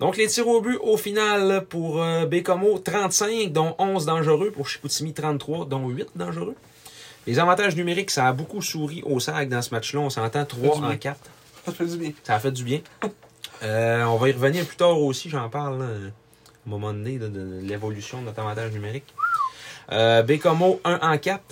Donc 0.00 0.16
les 0.16 0.26
tirs 0.28 0.48
au 0.48 0.62
but 0.62 0.78
au 0.82 0.96
final 0.96 1.66
pour 1.68 2.02
euh, 2.02 2.24
Bécomo 2.24 2.78
35 2.78 3.52
dont 3.52 3.74
11 3.78 4.06
dangereux 4.06 4.50
pour 4.50 4.66
Chicoutimi 4.66 5.12
33 5.12 5.66
dont 5.66 5.88
8 5.88 6.08
dangereux. 6.16 6.56
Les 7.26 7.38
avantages 7.38 7.76
numériques 7.76 8.10
ça 8.10 8.26
a 8.26 8.32
beaucoup 8.32 8.62
souri 8.62 9.02
au 9.04 9.20
SAG 9.20 9.50
dans 9.50 9.60
ce 9.60 9.74
match-là, 9.74 10.00
on 10.00 10.08
s'entend 10.08 10.46
3 10.46 10.76
du 10.76 10.82
en 10.82 10.88
bien. 10.88 10.96
4. 10.96 11.20
Ça 11.66 11.72
fait 11.72 11.84
du 11.84 11.96
bien. 11.98 12.12
Ça 12.22 12.34
a 12.34 12.40
fait 12.40 12.50
du 12.50 12.64
bien. 12.64 12.80
Euh, 13.62 14.04
on 14.04 14.16
va 14.16 14.30
y 14.30 14.32
revenir 14.32 14.64
plus 14.64 14.76
tard 14.76 14.98
aussi, 14.98 15.28
j'en 15.28 15.50
parle 15.50 15.80
là, 15.80 15.84
à 15.84 15.88
un 15.88 16.10
moment 16.64 16.94
donné 16.94 17.18
de 17.18 17.60
l'évolution 17.60 18.22
de 18.22 18.26
notre 18.26 18.40
avantage 18.40 18.72
numérique. 18.72 19.14
Euh, 19.92 20.22
Bécomo 20.22 20.80
1 20.84 20.98
en 21.02 21.18
4. 21.18 21.42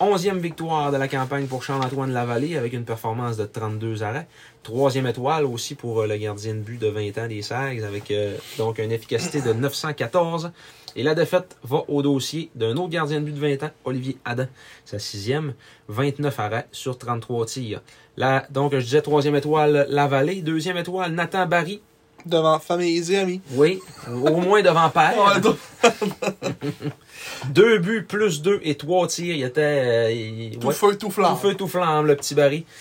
11e 0.00 0.38
victoire 0.38 0.90
de 0.90 0.96
la 0.96 1.06
campagne 1.06 1.46
pour 1.46 1.62
Charles-Antoine 1.62 2.12
Lavallée 2.12 2.56
avec 2.56 2.72
une 2.72 2.84
performance 2.84 3.36
de 3.36 3.44
32 3.44 4.02
arrêts. 4.02 4.26
Troisième 4.62 5.08
étoile 5.08 5.44
aussi 5.44 5.74
pour 5.74 6.02
euh, 6.02 6.06
le 6.06 6.16
gardien 6.16 6.54
de 6.54 6.60
but 6.60 6.78
de 6.80 6.86
20 6.86 7.18
ans 7.18 7.26
des 7.26 7.42
Sags 7.42 7.82
avec 7.82 8.12
euh, 8.12 8.36
donc 8.58 8.78
une 8.78 8.92
efficacité 8.92 9.40
de 9.42 9.52
914. 9.52 10.52
Et 10.94 11.02
la 11.02 11.16
défaite 11.16 11.56
va 11.64 11.82
au 11.88 12.00
dossier 12.02 12.50
d'un 12.54 12.76
autre 12.76 12.90
gardien 12.90 13.20
de 13.20 13.24
but 13.24 13.32
de 13.32 13.40
20 13.40 13.64
ans, 13.64 13.70
Olivier 13.84 14.18
Adam, 14.24 14.46
sa 14.84 15.00
sixième, 15.00 15.54
29 15.88 16.38
arrêts 16.38 16.66
sur 16.70 16.96
33 16.96 17.46
tirs. 17.46 17.80
Là, 18.16 18.46
donc, 18.50 18.72
je 18.74 18.84
disais 18.84 19.02
troisième 19.02 19.34
étoile, 19.34 19.86
La 19.88 20.06
Vallée. 20.06 20.42
Deuxième 20.42 20.76
étoile, 20.76 21.12
Nathan 21.12 21.46
Barry. 21.46 21.80
Devant 22.26 22.58
famille 22.58 23.12
et 23.12 23.18
amis. 23.18 23.40
Oui, 23.52 23.80
au 24.08 24.36
moins 24.36 24.62
devant 24.62 24.88
père. 24.90 25.14
Deux 27.48 27.78
buts 27.78 28.04
plus 28.08 28.42
deux 28.42 28.60
et 28.62 28.76
trois 28.76 29.06
tirs. 29.08 29.34
Il 29.36 29.42
était 29.44 29.60
euh, 29.60 30.10
il- 30.12 30.58
tout 30.58 30.68
ouais, 30.68 30.74
feu, 30.74 30.96
tout 30.96 31.10
flamme. 31.10 31.32
tout 31.34 31.38
feu, 31.48 31.54
tout 31.54 31.68
flamme, 31.68 32.06
le 32.06 32.16
petit 32.16 32.34
Barry. 32.34 32.64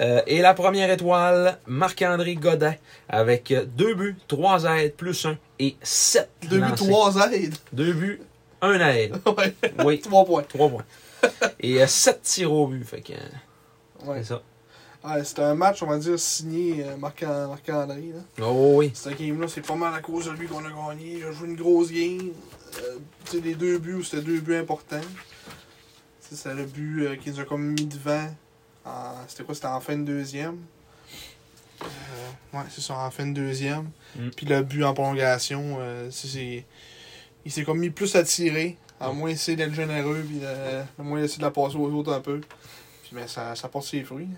Euh, 0.00 0.20
et 0.26 0.40
la 0.42 0.52
première 0.52 0.90
étoile, 0.90 1.58
Marc-André 1.66 2.34
Godin, 2.34 2.74
avec 3.08 3.52
deux 3.76 3.94
buts, 3.94 4.16
trois 4.28 4.64
aides 4.64 4.94
plus 4.94 5.24
un 5.24 5.38
et 5.58 5.76
sept 5.82 6.28
Deux 6.50 6.60
buts, 6.60 6.72
trois 6.76 7.16
aides. 7.32 7.54
Deux 7.72 7.92
buts, 7.92 8.20
un 8.60 8.78
aide. 8.90 9.16
ouais. 9.26 9.54
Oui, 9.84 10.00
Trois 10.00 10.24
points. 10.26 10.42
trois 10.42 10.68
points. 10.68 10.84
Et 11.60 11.80
euh, 11.82 11.86
sept 11.86 12.20
tirs 12.22 12.52
au 12.52 12.66
but. 12.66 12.84
Fait 12.84 13.00
que, 13.00 13.12
Ouais. 14.04 14.18
c'est 14.18 14.24
ça. 14.28 14.42
Ouais, 15.06 15.22
c'était 15.24 15.42
un 15.42 15.54
match, 15.54 15.82
on 15.82 15.86
va 15.86 15.98
dire, 15.98 16.18
signé 16.18 16.84
euh, 16.84 16.96
Marc- 16.96 17.22
Marc-André. 17.22 18.12
Oh 18.42 18.72
oui. 18.76 18.90
Cette 18.94 19.18
game-là, 19.18 19.46
c'est 19.48 19.60
pas 19.64 19.76
mal 19.76 19.94
à 19.94 20.00
cause 20.00 20.26
de 20.26 20.32
lui 20.32 20.48
qu'on 20.48 20.64
a 20.64 20.70
gagné. 20.70 21.18
Il 21.18 21.24
a 21.24 21.32
joué 21.32 21.48
une 21.48 21.56
grosse 21.56 21.92
game. 21.92 22.30
Euh, 22.78 22.98
tu 23.24 23.32
sais, 23.36 23.40
les 23.40 23.54
deux 23.54 23.78
buts, 23.78 24.02
c'était 24.02 24.22
deux 24.22 24.40
buts 24.40 24.56
importants. 24.56 25.00
C'est 26.20 26.52
le 26.54 26.64
but 26.64 27.06
euh, 27.06 27.16
qui 27.16 27.30
nous 27.30 27.38
a 27.40 27.44
comme 27.44 27.66
mis 27.72 27.86
devant. 27.86 28.28
En- 28.84 29.14
C'était 29.28 29.44
quoi 29.44 29.54
C'était 29.54 29.68
en 29.68 29.80
fin 29.80 29.96
de 29.96 30.02
deuxième. 30.04 30.58
Euh, 31.82 31.86
ouais, 32.58 32.64
c'est 32.70 32.80
ça, 32.80 32.94
en 32.98 33.10
fin 33.10 33.26
de 33.26 33.32
deuxième. 33.34 33.90
Mm. 34.16 34.28
Puis 34.36 34.46
le 34.46 34.62
but 34.62 34.82
en 34.84 34.92
prolongation, 34.94 35.76
euh, 35.78 36.08
c'est- 36.10 36.64
il 37.44 37.52
s'est 37.52 37.62
comme 37.64 37.78
mis 37.78 37.90
plus 37.90 38.16
à 38.16 38.24
tirer, 38.24 38.76
à 38.98 39.12
moins 39.12 39.30
essayer 39.30 39.56
d'être 39.56 39.74
généreux, 39.74 40.24
puis 40.26 40.40
à 40.44 41.02
moins 41.02 41.20
essayer 41.22 41.38
de 41.38 41.42
la 41.44 41.50
passer 41.52 41.76
aux 41.76 41.90
autres 41.92 42.12
un 42.12 42.20
peu. 42.20 42.40
Puis 43.02 43.10
mais 43.12 43.28
ça, 43.28 43.54
ça 43.54 43.68
porte 43.68 43.86
ses 43.86 44.02
fruits. 44.02 44.28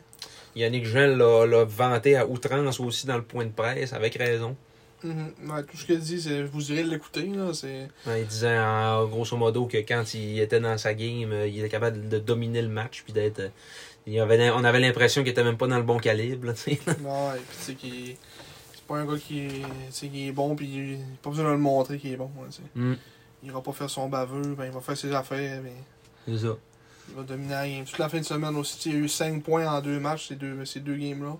Yannick 0.58 0.86
Jean 0.86 1.16
l'a 1.16 1.64
vanté 1.64 2.16
à 2.16 2.26
outrance 2.26 2.80
aussi 2.80 3.06
dans 3.06 3.16
le 3.16 3.22
point 3.22 3.44
de 3.46 3.50
presse, 3.52 3.92
avec 3.92 4.14
raison. 4.16 4.56
Mhm. 5.04 5.32
Ouais, 5.48 5.62
tout 5.62 5.76
ce 5.76 5.86
qu'il 5.86 6.00
dit, 6.00 6.20
c'est 6.20 6.42
vous 6.42 6.72
irez 6.72 6.82
l'écouter. 6.82 7.22
là, 7.26 7.54
c'est 7.54 7.88
Ouais, 8.06 8.22
Il 8.22 8.26
disait 8.26 8.58
en 8.58 9.06
grosso 9.06 9.36
modo 9.36 9.66
que 9.66 9.76
quand 9.78 10.02
il 10.14 10.40
était 10.40 10.58
dans 10.58 10.76
sa 10.76 10.92
game, 10.92 11.30
euh, 11.32 11.46
il 11.46 11.60
était 11.60 11.68
capable 11.68 12.08
de 12.08 12.18
dominer 12.18 12.62
le 12.62 12.68
match 12.68 13.02
puis 13.04 13.12
d'être. 13.12 13.38
euh, 13.40 14.22
avait, 14.22 14.50
on 14.50 14.64
avait 14.64 14.80
l'impression 14.80 15.22
qu'il 15.22 15.30
était 15.30 15.44
même 15.44 15.56
pas 15.56 15.68
dans 15.68 15.76
le 15.76 15.84
bon 15.84 15.98
calibre. 15.98 16.48
là, 16.48 16.52
puis 16.64 16.78
sais 17.52 17.74
qu'il 17.74 18.16
c'est 18.74 18.84
pas 18.88 18.96
un 18.96 19.06
gars 19.06 19.18
qui 19.18 19.46
qui 19.92 20.28
est 20.28 20.32
bon, 20.32 20.56
puis 20.56 20.66
il 20.66 20.94
a 20.96 20.98
pas 21.22 21.30
besoin 21.30 21.44
de 21.44 21.50
le 21.50 21.58
montrer 21.58 21.98
qu'il 21.98 22.12
est 22.12 22.16
bon. 22.16 22.30
là. 22.40 22.48
Mm, 22.74 22.94
Il 23.44 23.52
va 23.52 23.60
pas 23.60 23.72
faire 23.72 23.90
son 23.90 24.08
baveux, 24.08 24.54
ben, 24.56 24.64
il 24.64 24.72
va 24.72 24.80
faire 24.80 24.96
ses 24.96 25.12
affaires, 25.12 25.60
mais 25.62 25.74
c'est 26.26 26.44
ça. 26.44 26.56
Il 27.08 27.14
va 27.16 27.22
dominer 27.22 27.50
la 27.50 27.68
game. 27.68 27.84
Toute 27.84 27.98
la 27.98 28.08
fin 28.08 28.18
de 28.18 28.24
semaine 28.24 28.56
aussi, 28.56 28.88
il 28.90 28.92
y 28.94 28.96
a 28.96 28.98
eu 29.00 29.08
5 29.08 29.42
points 29.42 29.66
en 29.66 29.80
deux 29.80 29.98
matchs, 29.98 30.28
ces 30.28 30.34
deux, 30.36 30.64
ces 30.64 30.80
deux 30.80 30.96
games-là. 30.96 31.36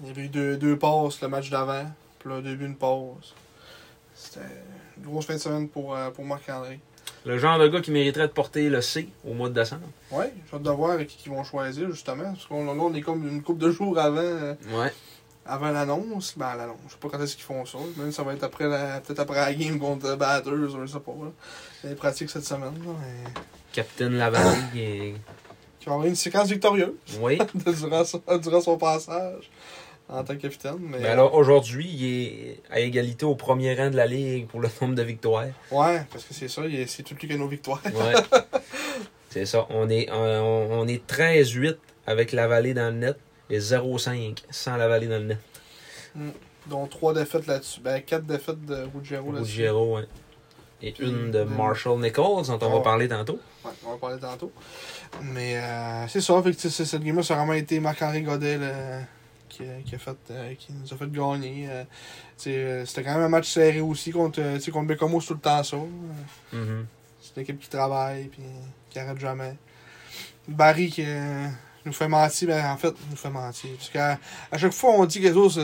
Il 0.00 0.08
y 0.08 0.10
avait 0.10 0.22
eu 0.22 0.28
deux, 0.28 0.56
deux 0.56 0.76
passes 0.78 1.20
le 1.20 1.28
match 1.28 1.50
d'avant, 1.50 1.84
puis 2.18 2.28
là, 2.30 2.40
deux 2.40 2.54
buts, 2.54 2.66
une 2.66 2.76
passe. 2.76 3.34
C'était 4.14 4.40
une 4.98 5.04
grosse 5.04 5.26
fin 5.26 5.34
de 5.34 5.38
semaine 5.38 5.68
pour, 5.68 5.94
euh, 5.96 6.10
pour 6.10 6.24
Marc-André. 6.24 6.80
Le 7.24 7.38
genre 7.38 7.58
de 7.58 7.68
gars 7.68 7.80
qui 7.80 7.90
mériterait 7.92 8.26
de 8.26 8.32
porter 8.32 8.68
le 8.68 8.80
C 8.80 9.08
au 9.24 9.32
mois 9.34 9.48
de 9.48 9.54
décembre. 9.54 9.86
Ouais, 10.10 10.32
j'ai 10.50 10.56
hâte 10.56 10.62
de 10.62 10.70
voir 10.70 10.98
qui, 10.98 11.16
qui 11.16 11.28
vont 11.28 11.44
choisir, 11.44 11.90
justement, 11.90 12.32
parce 12.32 12.46
qu'on 12.46 12.66
on 12.68 12.94
est 12.94 13.00
comme 13.00 13.26
une 13.28 13.42
couple 13.42 13.60
de 13.60 13.70
jours 13.70 13.98
avant. 13.98 14.16
euh, 14.18 14.54
Ouais. 14.72 14.92
Avant 15.44 15.70
l'annonce, 15.72 16.34
ben 16.36 16.54
l'annonce, 16.56 16.76
je 16.86 16.92
sais 16.92 16.98
pas 17.00 17.08
quand 17.08 17.20
est-ce 17.22 17.34
qu'ils 17.34 17.44
font 17.44 17.66
ça. 17.66 17.78
Même 17.96 18.12
ça 18.12 18.22
va 18.22 18.32
être 18.34 18.44
après 18.44 18.68
la, 18.68 19.00
peut-être 19.00 19.18
après 19.20 19.36
la 19.40 19.52
game 19.54 19.78
contre 19.78 20.14
Batters, 20.16 20.52
je 20.68 20.86
sais 20.86 21.00
pas. 21.00 21.12
Là. 21.12 21.30
Les 21.88 21.94
pratiques 21.96 22.30
cette 22.30 22.44
semaine. 22.44 22.74
Là, 22.74 22.92
mais... 23.00 23.30
Captain 23.72 24.10
Lavallée. 24.10 25.14
qui 25.80 25.86
va 25.86 25.92
avoir 25.94 26.06
une 26.06 26.14
séquence 26.14 26.48
victorieuse 26.48 26.92
Oui. 27.20 27.38
durant, 27.66 28.04
son, 28.04 28.22
durant 28.40 28.60
son 28.60 28.78
passage 28.78 29.50
en 30.08 30.22
tant 30.22 30.34
que 30.36 30.42
capitaine. 30.42 30.76
Mais, 30.80 30.98
Mais 31.00 31.08
alors 31.08 31.34
aujourd'hui, 31.34 31.88
il 31.92 32.04
est 32.06 32.60
à 32.70 32.78
égalité 32.78 33.24
au 33.24 33.34
premier 33.34 33.74
rang 33.74 33.90
de 33.90 33.96
la 33.96 34.06
ligue 34.06 34.46
pour 34.46 34.60
le 34.60 34.68
nombre 34.80 34.94
de 34.94 35.02
victoires. 35.02 35.46
Ouais, 35.72 36.02
parce 36.12 36.22
que 36.24 36.34
c'est 36.34 36.48
ça, 36.48 36.62
il 36.66 36.76
est- 36.80 36.86
c'est 36.86 37.02
tout 37.02 37.14
lui 37.20 37.26
qui 37.26 37.34
a 37.34 37.36
nos 37.36 37.48
victoires. 37.48 37.80
Ouais. 37.86 38.12
c'est 39.30 39.46
ça. 39.46 39.66
On 39.70 39.88
est, 39.88 40.08
on, 40.12 40.68
on 40.82 40.86
est 40.86 41.04
13-8 41.10 41.76
avec 42.06 42.30
la 42.32 42.46
vallée 42.46 42.74
dans 42.74 42.92
le 42.94 42.98
net 43.00 43.16
et 43.52 43.58
0-5 43.60 44.38
sans 44.50 44.76
la 44.76 44.88
vallée 44.88 45.06
dans 45.06 45.18
le 45.18 45.26
net. 45.26 45.38
Dont 46.66 46.86
trois 46.86 47.12
défaites 47.14 47.46
là-dessus. 47.46 47.80
Ben, 47.80 48.00
quatre 48.02 48.24
défaites 48.26 48.64
de 48.64 48.86
Ruggiero 48.94 49.32
là-dessus. 49.32 49.52
Ruggiero, 49.52 49.96
ouais. 49.96 50.04
Et 50.84 50.90
Puis 50.92 51.06
une 51.08 51.30
de 51.30 51.42
Marshall 51.44 52.00
Nichols, 52.00 52.46
dont 52.46 52.58
on 52.60 52.70
va 52.70 52.76
Ouais. 52.76 52.82
parler 52.82 53.08
tantôt. 53.08 53.38
Ouais, 53.64 53.70
on 53.86 53.90
va 53.92 53.96
parler 53.98 54.18
tantôt. 54.20 54.50
Mais 55.22 55.56
euh, 55.56 56.08
c'est 56.08 56.20
ça, 56.20 56.42
fait 56.42 56.52
que, 56.52 56.68
cette 56.68 57.02
game-là, 57.04 57.22
ça 57.22 57.34
a 57.34 57.36
vraiment 57.38 57.52
été 57.52 57.78
Marc-Henri 57.78 58.22
Godet 58.22 58.58
là, 58.58 59.00
qui, 59.48 59.62
a- 59.62 59.80
qui, 59.84 59.94
a 59.94 59.98
fait, 59.98 60.16
euh, 60.32 60.54
qui 60.54 60.72
nous 60.72 60.92
a 60.92 60.96
fait 60.96 61.10
gagner. 61.10 61.68
Euh, 61.70 61.84
euh, 62.48 62.84
C'était 62.84 63.04
quand 63.04 63.14
même 63.14 63.22
un 63.22 63.28
match 63.28 63.48
serré 63.48 63.80
aussi 63.80 64.10
contre, 64.10 64.40
euh, 64.40 64.58
contre 64.72 64.86
Bécomo, 64.88 65.20
c'est 65.20 65.28
tout 65.28 65.34
le 65.34 65.40
temps 65.40 65.62
ça. 65.62 65.76
Euh, 65.76 65.86
Mhm. 66.52 66.86
C'est 67.20 67.36
une 67.36 67.42
équipe 67.42 67.60
qui 67.60 67.68
travaille 67.68 68.24
puis 68.24 68.42
qui 68.90 68.98
arrête 68.98 69.18
jamais. 69.20 69.54
Barry 70.48 70.90
qui 70.90 71.04
euh, 71.06 71.46
nous 71.84 71.92
fait 71.92 72.08
mentir, 72.08 72.48
ben 72.48 72.64
en 72.70 72.76
fait, 72.76 72.94
nous 73.10 73.16
fait 73.16 73.30
mentir. 73.30 73.70
Parce 73.76 73.90
qu'à 73.90 74.18
à 74.50 74.58
chaque 74.58 74.72
fois, 74.72 74.90
on 74.92 75.04
dit 75.04 75.20
que 75.20 75.28
les 75.28 75.36
autres, 75.36 75.60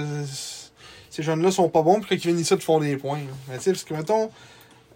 ces 1.11 1.23
jeunes-là 1.23 1.51
sont 1.51 1.69
pas 1.69 1.83
bons, 1.83 2.01
puis 2.01 2.09
quand 2.09 2.15
ils 2.17 2.21
viennent 2.21 2.39
ici, 2.39 2.55
ils 2.55 2.61
font 2.61 2.81
des 2.81 2.97
points. 2.97 3.19
là. 3.19 3.33
Mais 3.49 3.57
tu 3.59 3.65
sais, 3.65 3.73
parce 3.73 3.85
que 3.85 3.95
mettons, 3.95 4.31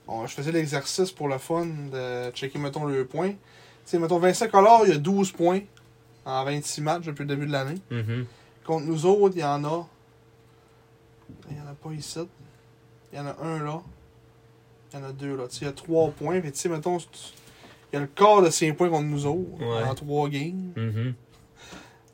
on- 0.09 0.27
je 0.27 0.35
faisais 0.35 0.53
l'exercice 0.53 1.11
pour 1.13 1.29
le 1.29 1.39
fun 1.39 1.67
de 1.93 2.31
checker, 2.33 2.59
mettons, 2.59 2.85
le 2.85 3.05
point. 3.07 3.31
Tu 3.31 3.37
sais, 3.87 3.99
mettons, 3.99 4.19
Vincent 4.19 4.49
Collard, 4.49 4.83
il 4.87 4.93
a 4.93 4.99
12 4.99 5.33
points 5.33 5.61
en 6.25 6.45
26 6.45 6.81
matchs 6.81 7.05
depuis 7.05 7.23
le 7.23 7.29
début 7.29 7.47
de 7.47 7.53
l'année. 7.53 7.79
Mhm. 7.91 8.27
Contre 8.65 8.85
nous 8.87 9.07
autres, 9.07 9.35
il 9.37 9.41
y 9.41 9.45
en 9.45 9.65
a. 9.65 9.89
Il 11.51 11.57
y 11.57 11.61
en 11.61 11.67
a 11.67 11.75
pas 11.75 11.91
ici. 11.93 12.19
Il 13.13 13.19
y 13.19 13.21
en 13.21 13.27
a 13.27 13.37
un 13.43 13.59
là. 13.65 13.81
Il 14.93 14.99
y 15.01 15.03
en 15.03 15.07
a 15.07 15.13
deux 15.13 15.37
là. 15.37 15.45
Tu 15.49 15.55
sais, 15.57 15.61
il 15.63 15.67
y 15.67 15.71
a 15.71 15.73
trois 15.73 16.11
points. 16.11 16.41
Mais 16.43 16.53
tu 16.53 16.59
sais, 16.59 16.69
mettons, 16.69 16.99
il 17.93 17.97
y 17.97 17.99
a 17.99 18.01
le 18.01 18.07
quart 18.07 18.43
de 18.43 18.51
ses 18.51 18.73
points 18.73 18.89
contre 18.89 19.05
nous 19.07 19.27
autres 19.27 19.59
Ouais. 19.61 19.83
en 19.85 19.95
3 19.95 20.29
games. 20.29 20.73
Mhm. 20.77 21.15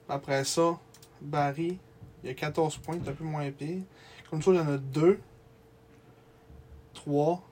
Après 0.09 0.43
ça, 0.45 0.79
Barry, 1.21 1.79
il 2.23 2.29
y 2.29 2.31
a 2.31 2.35
14 2.35 2.79
points, 2.79 2.99
c'est 3.03 3.11
un 3.11 3.15
peu 3.15 3.25
moins 3.25 3.51
pire. 3.51 3.83
Comme 4.31 4.43
ça, 4.43 4.51
il 4.51 4.57
y 4.57 4.61
en 4.61 4.69
a 4.69 4.77
2, 4.79 5.19
3, 6.95 7.43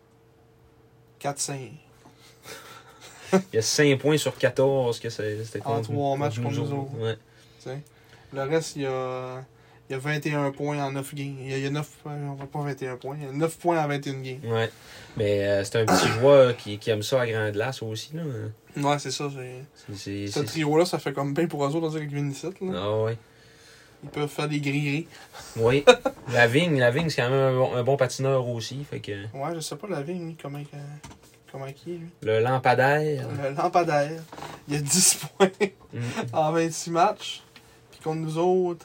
4, 1.18 1.38
5. 1.38 1.70
Il 3.32 3.40
y 3.54 3.58
a 3.58 3.62
5 3.62 3.98
points 3.98 4.16
sur 4.18 4.36
14 4.36 5.00
que 5.00 5.10
c'est- 5.10 5.44
c'était 5.44 5.60
En 5.66 5.76
contre 5.76 5.90
trois 5.92 6.16
matchs 6.16 6.38
contre 6.40 6.54
nous 6.60 6.72
autres. 6.72 6.98
Ouais. 6.98 7.16
Le 8.32 8.42
reste, 8.42 8.76
il 8.76 8.82
y 8.82 8.86
a, 8.86 9.44
il 9.88 9.92
y 9.92 9.96
a 9.96 9.98
21 9.98 10.50
points 10.52 10.78
en 10.84 10.90
9 10.92 11.14
games. 11.14 11.36
Il 11.40 11.50
y 11.50 11.54
a, 11.54 11.58
il 11.58 11.64
y 11.64 11.66
a 11.66 11.70
9, 11.70 11.88
on 12.06 12.34
va 12.34 12.46
pas 12.46 12.60
21 12.60 12.96
points, 12.96 13.16
il 13.20 13.26
y 13.26 13.28
a 13.28 13.32
9 13.32 13.56
points 13.58 13.82
en 13.82 13.86
21 13.88 14.14
games. 14.20 14.40
Ouais. 14.44 14.70
Mais 15.16 15.44
euh, 15.46 15.64
c'est 15.64 15.80
un 15.80 15.86
petit 15.86 16.08
joueur 16.20 16.56
qui, 16.56 16.78
qui 16.78 16.90
aime 16.90 17.02
ça 17.02 17.20
à 17.22 17.26
grande 17.26 17.52
glace 17.52 17.82
aussi. 17.82 18.10
Là. 18.14 18.22
Ouais, 18.82 18.98
c'est 18.98 19.10
ça. 19.10 19.28
c'est- 19.94 20.26
Ce 20.26 20.40
trio-là, 20.40 20.84
ça 20.84 20.98
fait 20.98 21.12
comme 21.12 21.32
bien 21.34 21.46
pour 21.46 21.64
eux 21.64 21.74
autres, 21.74 21.98
qu'ils 21.98 22.08
viennent 22.08 22.30
ici. 22.32 22.46
Là. 22.60 22.72
Ah 22.76 23.02
ouais. 23.02 23.16
Ils 24.04 24.10
peuvent 24.10 24.28
faire 24.28 24.48
des 24.48 24.60
gris-gris. 24.60 25.06
Oui. 25.56 25.84
la 26.32 26.46
vigne, 26.46 26.78
la 26.78 26.90
vigne, 26.90 27.08
c'est 27.08 27.22
quand 27.22 27.30
même 27.30 27.54
un 27.54 27.56
bon, 27.56 27.74
un 27.74 27.82
bon 27.82 27.96
patineur 27.96 28.46
aussi. 28.46 28.84
Fait 28.84 29.00
que 29.00 29.12
Ouais, 29.34 29.54
je 29.54 29.60
sais 29.60 29.76
pas 29.76 29.88
la 29.88 30.02
vigne, 30.02 30.26
lui, 30.26 30.36
comment, 30.40 30.58
euh, 30.58 30.78
comment 31.50 31.64
il 31.66 31.92
est, 31.94 31.96
lui. 31.96 32.08
le 32.22 32.40
lampadaire. 32.40 33.26
Le 33.42 33.54
lampadaire, 33.56 34.20
il 34.68 34.74
y 34.74 34.76
a 34.76 34.80
10 34.80 35.20
points 35.38 35.50
Mm. 35.94 36.00
en 36.34 36.52
26 36.52 36.90
matchs. 36.90 37.42
Puis 37.90 38.00
contre 38.04 38.18
nous 38.20 38.36
autres, 38.36 38.84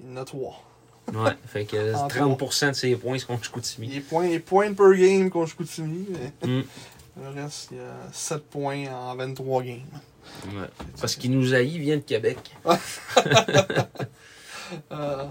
il 0.00 0.10
y 0.10 0.12
en 0.12 0.16
a 0.20 0.24
3. 0.24 0.62
Ouais. 1.12 1.30
Fait 1.46 1.64
que 1.64 1.94
En 1.96 2.08
30% 2.08 2.68
de 2.68 2.72
ses 2.74 2.96
points, 2.96 3.18
c'est 3.18 3.26
contre 3.26 3.44
Chicoutimi. 3.44 3.96
est 3.96 4.00
point, 4.00 4.26
il 4.26 4.32
est 4.34 4.38
point 4.40 4.72
per 4.72 4.94
game 4.96 5.30
contre 5.30 5.50
Chicoutimi. 5.50 6.06
Mais 6.10 6.32
Mm. 6.48 6.62
le 7.22 7.42
reste, 7.42 7.68
il 7.72 7.76
y 7.78 7.80
a 7.80 7.94
7 8.12 8.44
points 8.50 8.86
en 8.92 9.14
23 9.16 9.62
games. 9.62 9.80
Ouais. 10.48 10.66
Parce 11.00 11.14
qu'il 11.16 11.30
nous 11.30 11.54
haït, 11.54 11.72
il 11.74 11.80
vient 11.80 11.96
de 11.96 12.02
Québec. 12.02 12.38
Euh, 14.90 15.24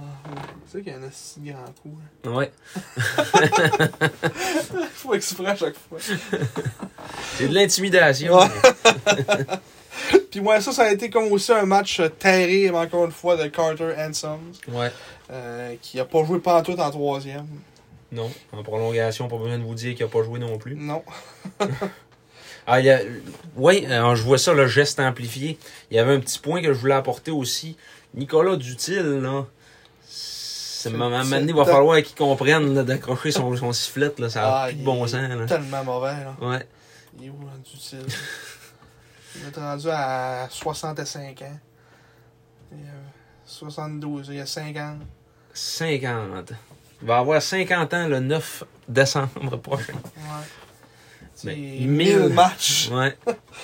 tu 0.66 0.72
sais 0.72 0.82
qu'il 0.82 0.94
y 0.94 0.96
en 0.96 1.04
a 1.04 1.12
6 1.12 1.42
grands 1.42 1.66
coups. 1.82 1.98
hein. 2.24 2.32
Ouais. 2.32 2.52
Il 4.74 4.88
faut 4.94 5.14
exprès 5.14 5.48
à 5.48 5.56
chaque 5.58 5.76
fois. 5.76 5.98
C'est 7.38 7.50
de 7.50 7.54
l'intimidation. 7.54 8.38
Ouais. 8.40 8.48
Puis 10.32 10.42
moi, 10.42 10.60
ça, 10.62 10.72
ça 10.72 10.84
a 10.84 10.92
été 10.92 11.10
comme 11.10 11.32
aussi 11.32 11.52
un 11.52 11.66
match 11.66 12.02
terrible, 12.20 12.76
encore 12.76 13.06
une 13.06 13.12
fois, 13.12 13.36
de 13.38 13.48
Carter 13.48 13.94
Sons, 14.14 14.40
Ouais. 14.72 14.92
euh, 15.32 15.76
qui 15.82 16.00
a 16.00 16.06
pas 16.06 16.24
joué 16.24 16.40
pantoute 16.40 16.80
en 16.80 16.92
troisième. 16.92 17.48
Non. 18.12 18.30
En 18.52 18.64
prolongation, 18.64 19.28
pas 19.28 19.38
besoin 19.38 19.58
de 19.58 19.64
vous 19.64 19.76
dire 19.76 19.96
qu'il 19.96 20.06
a 20.06 20.08
pas 20.10 20.24
joué 20.24 20.40
non 20.40 20.58
plus. 20.58 20.76
Non. 20.76 21.04
Ah, 22.68 22.80
il 22.80 22.88
y 22.88 22.90
a... 22.90 23.00
Oui, 23.56 23.86
euh, 23.88 24.16
je 24.16 24.24
vois 24.24 24.40
ça, 24.40 24.52
le 24.52 24.66
geste 24.66 25.00
amplifié. 25.00 25.60
Il 25.92 25.98
y 25.98 26.00
avait 26.00 26.14
un 26.16 26.20
petit 26.20 26.40
point 26.40 26.64
que 26.64 26.74
je 26.74 26.80
voulais 26.80 26.96
apporter 26.96 27.30
aussi. 27.30 27.78
Nicolas 28.16 28.56
Dutil, 28.56 29.04
là. 29.22 29.46
C'est, 30.08 30.90
moment 30.90 31.24
donné, 31.24 31.46
il 31.50 31.56
va 31.56 31.66
falloir 31.66 32.02
qu'il 32.02 32.16
comprenne 32.16 32.84
d'accrocher 32.84 33.32
son, 33.32 33.56
son 33.56 33.72
sifflet. 33.72 34.12
Là, 34.18 34.30
ça 34.32 34.42
n'a 34.42 34.48
Ah, 34.64 34.68
plus 34.70 34.78
de 34.78 34.84
bon 34.84 35.06
sens. 35.06 35.30
Là. 35.30 35.46
Tellement 35.46 35.84
mauvais, 35.84 36.08
là. 36.14 36.36
Ouais. 36.42 36.66
Il 37.20 37.28
est 37.28 37.30
où, 37.30 37.36
rendu 37.38 38.06
Il 39.38 39.48
est 39.48 39.60
rendu 39.60 39.88
à 39.90 40.48
65 40.50 41.42
ans. 41.42 41.60
Il 42.72 42.78
a 42.78 42.92
72, 43.46 44.28
il 44.30 44.36
y 44.36 44.40
a 44.40 44.46
50. 44.46 45.02
50. 45.54 46.52
Il 47.02 47.08
va 47.08 47.18
avoir 47.18 47.42
50 47.42 47.94
ans 47.94 48.08
le 48.08 48.20
9 48.20 48.64
décembre 48.88 49.58
prochain. 49.58 49.94
Ouais. 49.94 50.46
Mais 51.44 51.54
C'est 51.54 51.86
1000 51.86 51.90
1000 51.90 52.20
matchs. 52.30 52.90
Ouais. 52.92 53.16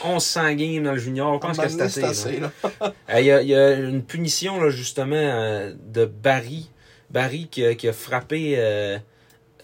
1100 0.05 0.53
games 0.53 0.84
dans 0.84 0.91
le 0.91 0.97
junior. 0.97 1.34
Je 1.36 1.39
pense 1.39 1.57
que 1.57 1.88
c'est 1.88 2.03
assez. 2.03 2.39
là. 2.39 2.51
là? 2.82 2.93
Il 3.19 3.26
y, 3.26 3.32
a, 3.32 3.41
il 3.41 3.47
y 3.47 3.55
a 3.55 3.74
une 3.74 4.03
punition, 4.03 4.61
là, 4.61 4.69
justement, 4.69 5.15
euh, 5.15 5.74
de 5.86 6.05
Barry. 6.05 6.69
Barry 7.09 7.47
qui 7.49 7.65
a, 7.65 7.76
qui 7.76 7.88
a 7.88 7.93
frappé 7.93 8.55
euh, 8.57 8.97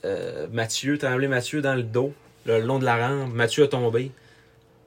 euh, 0.06 0.48
Mathieu, 0.52 0.98
Tremblay 0.98 1.28
Mathieu 1.28 1.62
dans 1.62 1.76
le 1.76 1.84
dos, 1.84 2.14
le 2.46 2.60
long 2.62 2.80
de 2.80 2.86
la 2.86 3.08
rampe. 3.08 3.34
Mathieu 3.34 3.66
a 3.66 3.68
tombé. 3.68 4.12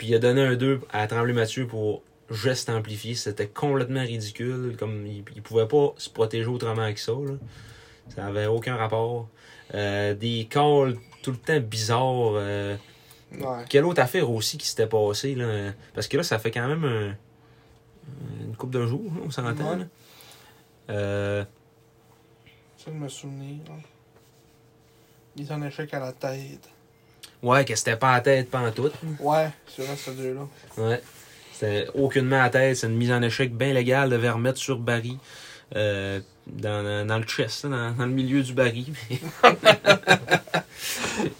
Puis 0.00 0.08
il 0.08 0.14
a 0.14 0.18
donné 0.18 0.40
un 0.40 0.56
2 0.56 0.80
à 0.90 1.06
Tremblay 1.06 1.34
Mathieu 1.34 1.66
pour 1.66 2.00
geste 2.30 2.70
amplifié. 2.70 3.14
C'était 3.14 3.48
complètement 3.48 4.00
ridicule. 4.00 4.74
Comme 4.78 5.06
il, 5.06 5.22
il 5.36 5.42
pouvait 5.42 5.68
pas 5.68 5.92
se 5.98 6.08
protéger 6.08 6.46
autrement 6.46 6.90
que 6.90 6.98
ça. 6.98 7.12
Là. 7.12 7.34
Ça 8.08 8.24
avait 8.26 8.46
aucun 8.46 8.76
rapport. 8.76 9.28
Euh, 9.74 10.14
des 10.14 10.46
calls 10.48 10.96
tout 11.22 11.32
le 11.32 11.36
temps 11.36 11.60
bizarres. 11.60 12.32
euh, 12.36 12.76
Ouais. 13.32 13.64
quelle 13.68 13.84
autre 13.84 14.00
affaire 14.00 14.30
aussi 14.30 14.56
qui 14.56 14.66
s'était 14.66 14.86
passée, 14.86 15.34
là? 15.34 15.72
Parce 15.92 16.08
que 16.08 16.16
là, 16.16 16.22
ça 16.22 16.38
fait 16.38 16.50
quand 16.50 16.66
même 16.66 16.84
un- 16.84 17.14
une 18.46 18.56
couple 18.56 18.72
de 18.78 18.86
jours, 18.86 19.12
on 19.22 19.30
s'entend. 19.30 19.78
Ouais. 19.78 19.86
Euh, 20.88 21.44
Ça 22.78 22.90
me 22.90 23.06
souvenir. 23.08 23.58
là. 23.68 23.74
Il 25.36 25.46
est 25.46 25.52
en 25.52 25.62
échec 25.62 25.92
à 25.92 26.00
la 26.00 26.12
tête. 26.12 26.70
Ouais, 27.42 27.64
que 27.64 27.74
c'était 27.74 27.96
pas 27.96 28.12
à 28.14 28.20
tête, 28.20 28.50
pas 28.50 28.60
en 28.60 28.70
tout. 28.70 28.90
Ouais, 29.20 29.48
c'est 29.74 29.82
vrai, 29.82 29.96
ce 29.96 30.10
deux-là. 30.10 30.46
Ouais. 30.76 31.02
C'était 31.52 31.88
aucunement 31.94 32.42
à 32.42 32.50
tête. 32.50 32.76
C'est 32.76 32.86
une 32.86 32.96
mise 32.96 33.12
en 33.12 33.22
échec 33.22 33.54
bien 33.54 33.72
légale 33.72 34.10
de 34.10 34.28
remettre 34.28 34.58
sur 34.58 34.78
Barry. 34.78 35.18
euh, 35.76 36.20
dans, 36.46 37.06
dans 37.06 37.18
le 37.18 37.24
chest, 37.24 37.64
là, 37.64 37.70
dans, 37.70 37.90
dans 37.92 38.06
le 38.06 38.12
milieu 38.12 38.42
du 38.42 38.52
Barry. 38.54 38.92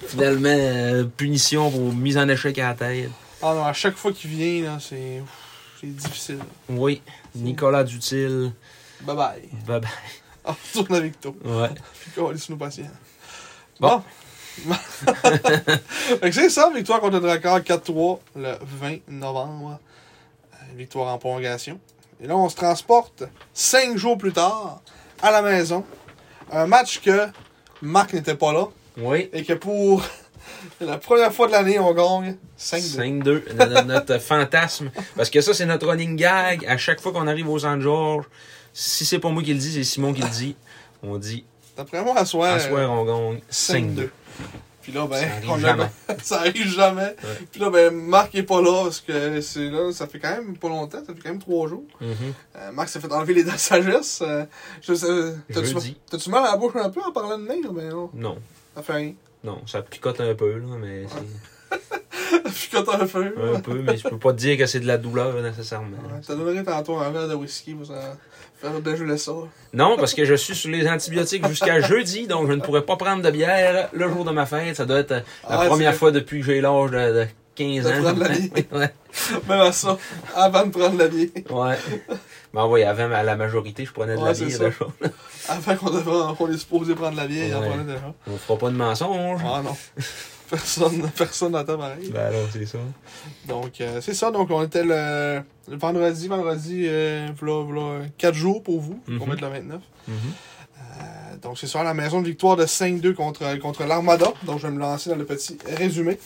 Finalement, 0.07 0.49
euh, 0.51 1.05
punition 1.05 1.71
pour 1.71 1.93
mise 1.93 2.19
en 2.19 2.29
échec 2.29 2.59
à 2.59 2.69
la 2.69 2.75
tête. 2.75 3.11
Ah 3.43 3.55
non, 3.55 3.65
à 3.65 3.73
chaque 3.73 3.97
fois 3.97 4.13
qu'il 4.13 4.31
vient, 4.31 4.79
c'est. 4.79 5.23
difficile. 5.83 6.39
Oui, 6.69 7.01
Nicolas 7.35 7.85
Dutil. 7.85 8.53
Bye 9.03 9.17
bye. 9.17 9.49
Bye 9.67 9.81
bye. 9.81 9.91
On 10.45 10.53
retourne 10.53 10.95
avec 10.97 11.21
toi. 11.21 11.33
Ouais. 11.45 11.69
Puis 12.01 12.11
qu'on 12.15 12.31
laisse 12.31 12.49
nous 12.51 12.57
patient. 12.57 12.85
Bon. 13.81 13.89
Bon. 13.97 14.03
C'est 16.33 16.51
ça, 16.51 16.71
victoire 16.75 17.01
contre 17.01 17.15
le 17.15 17.21
Drakkar 17.21 17.61
4-3 17.61 18.19
le 18.37 18.55
20 18.63 18.99
novembre. 19.09 19.79
Euh, 20.53 20.57
Victoire 20.77 21.13
en 21.13 21.19
prolongation. 21.19 21.79
Et 22.23 22.27
là, 22.27 22.37
on 22.37 22.49
se 22.49 22.57
transporte 22.57 23.25
cinq 23.55 23.97
jours 23.97 24.19
plus 24.19 24.33
tard 24.33 24.83
à 25.23 25.31
la 25.31 25.43
maison. 25.43 25.85
Un 26.53 26.67
match 26.67 27.01
que 27.01 27.29
Marc 27.81 28.13
n'était 28.13 28.35
pas 28.35 28.53
là. 28.53 28.67
Oui. 28.99 29.31
Et 29.33 29.45
que 29.45 29.55
pour 29.55 30.03
la 30.81 30.99
première 30.99 31.33
fois 31.33 31.47
de 31.47 31.53
l'année, 31.53 31.79
on 31.79 31.95
gagne 31.95 32.37
5-2. 32.59 33.23
5-2, 33.23 33.85
notre, 33.85 34.19
fantasme. 34.19 34.91
Parce 35.17 35.31
que 35.31 35.41
ça, 35.41 35.55
c'est 35.55 35.67
notre 35.67 35.87
running 35.87 36.17
gag. 36.17 36.67
À 36.67 36.77
chaque 36.77 37.01
fois 37.01 37.13
qu'on 37.13 37.27
arrive 37.27 37.49
aux 37.49 37.61
Saint-Georges, 37.61 38.27
si 38.73 39.05
c'est 39.05 39.19
pas 39.19 39.31
moi 39.31 39.43
qui 39.43 39.55
le 39.55 39.59
dis, 39.59 39.73
c'est 39.73 39.85
Simon 39.85 40.13
qui 40.13 40.23
le 40.23 40.29
dit. 40.29 40.57
On 41.03 41.17
dit, 41.17 41.45
D'après 41.77 42.03
moi, 42.03 42.19
à 42.19 42.27
soir, 42.27 42.53
à 42.53 42.61
soir, 42.61 42.91
on 42.91 43.05
gagne 43.05 43.41
5-2. 43.51 44.11
5-2. 44.41 44.47
Puis 44.83 44.93
là, 44.93 45.07
ben, 45.07 45.17
Ça 45.17 45.27
arrive 45.27 45.51
on 45.51 45.59
jamais. 45.59 45.91
ça 46.23 46.41
arrive 46.41 46.67
jamais. 46.73 47.17
Puis 47.53 47.61
là, 47.61 47.71
ben, 47.71 47.95
Marc 47.95 48.35
est 48.35 48.43
pas 48.43 48.63
là 48.63 48.85
parce 48.85 49.01
que 49.01 49.41
c'est 49.41 49.69
là, 49.69 49.93
ça 49.93 50.07
fait 50.07 50.19
quand 50.19 50.31
même 50.31 50.57
pas 50.57 50.69
longtemps, 50.69 50.99
ça 51.07 51.13
fait 51.15 51.21
quand 51.21 51.29
même 51.29 51.39
trois 51.39 51.69
jours. 51.69 51.85
Mhm. 52.01 52.09
Euh, 52.57 52.73
Marc 52.73 52.89
s'est 52.89 53.01
fait 53.01 53.13
enlever 53.13 53.35
les 53.35 53.45
dents 53.45 53.53
de 53.53 53.59
sagesse. 53.59 54.23
Euh, 54.27 54.45
je 54.81 54.95
sais, 54.95 55.07
t'as-tu, 56.11 56.31
mal 56.31 56.45
à 56.47 56.53
la 56.53 56.57
bouche 56.57 56.75
un 56.77 56.91
peu 56.91 57.03
en 57.03 57.13
parlant 57.13 57.39
de 57.39 57.47
nez? 57.47 57.61
Ben 57.71 57.91
non, 57.91 58.11
Non, 58.15 58.39
ça 58.75 58.83
fait 58.83 58.93
rien. 58.95 59.13
non, 59.45 59.61
ça 59.67 59.83
picote 59.83 60.21
un 60.21 60.35
peu, 60.35 60.59
là, 60.59 60.77
mais 60.81 61.05
c'est 61.09 61.79
Puis 62.45 62.69
quand 62.73 62.83
t'as 62.85 63.03
un 63.03 63.07
feu, 63.07 63.35
un 63.55 63.61
peu, 63.61 63.81
mais 63.83 63.97
je 63.97 64.09
peux 64.09 64.19
pas 64.19 64.33
te 64.33 64.39
dire 64.39 64.57
que 64.59 64.67
c'est 64.67 64.81
de 64.81 64.87
la 64.87 64.99
douleur, 64.99 65.41
nécessairement. 65.43 65.97
ouais, 65.99 66.23
ça 66.23 66.35
donnerait 66.35 66.65
tantôt 66.65 66.99
un 66.99 67.11
verre 67.11 67.29
de 67.29 67.35
whisky 67.35 67.75
pour 67.75 67.87
ça, 67.87 68.01
ça. 68.01 68.17
Non, 69.73 69.97
parce 69.97 70.15
que 70.15 70.25
je 70.25 70.35
suis 70.35 70.55
sur 70.55 70.71
les 70.71 70.89
antibiotiques 70.89 71.47
jusqu'à 71.49 71.81
jeudi, 71.81 72.27
donc 72.27 72.49
je 72.49 72.53
ne 72.53 72.61
pourrais 72.61 72.83
pas 72.83 72.97
prendre 72.97 73.23
de 73.23 73.31
bière 73.31 73.89
le 73.93 74.09
jour 74.09 74.25
de 74.25 74.31
ma 74.31 74.47
fête. 74.47 74.77
Ça 74.77 74.85
doit 74.87 74.99
être 75.01 75.11
la 75.13 75.23
Ah, 75.49 75.67
première 75.67 75.95
fois 75.95 76.11
depuis 76.11 76.41
que 76.41 76.47
j'ai 76.47 76.61
l'âge 76.61 76.91
de, 76.91 76.97
de 76.97 77.27
15 77.55 77.85
De 77.85 77.91
ans. 77.91 78.03
prendre 78.03 78.21
la 78.21 78.29
bière. 78.29 78.49
ouais. 78.73 78.95
Même 79.49 79.61
à 79.61 79.73
ça, 79.73 79.97
avant 80.35 80.67
de 80.67 80.71
prendre 80.71 80.99
la 80.99 81.09
bière. 81.09 81.29
ouais. 81.51 81.77
Ben 82.53 82.67
oui, 82.67 82.83
avant 82.83 83.11
à 83.13 83.23
la 83.23 83.37
majorité, 83.37 83.85
je 83.85 83.93
prenais 83.93 84.15
de 84.15 84.19
Ouais, 84.21 84.33
la 84.33 84.33
bière 84.35 84.59
déjà. 84.59 84.87
Avant 85.49 85.77
qu'on 85.77 85.91
devrait, 85.91 86.35
qu'on 86.37 86.51
est 86.53 86.57
supposé 86.59 86.95
prendre 86.95 87.17
la 87.17 87.27
bière, 87.27 87.47
il 87.47 87.55
en 87.55 87.61
Ouais. 87.61 87.69
prenait 87.69 87.85
déjà. 87.85 88.13
On 88.27 88.37
fera 88.37 88.59
pas 88.59 88.71
de 88.71 88.77
mensonge. 88.77 89.41
Ah 89.45 89.63
non. 89.65 89.77
Personne, 90.51 91.11
personne 91.17 91.53
n'entend 91.53 91.79
pareil. 91.79 92.11
Ben 92.13 92.27
alors, 92.27 92.49
c'est 92.53 92.67
ça. 92.67 92.79
Donc, 93.47 93.81
euh, 93.81 94.01
c'est 94.01 94.15
ça. 94.15 94.31
Donc, 94.31 94.51
on 94.51 94.63
était 94.65 94.83
le, 94.83 95.43
le 95.69 95.77
vendredi, 95.77 96.27
vendredi, 96.29 96.85
euh, 96.87 97.29
v'là, 97.41 97.65
v'là 97.65 98.07
4 98.19 98.35
jours 98.35 98.63
pour 98.63 98.81
vous. 98.81 99.01
Mhm. 99.07 99.19
va 99.19 99.35
être 99.35 99.41
le 99.41 99.49
29. 99.49 99.81
Mhm. 100.09 100.15
Euh, 100.17 101.37
donc, 101.41 101.59
c'est 101.59 101.69
ça, 101.69 101.85
la 101.85 101.95
maison 101.95 102.21
de 102.21 102.27
victoire 102.27 102.57
de 102.57 102.67
5-2 102.67 103.15
contre, 103.15 103.59
contre 103.61 103.85
l'Armada. 103.85 104.33
Donc, 104.43 104.59
je 104.59 104.67
vais 104.67 104.73
me 104.73 104.81
lancer 104.81 105.11
dans 105.11 105.17
le 105.17 105.25
petit 105.25 105.57
résumé. 105.77 106.19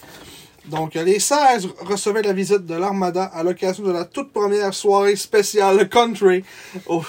Donc, 0.67 0.95
les 0.95 1.19
16 1.21 1.69
recevaient 1.81 2.23
la 2.23 2.33
visite 2.33 2.65
de 2.65 2.75
l'Armada 2.75 3.25
à 3.25 3.43
l'occasion 3.43 3.85
de 3.85 3.93
la 3.93 4.07
toute 4.07 4.33
première 4.33 4.73
soirée 4.73 5.17
spéciale 5.17 5.87
country 5.91 6.43
au, 6.87 7.03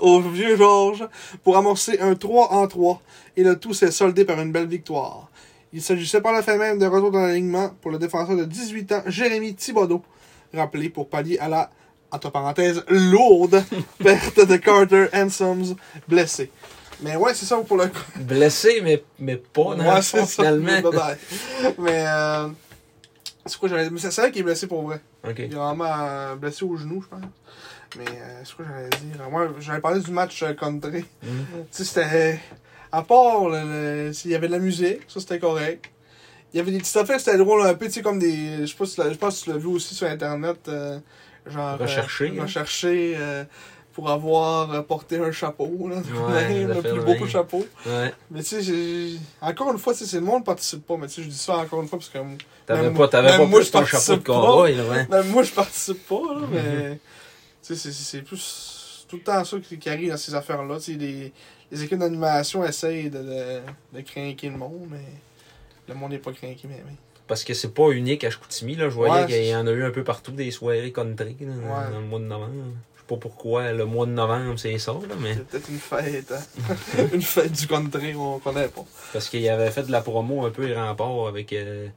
au 0.00 0.20
Vieux-Georges 0.20 1.06
pour 1.44 1.56
amorcer 1.56 2.00
un 2.00 2.16
3 2.16 2.52
en 2.52 2.66
3. 2.66 3.00
Et 3.36 3.44
le 3.44 3.56
tout 3.56 3.74
s'est 3.74 3.92
soldé 3.92 4.24
par 4.24 4.40
une 4.40 4.50
belle 4.50 4.66
victoire. 4.66 5.28
Il 5.76 5.82
s'agissait 5.82 6.22
par 6.22 6.32
la 6.32 6.42
fin 6.42 6.56
même 6.56 6.78
de 6.78 6.86
retour 6.86 7.10
dans 7.10 7.20
l'alignement 7.20 7.68
pour 7.82 7.90
le 7.90 7.98
défenseur 7.98 8.34
de 8.34 8.46
18 8.46 8.92
ans, 8.92 9.02
Jérémy 9.04 9.54
Thibodeau, 9.54 10.02
rappelé 10.54 10.88
pour 10.88 11.06
pallier 11.10 11.38
à 11.38 11.48
la, 11.50 11.70
entre 12.10 12.30
parenthèses, 12.30 12.82
lourde 12.88 13.62
perte 13.98 14.40
de 14.46 14.56
Carter 14.56 15.08
Hansoms, 15.12 15.76
blessé. 16.08 16.50
Mais 17.02 17.14
ouais, 17.16 17.34
c'est 17.34 17.44
ça 17.44 17.58
pour 17.58 17.76
le 17.76 17.90
Blessé, 18.20 18.80
mais, 18.82 19.04
mais 19.18 19.36
pas 19.36 19.74
dans 19.76 19.84
Ouais, 19.86 19.96
le 19.96 20.00
c'est 20.02 20.18
fond, 20.20 20.24
ça. 20.24 20.42
finalement. 20.44 20.80
Bye-bye. 20.90 21.16
Mais, 21.76 22.04
euh, 22.08 22.48
c'est 23.44 23.58
quoi 23.58 23.68
j'allais 23.68 23.82
dire? 23.82 23.92
Mais 23.92 23.98
c'est 24.00 24.18
vrai 24.18 24.30
qu'il 24.32 24.40
est 24.40 24.44
blessé 24.44 24.66
pour 24.66 24.80
vrai. 24.82 25.02
Il 25.36 25.40
est 25.42 25.48
vraiment 25.48 25.84
euh, 25.86 26.36
blessé 26.36 26.64
au 26.64 26.74
genou, 26.74 27.02
je 27.02 27.08
pense. 27.08 27.20
Mais 27.98 28.04
euh, 28.10 28.40
c'est 28.44 28.56
quoi 28.56 28.64
j'allais 28.66 28.88
dire? 28.88 29.28
Moi, 29.30 29.48
j'allais 29.60 29.80
parler 29.82 30.00
du 30.00 30.10
match 30.10 30.42
euh, 30.42 30.54
country. 30.54 31.04
Mhm. 31.22 31.44
Tu 31.52 31.66
sais, 31.70 31.84
c'était. 31.84 32.40
À 32.96 33.02
part, 33.02 33.48
le, 33.48 34.06
le- 34.06 34.12
s'il 34.12 34.30
y 34.30 34.34
avait 34.34 34.46
de 34.48 34.52
la 34.52 34.58
musique, 34.58 35.00
ça 35.08 35.20
c'était 35.20 35.38
correct. 35.38 35.90
Il 36.52 36.56
y 36.56 36.60
avait 36.60 36.70
des 36.72 36.78
petites 36.78 36.96
affaires, 36.96 37.20
c'était 37.20 37.36
drôle 37.36 37.66
un 37.66 37.74
peu, 37.74 37.86
tu 37.86 37.92
sais, 37.92 38.02
comme 38.02 38.18
des. 38.18 38.60
Je 38.62 38.66
sais 38.66 38.74
pas 38.76 38.86
si 38.86 38.96
je 38.96 39.18
pense 39.18 39.38
que 39.40 39.44
tu 39.44 39.50
l'as 39.50 39.58
vu 39.58 39.66
aussi 39.68 39.94
sur 39.94 40.06
internet. 40.06 40.56
euh, 40.68 40.98
genre. 41.46 41.78
Recherché, 41.78 42.24
euh, 42.30 42.38
hein? 42.38 42.42
recherché 42.42 43.14
euh, 43.18 43.44
pour 43.92 44.08
avoir 44.10 44.72
euh, 44.72 44.80
porté 44.82 45.18
un 45.18 45.32
chapeau, 45.32 45.88
là. 45.90 45.96
Ouais, 45.96 46.64
le 46.64 46.80
plus 46.80 47.18
beau 47.18 47.26
chapeau. 47.26 47.66
Ouais. 47.84 48.12
Mais 48.30 48.42
tu 48.42 48.62
sais, 48.62 49.18
encore 49.42 49.70
une 49.72 49.78
fois, 49.78 49.92
c'est 49.92 50.10
le 50.16 50.22
monde 50.22 50.44
participe 50.44 50.86
pas, 50.86 50.96
mais 50.96 51.08
tu 51.08 51.14
sais, 51.14 51.22
je 51.24 51.28
dis 51.28 51.36
ça 51.36 51.56
encore 51.58 51.82
une 51.82 51.88
fois 51.88 51.98
parce 51.98 52.08
que 52.10 52.18
T'avais 52.64 52.90
pas, 52.90 53.08
t'avais 53.08 53.28
même 53.30 53.40
pas 53.40 53.46
moi, 53.46 53.60
plus 53.60 53.70
ton 53.70 53.84
chapeau 53.84 54.16
de 54.16 54.72
là, 54.76 54.84
ouais. 54.88 55.06
même 55.10 55.28
moi 55.28 55.42
je 55.42 55.52
participe 55.52 56.06
pas, 56.08 56.22
là, 56.34 56.40
mais 56.52 56.98
tu 57.62 57.76
sais, 57.76 57.90
c'est- 57.92 58.22
plus 58.22 59.04
tout 59.08 59.16
le 59.16 59.22
temps 59.22 59.44
ça 59.44 59.56
qui, 59.60 59.88
arrive 59.88 60.10
dans 60.10 60.16
ces 60.16 60.34
affaires-là. 60.34 60.78
Tu 60.80 60.98
sais, 60.98 61.32
les 61.72 61.82
équipes 61.82 61.98
d'animation 61.98 62.64
essayent 62.64 63.10
de, 63.10 63.18
de, 63.18 63.60
de 63.92 64.00
craquer 64.02 64.48
le 64.50 64.56
monde, 64.56 64.86
mais 64.90 65.04
le 65.88 65.94
monde 65.94 66.10
n'est 66.12 66.18
pas 66.18 66.32
craqué, 66.32 66.60
mais. 66.68 66.82
Parce 67.26 67.42
que 67.42 67.54
c'est 67.54 67.74
pas 67.74 67.90
unique 67.90 68.22
à 68.24 68.30
Chicoutimi, 68.30 68.76
là. 68.76 68.88
Je 68.88 68.94
voyais 68.94 69.24
Ouais, 69.24 69.26
qu'il 69.26 69.44
y 69.46 69.54
en 69.56 69.66
a 69.66 69.70
eu 69.72 69.82
un 69.84 69.90
peu 69.90 70.04
partout, 70.04 70.30
des 70.32 70.50
soirées 70.52 70.92
country, 70.92 71.36
là, 71.40 71.46
Ouais. 71.52 71.90
dans 71.92 72.00
le 72.00 72.06
mois 72.06 72.20
de 72.20 72.24
novembre. 72.26 72.52
Je 72.94 73.00
sais 73.00 73.06
pas 73.08 73.16
pourquoi 73.16 73.72
le 73.72 73.84
mois 73.84 74.06
de 74.06 74.12
novembre, 74.12 74.56
c'est 74.58 74.78
ça, 74.78 74.92
là, 74.92 75.14
mais 75.20 75.34
C'est 75.34 75.46
peut-être 75.46 75.68
une 75.68 75.78
fête, 75.78 76.32
hein. 76.32 77.04
une 77.12 77.22
fête 77.22 77.50
du 77.52 77.66
country, 77.66 78.14
on 78.14 78.38
connaît 78.38 78.68
pas. 78.68 78.84
parce 79.12 79.28
qu'il 79.28 79.48
avait 79.48 79.70
fait 79.72 79.82
de 79.84 79.90
la 79.92 80.02
promo 80.02 80.46
un 80.46 80.50
peu 80.50 80.68
et 80.68 80.74
rempart 80.74 81.26
avec 81.26 81.52
euh, 81.52 81.88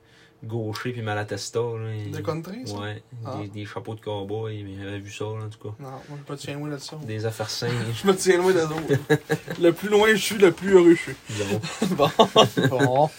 Gaucher 0.43 0.91
puis 0.93 1.01
Malatesta, 1.01 1.59
là. 1.59 1.93
et- 1.93 2.11
De 2.11 2.21
country, 2.21 2.65
ça? 2.65 2.75
Ouais, 2.75 3.03
Ah. 3.25 3.35
des, 3.41 3.47
des 3.49 3.65
chapeaux 3.65 3.93
de 3.95 3.99
cowboy, 3.99 4.63
mais 4.63 4.81
j'avais 4.81 4.99
vu 4.99 5.11
ça, 5.11 5.25
là, 5.25 5.45
en 5.45 5.49
tout 5.49 5.59
cas. 5.69 5.75
Non, 5.79 5.89
moi 5.89 6.17
je 6.27 6.31
me 6.31 6.37
tiens 6.37 6.53
loin 6.57 6.69
de 6.69 6.77
ça. 6.77 6.95
Des 7.05 7.25
affaires 7.25 7.49
singes. 7.49 7.71
Je 8.03 8.07
me 8.07 8.15
tiens 8.15 8.37
loin 8.37 8.53
des 8.53 8.63
autres. 8.63 9.19
le 9.61 9.71
plus 9.73 9.89
loin 9.89 10.07
je 10.11 10.15
suis, 10.15 10.37
le 10.37 10.51
plus 10.53 10.73
heureux 10.75 10.95
je 10.95 11.01
suis. 11.01 11.15
Bon. 11.95 12.09
bon. 12.69 13.09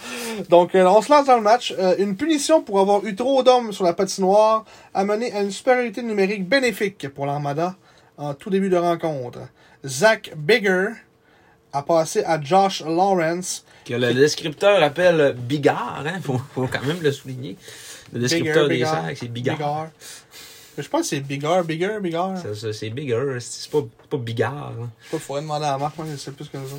Donc, 0.49 0.75
euh, 0.75 0.87
on 0.87 1.03
se 1.03 1.13
lance 1.13 1.27
dans 1.27 1.37
le 1.37 1.43
match. 1.43 1.75
Euh, 1.79 1.95
une 1.99 2.17
punition 2.17 2.63
pour 2.63 2.81
avoir 2.81 3.05
eu 3.05 3.15
trop 3.15 3.43
d'hommes 3.43 3.73
sur 3.73 3.85
la 3.85 3.93
patinoire 3.93 4.65
a 4.95 5.05
mené 5.05 5.33
à 5.35 5.43
une 5.43 5.51
supériorité 5.51 6.03
numérique 6.03 6.49
bénéfique 6.49 7.09
pour 7.11 7.27
l'Armada 7.27 7.77
en 8.17 8.33
tout 8.35 8.49
début 8.51 8.71
de 8.71 8.77
rencontre. 8.77 9.41
Zach 9.85 10.33
Bigger 10.37 10.89
a 11.73 11.83
passé 11.83 12.23
à 12.25 12.41
Josh 12.41 12.83
Lawrence. 12.85 13.65
Que 13.91 13.97
le 13.97 14.15
descripteur 14.15 14.81
appelle 14.85 15.35
Bigard, 15.37 16.05
hein, 16.07 16.21
faut, 16.23 16.41
faut 16.55 16.69
quand 16.69 16.87
même 16.87 17.03
le 17.03 17.11
souligner. 17.11 17.57
Le 18.13 18.21
descripteur 18.21 18.69
des 18.69 18.75
Bigger, 18.77 18.87
sacs, 18.87 19.17
c'est 19.19 19.27
Bigard. 19.27 19.89
Mais 20.77 20.85
je 20.85 20.89
pense 20.89 21.01
que 21.01 21.07
c'est 21.09 21.21
Bigger, 21.21 21.63
Bigger, 21.65 21.99
Bigger. 22.01 22.35
Ça, 22.41 22.55
ça, 22.55 22.73
C'est 22.73 22.91
Bigger, 22.91 23.39
c'est 23.41 23.69
pas, 23.69 23.79
c'est 24.01 24.09
pas 24.11 24.17
Bigard. 24.17 24.75
là. 24.79 24.87
Je 25.01 25.07
sais 25.07 25.11
pas, 25.11 25.17
il 25.17 25.19
faudrait 25.19 25.43
demander 25.43 25.67
à 25.67 25.77
Marc, 25.77 25.99
moi 25.99 26.07
je 26.09 26.17
sais 26.17 26.31
plus 26.31 26.49
que 26.49 26.57
autres. 26.59 26.77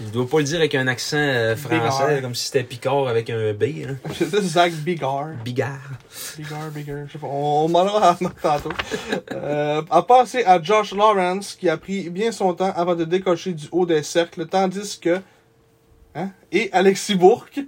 Il 0.00 0.10
doit 0.10 0.28
pas 0.28 0.38
le 0.38 0.42
dire 0.44 0.58
avec 0.58 0.74
un 0.74 0.88
accent 0.88 1.18
euh, 1.18 1.54
français, 1.54 2.04
Bigard. 2.06 2.20
comme 2.22 2.34
si 2.34 2.46
c'était 2.46 2.64
Picard 2.64 3.06
avec 3.06 3.30
un 3.30 3.52
B. 3.52 3.62
Hein. 3.86 3.96
C'était 4.18 4.42
Zach 4.42 4.72
Bigger. 4.72 5.36
Bigard. 5.44 5.78
Bigger, 6.36 6.54
bigger. 6.74 7.04
Je 7.06 7.12
sais 7.12 7.18
pas, 7.18 7.28
on, 7.28 7.72
à 7.72 8.16
Marc 8.20 8.40
tantôt. 8.42 8.72
Euh, 9.30 9.82
a 9.88 10.02
passé 10.02 10.42
à 10.44 10.60
Josh 10.60 10.94
Lawrence, 10.94 11.54
qui 11.54 11.68
a 11.68 11.76
pris 11.76 12.10
bien 12.10 12.32
son 12.32 12.54
temps 12.54 12.72
avant 12.74 12.96
de 12.96 13.04
décocher 13.04 13.52
du 13.52 13.68
haut 13.70 13.86
des 13.86 14.02
cercles, 14.02 14.46
tandis 14.46 14.98
que. 14.98 15.20
Hein? 16.14 16.30
Et 16.52 16.68
Alexis 16.72 17.14
Bourque 17.14 17.60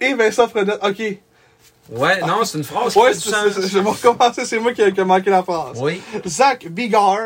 et 0.00 0.14
Vincent 0.14 0.48
Fredette. 0.48 0.78
Ok. 0.82 1.02
Ouais, 1.90 2.20
non, 2.20 2.44
c'est 2.44 2.58
une 2.58 2.64
phrase 2.64 2.94
Ouais, 2.96 3.12
qui 3.12 3.20
c'est- 3.20 3.30
fait 3.30 3.44
du 3.48 3.54
c'est- 3.54 3.60
sens. 3.62 3.70
je 3.70 3.78
vais 3.78 3.88
recommencer, 3.88 4.44
c'est 4.44 4.58
moi 4.58 4.74
qui 4.74 4.82
ai 4.82 4.92
qui 4.92 5.00
ai 5.00 5.04
manqué 5.04 5.30
la 5.30 5.42
phrase. 5.42 5.78
Oui, 5.80 6.02
Zach 6.26 6.68
Bigard 6.68 7.16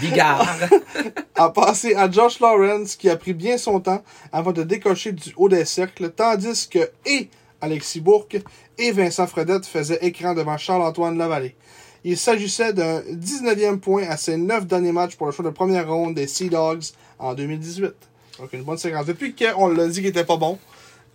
Bigard. 0.00 0.48
a 1.36 1.50
passé 1.50 1.94
à 1.94 2.10
Josh 2.10 2.40
Lawrence, 2.40 2.96
qui 2.96 3.10
a 3.10 3.16
pris 3.16 3.34
bien 3.34 3.58
son 3.58 3.80
temps 3.80 4.02
avant 4.32 4.52
de 4.52 4.62
décocher 4.62 5.12
du 5.12 5.34
haut 5.36 5.50
des 5.50 5.66
cercles, 5.66 6.08
tandis 6.10 6.68
que 6.70 6.90
et 7.04 7.28
Alexis 7.60 8.00
Bourque 8.00 8.38
et 8.78 8.92
Vincent 8.92 9.26
Fredette 9.26 9.66
faisaient 9.66 9.98
écran 10.00 10.32
devant 10.32 10.56
Charles-Antoine 10.56 11.18
Lavallée. 11.18 11.54
Il 12.02 12.16
s'agissait 12.16 12.72
d'un 12.72 13.00
19e 13.12 13.78
point 13.78 14.04
à 14.08 14.16
ses 14.16 14.38
9 14.38 14.66
derniers 14.66 14.92
matchs 14.92 15.16
pour 15.16 15.26
le 15.26 15.32
choix 15.32 15.44
de 15.44 15.50
première 15.50 15.86
ronde 15.92 16.14
des 16.14 16.28
Sea 16.28 16.48
Dogs 16.48 16.84
en 17.18 17.34
2018. 17.34 17.92
Donc 18.38 18.52
une 18.52 18.62
bonne 18.62 18.78
séquence. 18.78 19.06
Depuis 19.06 19.34
qu'on 19.34 19.68
l'a 19.68 19.88
dit 19.88 20.00
qu'il 20.00 20.06
était 20.06 20.24
pas 20.24 20.36
bon, 20.36 20.58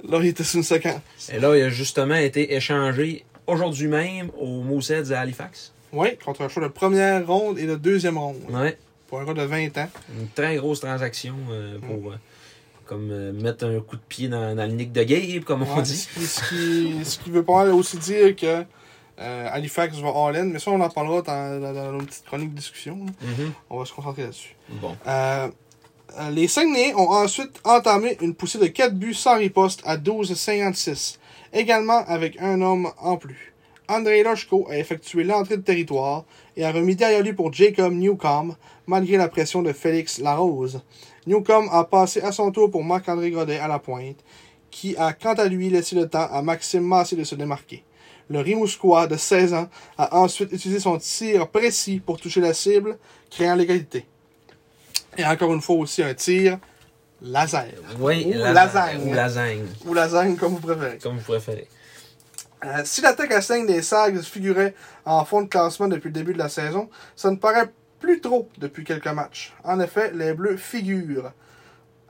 là 0.08 0.20
il 0.22 0.28
était 0.28 0.44
sur 0.44 0.58
une 0.58 0.64
séquence. 0.64 1.02
Et 1.32 1.40
là, 1.40 1.56
il 1.56 1.64
a 1.64 1.70
justement 1.70 2.16
été 2.16 2.56
échangé 2.56 3.26
aujourd'hui 3.48 3.88
même 3.88 4.30
au 4.38 4.62
Mooseheads 4.62 5.12
à 5.12 5.20
Halifax. 5.20 5.74
Oui, 5.92 6.18
contre 6.24 6.42
un 6.42 6.50
choix 6.50 6.64
de 6.64 6.68
première 6.70 7.26
ronde 7.26 7.60
et 7.60 7.68
de 7.68 7.76
deuxième 7.76 8.18
ronde. 8.18 8.38
Ouais. 8.50 8.78
Pour 9.08 9.20
un 9.20 9.26
gars 9.26 9.34
de 9.34 9.44
20 9.44 9.78
ans. 9.78 9.90
Une 10.20 10.28
très 10.30 10.56
grosse 10.56 10.80
transaction 10.80 11.36
euh, 11.52 11.78
pour 11.80 12.12
euh, 12.12 12.16
comme 12.86 13.10
euh, 13.12 13.32
mettre 13.32 13.66
un 13.66 13.80
coup 13.80 13.96
de 13.96 14.02
pied 14.02 14.28
dans, 14.28 14.56
dans 14.56 14.66
le 14.66 14.74
nick 14.74 14.92
de 14.92 15.04
Gabe, 15.04 15.44
comme 15.44 15.64
on 15.64 15.82
dit. 15.82 15.96
ce, 15.96 16.50
qui, 16.50 17.06
ce, 17.06 17.20
qui, 17.20 17.30
veut 17.30 17.44
pas 17.44 17.66
aussi 17.66 17.98
dire 17.98 18.36
que 18.36 18.66
euh, 19.20 19.48
Halifax 19.52 19.98
va 19.98 20.10
all-in, 20.10 20.46
mais 20.46 20.60
ça 20.60 20.72
on 20.72 20.82
en 20.82 20.90
parlera 20.90 21.22
dans, 21.22 21.62
dans, 21.62 21.74
dans 21.74 21.92
notre 21.92 22.08
petite 22.08 22.26
chronique 22.26 22.52
de 22.52 22.58
discussion. 22.58 22.96
Mhm. 22.96 23.54
On 23.70 23.80
va 23.80 23.86
se 23.86 23.94
concentrer 23.94 24.24
là-dessus. 24.24 24.56
Bon. 24.70 24.96
Euh, 25.08 25.50
les 26.32 26.47
Saguenayens 26.47 26.95
ont 26.95 27.09
ensuite 27.09 27.59
entamé 27.64 28.18
une 28.22 28.36
poussée 28.36 28.59
de 28.59 28.68
4 28.68 28.93
buts 28.93 29.14
sans 29.14 29.38
riposte 29.38 29.82
à 29.86 29.97
12,56, 29.97 31.18
également 31.53 32.05
avec 32.07 32.39
un 32.39 32.61
homme 32.61 32.91
en 32.99 33.18
plus. 33.18 33.53
André 33.89 34.24
Lochko 34.24 34.68
a 34.70 34.78
effectué 34.78 35.24
l'entrée 35.24 35.57
de 35.57 35.61
territoire 35.61 36.24
et 36.55 36.64
a 36.64 36.72
remis 36.72 36.95
derrière 36.95 37.22
lui 37.22 37.34
pour 37.34 37.51
Jacob 37.51 37.93
Newcomb, 37.93 38.55
malgré 38.88 39.18
la 39.18 39.28
pression 39.28 39.61
de 39.61 39.74
Félix 39.74 40.20
Larose. 40.20 40.82
Newcomb 41.28 41.70
a 41.70 41.84
passé 41.84 42.22
à 42.22 42.32
son 42.32 42.51
tour 42.51 42.72
pour 42.72 42.84
Marc-André 42.84 43.32
Godet 43.32 43.59
à 43.59 43.68
la 43.68 43.80
pointe, 43.80 44.24
qui 44.72 44.95
a 44.97 45.14
quant 45.14 45.34
à 45.34 45.45
lui 45.45 45.70
laissé 45.70 45.95
le 45.95 46.07
temps 46.07 46.28
à 46.32 46.41
Maxime 46.41 46.84
Massé 46.84 47.16
de 47.16 47.24
se 47.24 47.36
démarquer. 47.36 47.84
Le 48.30 48.39
Rimouskois 48.39 49.07
de 49.07 49.18
16 49.18 49.53
ans 49.53 49.68
a 49.97 50.18
ensuite 50.18 50.51
utilisé 50.51 50.80
son 50.80 50.97
tir 50.97 51.49
précis 51.49 52.01
pour 52.03 52.20
toucher 52.20 52.39
la 52.39 52.53
cible, 52.53 52.97
créant 53.30 53.55
l'égalité. 53.55 54.05
Et 55.18 55.26
encore 55.26 55.53
une 55.53 55.61
fois 55.61 55.76
aussi 55.78 56.03
un 56.03 56.14
tir 56.14 56.57
laser. 57.22 57.66
Oui, 57.99 58.26
Ou 58.36 58.39
lasagne. 58.39 59.01
Ou 59.09 59.14
lasagne, 59.14 59.66
Ou 59.86 59.93
lasagne, 59.93 60.36
comme 60.36 60.53
vous 60.53 60.59
préférez. 60.59 60.97
comme 61.01 61.18
vous 61.18 61.24
préférez. 61.24 61.68
Euh, 62.66 62.82
si 62.86 63.01
l'attaque 63.01 63.32
à 63.32 63.41
5 63.41 63.68
des 63.68 63.82
Sags 63.82 64.22
figurait 64.22 64.74
en 65.05 65.26
fond 65.26 65.41
de 65.41 65.47
classement 65.47 65.88
depuis 65.89 66.07
le 66.07 66.14
début 66.14 66.34
de 66.34 66.38
la 66.38 66.47
saison, 66.49 66.89
ça 67.16 67.30
ne 67.30 67.36
paraît 67.36 67.70
plus 67.99 68.22
trop 68.22 68.49
depuis 68.57 68.84
quelques 68.86 69.07
matchs. 69.07 69.53
En 69.64 69.80
effet, 69.82 70.11
les 70.14 70.34
Bleus 70.34 70.57
figurent 70.57 71.32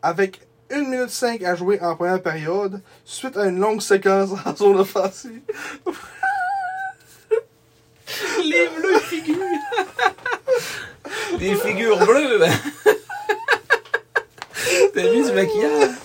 avec 0.03 0.41
1 0.71 0.81
minute 0.83 1.09
5 1.09 1.43
à 1.43 1.55
jouer 1.55 1.79
en 1.81 1.95
première 1.95 2.21
période, 2.21 2.81
suite 3.05 3.35
à 3.37 3.45
une 3.45 3.59
longue 3.59 3.81
séquence 3.81 4.29
en 4.45 4.55
zone 4.55 4.77
offensive. 4.79 5.41
Les 8.43 8.67
bleus 8.77 8.99
figures. 8.99 9.37
Des 11.39 11.55
figures 11.55 11.97
bleues. 12.05 12.39
T'as 14.93 15.03
mis 15.11 15.23
du 15.25 15.31
maquillage? 15.31 15.89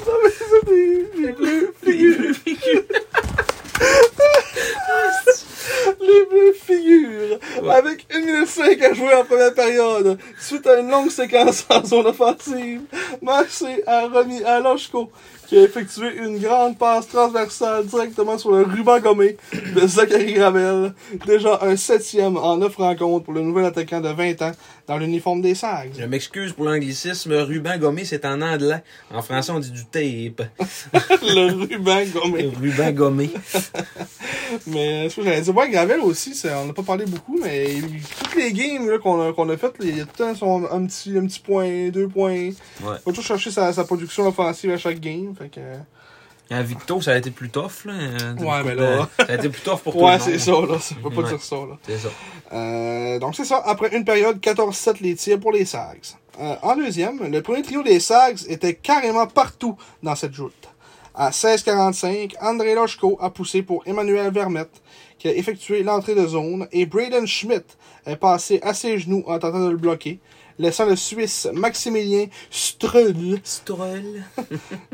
Les 1.18 1.32
Bleus 1.32 1.74
figurent. 1.84 2.20
Les 2.20 2.34
figures. 2.34 2.82
Les 6.00 6.24
Bleus 6.26 6.52
figurent 6.64 7.38
Ouais. 7.62 7.74
avec 7.74 8.06
1 8.12 8.20
minute 8.20 8.48
5 8.48 8.80
à 8.82 8.94
jouer 8.94 9.14
en 9.14 9.24
première 9.24 9.52
période. 9.54 10.18
Suite 10.40 10.66
à 10.66 10.78
une 10.80 10.90
longue 10.90 11.10
séquence 11.10 11.66
en 11.70 11.84
zone 11.84 12.06
offensive, 12.06 12.82
Marseille 13.20 13.82
a 13.86 14.06
remis 14.06 14.42
à 14.44 14.60
Lochko 14.60 15.10
qui 15.48 15.56
a 15.56 15.62
effectué 15.62 16.14
une 16.18 16.38
grande 16.38 16.76
passe 16.76 17.08
transversale 17.08 17.86
directement 17.86 18.36
sur 18.36 18.52
le 18.52 18.64
ruban 18.64 19.00
gommé 19.00 19.38
de 19.74 19.86
Zachary 19.86 20.34
Gravel. 20.34 20.92
Déjà 21.26 21.60
un 21.62 21.74
septième 21.74 22.36
en 22.36 22.58
neuf 22.58 22.76
rencontres 22.76 23.24
pour 23.24 23.32
le 23.32 23.40
nouvel 23.40 23.64
attaquant 23.64 24.02
de 24.02 24.10
20 24.10 24.42
ans 24.42 24.52
dans 24.86 24.98
l'uniforme 24.98 25.40
des 25.40 25.54
Je 25.54 25.60
Sags. 25.60 26.08
m'excuse 26.08 26.52
pour 26.52 26.66
l'anglicisme. 26.66 27.32
Ruban 27.32 27.78
gommé, 27.78 28.04
c'est 28.04 28.26
en 28.26 28.42
anglais. 28.42 28.82
En 29.10 29.22
français, 29.22 29.52
on 29.52 29.58
dit 29.58 29.70
du 29.70 29.86
tape. 29.86 30.48
le 31.22 31.52
ruban 31.52 32.04
gommé. 32.12 32.50
Ruban 32.60 32.92
gommé. 32.92 33.30
Mais 34.66 35.08
ce 35.08 35.16
que 35.16 35.22
j'allais 35.22 35.40
dire, 35.40 35.56
ouais, 35.56 35.70
Gravel 35.70 36.00
aussi, 36.00 36.38
on 36.44 36.66
n'a 36.66 36.72
pas 36.72 36.82
parlé 36.82 37.04
beaucoup, 37.04 37.38
mais 37.38 37.74
toutes 38.18 38.34
les 38.36 38.52
games 38.52 38.98
qu'on 38.98 39.28
a, 39.28 39.32
qu'on 39.34 39.48
a 39.50 39.56
faites, 39.58 39.74
il 39.80 39.98
y 39.98 40.00
a 40.00 40.04
tout 40.04 40.10
le 40.18 40.24
temps 40.24 40.34
son, 40.34 40.64
un, 40.70 40.86
petit, 40.86 41.16
un 41.18 41.26
petit 41.26 41.40
point, 41.40 41.88
deux 41.90 42.08
points. 42.08 42.50
Ouais. 42.82 42.96
Faut 43.04 43.10
toujours 43.10 43.24
chercher 43.24 43.50
sa, 43.50 43.72
sa 43.74 43.84
production 43.84 44.26
offensive 44.26 44.70
à 44.70 44.78
chaque 44.78 45.00
game. 45.00 45.34
Fait 45.38 45.48
que, 45.48 45.60
À 46.54 46.62
Victo, 46.62 47.00
ça 47.00 47.12
a 47.12 47.16
été 47.18 47.30
plus 47.30 47.50
tough, 47.50 47.84
là. 47.84 47.92
euh, 47.92 48.34
Ouais, 48.36 48.62
mais 48.64 48.74
de- 48.74 48.80
là- 48.80 49.08
Ça 49.18 49.26
a 49.28 49.34
été 49.34 49.48
plus 49.48 49.60
tough 49.62 49.78
pour 49.80 49.94
le 49.96 50.00
Ouais, 50.02 50.18
c'est 50.18 50.38
ça, 50.38 50.52
là. 50.52 50.78
Ça 50.80 50.94
peut 51.02 51.10
pas 51.10 51.22
Ouais. 51.22 51.28
dire 51.28 51.42
ça, 51.42 51.56
là. 51.56 51.76
C'est 51.86 51.98
ça. 51.98 52.08
Euh, 52.52 53.18
donc 53.18 53.34
c'est 53.36 53.44
ça, 53.44 53.62
après 53.66 53.94
une 53.96 54.04
période, 54.04 54.40
14-7 54.40 55.00
les 55.00 55.14
tirs 55.14 55.38
pour 55.38 55.52
les 55.52 55.64
Sags. 55.64 56.00
Euh, 56.40 56.54
en 56.62 56.76
deuxième, 56.76 57.18
le 57.30 57.42
premier 57.42 57.62
trio 57.62 57.82
des 57.82 58.00
Sags 58.00 58.38
était 58.48 58.74
carrément 58.74 59.26
partout 59.26 59.76
dans 60.02 60.14
cette 60.14 60.32
joute. 60.34 60.68
À 61.14 61.30
16-45, 61.32 62.34
André 62.40 62.74
Lochko 62.74 63.18
a 63.20 63.30
poussé 63.30 63.62
pour 63.62 63.82
Emmanuel 63.86 64.32
Vermette, 64.32 64.80
qui 65.18 65.26
a 65.28 65.32
effectué 65.34 65.82
l'entrée 65.82 66.14
de 66.14 66.24
zone, 66.26 66.68
et 66.70 66.86
Braden 66.86 67.26
Schmidt 67.26 67.64
est 68.06 68.14
passé 68.16 68.60
à 68.62 68.72
ses 68.72 68.98
genoux 69.00 69.24
en 69.26 69.38
tentant 69.40 69.64
de 69.66 69.70
le 69.70 69.76
bloquer, 69.76 70.20
laissant 70.58 70.86
le 70.86 70.96
Suisse 70.96 71.48
Maximilien 71.52 72.26
Strudel 72.50 73.40
Stroll. 73.44 74.22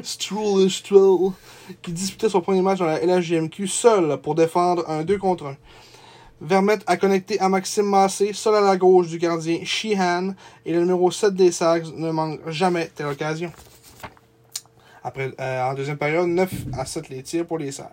Strull, 0.02 0.70
Strull, 0.70 1.32
qui 1.82 1.92
disputait 1.92 2.28
son 2.28 2.40
premier 2.40 2.62
match 2.62 2.78
dans 2.78 2.86
la 2.86 3.04
LHJMQ 3.04 3.66
seul 3.66 4.20
pour 4.20 4.34
défendre 4.34 4.88
un 4.88 5.02
2 5.04 5.18
contre 5.18 5.46
1. 5.46 5.56
Vermette 6.40 6.82
a 6.86 6.96
connecté 6.96 7.40
à 7.40 7.48
Maxime 7.48 7.86
Massé, 7.86 8.32
seul 8.32 8.56
à 8.56 8.60
la 8.60 8.76
gauche 8.76 9.08
du 9.08 9.18
gardien 9.18 9.64
Sheehan, 9.64 10.34
et 10.66 10.72
le 10.72 10.80
numéro 10.80 11.10
7 11.10 11.34
des 11.34 11.52
Sags 11.52 11.86
ne 11.94 12.10
manque 12.10 12.40
jamais 12.48 12.90
telle 12.94 13.06
occasion. 13.06 13.52
Après, 15.02 15.32
euh, 15.40 15.62
en 15.62 15.74
deuxième 15.74 15.96
période, 15.96 16.26
9 16.28 16.50
à 16.72 16.84
7 16.84 17.08
les 17.08 17.22
tirs 17.22 17.46
pour 17.46 17.58
les 17.58 17.72
Sags. 17.72 17.88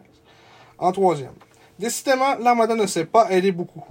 En 0.77 0.91
troisième, 0.91 1.33
décidément, 1.77 2.35
l'Armada 2.39 2.75
ne 2.75 2.87
s'est 2.87 3.05
pas 3.05 3.31
aidé 3.31 3.51
beaucoup. 3.51 3.83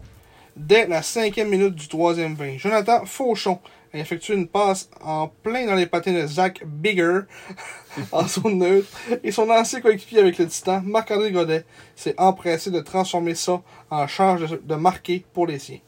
Dès 0.57 0.87
la 0.87 1.03
cinquième 1.03 1.49
minute 1.49 1.75
du 1.75 1.89
troisième 1.89 2.35
20, 2.35 2.59
Jonathan 2.59 3.05
Fauchon 3.07 3.61
a 3.93 3.99
effectué 3.99 4.35
une 4.35 4.47
passe 4.47 4.89
en 5.03 5.29
plein 5.29 5.67
dans 5.67 5.75
les 5.75 5.87
patins 5.87 6.13
de 6.13 6.27
Zach 6.27 6.63
Bigger 6.65 7.21
en 8.13 8.27
zone 8.27 8.59
neutre 8.59 8.89
et 9.23 9.33
son 9.33 9.49
ancien 9.51 9.81
coéquipier 9.81 10.21
avec 10.21 10.39
le 10.39 10.47
Titan, 10.47 10.83
Marc-André 10.85 11.33
Godet, 11.33 11.65
s'est 11.97 12.15
empressé 12.19 12.71
de 12.71 12.81
transformer 12.81 13.35
ça 13.35 13.63
en 13.91 14.07
charge 14.07 14.59
de, 14.63 14.75
marquer 14.75 15.25
pour 15.33 15.47
les 15.47 15.59
siens. 15.59 15.79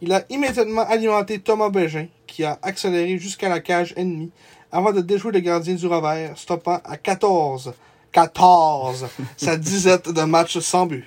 Il 0.00 0.12
a 0.12 0.24
immédiatement 0.28 0.82
alimenté 0.82 1.38
Thomas 1.40 1.68
Bégin, 1.68 2.06
qui 2.26 2.44
a 2.44 2.58
accéléré 2.62 3.18
jusqu'à 3.18 3.48
la 3.48 3.60
cage 3.60 3.92
ennemie 3.96 4.30
avant 4.72 4.92
de 4.92 5.00
déjouer 5.00 5.32
le 5.32 5.40
gardien 5.40 5.74
du 5.74 5.86
revers, 5.86 6.36
stoppant 6.38 6.80
à 6.84 6.96
14. 6.96 7.74
14! 8.12 9.06
sa 9.36 9.56
disette 9.56 10.08
de 10.08 10.22
match 10.22 10.58
sans 10.58 10.86
but. 10.86 11.04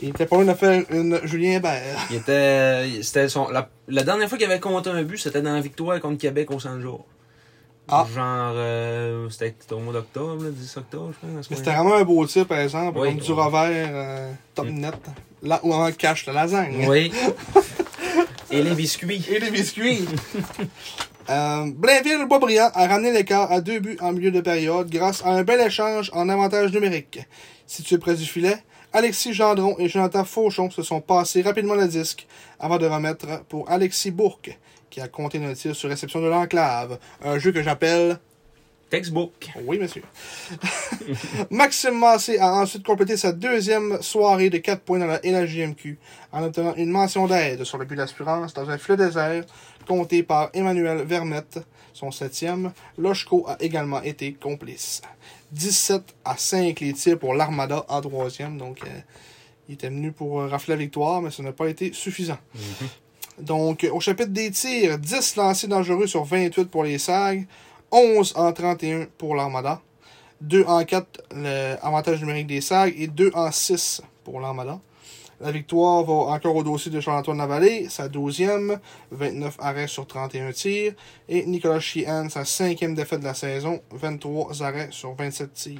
Il 0.00 0.08
était 0.10 0.26
pas 0.26 0.36
loin 0.36 0.44
de 0.44 0.54
faire 0.54 0.82
une 0.90 1.20
Julien 1.24 1.56
Hébert. 1.56 2.06
Il 2.10 2.16
était. 2.16 3.02
C'était 3.02 3.28
son. 3.28 3.48
La, 3.48 3.68
la 3.88 4.02
dernière 4.02 4.28
fois 4.28 4.38
qu'il 4.38 4.46
avait 4.50 4.60
compté 4.60 4.90
un 4.90 5.02
but, 5.02 5.18
c'était 5.18 5.42
dans 5.42 5.52
la 5.54 5.60
victoire 5.60 6.00
contre 6.00 6.18
Québec 6.18 6.50
au 6.50 6.58
Saint-Jour. 6.60 7.04
Ah. 7.88 8.06
Genre. 8.14 8.52
euh, 8.56 9.28
c'était 9.28 9.54
au 9.72 9.78
mois 9.78 9.92
d'octobre, 9.92 10.44
là, 10.44 10.50
10 10.50 10.76
octobre, 10.78 11.12
je 11.22 11.28
pense. 11.28 11.50
Mais 11.50 11.56
c'était 11.56 11.72
vraiment 11.72 11.94
un 11.96 12.02
beau 12.04 12.24
tir, 12.26 12.46
par 12.46 12.58
exemple, 12.58 12.98
Oui. 12.98 13.08
comme 13.10 13.18
du 13.18 13.32
revers, 13.32 13.90
euh, 13.92 14.32
top 14.54 14.68
net. 14.68 14.94
Là, 15.42 15.60
ou 15.62 15.74
en 15.74 15.92
cache 15.92 16.24
la 16.24 16.32
lasagne. 16.32 16.86
Oui. 16.88 17.12
Et 18.50 18.62
les 18.62 18.74
biscuits. 18.74 19.22
Et 19.28 19.38
les 19.38 19.50
biscuits. 19.50 20.06
euh, 21.30 21.70
Blainville-Boisbriand 21.76 22.70
a 22.74 22.86
ramené 22.86 23.12
l'écart 23.12 23.50
à 23.52 23.60
deux 23.60 23.80
buts 23.80 23.98
en 24.00 24.12
milieu 24.12 24.30
de 24.30 24.40
période 24.40 24.88
grâce 24.88 25.22
à 25.24 25.30
un 25.30 25.42
bel 25.42 25.60
échange 25.60 26.10
en 26.14 26.28
avantage 26.28 26.72
numérique. 26.72 27.20
Situé 27.66 27.98
près 27.98 28.14
du 28.14 28.24
filet, 28.24 28.56
Alexis 28.94 29.34
Gendron 29.34 29.74
et 29.80 29.88
Jonathan 29.88 30.24
Fauchon 30.24 30.70
se 30.70 30.84
sont 30.84 31.00
passés 31.00 31.42
rapidement 31.42 31.74
le 31.74 31.88
disque 31.88 32.28
avant 32.60 32.78
de 32.78 32.86
remettre 32.86 33.42
pour 33.48 33.68
Alexis 33.68 34.12
Bourque, 34.12 34.56
qui 34.88 35.00
a 35.00 35.08
compté 35.08 35.44
un 35.44 35.52
tir 35.52 35.74
sur 35.74 35.88
réception 35.88 36.20
de 36.20 36.28
l'enclave. 36.28 37.00
Un 37.24 37.40
jeu 37.40 37.50
que 37.50 37.60
j'appelle 37.60 38.20
Textbook. 38.90 39.50
oui, 39.64 39.80
monsieur. 39.80 40.04
Maxime 41.50 41.98
Massé 41.98 42.38
a 42.38 42.54
ensuite 42.54 42.86
complété 42.86 43.16
sa 43.16 43.32
deuxième 43.32 44.00
soirée 44.00 44.48
de 44.48 44.58
4 44.58 44.82
points 44.82 45.00
dans 45.00 45.06
la 45.06 45.18
LHJMQ 45.24 45.98
en 46.30 46.44
obtenant 46.44 46.76
une 46.76 46.90
mention 46.90 47.26
d'aide 47.26 47.64
sur 47.64 47.78
le 47.78 47.86
but 47.86 47.96
d'assurance 47.96 48.54
dans 48.54 48.70
un 48.70 48.78
fleuve 48.78 48.98
désert 48.98 49.44
compté 49.88 50.22
par 50.22 50.50
Emmanuel 50.54 51.02
Vermette, 51.04 51.58
son 51.92 52.12
septième. 52.12 52.72
Lochko 52.96 53.44
a 53.48 53.56
également 53.58 54.02
été 54.02 54.34
complice. 54.34 55.02
17 55.52 56.02
à 56.24 56.36
5 56.36 56.80
les 56.80 56.92
tirs 56.92 57.18
pour 57.18 57.34
l'Armada 57.34 57.84
en 57.88 58.00
troisième, 58.00 58.58
donc 58.58 58.80
euh, 58.84 59.00
il 59.68 59.74
était 59.74 59.88
venu 59.88 60.12
pour 60.12 60.40
euh, 60.40 60.48
rafler 60.48 60.74
la 60.74 60.78
victoire, 60.78 61.22
mais 61.22 61.30
ce 61.30 61.42
n'a 61.42 61.52
pas 61.52 61.68
été 61.68 61.92
suffisant. 61.92 62.38
Donc, 63.38 63.88
au 63.90 64.00
chapitre 64.00 64.30
des 64.30 64.50
tirs, 64.50 64.98
10 64.98 65.36
lancés 65.36 65.66
dangereux 65.66 66.06
sur 66.06 66.24
28 66.24 66.70
pour 66.70 66.84
les 66.84 66.98
SAG, 66.98 67.46
11 67.90 68.34
en 68.36 68.52
31 68.52 69.06
pour 69.18 69.34
l'Armada, 69.34 69.80
2 70.40 70.64
en 70.66 70.84
4 70.84 71.22
l'avantage 71.34 72.20
numérique 72.20 72.46
des 72.46 72.60
SAG 72.60 72.94
et 72.96 73.08
2 73.08 73.32
en 73.34 73.50
6 73.50 74.02
pour 74.22 74.40
l'Armada. 74.40 74.78
La 75.40 75.50
victoire 75.50 76.04
va 76.04 76.32
encore 76.32 76.56
au 76.56 76.62
dossier 76.62 76.90
de 76.90 77.00
Charles-Antoine 77.00 77.38
Lavallée, 77.38 77.88
sa 77.88 78.08
12e, 78.08 78.78
29 79.10 79.56
arrêts 79.58 79.88
sur 79.88 80.06
31 80.06 80.52
tirs, 80.52 80.94
et 81.28 81.44
Nicolas 81.46 81.80
Sheehan, 81.80 82.28
sa 82.28 82.42
5e 82.42 82.94
défaite 82.94 83.20
de 83.20 83.24
la 83.24 83.34
saison, 83.34 83.80
23 83.90 84.62
arrêts 84.62 84.88
sur 84.90 85.14
27 85.14 85.52
tirs. 85.52 85.78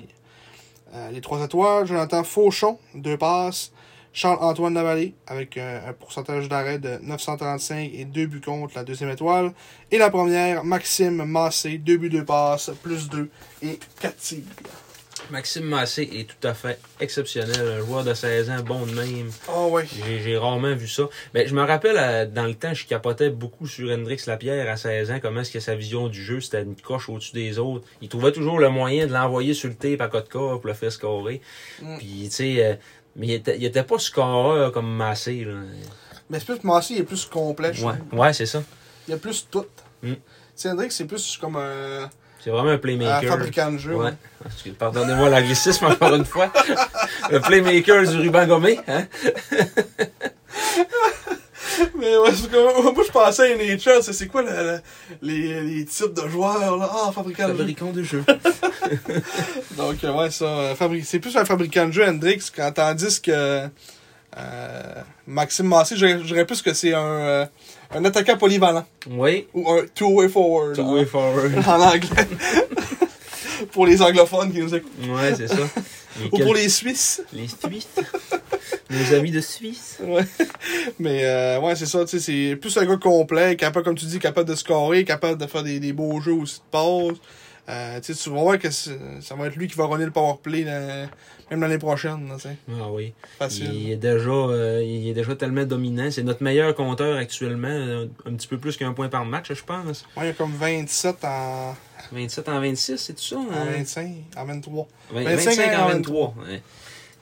Euh, 0.95 1.11
les 1.11 1.21
trois 1.21 1.43
étoiles, 1.45 1.87
Jonathan 1.87 2.25
Fauchon, 2.25 2.79
2 2.95 3.17
passes, 3.17 3.73
Charles-Antoine 4.13 4.75
Lavallée, 4.75 5.15
avec 5.27 5.57
euh, 5.57 5.89
un 5.89 5.93
pourcentage 5.93 6.49
d'arrêt 6.49 6.79
de 6.79 6.99
935 7.03 7.91
et 7.95 8.05
2 8.05 8.27
buts 8.27 8.41
contre 8.41 8.77
la 8.77 8.85
deuxième 8.85 9.11
étoile. 9.11 9.53
Et 9.91 9.99
la 9.99 10.09
première, 10.09 10.65
Maxime 10.65 11.25
Massé, 11.25 11.79
2 11.79 11.97
buts, 11.97 12.11
2 12.11 12.25
passes, 12.25 12.71
plus 12.83 13.09
2 13.09 13.29
et 13.63 13.79
4 14.01 14.17
tirs. 14.17 14.43
Maxime 15.31 15.65
Massé 15.65 16.09
est 16.13 16.29
tout 16.29 16.47
à 16.47 16.55
fait 16.55 16.79
exceptionnel. 17.01 17.61
Un 17.61 17.85
joueur 17.85 18.05
de 18.05 18.15
16 18.15 18.51
ans, 18.51 18.63
bon 18.63 18.85
de 18.87 18.93
même. 18.93 19.31
Oh 19.49 19.69
ouais. 19.71 19.87
J'ai 19.87 20.21
j'ai 20.21 20.37
rarement 20.37 20.75
vu 20.75 20.87
ça. 20.87 21.09
Mais 21.33 21.47
je 21.47 21.55
me 21.55 21.63
rappelle, 21.63 21.97
euh, 21.99 22.27
dans 22.27 22.45
le 22.45 22.55
temps, 22.55 22.75
je 22.75 22.87
capotais 22.87 23.31
beaucoup 23.31 23.67
sur 23.67 23.91
Hendrix 23.91 24.23
Lapierre 24.27 24.71
à 24.71 24.77
16 24.77 25.11
ans, 25.11 25.19
comment 25.21 25.41
est-ce 25.41 25.51
que 25.51 25.61
sa 25.61 25.75
vision 25.75 26.09
du 26.09 26.23
jeu, 26.23 26.41
c'était 26.41 26.63
une 26.63 26.77
coche 26.77 27.09
au-dessus 27.09 27.33
des 27.33 27.59
autres. 27.59 27.87
Il 28.03 28.09
trouvait 28.09 28.33
toujours 28.33 28.59
le 28.59 28.69
moyen 28.69 29.07
de 29.07 29.13
l'envoyer 29.13 29.55
sur 29.55 29.69
le 29.69 29.75
tape 29.75 30.01
à 30.01 30.09
côte 30.09 30.29
corps 30.29 30.61
pour 30.61 30.69
le 30.69 30.75
faire 30.75 30.93
scorer. 30.93 31.41
Mm. 31.81 31.99
Puis, 31.99 32.23
tu 32.25 32.31
sais, 32.31 32.65
euh, 32.65 32.75
mais 33.17 33.29
il 33.29 33.33
était, 33.33 33.57
il 33.57 33.65
était 33.65 33.85
pas 33.85 33.99
scoreur 33.99 34.73
comme 34.73 34.95
Massé. 34.95 35.45
Là. 35.45 35.55
Mais 36.31 36.39
c'est 36.39 36.47
plus 36.47 36.65
Massé, 36.65 36.95
il 36.95 37.01
est 37.01 37.05
plus 37.05 37.25
complet. 37.27 37.73
je 37.73 37.85
Ouais, 37.85 37.95
ouais 38.13 38.33
c'est 38.33 38.47
ça. 38.47 38.63
Il 39.09 39.13
y 39.13 39.15
a 39.15 39.19
plus 39.19 39.47
tout. 39.51 39.67
Mm. 40.03 40.13
Tu 40.13 40.21
sais, 40.55 40.71
Hendrix, 40.71 40.91
c'est 40.91 41.07
plus 41.07 41.39
comme 41.39 41.57
un, 41.57 42.09
C'est 42.45 42.51
vraiment 42.51 42.69
un 42.71 42.75
un 42.75 42.79
playmaker. 42.79 43.23
fabricant 43.31 43.73
de 43.73 43.79
jeu. 43.79 43.95
Ouais. 43.95 44.05
ouais. 44.05 44.13
Excuse- 44.47 44.75
Pardonnez-moi 44.79 45.31
l'anglicisme 45.31 45.87
encore 45.87 46.15
une 46.15 46.27
fois. 46.27 46.53
le 47.31 47.41
playmaker 47.41 48.07
du 48.07 48.19
ruban 48.19 48.47
gommé. 48.47 48.79
Hein? 48.87 49.07
Mais 51.99 52.17
ouais, 52.19 52.31
c'est 52.35 52.51
comme, 52.51 52.93
moi 52.95 53.03
je 53.07 53.11
pensais 53.11 53.53
à 53.53 53.57
NHL, 53.57 54.03
c'est 54.03 54.13
c'est 54.13 54.27
quoi 54.27 54.43
la- 54.43 54.63
la- 54.63 54.81
les, 55.23 55.61
les 55.63 55.85
types 55.87 56.13
de 56.13 56.29
joueurs 56.29 56.77
là? 56.77 56.89
Ah, 56.93 57.11
fabricant. 57.13 57.47
Fabricant 57.49 57.91
de 57.91 58.03
jeu. 58.03 58.23
Donc 59.77 60.05
euh, 60.05 60.13
ouais, 60.13 60.31
ça, 60.31 60.45
euh, 60.45 60.75
fabri- 60.75 61.05
c'est 61.05 61.19
plus 61.21 61.37
un 61.37 61.45
fabricant 61.45 61.87
de 61.87 61.93
jeu 61.93 62.07
Hendrix, 62.07 62.51
quand 62.55 62.71
tandis 62.73 63.21
que 63.21 63.67
euh, 64.37 64.95
Maxime 65.27 65.67
Massé, 65.69 65.97
je 65.97 66.07
dirais- 66.23 66.45
plus 66.45 66.61
que 66.63 66.75
c'est 66.75 66.93
un, 66.95 67.01
euh, 67.03 67.47
un 67.95 68.05
attaquant 68.05 68.37
polyvalent. 68.37 68.85
Oui. 69.11 69.47
Ou 69.55 69.71
un 69.71 69.85
two-way 69.95 70.29
forward. 70.29 70.75
Two 70.77 70.95
way 70.95 71.03
en- 71.03 71.07
forward. 71.07 71.53
en 71.67 71.81
anglais. 71.81 72.29
pour 73.73 73.87
les 73.87 74.01
anglophones 74.03 74.53
qui 74.53 74.61
nous 74.61 74.75
écoutent. 74.75 74.93
Ouais, 75.09 75.35
c'est 75.37 75.49
ça. 75.49 75.57
Ou 76.33 76.37
quel- 76.37 76.45
pour 76.45 76.55
les 76.55 76.69
Suisses. 76.69 77.23
Les 77.33 77.49
Suisses. 77.49 77.89
Nos 78.91 79.15
amis 79.17 79.31
de 79.31 79.41
Suisse. 79.41 79.99
Ouais. 80.03 80.25
Mais 80.99 81.25
euh, 81.25 81.61
ouais, 81.61 81.75
c'est 81.75 81.87
ça, 81.87 82.05
tu 82.05 82.19
sais, 82.19 82.21
c'est 82.21 82.57
plus 82.57 82.77
un 82.77 82.85
gars 82.85 82.97
complet, 82.99 83.57
capable, 83.57 83.85
comme 83.85 83.95
tu 83.97 84.05
dis, 84.05 84.19
capable 84.19 84.49
de 84.49 84.55
scorer, 84.55 85.05
capable 85.05 85.41
de 85.41 85.47
faire 85.47 85.63
des, 85.63 85.81
des 85.81 85.93
beaux 85.93 86.21
jeux 86.21 86.33
aussi 86.35 86.59
de 86.59 86.71
passe. 86.71 87.19
Euh, 87.69 87.99
tu 88.01 88.13
vas 88.31 88.41
voir 88.41 88.59
que 88.59 88.71
ça 88.71 88.91
va 89.37 89.47
être 89.47 89.57
lui 89.57 89.69
qui 89.69 89.75
va 89.75 89.87
runner 89.87 90.05
le 90.05 90.11
powerplay 90.11 90.65
dans- 90.65 91.09
même 91.51 91.61
l'année 91.61 91.79
prochaine, 91.79 92.29
là. 92.29 92.37
Ah 92.71 92.91
oui. 92.91 93.13
Facile. 93.39 93.73
Il 93.73 93.91
est 93.93 93.97
déjà, 93.97 94.31
euh, 94.31 94.83
il 94.85 95.09
est 95.09 95.15
déjà 95.15 95.35
tellement 95.37 95.65
dominant. 95.65 96.11
C'est 96.11 96.23
notre 96.23 96.43
meilleur 96.43 96.75
compteur 96.75 97.17
actuellement. 97.17 97.69
euh, 97.69 98.07
Un 98.27 98.35
petit 98.35 98.49
peu 98.49 98.59
plus 98.59 98.77
qu'un 98.77 98.93
point 98.93 99.09
par 99.09 99.25
match, 99.25 99.53
je 99.53 99.63
pense. 99.65 100.05
Ouais, 100.17 100.25
il 100.25 100.27
y 100.27 100.31
a 100.31 100.33
comme 100.35 100.53
27 100.53 101.25
en, 101.25 101.75
27 102.13 102.49
en 102.49 102.61
26, 102.61 102.97
c'est 102.99 103.13
tout 103.15 103.23
ça? 103.23 103.37
en 103.37 103.43
hein? 103.51 103.67
25, 103.77 104.11
en 104.37 104.45
23. 104.47 104.89
Vingt- 105.13 105.25
25 105.25 105.57
25 105.57 105.79
en 105.79 105.83
en 105.85 105.89
23. 105.89 106.35
ouais. 106.49 106.63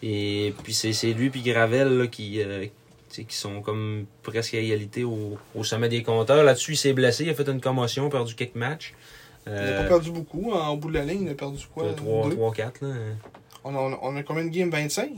Et 0.05 0.53
puis 0.64 0.74
c'est 0.74 0.93
c'est 0.93 1.12
lui 1.12 1.30
puis 1.30 1.43
Gravel 1.43 1.88
là, 1.99 2.07
qui, 2.09 2.40
euh, 2.43 2.66
qui 3.11 3.26
sont 3.30 3.61
comme 3.61 4.07
presque 4.22 4.55
à 4.55 4.59
égalité 4.59 5.05
au, 5.05 5.38
au 5.55 5.62
sommet 5.64 5.88
des 5.88 6.03
compteurs. 6.03 6.43
Là-dessus, 6.43 6.72
il 6.72 6.76
s'est 6.76 6.93
blessé, 6.93 7.24
il 7.24 7.30
a 7.30 7.34
fait 7.34 7.49
une 7.49 7.61
commotion, 7.61 8.09
perdu 8.09 8.34
quelques 8.34 8.55
matchs. 8.57 8.95
Il 9.47 9.53
n'a 9.53 9.59
Euh, 9.59 9.82
pas 9.82 9.88
perdu 9.88 10.11
beaucoup. 10.12 10.53
hein, 10.55 10.68
au 10.68 10.76
bout 10.76 10.88
de 10.90 10.95
la 10.99 11.05
ligne, 11.05 11.22
il 11.22 11.30
a 11.30 11.34
perdu 11.34 11.64
quoi 11.74 11.93
3, 11.97 12.28
Deux? 12.28 12.36
3, 12.36 12.53
4. 12.53 12.82
Là. 12.82 12.95
On, 13.64 13.74
a, 13.74 13.78
on, 13.78 13.93
a, 13.93 13.99
on 14.03 14.16
a 14.16 14.22
combien 14.22 14.45
de 14.45 14.51
games? 14.51 14.70
25 14.70 15.11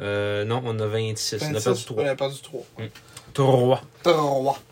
Euh, 0.00 0.44
non, 0.44 0.62
on 0.64 0.78
a 0.80 0.86
26. 0.86 1.42
On 1.42 1.46
a 1.54 1.58
26, 1.58 1.64
perdu 1.64 1.80
ouais, 1.80 1.84
3. 1.86 2.02
il 2.04 2.08
a 2.08 2.14
perdu 2.16 2.40
3. 2.40 2.60
Mm. 2.78 2.84
Trois. 3.34 3.82
Trois. 4.02 4.58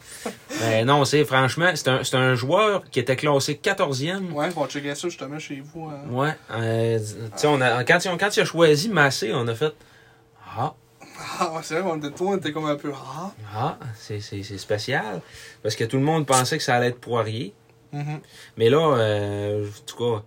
Ben 0.60 0.84
non, 0.84 1.04
c'est 1.04 1.24
franchement, 1.24 1.70
c'est 1.76 2.14
un, 2.16 2.34
joueur 2.34 2.82
qui 2.90 2.98
était 2.98 3.14
classé 3.14 3.54
14e. 3.62 4.32
Ouais, 4.32 4.48
on 4.56 4.60
va 4.62 4.66
checker 4.66 4.94
ça 4.96 5.08
justement 5.08 5.38
chez 5.38 5.60
vous. 5.60 5.84
hein. 5.84 6.00
Ouais. 6.10 6.32
euh, 6.50 6.98
tu 6.98 7.04
sais, 7.36 7.46
on 7.46 7.60
a, 7.60 7.84
quand, 7.84 8.04
il- 8.04 8.16
quand 8.18 8.36
il 8.36 8.40
a 8.40 8.44
choisi 8.44 8.88
Massé, 8.88 9.30
on 9.32 9.46
a 9.46 9.54
fait 9.54 9.72
Ah, 10.58 10.74
Ah, 11.38 11.60
c'est 11.62 11.78
vrai, 11.78 11.88
on 11.90 11.98
était, 11.98 12.20
on 12.22 12.36
était 12.36 12.50
comme 12.52 12.66
un 12.66 12.74
peu. 12.76 12.92
Ah. 12.94 13.30
ah, 13.54 13.78
c'est 13.96 14.20
spécial. 14.20 15.20
Parce 15.62 15.76
que 15.76 15.84
tout 15.84 15.98
le 15.98 16.02
monde 16.02 16.26
pensait 16.26 16.58
que 16.58 16.64
ça 16.64 16.74
allait 16.74 16.88
être 16.88 17.00
Poirier. 17.00 17.54
Mhm. 17.92 18.20
Mais 18.56 18.68
là, 18.68 18.96
euh, 18.98 19.64
en 19.66 19.86
tout 19.86 19.96
cas, 19.96 20.22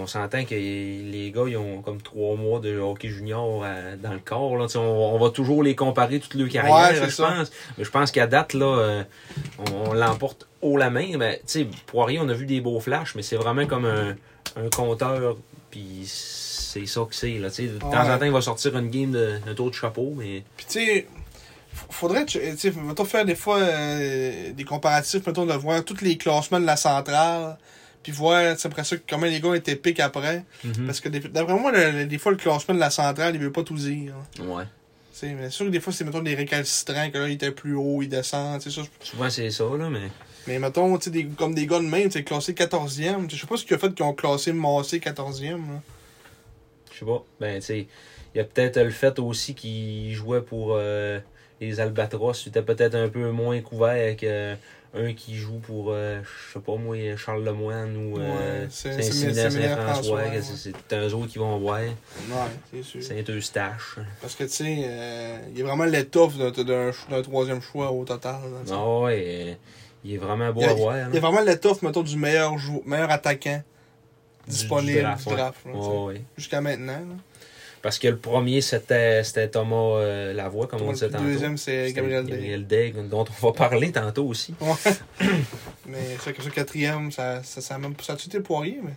on 0.00 0.06
s'entend 0.06 0.44
que 0.44 0.54
les 0.54 1.32
gars, 1.34 1.44
ils 1.46 1.56
ont 1.56 1.82
comme 1.82 2.00
trois 2.00 2.36
mois 2.36 2.60
de 2.60 2.78
hockey 2.78 3.08
junior 3.08 3.62
euh, 3.64 3.96
dans 3.96 4.12
le 4.12 4.20
corps. 4.20 4.56
Là. 4.56 4.66
On, 4.76 4.78
on 4.80 5.18
va 5.18 5.30
toujours 5.30 5.62
les 5.62 5.74
comparer 5.74 6.18
toute 6.20 6.34
leur 6.34 6.48
carrière, 6.48 6.74
Ouais, 7.02 7.06
je 7.06 7.10
ça. 7.10 7.26
pense. 7.28 7.50
Mais 7.76 7.84
je 7.84 7.90
pense 7.90 8.10
qu'à 8.10 8.26
date, 8.26 8.54
là, 8.54 8.78
euh, 8.78 9.02
on, 9.58 9.90
on 9.90 9.92
l'emporte 9.92 10.46
haut 10.62 10.76
la 10.76 10.90
main. 10.90 11.06
Sais, 11.44 11.66
Poirier, 11.86 12.20
on 12.20 12.28
a 12.28 12.34
vu 12.34 12.46
des 12.46 12.60
beaux 12.60 12.80
flashs, 12.80 13.14
mais 13.14 13.22
c'est 13.22 13.36
vraiment 13.36 13.66
comme 13.66 13.84
un, 13.84 14.16
un 14.56 14.68
compteur. 14.74 15.36
Puis 15.70 16.04
c'est 16.06 16.86
ça 16.86 17.02
que 17.08 17.14
c'est. 17.14 17.38
Là, 17.38 17.50
tu 17.50 17.56
sais. 17.56 17.62
de 17.74 17.78
temps 17.78 17.90
Ouais. 17.90 17.96
en 18.10 18.18
temps, 18.18 18.24
il 18.24 18.32
va 18.32 18.40
sortir 18.40 18.76
une 18.78 18.88
game 18.88 19.10
de, 19.10 19.38
un 19.46 19.54
tour 19.54 19.68
de 19.70 19.74
chapeau, 19.74 20.14
mais 20.16 20.42
Puis 20.56 20.66
tu 20.66 20.72
sais, 20.84 21.00
f- 21.00 21.04
faudrait, 21.90 22.24
tu 22.26 22.38
sais, 22.56 22.72
mettons, 22.72 23.04
faire 23.04 23.24
des 23.24 23.34
fois 23.34 23.58
euh, 23.58 24.52
des 24.52 24.64
comparatifs, 24.64 25.26
mettons, 25.26 25.46
de 25.46 25.52
voir 25.54 25.84
tous 25.84 26.00
les 26.02 26.16
classements 26.16 26.60
de 26.60 26.66
la 26.66 26.76
centrale, 26.76 27.56
puis 28.02 28.12
voir, 28.12 28.54
tu 28.54 28.60
sais, 28.62 28.68
après 28.68 28.84
ça, 28.84 28.96
comment 29.08 29.26
les 29.26 29.40
gars 29.40 29.54
étaient 29.54 29.76
pics 29.76 30.00
après. 30.00 30.44
Mhm. 30.64 30.86
Parce 30.86 31.00
que 31.00 31.08
d'après 31.08 31.54
moi, 31.58 31.72
le- 31.72 31.90
le- 31.90 32.06
des 32.06 32.18
fois, 32.18 32.32
le 32.32 32.38
classement 32.38 32.74
de 32.74 32.80
la 32.80 32.90
centrale, 32.90 33.34
il 33.34 33.40
veut 33.40 33.52
pas 33.52 33.62
tout 33.62 33.74
dire. 33.76 34.14
hein. 34.40 34.44
ouais. 34.44 34.64
Sais, 35.12 35.34
mais 35.34 35.50
sûr 35.50 35.66
que 35.66 35.70
des 35.72 35.80
fois, 35.80 35.92
c'est, 35.92 36.04
mettons, 36.04 36.20
des 36.22 36.36
récalcitrants, 36.36 37.10
que 37.10 37.18
là, 37.18 37.28
il 37.28 37.32
était 37.34 37.50
plus 37.50 37.74
haut, 37.74 38.02
il 38.02 38.08
descend, 38.08 38.60
tu 38.62 38.70
sais, 38.70 38.80
ça. 38.82 38.86
Souvent, 39.00 39.28
c'est 39.28 39.50
ça, 39.50 39.64
là, 39.76 39.88
mais. 39.90 40.08
Mais 40.46 40.58
mettons, 40.60 40.96
tu 40.96 41.10
sais, 41.12 41.24
comme 41.36 41.54
des 41.54 41.66
gars 41.66 41.80
de 41.80 41.84
même, 41.86 42.04
tu 42.04 42.12
sais, 42.12 42.22
classé 42.24 42.52
14e. 42.54 43.26
tu 43.26 43.30
sais, 43.30 43.36
Je 43.36 43.40
sais 43.40 43.46
pas 43.48 43.56
ce 43.56 43.64
qu'il 43.64 43.74
a 43.74 43.78
fait 43.78 43.92
qu'ils 43.92 44.04
ont 44.04 44.14
classé 44.14 44.52
Massé 44.52 45.00
14e, 45.00 45.50
là. 45.56 45.82
Je 46.92 46.98
sais 47.00 47.04
pas. 47.04 47.24
Ben, 47.40 47.58
tu 47.60 47.66
sais, 47.66 47.88
il 48.34 48.38
y 48.38 48.40
a 48.40 48.44
peut-être 48.44 48.78
le 48.80 48.90
fait 48.90 49.18
aussi 49.18 49.54
qu'il 49.54 50.12
jouait 50.14 50.40
pour 50.40 50.74
euh, 50.76 51.18
les 51.60 51.80
Albatros. 51.80 52.34
C'était 52.44 52.62
peut-être 52.62 52.94
un 52.94 53.08
peu 53.08 53.30
moins 53.30 53.60
couvert 53.60 54.16
que 54.16 54.54
un 54.94 55.12
qui 55.12 55.36
joue 55.36 55.58
pour, 55.58 55.88
euh, 55.90 56.20
je 56.22 56.54
sais 56.54 56.60
pas 56.64 56.76
moi, 56.76 56.96
Charles 57.18 57.44
Lemoine 57.44 57.94
ou 57.94 58.18
euh, 58.18 58.62
Ouais, 58.62 58.66
Saint-François. 58.70 60.22
C'est- 60.42 60.92
un 60.94 61.12
autres 61.12 61.26
qui 61.26 61.38
vont 61.38 61.58
voir. 61.58 61.80
Ouais. 61.80 61.92
Saint-Eustache. 63.02 63.96
Parce 64.20 64.34
que, 64.34 64.44
tu 64.44 64.50
sais, 64.50 64.76
euh, 64.84 65.38
il 65.54 65.60
est 65.60 65.62
vraiment 65.62 65.84
l'étoffe 65.84 66.36
d'un, 66.38 66.50
troisième 67.22 67.60
choix 67.60 67.90
au 67.92 68.04
total. 68.04 68.36
là. 68.66 68.72
Ah 68.74 69.00
ouais, 69.00 69.58
il 70.04 70.14
est 70.14 70.18
vraiment 70.18 70.52
beau 70.52 70.60
Il 70.60 70.64
y 70.64 70.68
a- 70.68 70.70
à 70.70 70.74
voir. 70.74 70.94
hein. 70.94 71.08
Il 71.12 71.16
est 71.16 71.20
vraiment 71.20 71.42
l'étoffe, 71.42 71.82
mettons, 71.82 72.02
du 72.02 72.16
meilleur, 72.16 72.56
jou- 72.58 72.82
meilleur 72.86 73.10
attaquant 73.10 73.62
Du- 74.46 74.52
disponible 74.52 74.94
du 74.96 75.02
draft, 75.02 75.28
draft. 75.28 75.58
ouais. 75.66 76.22
Jusqu'à 76.36 76.60
maintenant. 76.60 76.92
là. 76.92 77.14
Parce 77.80 77.98
que 77.98 78.08
le 78.08 78.16
premier, 78.16 78.60
c'était 78.60 79.22
c'était 79.22 79.48
Thomas 79.48 79.76
euh, 79.76 80.32
Lavoie, 80.32 80.66
comme 80.66 80.82
on 80.82 80.88
Le 80.88 80.92
disait 80.94 81.08
tantôt. 81.10 81.24
deuxième, 81.24 81.56
c'est 81.56 81.92
Gabriel 81.92 82.24
Day. 82.24 82.32
Gabriel 82.32 82.66
Day, 82.66 82.94
dont 83.08 83.24
on 83.42 83.46
va 83.46 83.52
parler 83.52 83.92
tantôt 83.92 84.26
aussi. 84.26 84.54
Ouais. 84.60 84.74
mais 85.86 86.16
c'est 86.20 86.32
que 86.32 86.42
ça, 86.42 86.50
quatrième, 86.50 87.12
ça, 87.12 87.42
ça, 87.44 87.60
ça, 87.60 87.74
a 87.76 87.78
même, 87.78 87.94
ça 88.02 88.14
a-tu 88.14 88.26
été 88.28 88.40
Poirier? 88.40 88.80
Mais? 88.82 88.94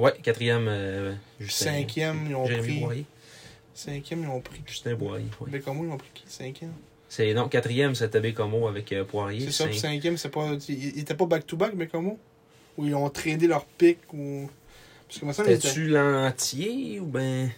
Ouais, 0.00 0.12
quatrième, 0.22 0.66
euh, 0.68 1.14
Justin. 1.40 1.64
cinquième, 1.72 2.26
ils 2.28 2.36
ont 2.36 2.46
Jérémy 2.46 2.68
pris. 2.68 2.80
Boyer. 2.80 3.04
Cinquième, 3.74 4.22
ils 4.22 4.28
ont 4.28 4.40
pris. 4.40 4.60
Justin 4.64 4.94
Boyer, 4.94 5.24
ouais. 5.40 5.50
Bécamo, 5.50 5.84
ils 5.84 5.90
ont 5.90 5.96
pris 5.98 6.10
qui? 6.14 6.24
Cinquième? 6.28 6.72
C'est, 7.08 7.34
non, 7.34 7.48
quatrième, 7.48 7.96
c'était 7.96 8.20
Bécomo 8.20 8.68
avec 8.68 8.92
euh, 8.92 9.02
Poirier. 9.04 9.46
C'est 9.46 9.50
ça, 9.52 9.64
puis 9.66 9.76
Cinq- 9.76 9.90
cinquième, 9.94 10.16
c'est 10.16 10.28
pas. 10.28 10.50
Ils 10.68 10.96
ils 10.96 11.00
étaient 11.00 11.14
pas 11.14 11.26
back-to-back, 11.26 11.74
Bécamo? 11.74 12.16
Ou 12.78 12.84
ils 12.86 12.94
ont 12.94 13.10
tradé 13.10 13.48
leur 13.48 13.64
pick, 13.64 13.98
ou. 14.12 14.48
Parce 15.08 15.18
que 15.18 15.24
moi, 15.24 15.34
ça. 15.34 15.42
T'es-tu 15.42 15.88
l'entier 15.88 17.00
ou 17.00 17.06
ben? 17.06 17.50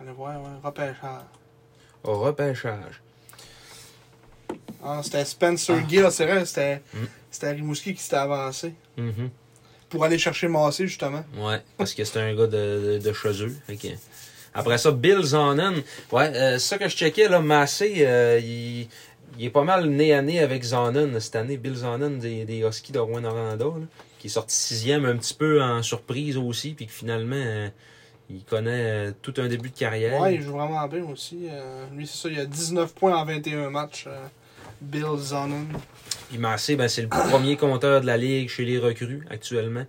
Allez 0.00 0.12
voir, 0.12 0.40
ouais, 0.42 0.48
repêchage. 0.62 1.22
au 2.02 2.18
repêchage? 2.20 3.00
Ah, 4.82 5.00
c'était 5.02 5.24
Spencer 5.24 5.76
Ah. 5.82 5.88
Gill, 5.88 6.06
c'est 6.10 6.26
vrai, 6.26 6.44
c'était. 6.44 6.82
Mm. 6.92 6.98
C'était 7.30 7.50
Rimouski 7.52 7.94
qui 7.94 8.02
s'était 8.02 8.16
avancé. 8.16 8.74
Mhm. 8.96 9.30
Pour 9.88 10.04
aller 10.04 10.18
chercher 10.18 10.46
Massé, 10.48 10.86
justement. 10.86 11.24
Ouais, 11.36 11.60
parce 11.78 11.94
que 11.94 12.04
c'est 12.04 12.20
un 12.20 12.34
gars 12.34 12.46
de, 12.46 12.98
de, 12.98 12.98
de 12.98 13.12
chez 13.12 13.42
eux. 13.44 13.56
Fait 13.66 13.76
que- 13.76 13.88
Après 14.52 14.78
ça, 14.78 14.90
Bill 14.92 15.22
Zonen. 15.22 15.82
Ouais, 16.12 16.30
euh, 16.36 16.52
c'est 16.58 16.68
ça 16.68 16.78
que 16.78 16.88
je 16.88 16.94
checkais, 16.96 17.28
là, 17.28 17.40
Massé, 17.40 17.94
euh, 18.06 18.38
il, 18.42 18.88
il 19.38 19.46
est 19.46 19.50
pas 19.50 19.64
mal 19.64 19.86
nez 19.86 20.12
à 20.14 20.22
nez 20.22 20.40
avec 20.40 20.62
Zonen 20.62 21.18
cette 21.18 21.34
année. 21.36 21.56
Bill 21.56 21.74
Zonen 21.76 22.18
des, 22.18 22.44
des 22.44 22.58
Huskies 22.60 22.92
de 22.92 22.98
Rouen-Noranda, 23.00 23.64
là, 23.64 23.72
qui 24.18 24.26
est 24.28 24.30
sorti 24.30 24.54
sixième 24.54 25.06
un 25.06 25.16
petit 25.16 25.34
peu 25.34 25.60
en 25.62 25.82
surprise 25.82 26.36
aussi, 26.36 26.74
puis 26.74 26.86
que 26.86 26.92
finalement, 26.92 27.34
euh, 27.36 27.68
il 28.30 28.44
connaît 28.44 29.08
euh, 29.08 29.12
tout 29.22 29.34
un 29.38 29.48
début 29.48 29.70
de 29.70 29.76
carrière. 29.76 30.20
Ouais, 30.20 30.34
il 30.36 30.42
joue 30.42 30.52
vraiment 30.52 30.86
bien 30.88 31.04
aussi. 31.04 31.46
Euh, 31.50 31.86
lui, 31.92 32.06
c'est 32.06 32.16
ça, 32.16 32.28
il 32.28 32.38
a 32.40 32.46
19 32.46 32.94
points 32.94 33.14
en 33.16 33.24
21 33.24 33.70
matchs. 33.70 34.04
euh, 34.06 34.26
Bill 34.80 35.16
Zonen. 35.16 35.66
Puis 36.28 36.36
Massé, 36.38 36.76
ben, 36.76 36.88
c'est 36.88 37.02
le 37.02 37.08
premier 37.08 37.56
compteur 37.56 38.00
de 38.00 38.06
la 38.06 38.16
Ligue 38.16 38.48
chez 38.48 38.64
les 38.64 38.78
recrues 38.78 39.24
actuellement. 39.30 39.84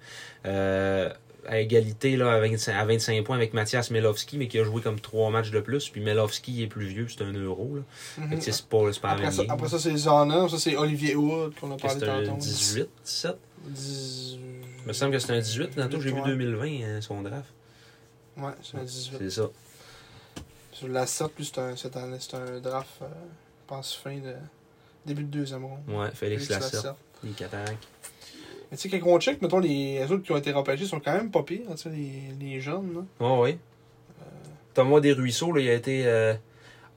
Euh, 0.45 1.09
à 1.47 1.59
égalité 1.59 2.15
là, 2.17 2.31
à, 2.33 2.39
25, 2.39 2.73
à 2.73 2.85
25 2.85 3.23
points 3.23 3.35
avec 3.35 3.53
Mathias 3.53 3.91
Melowski, 3.91 4.37
mais 4.37 4.47
qui 4.47 4.57
a 4.59 4.63
joué 4.63 4.81
comme 4.81 4.99
trois 4.99 5.29
matchs 5.31 5.51
de 5.51 5.59
plus. 5.59 5.89
Puis 5.89 6.01
Melowski 6.01 6.63
est 6.63 6.67
plus 6.67 6.85
vieux, 6.87 7.07
c'est 7.09 7.23
un 7.23 7.33
euro. 7.33 7.75
Là. 7.75 8.37
Sais, 8.39 8.51
c'est 8.51 8.65
pas, 8.67 8.91
c'est 8.91 9.01
pas 9.01 9.09
Après 9.11 9.31
ça, 9.31 9.43
après 9.49 9.69
ça, 9.69 9.79
c'est 9.79 9.95
Zonen. 9.95 10.49
Ça, 10.49 10.57
c'est 10.59 10.75
Olivier 10.75 11.15
Wood 11.15 11.53
qu'on 11.59 11.71
a 11.73 11.77
parlé 11.77 11.99
tantôt. 11.99 12.37
18, 12.37 12.87
17. 13.03 13.35
10... 13.67 14.37
Il 14.83 14.87
me 14.87 14.93
semble 14.93 15.11
que 15.13 15.19
c'est 15.19 15.33
un 15.33 15.39
18. 15.39 15.75
Tantôt, 15.75 15.99
j'ai 15.99 16.11
vu 16.11 16.19
Ouais. 16.21 16.27
2020, 16.29 16.65
hein, 16.67 17.01
son 17.01 17.21
draft. 17.21 17.53
Ouais, 18.37 18.51
c'est 18.63 18.77
un 18.77 18.83
18. 18.83 19.17
C'est 19.19 19.29
ça. 19.29 19.49
Sur 20.71 20.87
la 20.89 21.05
7, 21.07 21.31
lui, 21.37 21.45
c'est 21.45 21.59
un, 21.59 21.75
c'est 21.75 21.95
un, 21.95 22.19
c'est 22.19 22.33
un 22.35 22.59
draft, 22.59 22.89
euh, 23.01 23.05
je 23.07 23.67
pense, 23.67 23.93
fin 23.95 24.17
de. 24.17 24.33
Début 25.05 25.23
de 25.23 25.27
deuxième 25.27 25.63
ronde. 25.65 25.81
Ouais, 25.87 26.09
Félix 26.13 26.49
Lasserte, 26.49 26.73
Lasserte. 26.73 26.97
les 27.23 27.31
cataractes. 27.31 27.87
Mais 28.71 28.77
tu 28.77 28.89
sais, 28.89 28.99
quand 28.99 29.07
on 29.07 29.19
check, 29.19 29.39
mettons, 29.41 29.59
les, 29.59 30.03
autres 30.11 30.23
qui 30.23 30.31
ont 30.31 30.37
été 30.37 30.51
repêchés 30.51 30.85
sont 30.87 30.99
quand 30.99 31.13
même 31.13 31.29
pas 31.29 31.43
pires, 31.43 31.61
tu 31.71 31.77
sais, 31.77 31.89
les, 31.89 32.33
les 32.39 32.59
jeunes, 32.59 33.05
là. 33.19 33.25
Ouais, 33.27 33.39
ouais. 33.41 33.57
Thomas 34.73 34.99
Desruisseaux, 34.99 35.51
là, 35.53 35.61
il 35.61 35.69
a 35.69 35.73
été. 35.75 36.05
euh, 36.07 36.33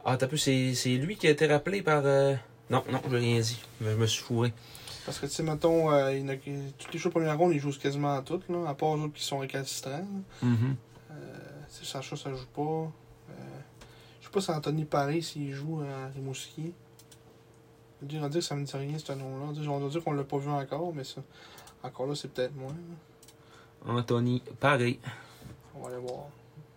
Ah, 0.05 0.17
t'as 0.17 0.27
peu, 0.27 0.37
c'est 0.39 0.75
c'est 0.75 0.97
lui 0.97 1.17
qui 1.17 1.27
a 1.27 1.31
été 1.31 1.47
rappelé 1.47 1.83
par. 1.83 2.03
euh, 2.07 2.35
Non, 2.71 2.83
non, 2.91 3.01
j'ai 3.11 3.17
rien 3.19 3.41
dit. 3.41 3.61
Je 3.81 3.91
me 3.91 4.07
suis 4.07 4.23
fourré. 4.25 4.53
Parce 5.05 5.19
que, 5.19 5.27
tu 5.27 5.33
sais, 5.33 5.43
mettons, 5.43 5.93
euh, 5.93 6.13
il 6.15 6.29
a 6.31 6.37
toutes 6.37 6.93
les 6.93 6.99
choses 6.99 7.13
première 7.13 7.37
ronde, 7.39 7.53
ils 7.55 7.61
jouent 7.61 7.79
quasiment 7.79 8.17
à 8.17 8.23
toutes, 8.23 8.49
là, 8.49 8.69
à 8.69 8.75
part 8.75 8.97
eux 8.97 9.01
autres 9.01 9.15
qui 9.15 9.23
sont 9.23 9.39
récalcitrants. 9.39 9.91
là. 9.91 10.05
Mhm. 10.43 10.77
Euh, 11.11 11.15
tu 11.68 11.68
sais, 11.68 11.68
Sacha, 11.85 12.17
ça 12.17 12.33
joue 12.33 12.47
pas. 12.55 12.63
Euh, 13.31 13.33
je 14.21 14.27
sais 14.27 14.31
pas 14.33 14.41
si 14.41 14.51
Anthony 14.51 14.85
Paris, 14.85 15.23
s'il 15.23 15.53
joue 15.53 15.81
à 15.83 16.09
Rimouski. 16.09 16.73
On 18.03 18.07
dire 18.07 18.29
que 18.31 18.41
ça 18.41 18.55
me 18.55 18.65
dit 18.65 18.77
rien, 18.77 18.97
ce 18.99 19.13
nom-là. 19.13 19.47
On 19.71 19.79
va 19.79 19.89
dire- 19.89 20.05
qu'on 20.05 20.13
l'a 20.13 20.23
pas 20.25 20.39
vu 20.39 20.49
encore, 20.51 20.95
mais 20.95 21.03
ça, 21.05 21.21
encore 21.83 22.07
là, 22.07 22.15
c'est 22.15 22.29
peut-être 22.29 22.55
moins. 22.55 22.73
là. 23.87 23.93
Anthony 23.93 24.43
Paré. 24.61 25.01
On 25.75 25.81
va 25.83 25.89
aller 25.89 25.99
voir. 25.99 26.27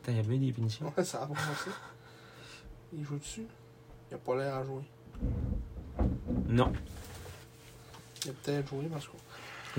Putain, 0.02 0.14
il 0.14 0.18
y 0.18 0.20
a 0.20 0.24
bien 0.24 0.38
des 0.40 0.52
punitions? 0.52 0.92
Ouais, 0.98 1.04
ça 1.04 1.20
va 1.20 1.26
commencer. 1.28 1.70
Il 2.94 3.04
joue 3.04 3.18
dessus? 3.18 3.46
Il 4.10 4.16
a 4.16 4.18
pas 4.18 4.36
l'air 4.36 4.56
à 4.56 4.64
jouer. 4.64 4.84
Non. 6.48 6.74
Il 8.26 8.32
a 8.32 8.34
peut-être 8.34 8.68
joué, 8.68 8.86
parce 8.92 9.08
que. 9.08 9.14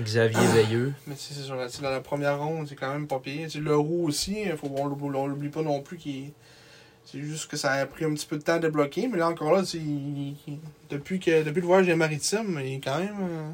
Xavier 0.01 0.47
Veilleux. 0.53 0.93
Mais 1.07 1.15
tu 1.15 1.21
sais, 1.21 1.33
c'est 1.69 1.81
dans 1.81 1.89
la 1.89 2.01
première 2.01 2.39
ronde, 2.39 2.67
c'est 2.67 2.75
quand 2.75 2.91
même 2.91 3.07
pas 3.07 3.19
pire. 3.19 3.43
Tu 3.47 3.49
sais, 3.51 3.59
le 3.59 3.75
roux 3.75 4.07
aussi, 4.07 4.45
faut, 4.57 4.71
on 4.75 4.87
l'oublie 4.87 5.15
on 5.17 5.27
l'oublie 5.27 5.49
pas 5.49 5.61
non 5.61 5.81
plus. 5.81 5.97
qu'il 5.97 6.31
c'est 7.05 7.19
juste 7.21 7.51
que 7.51 7.57
ça 7.57 7.73
a 7.73 7.85
pris 7.85 8.05
un 8.05 8.13
petit 8.13 8.25
peu 8.25 8.37
de 8.37 8.43
temps 8.43 8.53
à 8.53 8.59
débloquer. 8.59 9.07
Mais 9.07 9.17
là, 9.17 9.27
encore 9.29 9.51
là, 9.53 9.61
il- 9.73 10.35
depuis, 10.89 11.19
que, 11.19 11.43
depuis 11.43 11.59
le 11.61 11.67
voyage 11.67 11.85
des 11.85 11.95
maritimes, 11.95 12.59
il 12.63 12.75
est 12.75 12.79
quand 12.79 12.97
même. 12.99 13.17
euh, 13.21 13.51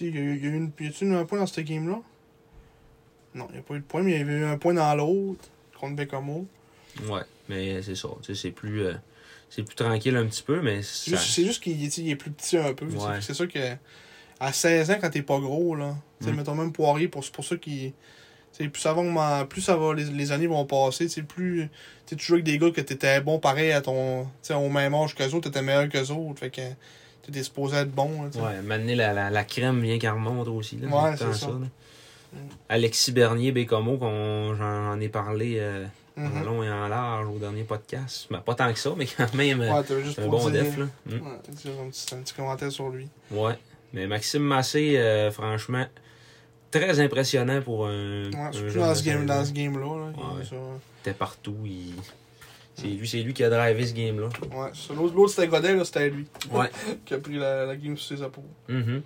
il 0.00 0.14
y 0.14 0.18
a 0.18 0.20
eu 0.20 0.36
il 0.36 0.44
y 0.44 0.46
a 0.46 0.50
eu 0.50 0.54
une, 0.56 0.72
y 0.80 0.86
a-tu 0.88 1.04
eu 1.06 1.14
un 1.14 1.24
point 1.24 1.38
dans 1.38 1.46
cette 1.46 1.64
game-là? 1.66 2.00
Non, 3.34 3.46
il 3.50 3.54
n'y 3.54 3.58
a 3.58 3.62
pas 3.62 3.74
eu 3.74 3.80
de 3.80 3.84
point, 3.84 4.02
mais 4.02 4.12
il 4.12 4.18
y 4.18 4.22
avait 4.22 4.32
eu 4.32 4.44
un 4.44 4.56
point 4.58 4.74
dans 4.74 4.94
l'autre 4.94 5.44
contre 5.78 5.96
Bécamo. 5.96 6.46
Ouais, 7.08 7.22
mais 7.48 7.82
c'est 7.82 7.94
ça. 7.94 8.08
C'est 8.34 8.50
plus. 8.50 8.82
euh, 8.86 8.94
c'est 9.50 9.62
plus 9.62 9.74
tranquille 9.76 10.16
un 10.16 10.26
petit 10.26 10.42
peu, 10.42 10.60
mais 10.60 10.82
C'est 10.82 11.10
juste, 11.12 11.24
c'est 11.30 11.44
juste 11.44 11.62
qu'il 11.62 11.82
est 12.10 12.16
plus 12.16 12.30
petit 12.30 12.56
un 12.58 12.74
peu. 12.74 12.86
Ouais. 12.86 13.20
C'est 13.20 13.34
sûr 13.34 13.48
que 13.48 13.58
à 14.40 14.52
16 14.52 14.90
ans, 14.90 14.98
quand 15.00 15.10
t'es 15.10 15.22
pas 15.22 15.38
gros, 15.38 15.74
là, 15.74 15.94
tu 16.22 16.28
Mm. 16.30 16.36
mettons 16.36 16.54
même 16.54 16.72
Poirier, 16.72 17.08
pour, 17.08 17.24
pour 17.30 17.44
ça 17.44 17.56
sais, 18.52 18.68
Plus 18.68 18.80
ça 18.80 18.92
va, 18.92 19.44
plus 19.44 19.60
ça 19.60 19.76
va, 19.76 19.94
les, 19.94 20.04
les 20.04 20.32
années 20.32 20.46
vont 20.46 20.64
passer, 20.64 21.06
tu 21.06 21.12
sais, 21.12 21.22
plus. 21.22 21.68
Tu 22.06 22.18
joues 22.18 22.34
avec 22.34 22.44
des 22.44 22.58
gars 22.58 22.70
que 22.70 22.80
t'étais 22.80 23.20
bon 23.20 23.38
pareil 23.38 23.72
à 23.72 23.80
ton. 23.82 24.26
Au 24.50 24.68
même 24.68 24.94
âge 24.94 25.14
qu'eux 25.14 25.26
autres, 25.32 25.48
t'étais 25.50 25.62
meilleur 25.62 25.88
qu'eux 25.88 26.10
autres. 26.10 26.40
Fait 26.40 26.50
que 26.50 26.62
t'étais 27.22 27.42
supposé 27.42 27.76
être 27.76 27.90
bon, 27.92 28.22
là. 28.22 28.28
Ouais, 28.42 28.62
maintenant, 28.62 28.94
la, 28.96 29.12
la, 29.12 29.30
la 29.30 29.44
crème 29.44 29.80
vient 29.82 29.98
qu'elle 29.98 30.12
remonte 30.12 30.48
aussi. 30.48 30.76
Là, 30.78 30.88
Ouais, 30.88 31.16
c'est 31.16 31.32
ça. 31.34 31.48
là. 31.48 31.52
Mm. 32.32 32.36
Alexis 32.68 33.12
Bernier 33.12 33.52
Bécomo, 33.52 33.96
qu'on, 33.98 34.54
j'en, 34.56 34.98
ai 35.00 35.08
parlé 35.08 35.56
euh, 35.58 35.86
en 36.18 36.40
long 36.40 36.62
et 36.62 36.70
en 36.70 36.88
large 36.88 37.26
au 37.28 37.38
dernier 37.38 37.62
podcast. 37.64 38.26
Ben, 38.30 38.40
pas 38.40 38.54
tant 38.54 38.72
que 38.72 38.78
ça, 38.78 38.90
mais 38.96 39.06
quand 39.06 39.32
même, 39.34 39.60
Ouais, 39.60 40.02
juste 40.02 40.18
un 40.18 40.26
bon 40.26 40.48
dire. 40.50 40.64
def. 40.64 40.78
Là. 40.78 40.84
Mm. 41.06 41.12
Ouais, 41.12 41.20
un 41.32 41.52
petit, 41.90 42.14
un 42.14 42.18
petit 42.18 42.34
commentaire 42.34 42.72
sur 42.72 42.88
lui. 42.88 43.08
Ouais. 43.30 43.54
Mais 43.92 44.06
Maxime 44.06 44.42
Massé, 44.42 44.96
euh, 44.98 45.30
franchement, 45.30 45.86
très 46.70 47.00
impressionnant 47.00 47.62
pour 47.62 47.86
un. 47.86 48.24
Ouais, 48.30 48.36
un 48.36 48.52
surtout 48.52 48.78
dans 48.78 48.94
ce 48.94 49.02
game, 49.04 49.18
16 49.20 49.26
dans 49.26 49.34
ans. 49.40 49.44
ce 49.44 49.52
game-là. 49.52 49.80
Là, 49.80 50.06
Ouais. 50.16 50.44
Il 50.50 51.00
était 51.08 51.18
partout. 51.18 51.56
Il... 51.64 51.94
C'est 52.74 52.86
lui, 52.86 53.08
c'est 53.08 53.22
lui 53.22 53.34
qui 53.34 53.42
a 53.42 53.50
drivé 53.50 53.86
ce 53.86 53.92
game-là. 53.94 54.28
Ouais, 54.56 54.70
l'autre, 54.94 55.14
l'autre 55.14 55.30
c'était 55.34 55.48
Godet, 55.48 55.74
là, 55.74 55.84
c'était 55.84 56.10
lui 56.10 56.26
Ouais. 56.52 56.70
qui 57.04 57.14
a 57.14 57.18
pris 57.18 57.34
la, 57.36 57.66
la 57.66 57.74
game 57.76 57.96
sur 57.96 58.16
ses 58.16 58.22
épaules. 58.24 58.44
Mhm. 58.68 59.02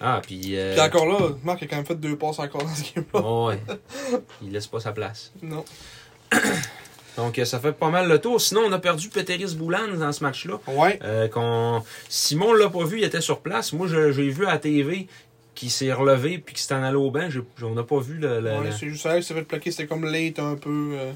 Ah, 0.00 0.20
puis. 0.24 0.56
euh, 0.56 0.72
Puis 0.74 0.80
encore 0.82 1.06
là, 1.06 1.28
Marc 1.44 1.62
a 1.62 1.66
quand 1.66 1.76
même 1.76 1.84
fait 1.86 1.94
deux 1.96 2.16
passes 2.16 2.38
encore 2.38 2.62
dans 2.64 2.74
ce 2.74 2.94
game-là. 2.94 3.20
ouais. 3.46 3.60
Il 4.42 4.50
laisse 4.52 4.66
pas 4.66 4.80
sa 4.80 4.92
place. 4.92 5.32
Non. 5.42 5.64
Donc, 7.20 7.38
euh, 7.38 7.44
ça 7.44 7.58
fait 7.60 7.72
pas 7.72 7.90
mal 7.90 8.08
le 8.08 8.18
tour. 8.18 8.40
Sinon, 8.40 8.62
on 8.66 8.72
a 8.72 8.78
perdu 8.78 9.08
Peteris 9.08 9.54
Boulan 9.56 9.88
dans 9.98 10.12
ce 10.12 10.22
match-là. 10.24 10.58
Ouais. 10.68 10.98
Euh, 11.02 11.28
qu'on... 11.28 11.82
Simon 12.08 12.52
l'a 12.54 12.68
pas 12.68 12.84
vu, 12.84 12.98
il 12.98 13.04
était 13.04 13.20
sur 13.20 13.40
place. 13.40 13.72
Moi, 13.72 13.86
je- 13.86 14.12
j'ai 14.12 14.28
vu 14.28 14.46
à 14.46 14.52
la 14.52 14.58
TV 14.58 15.06
qu'il 15.54 15.70
s'est 15.70 15.92
relevé 15.92 16.38
puis 16.38 16.54
qu'il 16.54 16.62
s'est 16.64 16.74
en 16.74 16.82
allé 16.82 16.96
au 16.96 17.10
banc. 17.10 17.28
J'ai- 17.28 17.42
On 17.62 17.74
n'a 17.74 17.82
pas 17.82 17.98
vu 18.00 18.14
le. 18.18 18.40
le- 18.40 18.50
ouais 18.58 18.64
le- 18.64 18.72
c'est 18.72 18.88
juste 18.88 19.02
ça, 19.02 19.16
il 19.16 19.22
s'est 19.24 19.34
fait 19.34 19.42
plaquer, 19.42 19.70
c'était 19.70 19.86
comme 19.86 20.04
late 20.04 20.38
un 20.38 20.54
peu. 20.56 20.92
euh, 20.94 21.12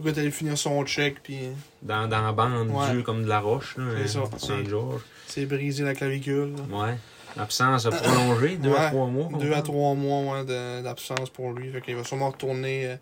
le 0.00 0.12
gars 0.12 0.30
finir 0.30 0.56
son 0.56 0.84
check, 0.84 1.16
puis 1.24 1.38
euh, 1.42 1.50
dans, 1.82 2.06
dans 2.06 2.22
la 2.22 2.30
bande 2.32 2.70
Ouais. 2.70 2.92
dure 2.92 3.02
comme 3.02 3.24
de 3.24 3.28
la 3.28 3.40
roche. 3.40 3.76
Là, 3.76 3.84
C'est 4.06 4.16
euh, 4.18 4.24
ça, 4.24 4.38
Saint 4.38 4.58
c'est- 4.62 4.70
George. 4.70 5.00
s'est 5.26 5.44
brisé 5.46 5.82
la 5.82 5.94
clavicule. 5.94 6.52
là. 6.70 6.78
Ouais. 6.86 6.94
L'absence 7.36 7.84
a 7.86 7.90
prolongé, 7.90 8.56
deux 8.56 8.74
à 8.74 8.88
trois 8.90 9.06
mois. 9.06 9.28
Deux 9.40 9.52
à 9.52 9.62
trois 9.62 9.94
mois 9.94 10.34
ouais, 10.34 10.44
de- 10.44 10.82
d'absence 10.82 11.30
pour 11.30 11.52
lui. 11.52 11.70
Fait 11.72 11.80
qu'il 11.80 11.96
va 11.96 12.04
sûrement 12.04 12.30
retourner, 12.30 12.96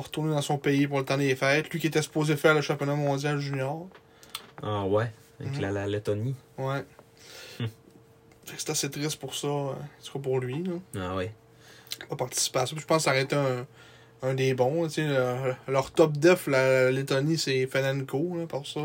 retourner 0.00 0.30
dans 0.34 0.42
son 0.42 0.58
pays 0.58 0.86
pour 0.86 0.98
le 0.98 1.04
temps 1.04 1.16
des 1.18 1.34
fêtes. 1.36 1.70
Lui 1.70 1.80
qui 1.80 1.86
était 1.88 2.02
supposé 2.02 2.36
faire 2.36 2.54
le 2.54 2.60
championnat 2.60 2.94
mondial 2.94 3.38
junior. 3.38 3.86
Ah 4.62 4.84
ouais, 4.84 5.10
avec 5.40 5.54
Mhm. 5.54 5.60
la, 5.62 5.70
la 5.72 5.86
Lettonie. 5.86 6.34
Ouais. 6.58 6.84
Que 7.58 8.52
c'est 8.56 8.70
assez 8.70 8.88
triste 8.90 9.18
pour 9.18 9.34
ça, 9.34 9.48
euh, 9.48 9.70
en 9.72 9.74
tout 10.04 10.12
cas 10.12 10.18
pour 10.20 10.38
lui. 10.38 10.62
Là. 10.62 10.74
Ah 11.10 11.16
ouais. 11.16 11.34
Pas 12.08 12.14
participer 12.16 12.60
à 12.60 12.66
ça. 12.66 12.72
Puis 12.74 12.80
Je 12.82 12.86
pense 12.86 12.98
que 12.98 13.02
ça 13.04 13.10
aurait 13.10 13.22
été 13.22 13.34
un, 13.34 13.66
un 14.22 14.34
des 14.34 14.54
bons. 14.54 14.86
leur, 15.66 15.90
top 15.90 16.12
def, 16.16 16.46
la 16.46 16.90
Lettonie, 16.92 17.38
c'est 17.38 17.66
Fenenko. 17.66 18.36
Là, 18.38 18.46
pour 18.46 18.64
ça. 18.66 18.80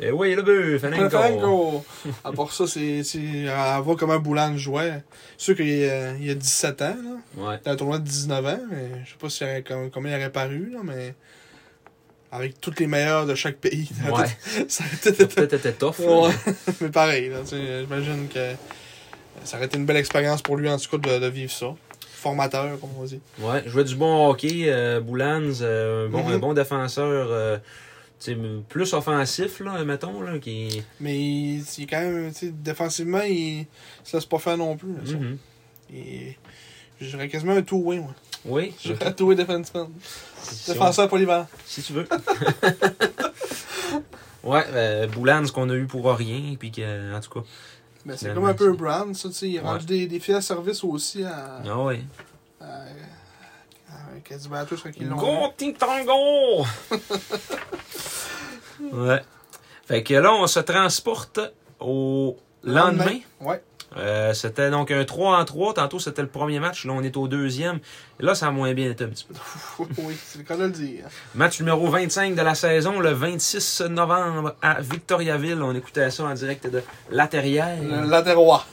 Et 0.00 0.10
oui, 0.12 0.34
le 0.34 0.42
bœuf, 0.42 0.80
Fanenko. 0.80 1.10
Fenenko! 1.10 1.84
À 2.24 2.32
part 2.32 2.52
ça, 2.52 2.66
c'est, 2.66 3.02
c'est 3.02 3.48
à 3.48 3.80
voir 3.80 3.96
comment 3.96 4.18
Boulan 4.18 4.56
jouait. 4.56 5.02
C'est 5.36 5.44
sûr 5.46 5.56
qu'il 5.56 5.68
y 5.78 5.84
a, 5.88 6.12
il 6.14 6.26
y 6.26 6.30
a 6.30 6.34
17 6.34 6.82
ans. 6.82 6.96
Là. 7.36 7.44
Ouais. 7.44 7.56
C'était 7.58 7.70
un 7.70 7.76
tournoi 7.76 7.98
de 7.98 8.04
19 8.04 8.46
ans, 8.46 8.60
mais 8.70 8.90
je 9.04 9.10
sais 9.10 9.16
pas 9.18 9.28
si 9.28 9.44
com- 9.64 9.90
combien 9.92 10.12
il 10.12 10.20
aurait 10.20 10.30
paru, 10.30 10.70
là, 10.72 10.80
mais 10.84 11.14
avec 12.30 12.60
tous 12.60 12.74
les 12.78 12.86
meilleurs 12.86 13.26
de 13.26 13.34
chaque 13.34 13.56
pays. 13.56 13.88
Ouais. 14.12 14.24
été- 14.60 14.68
ça 14.68 14.84
aurait 14.84 15.10
été- 15.12 15.26
peut-être 15.34 15.54
été 15.54 15.72
tough. 15.72 15.98
là. 15.98 16.06
Ouais, 16.28 16.32
mais 16.80 16.88
pareil, 16.90 17.30
là, 17.30 17.38
j'imagine 17.50 18.28
que 18.32 18.52
ça 19.44 19.56
aurait 19.56 19.66
été 19.66 19.78
une 19.78 19.86
belle 19.86 19.96
expérience 19.96 20.42
pour 20.42 20.56
lui, 20.56 20.68
en 20.70 20.78
tout 20.78 20.96
cas, 20.98 21.18
de, 21.18 21.18
de 21.24 21.26
vivre 21.28 21.50
ça. 21.52 21.74
Formateur, 22.12 22.78
comme 22.80 22.90
on 22.98 23.04
dit. 23.04 23.20
Ouais, 23.40 23.62
jouait 23.66 23.84
du 23.84 23.94
bon 23.94 24.28
hockey, 24.28 24.64
euh, 24.66 25.00
Boulans, 25.00 25.40
euh, 25.62 26.06
un, 26.06 26.10
bon, 26.10 26.22
Mhm. 26.24 26.32
un 26.34 26.38
bon 26.38 26.52
défenseur, 26.52 27.28
euh, 27.30 27.56
plus 28.68 28.92
offensif, 28.94 29.60
là, 29.60 29.84
mettons, 29.84 30.20
là, 30.22 30.38
qui... 30.38 30.82
Mais 31.00 31.18
il, 31.18 31.58
il 31.78 31.84
est 31.84 31.86
quand 31.86 32.00
même, 32.00 32.32
défensivement, 32.62 33.20
il 33.22 33.66
se 34.04 34.16
laisse 34.16 34.26
pas 34.26 34.38
faire 34.38 34.56
non 34.58 34.76
plus. 34.76 34.92
là. 34.94 35.02
Mhm. 35.18 35.38
Je 37.00 37.06
dirais 37.10 37.28
quasiment 37.28 37.52
un 37.54 37.62
two-way, 37.62 37.98
moi. 38.00 38.14
Oui, 38.44 38.74
Je 38.82 38.92
dirais 38.92 39.06
un 39.06 39.12
two-way 39.12 39.34
defenseman. 39.36 39.88
si, 40.42 40.70
on- 40.70 40.74
Défenseur 40.74 41.08
polyvalent. 41.08 41.46
si 41.64 41.82
tu 41.82 41.92
veux. 41.92 42.08
ouais, 44.44 44.64
euh, 44.72 45.06
Boulans 45.06 45.44
qu'on 45.52 45.70
a 45.70 45.74
eu 45.74 45.86
pour 45.86 46.10
rien, 46.12 46.54
puis 46.58 46.70
que, 46.70 47.14
en 47.16 47.20
tout 47.20 47.30
cas, 47.30 47.46
Mais 48.04 48.16
c'est 48.16 48.34
comme 48.34 48.44
un 48.46 48.54
peu 48.54 48.70
c'est- 48.72 48.76
Brown, 48.78 49.14
ça, 49.14 49.28
tu 49.28 49.34
sais. 49.34 49.48
Il 49.48 49.58
a 49.58 49.62
Ouais. 49.62 49.68
rendu 49.68 49.86
des, 49.86 50.06
des 50.06 50.20
fiers 50.20 50.40
services 50.40 50.82
aussi 50.84 51.22
à. 51.24 51.62
ah 51.66 51.82
ouais. 51.84 52.00
à, 52.60 52.64
à 54.18 54.20
Caddy 54.20 54.48
Batters, 54.48 54.82
quand 54.82 54.90
ils 54.96 55.08
l'ont. 55.08 55.16
Go, 55.16 55.52
ting 55.56 55.76
tango! 55.76 56.64
ouais. 58.80 59.22
Fait 59.86 60.02
que 60.02 60.14
là, 60.14 60.34
on 60.34 60.46
se 60.46 60.60
transporte 60.60 61.40
au 61.80 62.36
lendemain. 62.62 63.20
Ouais. 63.40 63.62
Euh, 63.98 64.32
c'était 64.32 64.70
donc 64.70 64.90
un 64.90 65.04
3 65.04 65.38
en 65.38 65.44
3. 65.44 65.74
Tantôt, 65.74 65.98
c'était 65.98 66.22
le 66.22 66.28
premier 66.28 66.60
match. 66.60 66.84
Là, 66.84 66.92
on 66.94 67.02
est 67.02 67.16
au 67.16 67.28
deuxième. 67.28 67.78
Et 68.20 68.24
là, 68.24 68.34
ça 68.34 68.48
a 68.48 68.50
moins 68.50 68.72
bien 68.74 68.90
été 68.90 69.04
un 69.04 69.08
petit 69.08 69.26
peu. 69.26 69.34
oui, 69.98 70.16
c'est 70.24 70.38
le 70.38 70.44
cas 70.44 70.56
de 70.56 70.64
le 70.64 70.70
dire. 70.70 71.04
Match 71.34 71.60
numéro 71.60 71.88
25 71.88 72.34
de 72.34 72.42
la 72.42 72.54
saison, 72.54 73.00
le 73.00 73.10
26 73.10 73.82
novembre 73.90 74.56
à 74.62 74.80
Victoriaville. 74.80 75.62
On 75.62 75.74
écoutait 75.74 76.10
ça 76.10 76.24
en 76.24 76.34
direct 76.34 76.68
de 76.70 76.82
La 77.10 77.26
Terrière. 77.26 77.76
Le. 77.80 78.08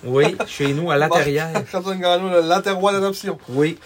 Oui, 0.04 0.36
chez 0.48 0.74
nous, 0.74 0.92
à 0.92 0.98
La 0.98 1.10
Terrière. 1.10 1.52
Le 1.54 2.48
Laterrois 2.48 2.92
d'adoption. 2.94 3.38
Oui. 3.50 3.78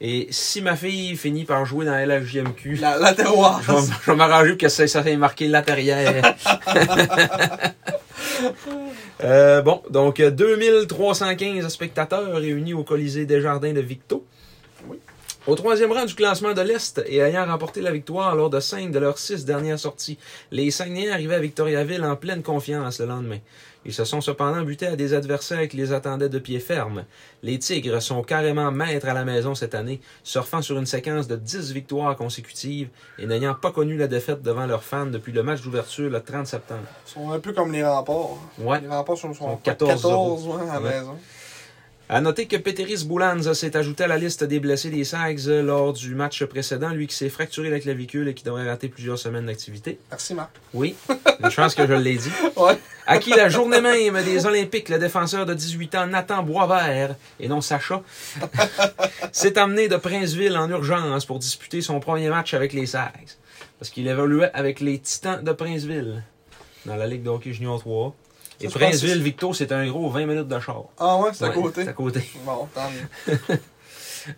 Et 0.00 0.28
si 0.30 0.60
ma 0.62 0.76
fille 0.76 1.16
finit 1.16 1.44
par 1.44 1.64
jouer 1.64 1.84
dans 1.84 1.92
la 1.92 2.06
LHJMQ, 2.06 2.76
La 2.76 2.98
Laterrois. 2.98 3.60
je 3.66 3.72
vais, 3.72 3.80
vais 4.06 4.14
m'arranger 4.14 4.56
que 4.56 4.68
ça, 4.68 4.86
ça 4.86 5.00
ait 5.00 5.16
marqué 5.16 5.48
La 5.48 5.62
Terrière. 5.62 6.34
Euh, 9.22 9.60
bon, 9.60 9.82
donc 9.90 10.18
euh, 10.18 10.30
2315 10.30 11.68
spectateurs 11.68 12.34
réunis 12.36 12.72
au 12.72 12.84
Colisée 12.84 13.26
des 13.26 13.42
Jardins 13.42 13.74
de 13.74 13.80
Victo. 13.80 14.24
Au 15.46 15.54
troisième 15.54 15.92
rang 15.92 16.04
du 16.04 16.14
classement 16.14 16.54
de 16.54 16.60
l'Est 16.60 17.02
et 17.06 17.18
ayant 17.18 17.46
remporté 17.46 17.80
la 17.80 17.92
victoire 17.92 18.34
lors 18.34 18.50
de 18.50 18.60
cinq 18.60 18.90
de 18.90 18.98
leurs 18.98 19.18
six 19.18 19.44
dernières 19.44 19.78
sorties, 19.78 20.18
les 20.50 20.70
Saguenayens 20.70 21.12
arrivaient 21.12 21.34
à 21.34 21.40
Victoriaville 21.40 22.04
en 22.04 22.16
pleine 22.16 22.42
confiance 22.42 23.00
le 23.00 23.06
lendemain. 23.06 23.38
Ils 23.86 23.94
se 23.94 24.04
sont 24.04 24.20
cependant 24.20 24.62
butés 24.62 24.86
à 24.86 24.96
des 24.96 25.14
adversaires 25.14 25.66
qui 25.66 25.76
les 25.78 25.92
attendaient 25.92 26.28
de 26.28 26.38
pied 26.38 26.60
ferme. 26.60 27.04
Les 27.42 27.58
Tigres 27.58 28.02
sont 28.02 28.22
carrément 28.22 28.70
maîtres 28.70 29.08
à 29.08 29.14
la 29.14 29.24
maison 29.24 29.54
cette 29.54 29.74
année, 29.74 30.00
surfant 30.22 30.60
sur 30.60 30.78
une 30.78 30.84
séquence 30.86 31.26
de 31.28 31.36
10 31.36 31.72
victoires 31.72 32.14
consécutives 32.16 32.88
et 33.18 33.26
n'ayant 33.26 33.54
pas 33.54 33.70
connu 33.72 33.96
la 33.96 34.06
défaite 34.06 34.42
devant 34.42 34.66
leurs 34.66 34.82
fans 34.84 35.06
depuis 35.06 35.32
le 35.32 35.42
match 35.42 35.62
d'ouverture 35.62 36.10
le 36.10 36.20
30 36.22 36.46
septembre. 36.46 36.82
Ils 37.06 37.10
sont 37.10 37.30
un 37.32 37.38
peu 37.40 37.52
comme 37.54 37.72
les 37.72 37.82
remparts. 37.84 38.36
Ouais. 38.58 38.80
Les 38.82 38.88
remparts 38.88 39.16
sont, 39.16 39.32
sont 39.32 39.48
Sont 39.50 39.56
14 39.56 39.90
14 40.02 40.46
ouais, 40.46 40.54
à 40.70 40.74
la 40.74 40.80
Ouais. 40.80 40.90
maison. 41.00 41.18
À 42.12 42.20
noter 42.20 42.46
que 42.46 42.56
Peteris 42.56 43.04
Boulans 43.06 43.54
s'est 43.54 43.76
ajouté 43.76 44.02
à 44.02 44.08
la 44.08 44.18
liste 44.18 44.42
des 44.42 44.58
blessés 44.58 44.90
des 44.90 45.04
Sags 45.04 45.46
euh, 45.46 45.62
lors 45.62 45.92
du 45.92 46.16
match 46.16 46.42
précédent, 46.42 46.88
lui 46.88 47.06
qui 47.06 47.14
s'est 47.14 47.28
fracturé 47.28 47.70
la 47.70 47.78
clavicule 47.78 48.26
et 48.26 48.34
qui 48.34 48.42
devrait 48.42 48.68
rater 48.68 48.88
plusieurs 48.88 49.16
semaines 49.16 49.46
d'activité. 49.46 49.96
Merci, 50.10 50.34
Marc. 50.34 50.50
Oui, 50.74 50.96
je 51.08 51.54
pense 51.54 51.76
que 51.76 51.86
je 51.86 51.92
l'ai 51.92 52.16
dit. 52.16 52.32
Ouais. 52.56 52.76
À 53.06 53.18
qui 53.18 53.30
la 53.30 53.48
journée 53.48 53.80
même 53.80 54.24
des 54.24 54.44
Olympiques, 54.44 54.88
le 54.88 54.98
défenseur 54.98 55.46
de 55.46 55.54
18 55.54 55.94
ans 55.94 56.06
Nathan 56.08 56.42
Boisvert, 56.42 57.14
et 57.38 57.46
non 57.46 57.60
Sacha, 57.60 58.02
s'est 59.32 59.56
amené 59.56 59.86
de 59.86 59.96
Princeville 59.96 60.56
en 60.56 60.68
urgence 60.68 61.24
pour 61.24 61.38
disputer 61.38 61.80
son 61.80 62.00
premier 62.00 62.28
match 62.28 62.54
avec 62.54 62.72
les 62.72 62.86
Sags. 62.86 63.36
Parce 63.78 63.88
qu'il 63.88 64.08
évoluait 64.08 64.50
avec 64.52 64.80
les 64.80 64.98
Titans 64.98 65.44
de 65.44 65.52
Princeville 65.52 66.24
dans 66.86 66.96
la 66.96 67.06
Ligue 67.06 67.22
de 67.22 67.30
hockey 67.30 67.52
junior 67.52 67.78
3. 67.78 68.16
Et 68.60 68.68
Ça, 68.68 68.68
je 68.68 68.72
pense 68.72 68.72
que 68.72 68.78
Princeville, 68.78 69.22
Victo, 69.22 69.54
c'est 69.54 69.72
un 69.72 69.86
gros 69.88 70.10
20 70.10 70.26
minutes 70.26 70.48
de 70.48 70.60
char. 70.60 70.84
Ah 70.98 71.16
ouais, 71.16 71.30
c'est 71.32 71.44
à 71.44 71.50
côté. 71.50 71.84
C'est 71.84 71.90
à 71.90 71.92
côté. 71.92 72.20
Bon, 72.44 72.68
tant 72.74 72.90
mieux. 72.90 73.58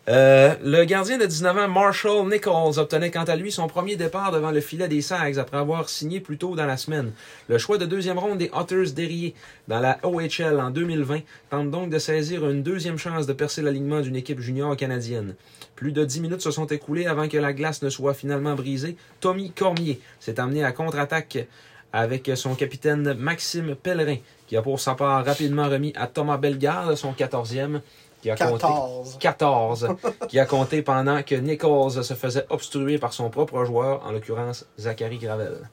Euh, 0.08 0.54
le 0.62 0.84
gardien 0.84 1.18
de 1.18 1.26
19 1.26 1.58
ans, 1.58 1.68
Marshall 1.68 2.28
Nichols, 2.28 2.78
obtenait 2.78 3.10
quant 3.10 3.24
à 3.24 3.36
lui 3.36 3.50
son 3.50 3.66
premier 3.66 3.96
départ 3.96 4.32
devant 4.32 4.50
le 4.50 4.60
filet 4.60 4.88
des 4.88 5.02
Sags 5.02 5.38
après 5.38 5.56
avoir 5.56 5.88
signé 5.88 6.20
plus 6.20 6.38
tôt 6.38 6.54
dans 6.54 6.66
la 6.66 6.76
semaine. 6.76 7.12
Le 7.48 7.58
choix 7.58 7.78
de 7.78 7.86
deuxième 7.86 8.18
ronde 8.18 8.38
des 8.38 8.50
Otters 8.52 8.92
d'Erié 8.92 9.34
dans 9.68 9.80
la 9.80 9.98
OHL 10.02 10.60
en 10.60 10.70
2020 10.70 11.20
tente 11.50 11.70
donc 11.70 11.90
de 11.90 11.98
saisir 11.98 12.48
une 12.48 12.62
deuxième 12.62 12.98
chance 12.98 13.26
de 13.26 13.32
percer 13.32 13.62
l'alignement 13.62 14.00
d'une 14.00 14.16
équipe 14.16 14.40
junior 14.40 14.76
canadienne. 14.76 15.34
Plus 15.74 15.92
de 15.92 16.04
10 16.04 16.20
minutes 16.20 16.42
se 16.42 16.50
sont 16.50 16.66
écoulées 16.66 17.06
avant 17.06 17.28
que 17.28 17.38
la 17.38 17.52
glace 17.52 17.82
ne 17.82 17.90
soit 17.90 18.14
finalement 18.14 18.54
brisée. 18.54 18.96
Tommy 19.20 19.50
Cormier 19.50 20.00
s'est 20.20 20.38
amené 20.38 20.62
à 20.64 20.72
contre-attaque 20.72 21.46
avec 21.92 22.30
son 22.34 22.54
capitaine 22.54 23.14
Maxime 23.14 23.74
Pellerin, 23.74 24.16
qui 24.46 24.56
a 24.56 24.62
pour 24.62 24.80
sa 24.80 24.94
part 24.94 25.24
rapidement 25.24 25.68
remis 25.68 25.92
à 25.96 26.06
Thomas 26.06 26.36
Bellegarde 26.38 26.94
son 26.94 27.12
14e, 27.12 27.80
qui 28.22 28.30
a 28.30 28.36
compté 28.36 28.62
14. 28.62 29.18
14, 29.18 29.88
qui 30.28 30.38
a 30.38 30.46
compté 30.46 30.82
pendant 30.82 31.22
que 31.22 31.34
Nichols 31.34 32.04
se 32.04 32.14
faisait 32.14 32.46
obstruer 32.50 32.98
par 32.98 33.12
son 33.12 33.30
propre 33.30 33.64
joueur, 33.64 34.04
en 34.06 34.12
l'occurrence 34.12 34.64
Zachary 34.78 35.18
Gravel. 35.18 35.68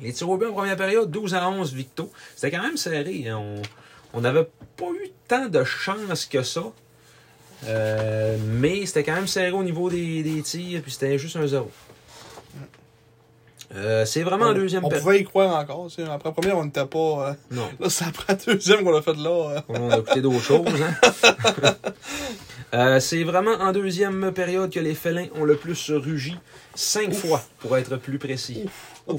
Les 0.00 0.12
tirs 0.12 0.28
au 0.28 0.36
but 0.36 0.46
en 0.46 0.52
première 0.52 0.76
période, 0.76 1.10
12 1.10 1.34
à 1.34 1.48
11 1.48 1.72
Victo. 1.74 2.10
C'était 2.34 2.56
quand 2.56 2.62
même 2.62 2.76
serré. 2.76 3.28
hein. 3.28 3.40
On 4.14 4.20
n'avait 4.20 4.48
pas 4.76 4.86
eu 5.02 5.10
tant 5.28 5.48
de 5.48 5.64
chance 5.64 6.26
que 6.26 6.42
ça. 6.42 6.62
Euh, 7.66 8.36
mais 8.46 8.84
c'était 8.86 9.04
quand 9.04 9.14
même 9.14 9.26
serré 9.28 9.52
au 9.52 9.62
niveau 9.62 9.88
des, 9.88 10.22
des 10.22 10.42
tirs, 10.42 10.82
puis 10.82 10.90
c'était 10.90 11.18
juste 11.18 11.36
un 11.36 11.46
zéro. 11.46 11.70
Euh, 13.74 14.04
c'est 14.04 14.22
vraiment 14.22 14.46
en 14.46 14.50
On- 14.50 14.54
deuxième 14.54 14.84
On 14.84 14.88
période. 14.88 15.04
pouvait 15.04 15.20
y 15.20 15.24
croire 15.24 15.56
encore. 15.58 15.86
tu 15.88 15.96
sais. 15.96 16.02
Après 16.10 16.28
la 16.28 16.32
première, 16.32 16.58
on 16.58 16.64
n'était 16.64 16.84
pas. 16.84 16.98
euh, 16.98 17.32
Non. 17.50 17.68
Là, 17.80 17.88
c'est 17.88 18.04
après 18.04 18.24
la 18.28 18.34
deuxième 18.54 18.84
qu'on 18.84 18.90
l'a 18.90 19.02
fait 19.02 19.16
là. 19.16 19.30
euh. 19.30 19.60
On 19.68 19.90
a 19.90 19.98
écouté 19.98 20.20
d'autres 20.20 20.40
choses. 20.42 20.66
Hein? 20.82 21.74
C'est 23.00 23.22
vraiment 23.24 23.52
en 23.60 23.72
deuxième 23.72 24.32
période 24.32 24.70
que 24.72 24.80
les 24.80 24.94
félins 24.94 25.26
ont 25.34 25.44
le 25.44 25.56
plus 25.56 25.90
rugi. 25.90 26.36
Cinq 26.74 27.12
fois, 27.12 27.42
pour 27.60 27.76
être 27.76 27.96
plus 27.96 28.18
précis. 28.18 28.62
Ouf. 28.64 28.91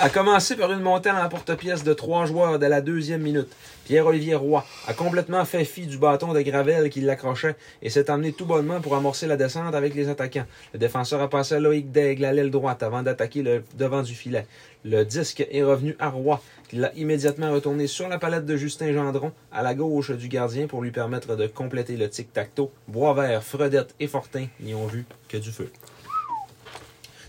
a 0.00 0.08
commencé 0.10 0.56
par 0.56 0.70
une 0.72 0.80
montée 0.80 1.10
en 1.10 1.28
porte-pièce 1.28 1.82
de 1.82 1.92
trois 1.92 2.26
joueurs 2.26 2.58
dès 2.58 2.68
la 2.68 2.80
deuxième 2.80 3.22
minute. 3.22 3.48
Pierre-Olivier 3.84 4.34
Roy 4.36 4.64
a 4.86 4.94
complètement 4.94 5.44
fait 5.44 5.64
fi 5.64 5.86
du 5.86 5.98
bâton 5.98 6.32
de 6.32 6.40
Gravel 6.42 6.90
qui 6.90 7.00
l'accrochait 7.00 7.56
et 7.82 7.90
s'est 7.90 8.10
emmené 8.10 8.32
tout 8.32 8.44
bonnement 8.44 8.80
pour 8.80 8.94
amorcer 8.94 9.26
la 9.26 9.36
descente 9.36 9.74
avec 9.74 9.94
les 9.94 10.08
attaquants. 10.08 10.46
Le 10.72 10.78
défenseur 10.78 11.20
a 11.20 11.28
passé 11.28 11.56
à 11.56 11.60
Loïc 11.60 11.90
Daigle 11.90 12.24
à 12.24 12.32
l'aile 12.32 12.50
droite 12.50 12.82
avant 12.82 13.02
d'attaquer 13.02 13.42
le 13.42 13.64
devant 13.76 14.02
du 14.02 14.14
filet. 14.14 14.46
Le 14.84 15.04
disque 15.04 15.46
est 15.50 15.62
revenu 15.62 15.96
à 15.98 16.08
Roy, 16.08 16.40
qui 16.68 16.76
l'a 16.76 16.92
immédiatement 16.94 17.52
retourné 17.52 17.86
sur 17.86 18.08
la 18.08 18.18
palette 18.18 18.46
de 18.46 18.56
Justin 18.56 18.92
Gendron 18.92 19.32
à 19.50 19.62
la 19.62 19.74
gauche 19.74 20.12
du 20.12 20.28
gardien 20.28 20.66
pour 20.66 20.82
lui 20.82 20.90
permettre 20.90 21.34
de 21.34 21.46
compléter 21.46 21.96
le 21.96 22.08
tic-tac-toe. 22.08 22.70
Boisvert, 22.88 23.42
Fredette 23.42 23.94
et 23.98 24.06
Fortin 24.06 24.46
n'y 24.60 24.74
ont 24.74 24.86
vu 24.86 25.04
que 25.28 25.36
du 25.36 25.50
feu. 25.50 25.70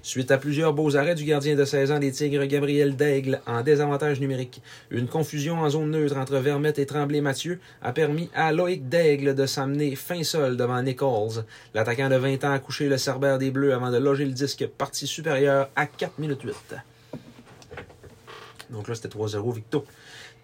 Suite 0.04 0.32
à 0.32 0.40
plusieurs 0.40 0.74
beaux 0.74 0.98
arrêts 0.98 1.14
du 1.14 1.26
gardien 1.26 1.56
de 1.56 1.64
16 1.64 1.92
ans 1.92 2.00
des 2.00 2.12
Tigres, 2.12 2.46
Gabriel 2.46 2.96
Daigle, 2.96 3.40
en 3.46 3.62
désavantage 3.62 4.20
numérique, 4.20 4.60
une 4.90 5.08
confusion 5.08 5.60
en 5.60 5.70
zone 5.70 5.92
neutre 5.92 6.18
entre 6.18 6.38
Vermette 6.38 6.80
et 6.80 6.88
Tremblay-Mathieu 6.88 7.60
a 7.84 7.94
permis 7.94 8.28
à 8.34 8.52
Loïc 8.52 8.90
Daigle 8.90 9.36
de 9.36 9.46
s'amener 9.46 9.96
fin 9.96 10.24
sol 10.24 10.58
devant 10.58 10.82
Nichols. 10.82 11.46
L'attaquant 11.76 12.10
de 12.10 12.16
20 12.16 12.44
ans 12.46 12.52
a 12.52 12.58
couché 12.58 12.90
le 12.90 12.98
cerbère 12.98 13.38
des 13.38 13.52
Bleus 13.52 13.76
avant 13.76 13.92
de 13.92 13.98
loger 13.98 14.26
le 14.26 14.32
disque 14.32 14.66
partie 14.66 15.06
supérieure 15.06 15.70
à 15.76 15.86
4 15.86 16.18
minutes 16.18 16.42
8. 16.42 16.56
Donc 18.72 18.88
là, 18.88 18.96
c'était 18.96 19.10
3-0 19.10 19.54
Victo. 19.54 19.86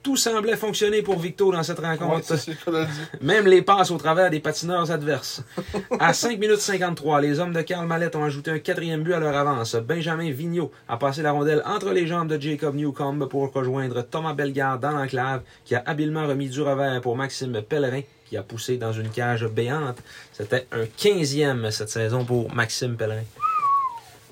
Tout 0.08 0.16
semblait 0.16 0.56
fonctionner 0.56 1.02
pour 1.02 1.20
Victo 1.20 1.52
dans 1.52 1.64
cette 1.64 1.80
rencontre. 1.80 2.34
Ouais. 2.72 2.86
Même 3.22 3.46
les 3.46 3.62
passes 3.62 3.92
au 3.92 3.98
travers 3.98 4.30
des 4.30 4.40
patineurs 4.40 4.90
adverses. 4.90 5.44
À 6.00 6.14
5 6.14 6.40
minutes 6.40 6.62
53, 6.62 7.20
les 7.20 7.42
hommes 7.42 7.52
de 7.52 7.62
Karl 7.62 7.86
Mallette 7.86 8.16
ont 8.16 8.24
ajouté 8.24 8.52
un 8.52 8.60
quatrième 8.60 9.04
but 9.04 9.12
à 9.12 9.20
leur 9.20 9.36
avance. 9.36 9.76
Benjamin 9.76 10.32
Vigneault 10.32 10.72
a 10.88 10.96
passé 10.96 11.24
la 11.24 11.34
rondelle 11.34 11.62
entre 11.66 11.90
les 11.90 12.08
jambes 12.08 12.30
de 12.30 12.42
Jacob 12.42 12.74
Newcomb 12.76 13.28
pour 13.28 13.52
rejoindre 13.52 14.02
Thomas 14.02 14.34
Bellegarde 14.34 14.82
dans 14.82 14.92
l'enclave, 14.92 15.42
qui 15.66 15.76
a 15.76 15.84
habilement 15.86 16.26
remis 16.26 16.48
du 16.48 16.62
revers 16.62 17.02
pour 17.02 17.18
Maxime 17.18 17.62
Pellerin, 17.62 18.04
qui 18.30 18.38
a 18.38 18.44
poussé 18.44 18.78
dans 18.78 18.94
une 18.94 19.10
cage 19.10 19.46
béante. 19.46 19.98
C'était 20.32 20.68
un 20.72 20.86
15e 20.86 21.70
cette 21.72 21.90
saison 21.90 22.24
pour 22.24 22.56
Maxime 22.56 22.96
Pellerin. 22.96 23.26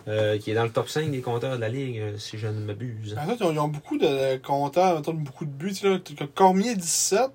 Euh, 0.08 0.38
qui 0.38 0.52
est 0.52 0.56
dans 0.56 0.64
le 0.64 0.72
top 0.72 0.90
5 0.90 1.12
des 1.12 1.22
compteurs 1.22 1.56
de 1.56 1.62
la 1.62 1.70
Ligue, 1.70 2.00
euh, 2.00 2.18
si 2.18 2.38
je 2.38 2.48
ne 2.48 2.60
m'abuse. 2.60 3.16
En 3.18 3.26
fait, 3.26 3.38
ils 3.40 3.60
ont, 3.60 3.68
beaucoup 3.68 3.98
de 3.98 4.38
compteurs, 4.38 5.02
beaucoup 5.02 5.46
de 5.46 5.52
buts. 5.52 5.74
Là, 5.84 5.98
Cormier 6.34 6.76
17, 6.76 7.32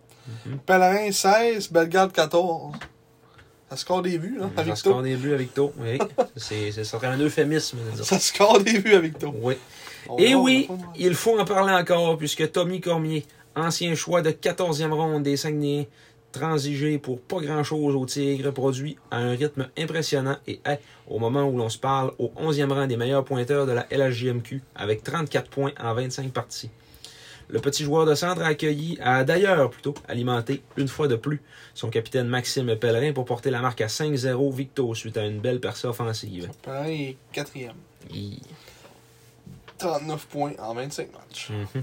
Mhm. 0.46 0.58
Pellerin 0.66 1.12
16, 1.12 1.70
Bellegarde 1.70 2.12
14. 2.12 2.74
Ça 3.68 3.76
score 3.76 4.02
des 4.02 4.18
buts, 4.18 4.38
hein, 4.42 4.50
Ça 4.56 4.62
avec 4.62 4.76
score 4.76 4.94
toi. 4.94 5.02
des 5.02 5.16
buts 5.16 5.32
avec 5.32 5.54
toi, 5.54 5.72
oui. 5.78 5.98
C'est, 6.36 6.72
un 7.04 7.18
euphémisme. 7.18 7.78
Ça 8.02 8.18
score 8.18 8.60
des 8.60 8.78
buts 8.80 8.94
avec 8.94 9.18
toi. 9.18 9.32
Oui. 9.34 9.54
On 10.08 10.18
Et 10.18 10.34
oui, 10.34 10.68
il 10.96 11.14
faut 11.14 11.38
en 11.38 11.44
parler 11.44 11.72
encore, 11.72 12.18
puisque 12.18 12.50
Tommy 12.50 12.80
Cormier, 12.80 13.24
ancien 13.54 13.94
choix 13.94 14.22
de 14.22 14.30
14e 14.30 14.92
ronde 14.92 15.22
des 15.22 15.36
Saguenayens, 15.36 15.86
transigé 16.32 16.98
pour 16.98 17.20
pas 17.20 17.40
grand-chose 17.40 17.94
au 17.94 18.06
Tigre, 18.06 18.50
produit 18.52 18.96
à 19.10 19.18
un 19.18 19.30
rythme 19.30 19.68
impressionnant 19.76 20.36
et 20.46 20.60
est, 20.64 20.80
au 21.08 21.18
moment 21.18 21.44
où 21.44 21.56
l'on 21.58 21.68
se 21.68 21.78
parle, 21.78 22.12
au 22.18 22.32
11e 22.40 22.72
rang 22.72 22.86
des 22.86 22.96
meilleurs 22.96 23.24
pointeurs 23.24 23.66
de 23.66 23.72
la 23.72 23.86
LHJMQ, 23.90 24.62
avec 24.76 25.02
34 25.02 25.50
points 25.50 25.72
en 25.80 25.94
25 25.94 26.32
parties. 26.32 26.70
Le 27.48 27.58
petit 27.58 27.82
joueur 27.82 28.06
de 28.06 28.14
centre 28.14 28.42
a 28.42 28.46
accueilli, 28.46 28.96
a 29.02 29.24
d'ailleurs 29.24 29.70
plutôt 29.70 29.94
alimenté 30.06 30.62
une 30.76 30.86
fois 30.86 31.08
de 31.08 31.16
plus 31.16 31.42
son 31.74 31.90
capitaine 31.90 32.28
Maxime 32.28 32.76
Pellerin 32.76 33.12
pour 33.12 33.24
porter 33.24 33.50
la 33.50 33.60
marque 33.60 33.80
à 33.80 33.88
5-0 33.88 34.52
Victo 34.54 34.94
suite 34.94 35.16
à 35.16 35.26
une 35.26 35.40
belle 35.40 35.58
percée 35.58 35.88
offensive. 35.88 36.48
Pellerin 36.62 36.86
est 36.88 37.16
quatrième. 37.32 37.74
Il- 38.14 38.38
39 39.78 40.26
points 40.26 40.52
en 40.60 40.74
25 40.74 41.08
matchs. 41.12 41.50
Mhm. 41.50 41.82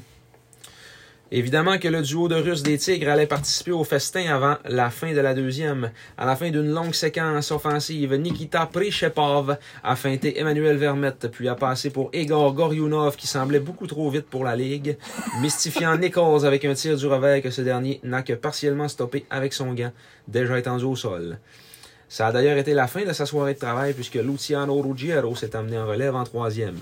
Évidemment 1.29 1.77
que 1.77 1.89
le 1.89 2.01
duo 2.01 2.29
de 2.29 2.35
Russes 2.35 2.63
des 2.63 2.77
Tigres 2.77 3.09
allait 3.09 3.27
participer 3.27 3.71
au 3.71 3.83
festin 3.83 4.33
avant 4.33 4.55
la 4.63 4.89
fin 4.89 5.11
de 5.11 5.19
la 5.19 5.33
deuxième. 5.33 5.91
À 6.17 6.25
la 6.25 6.37
fin 6.37 6.49
d'une 6.51 6.73
longue 6.73 6.93
séquence 6.93 7.51
offensive, 7.51 8.13
Nikita 8.13 8.65
Prichepov 8.65 9.57
a 9.83 9.95
feinté 9.97 10.39
Emmanuel 10.39 10.77
Vermette, 10.77 11.27
puis 11.29 11.49
a 11.49 11.55
passé 11.55 11.89
pour 11.89 12.09
Egor 12.13 12.53
Goryunov 12.53 13.17
qui 13.17 13.27
semblait 13.27 13.59
beaucoup 13.59 13.87
trop 13.87 14.09
vite 14.09 14.27
pour 14.27 14.45
la 14.45 14.55
Ligue, 14.55 14.97
mystifiant 15.41 15.97
Nichols 15.99 16.45
avec 16.45 16.63
un 16.63 16.73
tir 16.73 16.95
du 16.95 17.07
revers 17.07 17.41
que 17.41 17.51
ce 17.51 17.61
dernier 17.61 17.99
n'a 18.03 18.21
que 18.21 18.33
partiellement 18.33 18.87
stoppé 18.87 19.25
avec 19.29 19.51
son 19.51 19.73
gant, 19.73 19.91
déjà 20.29 20.57
étendu 20.57 20.85
au 20.85 20.95
sol. 20.95 21.39
Ça 22.07 22.27
a 22.27 22.31
d'ailleurs 22.31 22.57
été 22.57 22.73
la 22.73 22.87
fin 22.87 23.03
de 23.03 23.11
sa 23.11 23.25
soirée 23.25 23.53
de 23.53 23.59
travail 23.59 23.91
puisque 23.91 24.15
Luciano 24.15 24.81
Ruggiero 24.81 25.35
s'est 25.35 25.57
amené 25.57 25.77
en 25.77 25.87
relève 25.87 26.15
en 26.15 26.23
troisième. 26.23 26.79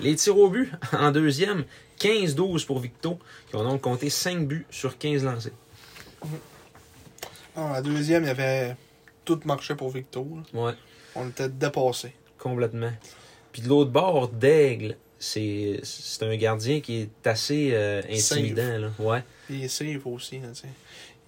Les 0.00 0.14
tirs 0.14 0.38
au 0.38 0.48
but 0.48 0.70
en 0.98 1.10
deuxième, 1.10 1.64
15-12 2.00 2.66
pour 2.66 2.78
Victo, 2.80 3.18
qui 3.48 3.56
ont 3.56 3.64
donc 3.64 3.80
compté 3.80 4.10
5 4.10 4.46
buts 4.46 4.66
sur 4.70 4.98
15 4.98 5.24
lancés. 5.24 5.52
Ah, 7.56 7.70
la 7.74 7.82
deuxième, 7.82 8.24
il 8.24 8.26
y 8.26 8.30
avait 8.30 8.76
tout 9.24 9.40
marché 9.44 9.74
pour 9.74 9.90
Victor. 9.90 10.24
là. 10.52 10.60
Ouais, 10.66 10.72
On 11.14 11.28
était 11.28 11.48
dépassés. 11.48 12.12
complètement. 12.38 12.92
Puis 13.52 13.62
de 13.62 13.68
l'autre 13.68 13.90
bord, 13.90 14.28
Daigle, 14.28 14.96
c'est 15.18 15.80
c'est 15.82 16.22
un 16.24 16.36
gardien 16.36 16.80
qui 16.80 17.00
est 17.02 17.26
assez 17.26 17.70
euh, 17.72 18.02
intimidant. 18.10 18.78
Là. 18.78 18.90
Ouais. 18.98 19.24
Il 19.48 19.64
est 19.64 19.68
safe 19.68 20.06
aussi. 20.06 20.38
là, 20.40 20.48
tu 20.48 20.60
sais. 20.62 20.68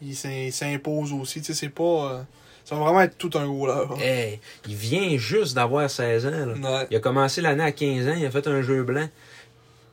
il 0.02 0.14
s'im- 0.14 0.30
il 0.46 0.52
s'impose 0.52 1.12
aussi. 1.14 1.40
tu 1.40 1.46
sais, 1.46 1.54
C'est 1.54 1.68
pas. 1.70 2.12
euh, 2.12 2.22
ça 2.66 2.74
va 2.74 2.82
vraiment 2.82 3.00
être 3.00 3.16
tout 3.16 3.30
un 3.34 3.46
goaler. 3.46 3.88
là. 3.88 3.96
Hey, 4.04 4.40
il 4.68 4.74
vient 4.74 5.16
juste 5.16 5.54
d'avoir 5.54 5.88
16 5.88 6.26
ans. 6.26 6.30
là. 6.30 6.52
Ouais. 6.80 6.86
Il 6.90 6.96
a 6.98 7.00
commencé 7.00 7.40
l'année 7.40 7.64
à 7.64 7.72
15 7.72 8.06
ans, 8.08 8.14
il 8.14 8.26
a 8.26 8.30
fait 8.30 8.46
un 8.46 8.60
jeu 8.60 8.82
blanc. 8.82 9.08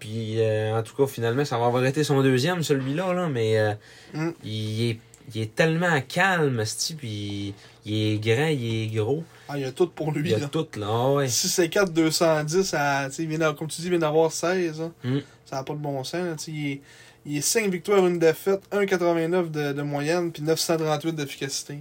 Puis, 0.06 0.36
euh, 0.40 0.78
en 0.78 0.84
tout 0.84 0.96
cas, 0.96 1.08
finalement, 1.08 1.44
ça 1.46 1.58
va 1.58 1.66
avoir 1.66 1.84
été 1.84 2.04
son 2.04 2.22
deuxième, 2.22 2.62
celui-là, 2.62 3.12
là, 3.14 3.28
mais 3.28 3.58
euh, 3.58 3.74
Mm. 4.14 4.30
il, 4.44 4.90
est, 4.92 5.00
il 5.34 5.42
est 5.42 5.56
tellement 5.56 6.00
calme, 6.08 6.64
ce 6.64 6.78
type, 6.78 7.00
il, 7.04 7.54
il 7.86 8.14
est 8.14 8.18
grand, 8.20 8.46
il 8.50 8.84
est 8.84 8.88
gros, 8.96 9.24
Ah, 9.50 9.58
il 9.58 9.62
y 9.64 9.66
a 9.66 9.72
tout 9.72 9.88
pour 9.88 10.12
lui. 10.12 10.30
il 10.30 10.36
a 10.36 10.38
là. 10.38 10.48
tout, 10.48 10.68
là, 10.78 10.86
Ah 10.88 11.12
ouais. 11.14 11.28
Si 11.28 11.48
c'est 11.50 11.70
4 11.70 11.92
210, 11.92 12.74
à, 12.76 13.08
vient 13.10 13.40
d'avoir- 13.40 13.56
comme 13.56 13.68
tu 13.68 13.82
dis, 13.82 13.88
il 13.88 13.90
vient 13.90 13.98
d'avoir 14.00 14.32
16. 14.32 14.80
hein. 14.80 14.92
Mm. 15.04 15.18
Ça 15.44 15.56
n'a 15.56 15.64
pas 15.64 15.74
de 15.74 15.80
bon 15.80 16.04
sens. 16.04 16.48
Il 16.48 16.68
est, 16.74 16.82
il 17.26 17.38
est 17.38 17.42
5 17.42 17.72
victoires, 17.72 18.06
une 18.06 18.20
défaite, 18.20 18.62
1,89 18.72 19.50
de, 19.50 19.74
de 19.74 19.82
moyenne, 19.82 20.32
puis 20.32 20.44
938 20.44 21.14
d'efficacité. 21.16 21.80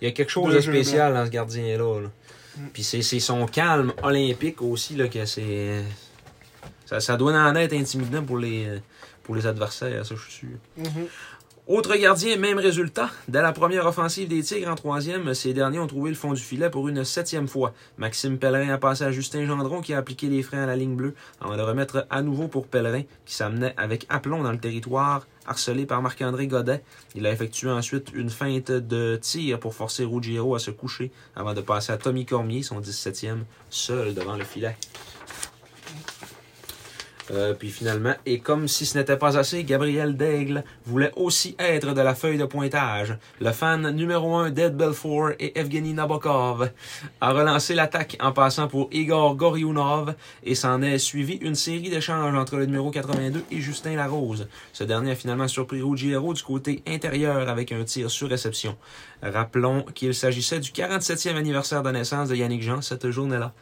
Il 0.00 0.08
y 0.08 0.10
a 0.10 0.12
quelque 0.14 0.30
chose 0.32 0.54
de 0.54 0.60
spécial 0.60 1.12
dans 1.12 1.26
ce 1.26 1.30
gardien-là. 1.30 2.00
là. 2.00 2.08
Mm. 2.56 2.60
Puis 2.72 2.82
c'est 2.82 3.02
c'est 3.02 3.20
son 3.20 3.44
calme 3.44 3.92
olympique 4.02 4.62
aussi, 4.62 4.96
là, 4.96 5.06
que 5.08 5.26
c'est... 5.26 5.82
Ça, 6.88 7.00
ça 7.00 7.18
doit 7.18 7.34
en 7.34 7.54
être 7.54 7.74
intimidant 7.74 8.22
pour 8.22 8.38
les, 8.38 8.80
pour 9.22 9.34
les 9.34 9.46
adversaires, 9.46 10.06
ça, 10.06 10.14
je 10.14 10.22
suis 10.22 10.32
sûr. 10.32 10.48
Mhm. 10.78 11.06
Autre 11.66 11.94
gardien, 11.96 12.38
même 12.38 12.58
résultat. 12.58 13.10
Dès 13.28 13.42
la 13.42 13.52
première 13.52 13.84
offensive 13.84 14.26
des 14.26 14.42
Tigres 14.42 14.70
en 14.70 14.74
troisième, 14.74 15.34
ces 15.34 15.52
derniers 15.52 15.78
ont 15.78 15.86
trouvé 15.86 16.08
le 16.08 16.16
fond 16.16 16.32
du 16.32 16.40
filet 16.40 16.70
pour 16.70 16.88
une 16.88 17.04
septième 17.04 17.46
fois. 17.46 17.74
Maxime 17.98 18.38
Pellerin 18.38 18.70
a 18.70 18.78
passé 18.78 19.04
à 19.04 19.12
Justin 19.12 19.44
Gendron 19.44 19.82
qui 19.82 19.92
a 19.92 19.98
appliqué 19.98 20.28
les 20.28 20.42
freins 20.42 20.62
à 20.62 20.66
la 20.66 20.76
ligne 20.76 20.96
bleue 20.96 21.14
avant 21.42 21.58
de 21.58 21.60
remettre 21.60 22.06
à 22.08 22.22
nouveau 22.22 22.48
pour 22.48 22.66
Pellerin 22.66 23.02
qui 23.26 23.34
s'amenait 23.34 23.74
avec 23.76 24.06
aplomb 24.08 24.42
dans 24.42 24.52
le 24.52 24.58
territoire, 24.58 25.26
harcelé 25.46 25.84
par 25.84 26.00
Marc-André 26.00 26.46
Godet. 26.46 26.82
Il 27.14 27.26
a 27.26 27.32
effectué 27.32 27.68
ensuite 27.68 28.12
une 28.14 28.30
feinte 28.30 28.72
de 28.72 29.18
tir 29.20 29.60
pour 29.60 29.74
forcer 29.74 30.04
Ruggiero 30.06 30.54
à 30.54 30.60
se 30.60 30.70
coucher 30.70 31.10
avant 31.36 31.52
de 31.52 31.60
passer 31.60 31.92
à 31.92 31.98
Tommy 31.98 32.24
Cormier, 32.24 32.62
son 32.62 32.80
17e, 32.80 33.40
seul 33.68 34.14
devant 34.14 34.38
le 34.38 34.44
filet. 34.44 34.74
Euh, 37.30 37.54
puis 37.54 37.70
finalement, 37.70 38.14
et 38.24 38.38
comme 38.38 38.68
si 38.68 38.86
ce 38.86 38.96
n'était 38.96 39.16
pas 39.16 39.36
assez, 39.36 39.64
Gabriel 39.64 40.16
Daigle 40.16 40.64
voulait 40.86 41.12
aussi 41.16 41.54
être 41.58 41.92
de 41.92 42.00
la 42.00 42.14
feuille 42.14 42.38
de 42.38 42.44
pointage. 42.44 43.16
Le 43.40 43.52
fan 43.52 43.90
numéro 43.90 44.34
1 44.36 44.50
d'Ed 44.50 44.76
Belfour 44.76 45.30
et 45.38 45.58
Evgeny 45.58 45.92
Nabokov 45.92 46.70
a 47.20 47.32
relancé 47.32 47.74
l'attaque 47.74 48.16
en 48.20 48.32
passant 48.32 48.68
pour 48.68 48.88
Igor 48.92 49.36
Goryunov 49.36 50.14
et 50.42 50.54
s'en 50.54 50.80
est 50.82 50.98
suivi 50.98 51.34
une 51.34 51.54
série 51.54 51.90
d'échanges 51.90 52.34
entre 52.34 52.56
le 52.56 52.66
numéro 52.66 52.90
82 52.90 53.44
et 53.50 53.60
Justin 53.60 53.96
Larose. 53.96 54.48
Ce 54.72 54.84
dernier 54.84 55.12
a 55.12 55.14
finalement 55.14 55.48
surpris 55.48 55.82
Ruggiero 55.82 56.32
du 56.32 56.42
côté 56.42 56.82
intérieur 56.86 57.48
avec 57.48 57.72
un 57.72 57.84
tir 57.84 58.10
sur 58.10 58.28
réception. 58.28 58.76
Rappelons 59.22 59.82
qu'il 59.94 60.14
s'agissait 60.14 60.60
du 60.60 60.70
47e 60.70 61.36
anniversaire 61.36 61.82
de 61.82 61.90
naissance 61.90 62.28
de 62.28 62.36
Yannick 62.36 62.62
Jean 62.62 62.80
cette 62.82 63.10
journée-là. 63.10 63.52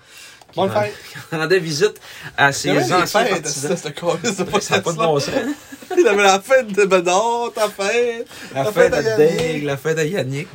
Bonne 0.56 0.70
fête. 0.70 0.94
rendait 1.30 1.58
visite 1.58 2.00
à 2.36 2.50
ses 2.52 2.70
anciens 2.92 3.24
partisans. 3.24 3.76
Ça 3.76 4.76
n'a 4.76 4.82
pas 4.82 4.92
de 4.92 4.96
bon 4.96 5.20
sens. 5.20 5.34
Il 5.98 6.06
avait 6.06 6.22
la 6.22 6.40
fête 6.40 6.72
de 6.72 6.84
Bedard, 6.84 7.52
ta 7.54 7.68
fête. 7.68 8.26
La 8.54 8.64
La 8.64 8.72
fête 8.72 8.94
fête 8.94 8.94
à 8.94 9.64
la 9.64 9.76
fête 9.76 9.98
à 9.98 10.04
Yannick, 10.04 10.48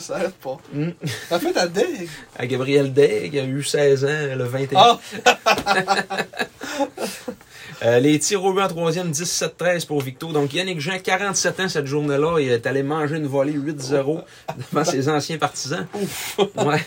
ça 0.00 0.16
arrête 0.16 0.34
pas. 0.34 0.58
Mm. 0.72 0.88
La 1.30 1.38
fête 1.38 1.56
à 1.56 1.66
Deg. 1.68 2.08
à 2.36 2.46
Gabriel 2.46 2.92
Daigle, 2.92 3.36
il 3.36 3.40
a 3.40 3.44
eu 3.44 3.62
16 3.62 4.04
ans 4.04 4.36
le 4.36 4.44
21. 4.44 4.78
Ah! 4.78 4.98
Euh, 7.82 8.00
les 8.00 8.18
tirs 8.18 8.42
au 8.42 8.54
but 8.54 8.62
en 8.62 8.68
troisième, 8.68 9.10
17-13 9.10 9.86
pour 9.86 10.00
Victo. 10.00 10.32
Donc 10.32 10.54
Yannick 10.54 10.80
Jean, 10.80 10.98
47 10.98 11.60
ans 11.60 11.68
cette 11.68 11.86
journée-là, 11.86 12.38
il 12.40 12.50
est 12.50 12.66
allé 12.66 12.82
manger 12.82 13.16
une 13.16 13.26
volée 13.26 13.52
8-0 13.52 14.22
devant 14.72 14.84
ses 14.84 15.08
anciens 15.10 15.36
partisans. 15.36 15.86
Ouf. 15.94 16.38
Ouais. 16.56 16.82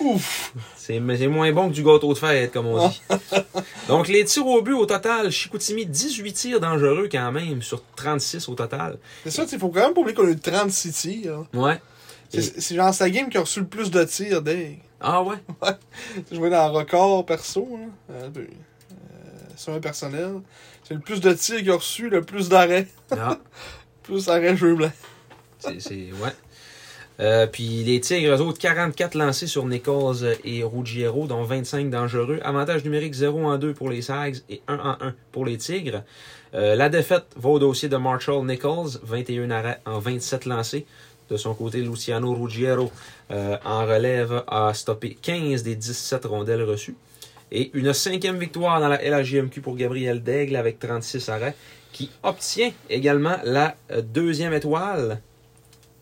Ouf. 0.00 0.52
C'est 0.76 1.00
moins 1.00 1.52
bon 1.52 1.68
que 1.68 1.74
du 1.74 1.82
gâteau 1.82 2.12
de 2.12 2.18
fête, 2.18 2.52
comme 2.52 2.66
on 2.66 2.88
dit. 2.88 3.02
Donc, 3.88 4.08
les 4.08 4.24
tirs 4.24 4.46
au 4.46 4.62
but 4.62 4.72
au 4.74 4.86
total, 4.86 5.30
Chicoutimi, 5.30 5.86
18 5.86 6.32
tirs 6.32 6.60
dangereux 6.60 7.08
quand 7.10 7.32
même, 7.32 7.62
sur 7.62 7.82
36 7.96 8.48
au 8.48 8.54
total. 8.54 8.98
C'est 9.24 9.30
ça, 9.30 9.44
il 9.50 9.58
faut 9.58 9.68
quand 9.68 9.80
même 9.80 9.94
pas 9.94 10.00
oublier 10.00 10.14
qu'on 10.14 10.26
a 10.26 10.30
eu 10.30 10.38
36 10.38 10.92
tirs. 10.92 11.44
Ouais. 11.52 11.80
Et- 12.32 12.40
C'est 12.42 12.74
genre 12.74 12.92
sa 12.94 13.08
game 13.10 13.28
qui 13.28 13.38
a 13.38 13.40
reçu 13.40 13.60
le 13.60 13.66
plus 13.66 13.90
de 13.90 14.04
tirs 14.04 14.42
dès. 14.42 14.78
Ah 15.00 15.22
ouais? 15.22 15.36
J'ai 16.30 16.36
joué 16.36 16.50
dans 16.50 16.68
le 16.70 16.78
record 16.78 17.24
perso, 17.26 17.68
là. 17.70 18.14
Euh, 18.14 18.30
euh, 18.36 18.44
sur 19.56 19.72
un 19.72 19.80
personnel. 19.80 20.40
C'est 20.84 20.94
le 20.94 21.00
plus 21.00 21.20
de 21.20 21.32
tirs 21.32 21.58
qu'il 21.58 21.70
a 21.70 21.76
reçu, 21.76 22.08
le 22.08 22.22
plus 22.22 22.48
d'arrêts. 22.48 22.86
Ah, 23.10 23.38
Plus 24.02 24.24
d'arrêts 24.26 24.56
jeu 24.56 24.74
blanc. 24.74 24.90
c'est, 25.58 25.80
c'est, 25.80 25.94
ouais. 26.22 26.32
Euh, 27.20 27.46
puis 27.46 27.82
les 27.84 28.00
Tigres, 28.00 28.40
autres, 28.40 28.58
44 28.58 29.14
lancés 29.14 29.48
sur 29.48 29.66
Nichols 29.66 30.36
et 30.44 30.62
Ruggiero, 30.62 31.26
dont 31.26 31.42
25 31.42 31.90
dangereux. 31.90 32.38
Avantage 32.42 32.84
numérique 32.84 33.14
0 33.14 33.44
en 33.44 33.58
2 33.58 33.74
pour 33.74 33.90
les 33.90 34.02
Sags 34.02 34.36
et 34.48 34.62
1 34.68 34.76
en 34.76 34.96
1 35.00 35.14
pour 35.32 35.44
les 35.44 35.56
Tigres. 35.58 36.02
Euh, 36.54 36.76
la 36.76 36.88
défaite 36.88 37.26
va 37.36 37.48
au 37.48 37.58
dossier 37.58 37.88
de 37.88 37.96
Marshall 37.96 38.46
Nichols, 38.46 39.00
21 39.02 39.50
arrêts 39.50 39.80
en 39.84 39.98
27 39.98 40.46
lancés. 40.46 40.86
De 41.28 41.36
son 41.36 41.54
côté, 41.54 41.80
Luciano 41.80 42.34
Ruggiero 42.34 42.90
euh, 43.30 43.56
en 43.64 43.84
relève 43.84 44.44
a 44.46 44.72
stoppé 44.72 45.16
15 45.20 45.62
des 45.62 45.74
17 45.74 46.24
rondelles 46.24 46.62
reçues. 46.62 46.96
Et 47.50 47.70
une 47.74 47.92
cinquième 47.92 48.38
victoire 48.38 48.80
dans 48.80 48.88
la 48.88 49.02
LHJMQ 49.02 49.60
pour 49.60 49.76
Gabriel 49.76 50.22
Daigle 50.22 50.56
avec 50.56 50.78
36 50.78 51.28
arrêts, 51.28 51.54
qui 51.92 52.10
obtient 52.22 52.70
également 52.88 53.36
la 53.44 53.74
euh, 53.90 54.02
deuxième 54.02 54.52
étoile, 54.52 55.20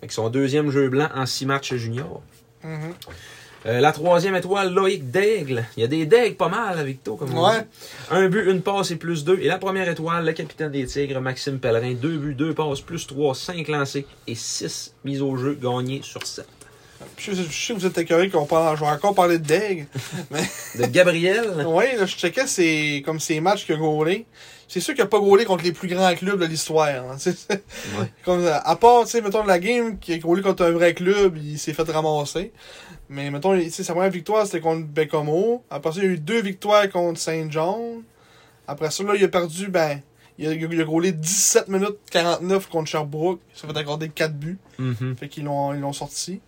avec 0.02 0.12
son 0.12 0.28
deuxième 0.28 0.70
jeu 0.70 0.88
blanc 0.88 1.08
en 1.14 1.26
six 1.26 1.46
matchs 1.46 1.74
juniors. 1.74 2.22
Mhm. 2.62 2.94
Euh, 3.66 3.80
la 3.80 3.90
troisième 3.90 4.36
étoile, 4.36 4.72
Loïc 4.72 5.10
Daigle. 5.10 5.64
Il 5.76 5.80
y 5.80 5.84
a 5.84 5.88
des 5.88 6.06
Daigles 6.06 6.36
pas 6.36 6.48
mal 6.48 6.78
à 6.78 6.84
Victo, 6.84 7.16
comme 7.16 7.34
on 7.36 7.48
Ouais. 7.48 7.62
dit. 7.62 7.66
Un 8.12 8.28
but, 8.28 8.48
une 8.48 8.62
passe 8.62 8.92
et 8.92 8.96
plus 8.96 9.24
deux. 9.24 9.38
Et 9.40 9.48
la 9.48 9.58
première 9.58 9.88
étoile, 9.88 10.24
le 10.24 10.32
capitaine 10.32 10.70
des 10.70 10.86
Tigres, 10.86 11.20
Maxime 11.20 11.58
Pellerin. 11.58 11.94
Deux 11.94 12.16
buts, 12.18 12.34
deux 12.34 12.54
passes, 12.54 12.80
plus 12.80 13.06
trois, 13.08 13.34
cinq 13.34 13.66
lancés 13.66 14.06
et 14.28 14.36
six 14.36 14.94
mises 15.04 15.20
au 15.20 15.36
jeu 15.36 15.58
gagnées 15.60 16.00
sur 16.04 16.24
sept. 16.24 16.46
Je, 17.18 17.32
sais- 17.32 17.42
je 17.50 17.66
sais 17.66 17.74
que 17.74 17.78
vous 17.80 17.86
êtes 17.86 17.98
écœurés 17.98 18.30
qu'on 18.30 18.46
parle, 18.46 18.76
je 18.76 18.82
vais 18.84 18.90
encore 18.90 19.14
parler 19.14 19.38
de 19.38 19.44
Deg. 19.46 19.86
De 20.78 20.86
Gabriel. 20.86 21.44
Là, 21.56 22.06
je 22.06 22.14
checkais 22.16 22.46
ses, 22.46 23.02
comme 23.04 23.18
ses 23.18 23.40
matchs 23.40 23.66
qu'il 23.66 23.74
a 23.74 23.78
gaulé. 23.78 24.26
C'est 24.68 24.80
sûr 24.80 24.94
qu'il 24.94 25.02
a 25.02 25.06
pas 25.06 25.20
gaulé 25.20 25.44
contre 25.44 25.62
les 25.64 25.72
plus 25.72 25.86
grands 25.88 26.12
clubs 26.14 26.40
de 26.40 26.46
l'histoire. 26.46 26.88
hein. 26.88 27.16
Ouais. 27.98 28.12
Comme, 28.24 28.44
à 28.46 28.76
part, 28.76 29.04
tu 29.04 29.10
sais, 29.10 29.20
mettons, 29.20 29.44
la 29.44 29.58
game 29.60 29.98
qui 29.98 30.12
a 30.12 30.18
gaulé 30.18 30.42
contre 30.42 30.64
un 30.64 30.72
vrai 30.72 30.92
club, 30.92 31.36
il 31.36 31.58
s'est 31.58 31.72
fait 31.72 31.88
ramasser. 31.88 32.52
Mais, 33.08 33.30
mettons, 33.30 33.56
tu 33.56 33.70
sais, 33.70 33.84
sa 33.84 33.92
première 33.94 34.10
victoire, 34.10 34.44
c'était 34.46 34.60
contre 34.60 34.86
Bécomo. 34.86 35.62
Après 35.70 35.92
ça, 35.92 35.98
il 36.00 36.04
y 36.04 36.08
a 36.08 36.10
eu 36.10 36.18
deux 36.18 36.40
victoires 36.42 36.88
contre 36.90 37.20
Saint 37.20 37.46
John. 37.48 38.02
Après 38.66 38.90
ça, 38.90 39.04
là, 39.04 39.14
il 39.14 39.22
a 39.22 39.28
perdu, 39.28 39.68
ben, 39.68 40.00
il 40.38 40.48
a, 40.48 40.52
il 40.52 40.80
a 40.80 40.84
gaulé 40.84 41.12
17 41.12 41.68
minutes 41.68 41.98
49 42.10 42.68
contre 42.68 42.90
Sherbrooke. 42.90 43.40
S'est 43.54 43.68
fait 43.68 43.76
accorder 43.78 44.08
4 44.08 44.34
buts. 44.34 44.58
Mhm. 44.78 45.14
Fait 45.16 45.28
qu'ils 45.28 45.44
l'ont, 45.44 45.72
ils 45.74 45.80
l'ont 45.80 45.92
sorti. 45.92 46.40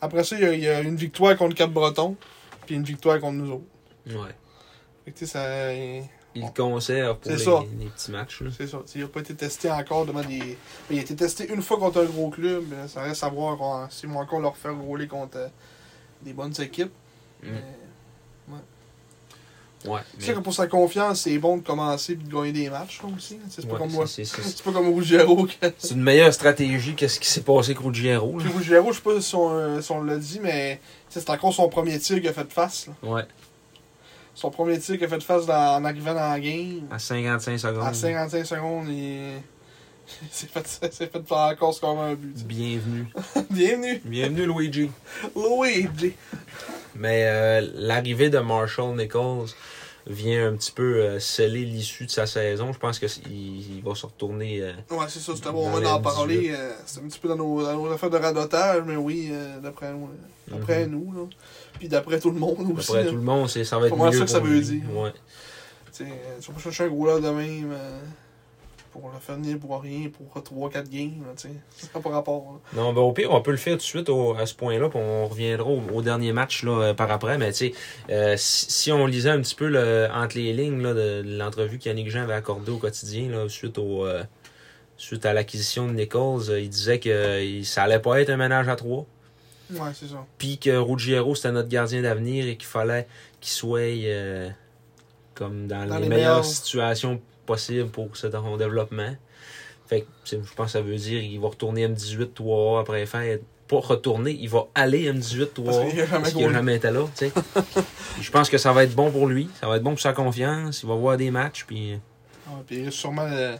Après 0.00 0.22
ça, 0.22 0.36
il 0.36 0.42
y, 0.42 0.46
a, 0.46 0.52
il 0.54 0.60
y 0.62 0.68
a 0.68 0.80
une 0.80 0.94
victoire 0.96 1.36
contre 1.36 1.56
Cap-Breton. 1.56 2.16
Puis 2.66 2.76
une 2.76 2.84
victoire 2.84 3.18
contre 3.18 3.34
nous 3.34 3.50
autres. 3.50 3.64
Ouais. 4.06 4.30
Fait 5.04 5.10
que, 5.10 5.18
tu 5.18 5.26
sais, 5.26 5.32
ça. 5.32 5.44
Il 6.34 6.52
conserve 6.52 7.18
pour 7.18 7.32
C'est 7.32 7.46
les, 7.46 7.84
les 7.84 7.90
petits 7.90 8.10
matchs. 8.10 8.42
C'est 8.56 8.66
ça. 8.66 8.78
Il 8.94 9.02
n'a 9.02 9.08
pas 9.08 9.20
été 9.20 9.34
testé 9.34 9.70
encore 9.70 10.04
devant 10.04 10.22
des. 10.22 10.38
mais 10.38 10.96
il 10.96 10.98
a 10.98 11.02
été 11.02 11.14
testé 11.14 11.52
une 11.52 11.62
fois 11.62 11.78
contre 11.78 12.00
un 12.00 12.06
gros 12.06 12.30
club. 12.30 12.64
mais 12.70 12.88
Ça 12.88 13.02
reste 13.02 13.22
à 13.22 13.28
voir 13.28 13.84
euh, 13.84 13.86
s'ils 13.90 14.08
vont 14.08 14.18
encore 14.20 14.40
leur 14.40 14.56
faire 14.56 14.76
rouler 14.76 15.06
contre 15.06 15.36
euh, 15.38 15.48
des 16.22 16.32
bonnes 16.32 16.54
équipes. 16.60 16.92
Mm. 17.42 17.48
Mais 17.50 17.62
Ouais. 19.86 20.00
Tu 20.18 20.24
sais 20.24 20.32
que 20.32 20.38
pour 20.38 20.54
sa 20.54 20.66
confiance, 20.66 21.22
c'est 21.22 21.36
bon 21.38 21.58
de 21.58 21.62
commencer 21.62 22.12
et 22.12 22.16
de 22.16 22.26
gagner 22.26 22.52
des 22.52 22.70
matchs 22.70 23.02
là, 23.02 23.08
aussi. 23.14 23.38
C'est 23.50 23.66
pas 23.66 23.74
Ouais, 23.74 23.80
comme 23.80 23.90
pas 24.64 24.72
comme 24.72 24.94
Ruggiero. 24.94 25.46
C'est 25.76 25.90
une 25.90 26.02
meilleure 26.02 26.32
stratégie 26.32 26.94
que 26.94 27.06
ce 27.06 27.20
qui 27.20 27.28
s'est 27.28 27.42
passé 27.42 27.72
avec 27.72 27.84
Ruggiero. 27.84 28.32
Ruggiero, 28.32 28.92
je 28.92 28.96
sais 28.96 29.02
pas 29.02 29.20
si 29.20 29.34
on, 29.34 29.50
euh, 29.52 29.80
si 29.82 29.92
on 29.92 30.02
l'a 30.02 30.16
dit, 30.16 30.40
mais 30.42 30.80
c'est 31.10 31.28
encore 31.28 31.52
son 31.52 31.68
premier 31.68 31.98
tir 31.98 32.16
qu'il 32.16 32.28
a 32.28 32.32
fait 32.32 32.44
de 32.44 32.52
face. 32.52 32.86
là. 32.86 33.10
Ouais. 33.10 33.22
Son 34.34 34.50
premier 34.50 34.78
tir 34.78 34.96
qu'il 34.96 35.04
a 35.04 35.08
fait 35.08 35.22
face 35.22 35.46
dans- 35.46 35.76
en 35.76 35.84
arrivant 35.84 36.14
dans 36.14 36.28
la 36.30 36.40
game. 36.40 36.82
À 36.90 36.98
55 36.98 37.58
secondes. 37.58 37.84
À 37.86 37.92
55 37.94 38.44
secondes, 38.44 38.88
il 38.88 39.40
s'est 40.30 40.48
fait, 40.48 40.66
s'est 40.66 40.90
fait 41.06 41.26
faire 41.26 41.36
encore 41.38 41.72
scorer 41.72 42.10
un 42.12 42.14
but. 42.14 42.44
Bienvenue. 42.44 43.06
Bienvenue, 43.50 44.00
Bienvenue, 44.04 44.46
Luigi. 44.46 44.90
Luigi. 45.36 46.14
Mais 46.96 47.24
euh, 47.26 47.68
l'arrivée 47.74 48.28
de 48.30 48.38
Marshall 48.38 48.96
Nichols 48.96 49.48
vient 50.06 50.48
un 50.48 50.56
petit 50.56 50.72
peu 50.72 50.96
euh, 51.00 51.18
sceller 51.20 51.64
l'issue 51.64 52.04
de 52.06 52.10
sa 52.10 52.26
saison. 52.26 52.72
Je 52.72 52.78
pense 52.78 52.98
qu'il 52.98 53.08
il 53.32 53.82
va 53.84 53.94
se 53.94 54.04
retourner. 54.04 54.60
euh, 54.62 54.72
Ouais, 54.90 55.06
c'est 55.08 55.20
ça, 55.20 55.32
c'était 55.36 55.50
bon 55.50 55.70
la 55.76 55.80
d'en 55.80 55.98
18. 56.00 56.02
parler. 56.02 56.50
euh, 56.52 56.72
c'est 56.86 57.00
un 57.00 57.04
petit 57.08 57.18
peu 57.20 57.28
dans 57.28 57.36
nos, 57.36 57.62
dans 57.62 57.76
nos 57.84 57.90
affaires 57.92 58.10
de 58.10 58.18
radotage, 58.18 58.82
mais 58.84 58.96
oui, 58.96 59.30
euh, 59.32 59.60
d'après 59.60 59.92
nous, 59.92 60.10
d'après 60.48 60.86
nous, 60.86 61.12
là. 61.12 61.20
Puis 61.78 61.88
d'après 61.88 62.18
tout 62.20 62.30
le 62.30 62.38
monde 62.38 62.72
aussi. 62.76 62.90
après 62.90 63.04
là. 63.04 63.10
tout 63.10 63.16
le 63.16 63.22
monde, 63.22 63.48
c'est, 63.48 63.64
ça 63.64 63.78
va 63.78 63.86
être 63.88 63.96
mieux 63.96 64.12
ça 64.12 64.24
que 64.24 64.30
ça 64.30 64.38
veut 64.40 64.60
dire. 64.60 64.82
Ouais. 64.94 65.12
Tu 65.12 65.18
sais, 65.92 66.04
euh, 66.04 66.38
tu 66.40 66.48
vas 66.48 66.54
pas 66.54 66.60
chercher 66.62 66.84
un 66.84 66.88
gros 66.88 67.06
là 67.06 67.20
de 67.20 67.28
même 67.28 67.70
euh, 67.72 68.00
pour 68.92 69.10
le 69.12 69.18
faire 69.20 69.34
venir 69.36 69.58
pour 69.58 69.80
rien, 69.82 70.08
pour 70.08 70.40
3-4 70.42 70.88
games, 70.88 71.22
là, 71.26 71.32
tu 71.36 71.48
sais. 71.48 71.54
Ça 71.76 71.88
n'a 71.94 72.00
pas 72.00 72.10
rapport. 72.10 72.60
là. 72.74 72.80
Non, 72.80 72.92
ben 72.92 73.00
au 73.00 73.12
pire, 73.12 73.32
on 73.32 73.40
peut 73.42 73.50
le 73.50 73.56
faire 73.56 73.72
tout 73.74 73.78
de 73.78 73.82
suite 73.82 74.08
au- 74.08 74.34
à 74.36 74.46
ce 74.46 74.54
point-là, 74.54 74.88
puis 74.88 74.98
on 75.02 75.26
reviendra 75.26 75.68
au, 75.68 75.80
au 75.92 76.00
dernier 76.02 76.32
match 76.32 76.62
là, 76.62 76.80
euh, 76.80 76.94
par 76.94 77.10
après. 77.10 77.36
Mais 77.38 77.50
tu 77.52 77.58
sais, 77.58 77.72
euh, 78.10 78.34
si, 78.36 78.70
si 78.72 78.92
on 78.92 79.06
lisait 79.06 79.30
un 79.30 79.40
petit 79.40 79.56
peu 79.56 79.66
le- 79.68 80.08
entre 80.12 80.36
les 80.36 80.52
lignes 80.52 80.80
là, 80.80 80.94
de, 80.94 81.22
de 81.22 81.36
l'entrevue 81.38 81.78
qu'Yannick 81.78 82.08
Jean 82.10 82.22
avait 82.22 82.34
accordée 82.34 82.70
au 82.70 82.78
quotidien 82.78 83.28
là, 83.30 83.48
suite 83.48 83.78
au 83.78 84.04
euh, 84.06 84.22
suite 84.96 85.26
à 85.26 85.32
l'acquisition 85.32 85.88
de 85.88 85.92
Nichols, 85.92 86.42
il 86.60 86.68
disait 86.68 87.00
que 87.00 87.62
ça 87.64 87.82
allait 87.82 87.98
pas 87.98 88.20
être 88.20 88.30
un 88.30 88.36
ménage 88.36 88.68
à 88.68 88.76
trois. 88.76 89.06
Ouais, 89.70 89.90
c'est 89.94 90.08
ça. 90.08 90.24
Puis 90.38 90.58
que 90.58 90.76
Ruggiero, 90.76 91.34
c'était 91.34 91.52
notre 91.52 91.68
gardien 91.68 92.02
d'avenir 92.02 92.46
et 92.46 92.56
qu'il 92.56 92.66
fallait 92.66 93.06
qu'il 93.40 93.52
soit 93.52 93.80
euh, 93.80 94.48
comme 95.34 95.66
dans, 95.66 95.86
Dans 95.86 95.96
les, 95.96 96.02
les 96.02 96.08
meilleures 96.08 96.36
meilleurs- 96.40 96.44
situations 96.44 97.20
possibles 97.46 97.88
pour 97.90 98.08
son 98.16 98.56
développement. 98.56 99.14
Fait 99.86 100.02
que 100.02 100.06
je 100.30 100.36
pense 100.56 100.66
que 100.66 100.72
ça 100.72 100.80
veut 100.80 100.96
dire 100.96 101.20
qu'il 101.20 101.38
va 101.40 101.48
retourner 101.48 101.86
M18 101.88 102.32
3 102.34 102.80
après 102.80 103.06
faire. 103.06 103.38
Pas 103.68 103.78
retourner, 103.80 104.30
il 104.38 104.48
va 104.48 104.66
aller 104.74 105.10
M18 105.12 105.48
3 105.54 105.72
Parce 106.10 106.32
qu'il 106.32 106.44
a 106.44 106.52
jamais 106.52 106.76
été 106.76 106.90
là. 106.90 107.06
Puis 107.16 108.22
je 108.22 108.30
pense 108.30 108.48
que 108.50 108.58
ça 108.58 108.72
va 108.72 108.84
être 108.84 108.94
bon 108.94 109.10
pour 109.10 109.26
lui, 109.26 109.48
ça 109.60 109.66
va 109.68 109.76
être 109.76 109.82
bon 109.82 109.90
pour 109.92 110.00
sa 110.00 110.12
confiance, 110.12 110.82
il 110.82 110.88
va 110.88 110.94
voir 110.94 111.16
des 111.16 111.30
matchs. 111.30 111.64
Puis 111.66 111.92
Ouais, 112.46 112.62
puis 112.66 112.76
il 112.76 112.84
risque 112.86 112.98
sûrement 112.98 113.28
de. 113.28 113.54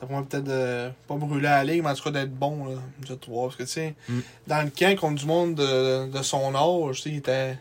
D'après 0.00 0.14
moi, 0.14 0.24
peut-être 0.28 0.44
de 0.44 0.90
pas 1.06 1.14
brûler 1.16 1.48
à 1.48 1.62
la 1.62 1.72
ligue, 1.72 1.82
mais 1.82 1.90
en 1.90 1.94
tout 1.94 2.04
cas 2.04 2.10
d'être 2.10 2.34
bon, 2.34 2.66
là, 2.66 2.76
je 3.06 3.14
trouve. 3.14 3.44
Parce 3.48 3.56
que, 3.56 3.62
tu 3.64 3.68
sais, 3.68 3.94
Mm. 4.08 4.20
dans 4.46 4.62
le 4.64 4.70
camp 4.70 4.98
contre 4.98 5.20
du 5.20 5.26
monde 5.26 5.54
de, 5.54 6.10
de 6.10 6.22
son 6.22 6.54
âge, 6.54 6.96
tu 6.96 7.02
sais, 7.02 7.10
il 7.10 7.16
était. 7.18 7.58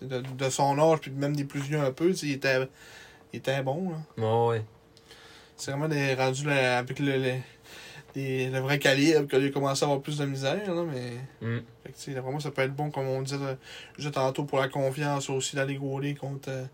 De, 0.00 0.20
de 0.20 0.48
son 0.48 0.78
âge, 0.78 1.00
puis 1.00 1.10
même 1.10 1.34
des 1.34 1.42
plus 1.42 1.58
vieux 1.60 1.80
un 1.80 1.90
peu, 1.90 2.10
tu 2.10 2.18
sais, 2.18 2.26
il 2.26 2.32
était, 2.34 2.68
il 3.32 3.38
était 3.38 3.62
bon, 3.62 3.90
là. 3.90 3.96
ouais, 4.24 4.48
ouais. 4.58 4.64
C'est 5.56 5.72
vraiment 5.72 5.88
des 5.88 6.14
rendus 6.14 6.44
là, 6.46 6.78
avec 6.78 7.00
le, 7.00 7.16
le, 7.18 7.32
les- 8.14 8.48
le 8.48 8.58
vrai 8.60 8.78
calibre 8.78 9.26
qu'il 9.26 9.44
a 9.44 9.50
commencé 9.50 9.82
à 9.82 9.86
avoir 9.86 10.00
plus 10.00 10.18
de 10.18 10.24
misère, 10.24 10.72
là, 10.72 10.84
mais. 10.84 11.14
Mm. 11.40 11.58
Fait 11.82 11.92
que, 11.92 11.96
tu 11.98 12.02
sais, 12.04 12.20
vraiment, 12.20 12.38
ça 12.38 12.52
peut 12.52 12.62
être 12.62 12.76
bon, 12.76 12.90
comme 12.92 13.08
on 13.08 13.22
disait, 13.22 13.38
là, 13.38 13.56
juste 13.98 14.14
tantôt, 14.14 14.44
pour 14.44 14.60
la 14.60 14.68
confiance 14.68 15.28
aussi 15.30 15.56
d'aller 15.56 15.74
gauler 15.74 16.14
contre. 16.14 16.48
euh, 16.48 16.64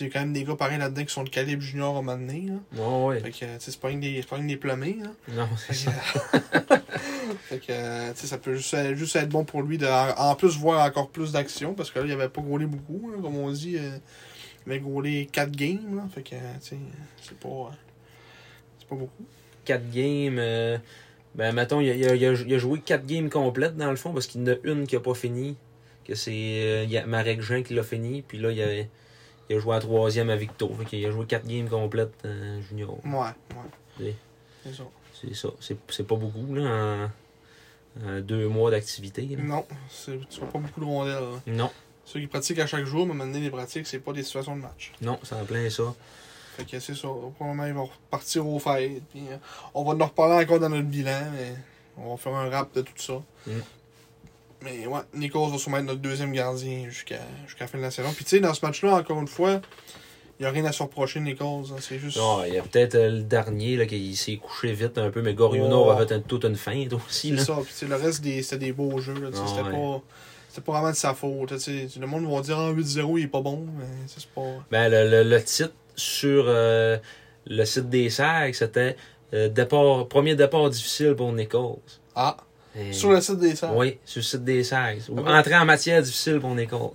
il 0.00 0.06
y 0.06 0.06
a 0.08 0.12
quand 0.12 0.20
même 0.20 0.32
des 0.32 0.44
gars 0.44 0.56
pareils 0.56 0.78
là-dedans 0.78 1.04
qui 1.04 1.12
sont 1.12 1.24
de 1.24 1.28
calibre 1.28 1.62
junior 1.62 1.94
à 1.96 1.98
un 1.98 2.02
moment 2.02 2.16
donné, 2.18 2.48
là. 2.48 2.82
Ouais, 2.82 3.04
ouais. 3.06 3.20
Fait 3.20 3.30
que, 3.30 3.36
tu 3.38 3.44
sais, 3.44 3.58
c'est 3.58 3.80
pas 3.80 3.90
que 3.92 3.96
des, 3.98 4.22
pas 4.22 4.38
que 4.38 4.42
des 4.46 4.56
plumbés, 4.56 4.96
là. 5.02 5.10
Non, 5.34 5.48
c'est 5.56 5.74
ça. 5.74 5.90
que, 5.92 6.76
fait 7.48 7.58
que, 7.58 8.12
tu 8.12 8.18
sais, 8.20 8.26
ça 8.26 8.38
peut 8.38 8.54
juste, 8.54 8.72
être- 8.74 8.94
juste 8.96 9.16
être 9.16 9.28
bon 9.28 9.44
pour 9.44 9.62
lui 9.62 9.78
de, 9.78 9.86
en 9.86 10.34
plus, 10.34 10.56
voir 10.56 10.84
encore 10.86 11.10
plus 11.10 11.32
d'action, 11.32 11.74
parce 11.74 11.90
que 11.90 11.98
là, 11.98 12.06
il 12.06 12.12
avait 12.12 12.28
pas 12.28 12.40
gaulé 12.42 12.66
beaucoup, 12.66 13.10
là, 13.10 13.18
comme 13.20 13.36
on 13.36 13.50
dit. 13.50 13.76
euh, 13.78 13.98
il 14.66 14.72
avait 14.72 14.80
gaulé 14.80 15.28
4 15.30 15.50
games, 15.50 15.96
là. 15.96 16.02
Fait 16.14 16.22
que, 16.22 16.30
tu 16.30 16.36
sais, 16.60 16.76
c'est 17.20 17.38
pas. 17.38 17.48
euh, 17.48 17.70
c'est 18.78 18.88
pas 18.88 18.94
beaucoup. 18.96 19.24
4 19.64 19.90
games. 19.90 20.38
euh, 20.38 20.78
ben, 21.34 21.52
mettons, 21.54 21.80
il 21.80 21.90
a, 21.90 21.94
il 21.94 22.06
a- 22.08 22.14
il 22.14 22.24
a- 22.26 22.32
il 22.46 22.54
a 22.54 22.58
joué 22.58 22.80
4 22.80 23.04
games 23.06 23.28
complètes 23.30 23.76
dans 23.76 23.90
le 23.90 23.96
fond 23.96 24.12
parce 24.12 24.26
qu'il 24.26 24.40
y 24.42 24.44
en 24.44 24.52
a 24.52 24.56
une 24.64 24.86
qui 24.86 24.96
a 24.96 25.00
pas 25.00 25.14
fini. 25.14 25.56
Que 26.04 26.14
c'est 26.16 26.84
il 26.84 26.90
y 26.90 26.98
a 26.98 27.06
Marek 27.06 27.40
Jean 27.42 27.62
qui 27.62 27.74
l'a 27.74 27.82
fini. 27.84 28.22
Puis 28.22 28.38
là, 28.38 28.50
il 28.50 28.60
a, 28.62 28.66
il 29.50 29.56
a 29.56 29.58
joué 29.58 29.76
à 29.76 29.80
troisième 29.80 30.30
à 30.30 30.36
Victo. 30.36 30.70
Qu'il 30.88 31.04
a 31.06 31.10
joué 31.10 31.26
4 31.26 31.46
games 31.46 31.68
complètes 31.68 32.14
euh, 32.24 32.60
junior. 32.62 32.98
Ouais, 33.04 33.12
ouais. 33.20 33.70
Oui. 34.00 34.14
C'est 34.64 34.74
ça. 34.74 34.82
C'est 35.20 35.34
ça. 35.34 35.48
C'est, 35.88 36.06
pas 36.06 36.16
beaucoup, 36.16 36.54
là, 36.54 37.08
en, 38.02 38.06
en 38.08 38.20
deux 38.20 38.48
mois 38.48 38.70
d'activité. 38.70 39.26
Non, 39.38 39.64
c'est- 39.90 40.18
tu 40.28 40.40
vois 40.40 40.48
pas 40.50 40.58
beaucoup 40.58 40.80
de 40.80 40.84
rondelles. 40.84 41.14
là. 41.14 41.40
Non, 41.46 41.70
Ceux 42.04 42.20
qui 42.20 42.26
pratiquent 42.26 42.58
à 42.60 42.66
chaque 42.66 42.84
jour, 42.84 43.06
mais 43.06 43.14
maintenant, 43.14 43.38
les 43.40 43.50
pratiques, 43.50 43.86
c'est 43.86 43.98
pas 44.00 44.12
des 44.12 44.22
situations 44.22 44.56
de 44.56 44.62
match. 44.62 44.92
non, 45.00 45.18
c'est 45.22 45.34
en 45.34 45.44
plein 45.44 45.68
ça. 45.70 45.94
Fait 46.56 46.64
que 46.64 46.78
c'est 46.80 46.94
ça. 46.94 47.08
Probablement, 47.36 47.66
ils 47.66 47.72
vont 47.74 47.86
repartir 47.86 48.46
aux 48.46 48.58
fêtes. 48.58 49.02
Puis, 49.10 49.22
euh, 49.30 49.36
on 49.74 49.84
va 49.84 49.92
en 50.04 50.06
reparler 50.08 50.44
encore 50.44 50.58
dans 50.60 50.68
notre 50.68 50.88
bilan, 50.88 51.30
mais 51.34 51.54
on 51.96 52.10
va 52.10 52.16
faire 52.16 52.34
un 52.34 52.50
rap 52.50 52.74
de 52.74 52.82
tout 52.82 52.92
ça. 52.96 53.22
Mm. 53.46 53.50
Mais 54.64 54.86
ouais, 54.86 55.00
Nichols 55.14 55.50
va 55.50 55.58
sûrement 55.58 55.78
être 55.78 55.84
notre 55.84 56.00
deuxième 56.00 56.32
gardien 56.32 56.84
jusqu'à 56.88 57.18
la 57.60 57.66
fin 57.66 57.78
de 57.78 57.82
la 57.82 57.90
saison. 57.90 58.10
Puis 58.14 58.24
tu 58.24 58.30
sais, 58.30 58.40
dans 58.40 58.54
ce 58.54 58.64
match-là, 58.64 58.94
encore 58.96 59.20
une 59.20 59.28
fois, 59.28 59.60
il 60.38 60.42
n'y 60.42 60.46
a 60.46 60.50
rien 60.50 60.64
à 60.64 60.72
se 60.72 60.82
reprocher 60.82 61.20
Nichols. 61.20 61.64
hein. 61.72 61.76
C'est 61.80 61.98
juste. 61.98 62.16
Non, 62.16 62.44
il 62.44 62.54
y 62.54 62.58
a 62.58 62.62
peut-être 62.62 62.94
euh, 62.94 63.10
le 63.10 63.22
dernier 63.22 63.76
là, 63.76 63.86
qui 63.86 64.14
s'est 64.16 64.36
couché 64.36 64.72
vite 64.72 64.98
un 64.98 65.10
peu, 65.10 65.22
mais 65.22 65.34
Goriuno 65.34 65.84
Oh. 65.86 65.90
avait 65.90 66.20
toute 66.20 66.44
une 66.44 66.56
feinte 66.56 66.92
aussi. 67.08 67.34
C'est 67.36 67.44
ça. 67.44 67.58
Puis 67.64 67.86
le 67.88 67.96
reste, 67.96 68.22
c'était 68.24 68.58
des 68.58 68.72
beaux 68.72 68.98
jeux. 69.00 69.14
là, 69.14 69.28
c'était 69.32 69.62
ouais. 69.62 69.70
pas. 69.72 70.00
C'était 70.48 70.62
pas 70.62 70.72
vraiment 70.72 70.90
de 70.90 70.96
sa 70.96 71.14
faute. 71.14 71.50
là, 71.50 71.56
tu 71.58 71.88
sais. 71.88 71.98
Le 71.98 72.06
monde 72.06 72.30
va 72.30 72.40
dire 72.42 72.58
ah, 72.58 72.72
8-0, 72.72 73.18
il 73.18 73.24
est 73.24 73.28
pas 73.28 73.40
bon. 73.40 73.66
Mais 73.78 73.84
c'est 74.06 74.26
pas. 74.26 74.42
Ben, 74.70 74.88
le, 74.90 75.08
le, 75.08 75.22
le 75.28 75.42
titre 75.42 75.72
sur 75.96 76.44
euh, 76.46 76.98
le 77.46 77.64
site 77.64 77.88
des 77.88 78.10
SAG, 78.10 78.54
c'était 78.54 78.96
euh, 79.34 79.48
départ, 79.48 80.08
premier 80.08 80.34
départ 80.34 80.68
difficile 80.70 81.14
pour 81.14 81.32
Nichols. 81.32 81.76
Ah, 82.14 82.36
Et- 82.76 82.92
sur 82.92 83.10
le 83.10 83.20
site 83.20 83.38
des 83.38 83.54
salles. 83.56 83.72
Oui, 83.74 83.98
sur 84.04 84.20
le 84.20 84.24
site 84.24 84.44
des 84.44 84.64
SAG. 84.64 85.02
Ou 85.10 85.14
Ah 85.18 85.22
bon? 85.22 85.34
Entrée 85.34 85.56
en 85.56 85.64
matière 85.64 86.02
difficile 86.02 86.40
pour 86.40 86.54
Nichols. 86.54 86.90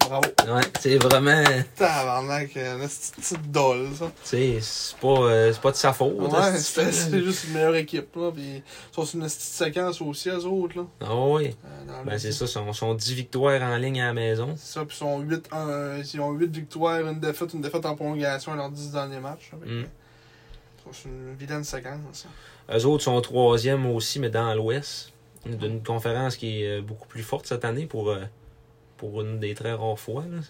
Bravo. 0.00 0.22
Ouais, 0.54 0.62
c'est 0.80 0.96
vraiment. 0.96 1.44
Tabarnak, 1.76 2.56
euh, 2.56 2.78
la 2.78 2.86
petite 2.88 3.50
dolle, 3.50 3.88
ça. 3.94 4.06
Tu 4.24 4.28
sais, 4.30 4.58
c'est 4.62 4.96
pas, 4.96 5.08
euh, 5.08 5.52
c'est 5.52 5.60
pas 5.60 5.70
de 5.70 5.76
sa 5.76 5.92
faute. 5.92 6.14
Ouais, 6.18 6.56
c'est- 6.56 7.22
juste 7.22 7.44
une 7.48 7.52
meilleure 7.52 7.74
équipe, 7.76 8.16
là. 8.16 8.30
Puis, 8.32 8.42
ils 8.42 8.62
sont 8.90 9.04
sur 9.04 9.18
une 9.18 9.26
petite 9.26 9.38
séquence 9.40 10.00
aussi, 10.00 10.30
eux 10.30 10.44
autres, 10.46 10.78
là. 10.78 10.86
Ah 11.02 11.14
oui. 11.14 11.54
euh, 11.66 12.02
Ben, 12.06 12.18
c'est 12.18 12.32
ça, 12.32 12.46
sont, 12.46 12.72
sont 12.72 12.94
10 12.94 13.12
victoires 13.12 13.60
en 13.60 13.76
ligne 13.76 14.00
à 14.00 14.06
la 14.06 14.14
maison. 14.14 14.54
C'est 14.56 14.72
ça, 14.78 14.84
puis 14.86 14.96
ils 14.96 14.98
sont 14.98 15.18
8, 15.20 15.46
euh, 15.52 16.02
ils 16.14 16.20
ont 16.22 16.30
8 16.30 16.56
victoires, 16.56 17.00
une 17.06 17.20
défaite, 17.20 17.52
une 17.52 17.60
défaite 17.60 17.84
en 17.84 17.94
prolongation 17.94 18.52
à 18.52 18.56
leurs 18.56 18.70
10 18.70 18.90
derniers 18.92 19.20
matchs. 19.20 19.50
Mm. 19.52 19.80
Ils 19.80 20.84
sont 20.84 20.92
sur 20.94 21.10
une 21.10 21.34
vilaine 21.34 21.64
séquence. 21.64 21.98
ça. 22.12 22.28
Eux 22.74 22.84
autres 22.86 23.04
sont 23.04 23.20
troisième 23.20 23.86
aussi, 23.86 24.18
mais 24.20 24.30
dans 24.30 24.54
l'Ouest. 24.54 25.12
D'une 25.46 25.82
conférence 25.82 26.36
qui 26.36 26.62
est 26.62 26.78
euh, 26.78 26.82
beaucoup 26.82 27.08
plus 27.08 27.22
forte 27.22 27.46
cette 27.46 27.64
année 27.64 27.86
pour, 27.86 28.10
euh, 28.10 28.18
pour 28.98 29.22
une 29.22 29.38
des 29.38 29.54
très 29.54 29.72
rares 29.72 29.98
fois. 29.98 30.24
Là. 30.30 30.40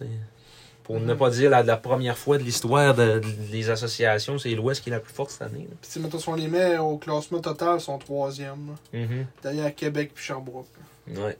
Pour 0.83 0.99
ne 0.99 1.13
Mhm. 1.13 1.19
pas 1.19 1.31
dire 1.31 1.51
la, 1.51 1.63
la 1.63 1.77
première 1.77 2.17
fois 2.19 2.39
de 2.39 2.43
l'histoire 2.43 2.95
de- 2.95 3.19
de- 3.21 3.51
des 3.53 3.71
associations, 3.71 4.39
c'est 4.39 4.51
l'Ouest 4.55 4.83
qui 4.83 4.89
est 4.89 4.93
la 4.93 5.01
plus 5.01 5.13
forte 5.13 5.31
cette 5.31 5.43
année. 5.43 5.69
Puis, 5.83 6.01
mettons, 6.01 6.19
si 6.19 6.29
on 6.31 6.35
les 6.35 6.49
met 6.49 6.79
au 6.79 6.97
classement 6.97 7.41
total, 7.41 7.77
ils 7.79 7.81
sont 7.83 7.99
3e, 7.99 8.71
là. 8.93 8.99
Mhm. 8.99 9.27
Derrière 9.43 9.75
Québec 9.75 10.11
puis 10.15 10.25
Sherbrooke. 10.25 10.67
là. 11.15 11.21
Ouais. 11.27 11.37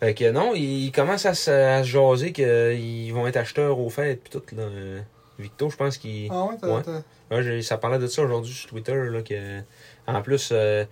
Fait 0.00 0.14
que 0.14 0.30
non, 0.30 0.52
ils 0.54 0.90
commencent 0.90 1.26
à 1.26 1.34
se, 1.34 1.50
à 1.50 1.82
se 1.84 1.88
jaser 1.88 2.32
qu'ils 2.32 3.12
vont 3.12 3.26
être 3.26 3.36
acheteurs 3.36 3.78
aux 3.78 3.88
fêtes 3.90 4.22
pis 4.24 4.30
tout. 4.30 4.42
Là. 4.56 4.62
Euh, 4.62 5.00
Victo, 5.38 5.70
je 5.70 5.76
pense 5.76 5.96
qu'il. 5.96 6.28
Ah 6.30 6.44
ouais, 6.46 6.56
t'as. 6.60 6.68
Ouais. 6.68 7.00
Ouais, 7.32 7.62
ça 7.62 7.78
parlait 7.78 7.98
de 7.98 8.06
ça 8.06 8.22
aujourd'hui 8.22 8.52
sur 8.52 8.68
Twitter. 8.70 8.94
Là, 9.10 9.22
que, 9.22 9.60
en 10.06 10.22
plus, 10.22 10.50
euh, 10.52 10.84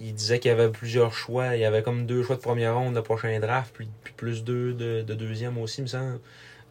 il 0.00 0.14
disait 0.14 0.38
qu'il 0.38 0.50
y 0.50 0.52
avait 0.52 0.68
plusieurs 0.70 1.12
choix. 1.14 1.56
Il 1.56 1.60
y 1.60 1.64
avait 1.64 1.82
comme 1.82 2.06
deux 2.06 2.22
choix 2.22 2.36
de 2.36 2.40
première 2.40 2.74
ronde 2.76 2.94
de 2.94 3.00
prochain 3.00 3.38
draft, 3.40 3.72
puis, 3.74 3.88
puis 4.02 4.12
plus 4.16 4.44
deux 4.44 4.74
de, 4.74 5.02
de 5.02 5.14
deuxième 5.14 5.56
aussi, 5.58 5.82
me 5.82 5.86
semble. 5.86 6.20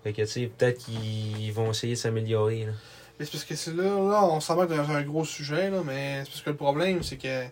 Fait 0.04 0.12
que, 0.14 0.22
tu 0.22 0.28
sais, 0.28 0.52
peut-être 0.58 0.84
qu'ils 0.86 1.54
vont 1.54 1.72
essayer 1.72 1.94
de 1.94 1.98
s'améliorer. 2.00 2.68
c'est 3.20 3.32
parce 3.32 3.46
que 3.46 3.56
c'est 3.56 3.74
là, 3.74 3.84
là, 3.84 4.26
on 4.26 4.40
s'en 4.42 4.56
va 4.56 4.66
dans 4.66 4.92
un 4.92 5.02
gros 5.04 5.24
sujet, 5.24 5.70
là, 5.70 5.82
mais 5.86 6.20
c'est 6.26 6.30
parce 6.32 6.42
que 6.42 6.50
le 6.50 6.56
problème, 6.58 7.02
c'est 7.04 7.18
que 7.18 7.44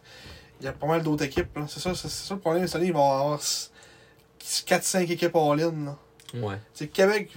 il 0.59 0.65
y 0.65 0.67
a 0.67 0.73
pas 0.73 0.85
mal 0.85 1.01
d'autres 1.01 1.23
équipes. 1.23 1.57
C'est 1.67 1.79
ça, 1.79 1.95
c'est 1.95 2.09
ça 2.09 2.33
le 2.35 2.39
problème 2.39 2.67
cette 2.67 2.75
année, 2.75 2.87
ils 2.87 2.93
vont 2.93 3.09
avoir 3.11 3.39
4-5 4.39 5.09
équipes 5.11 5.35
all-in. 5.35 5.73
là. 5.85 5.97
Ouais. 6.35 6.87
Québec 6.87 7.31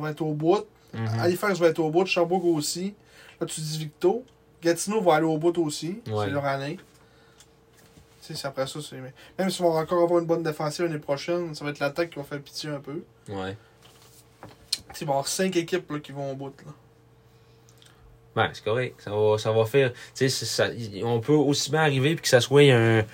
va 0.00 0.10
être 0.10 0.22
au 0.22 0.32
bout, 0.34 0.64
Mhm. 0.92 1.20
Halifax 1.20 1.58
va 1.60 1.68
être 1.68 1.78
au 1.78 1.88
bout, 1.90 2.04
Sherbrooke 2.04 2.44
aussi. 2.46 2.94
Là, 3.40 3.46
tu 3.46 3.60
dis 3.60 3.78
Victo? 3.78 4.24
Gatineau 4.62 5.00
va 5.00 5.14
aller 5.16 5.24
au 5.26 5.38
bout 5.38 5.56
aussi. 5.58 6.00
Ouais. 6.06 6.26
C'est 6.26 6.30
leur 6.30 6.44
année. 6.44 6.78
C'est 8.20 8.44
après 8.46 8.66
ça, 8.66 8.78
c'est. 8.80 8.96
Même 9.38 9.50
s'ils 9.50 9.64
vont 9.64 9.72
encore 9.76 10.02
avoir 10.04 10.20
une 10.20 10.26
bonne 10.26 10.42
défensive 10.42 10.84
l'année 10.84 10.98
prochaine, 10.98 11.52
ça 11.54 11.64
va 11.64 11.70
être 11.70 11.80
l'attaque 11.80 12.10
qui 12.10 12.16
va 12.18 12.24
faire 12.24 12.40
pitié 12.40 12.70
un 12.70 12.78
peu. 12.78 13.02
Ouais. 13.28 13.56
Va 14.72 14.94
y 15.00 15.02
avoir 15.04 15.26
5 15.26 15.56
équipes 15.56 15.90
là, 15.90 15.98
qui 15.98 16.12
vont 16.12 16.30
au 16.30 16.34
bout. 16.36 16.52
Là. 16.64 18.42
Ouais, 18.44 18.50
c'est 18.52 18.62
correct. 18.62 19.00
Ça 19.02 19.10
va, 19.10 19.38
ça 19.38 19.50
va 19.50 19.64
faire. 19.64 19.92
Tu 19.92 19.98
sais, 20.14 20.28
c'est 20.28 20.44
ça- 20.46 20.68
on 21.04 21.18
peut 21.20 21.32
aussi 21.32 21.70
bien 21.70 21.80
arriver 21.80 22.14
puis 22.14 22.22
que 22.22 22.28
ça 22.28 22.40
soit 22.40 22.62
un- 22.72 23.04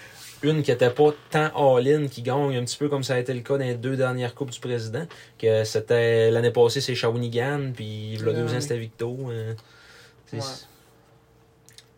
une 0.42 0.62
qui 0.62 0.70
n'était 0.70 0.90
pas 0.90 1.10
tant 1.30 1.48
all-in 1.76 2.08
qui 2.08 2.20
gagne, 2.20 2.56
un 2.56 2.64
petit 2.64 2.76
peu 2.76 2.88
comme 2.90 3.02
ça 3.02 3.14
a 3.14 3.18
été 3.18 3.32
le 3.32 3.40
cas 3.40 3.56
dans 3.56 3.64
les 3.64 3.74
deux 3.76 3.96
dernières 3.96 4.34
Coupes 4.34 4.50
du 4.50 4.60
Président. 4.60 5.06
Que 5.38 5.64
c'était 5.64 6.30
l'année 6.30 6.50
passée, 6.50 6.82
c'est 6.82 6.94
Shawinigan, 6.94 7.72
puis 7.74 8.18
le 8.18 8.28
Ouais, 8.32 8.34
deuxième, 8.34 8.60
c'était 8.60 8.76
Victo. 8.78 9.16
sais, 9.30 9.56
Ouais. 10.34 10.42
c'est- 10.42 10.66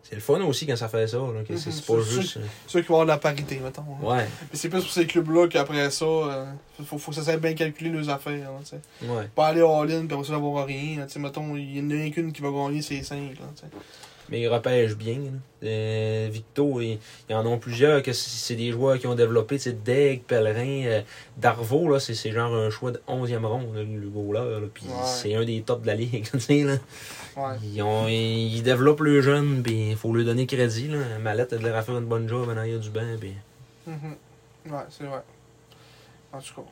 C'est 0.03 0.15
le 0.15 0.21
fun 0.21 0.41
aussi 0.41 0.65
quand 0.65 0.75
ça 0.75 0.89
fait 0.89 1.05
ça. 1.07 1.17
Là, 1.17 1.43
que 1.47 1.55
c'est 1.55 1.69
Mhm, 1.69 1.75
c'est 1.75 1.85
pas 1.85 1.93
c'est 2.03 2.09
juste. 2.21 2.39
C'est 2.65 2.69
sûr 2.71 2.79
qu'il 2.79 2.87
va 2.89 2.93
y 2.95 3.01
avoir 3.01 3.05
de 3.05 3.09
la 3.11 3.17
parité, 3.19 3.59
mettons. 3.59 3.83
là. 3.83 3.97
euh, 4.01 4.15
Ouais, 4.17 4.27
Mais 4.51 4.57
c'est 4.57 4.67
plus 4.69 4.81
pour 4.81 4.89
ces 4.89 5.05
clubs-là 5.05 5.47
qu'après 5.47 5.91
ça, 5.91 6.03
euh, 6.05 6.45
faut, 6.83 6.97
faut 6.97 7.11
que 7.11 7.17
ça 7.17 7.23
sache 7.23 7.39
bien 7.39 7.53
calculer 7.53 7.91
leurs 7.91 8.09
affaires. 8.09 8.49
Là, 8.51 8.77
ouais. 9.07 9.29
pas 9.35 9.47
aller 9.49 9.61
all-in 9.61 10.07
puis 10.07 10.15
après 10.17 10.23
ça 10.27 10.33
avoir 10.33 10.65
rien. 10.65 11.05
sais, 11.07 11.19
mettons, 11.19 11.55
il 11.55 11.77
y 11.77 11.79
en 11.79 11.91
a 11.91 12.09
qu'une 12.09 12.31
qui 12.33 12.41
va 12.41 12.49
gagner 12.49 12.81
ces 12.81 13.03
5. 13.03 13.17
Là, 13.39 13.45
tu 13.55 13.61
sais. 13.61 13.67
Mais 14.31 14.41
ils 14.41 14.47
repêchent 14.47 14.95
bien. 14.95 15.19
Euh, 15.63 16.27
Victo, 16.31 16.79
ils, 16.81 16.99
ils 17.29 17.35
en 17.35 17.45
ont 17.45 17.57
plusieurs 17.57 18.01
que 18.03 18.13
c'est 18.13 18.29
c'est 18.29 18.55
des 18.55 18.71
joueurs 18.71 18.97
qui 18.99 19.07
ont 19.07 19.15
développé. 19.15 19.57
sais, 19.57 19.73
Deg, 19.73 20.21
Pellerin, 20.23 20.85
euh, 20.85 21.01
Darvaux, 21.37 21.89
là, 21.89 21.99
c'est 21.99 22.13
c'est 22.13 22.31
genre 22.31 22.53
un 22.53 22.69
choix 22.69 22.91
de 22.91 23.01
11e 23.07 23.45
ronde, 23.45 23.75
là, 23.75 24.43
là, 24.45 24.59
Puis 24.73 24.85
Ouais. 24.87 24.93
c'est 25.03 25.35
un 25.35 25.43
des 25.43 25.61
tops 25.61 25.81
de 25.81 25.87
la 25.87 25.95
ligue. 25.95 26.27
tu 26.31 26.39
sais, 26.39 26.63
là. 26.63 26.75
Ouais. 27.37 27.55
Ils, 27.73 27.81
ont, 27.81 28.07
ils 28.07 28.61
développent 28.61 29.01
le 29.01 29.21
jeune, 29.21 29.61
puis 29.63 29.91
il 29.91 29.95
faut 29.95 30.13
lui 30.13 30.25
donner 30.25 30.45
crédit. 30.45 30.87
Là. 30.89 31.19
Mallette 31.21 31.53
a 31.53 31.57
l'air 31.57 31.75
à 31.75 31.81
faire 31.81 31.97
une 31.97 32.05
bonne 32.05 32.27
job 32.27 32.47
en 32.49 32.57
arrière 32.57 32.79
du 32.79 32.89
banc. 32.89 33.01
Puis... 33.19 33.33
Mhm. 33.87 34.15
Ouais, 34.71 34.79
c'est 34.89 35.05
vrai. 35.05 35.21
En 36.31 36.39
tout 36.39 36.53
cas, 36.55 36.67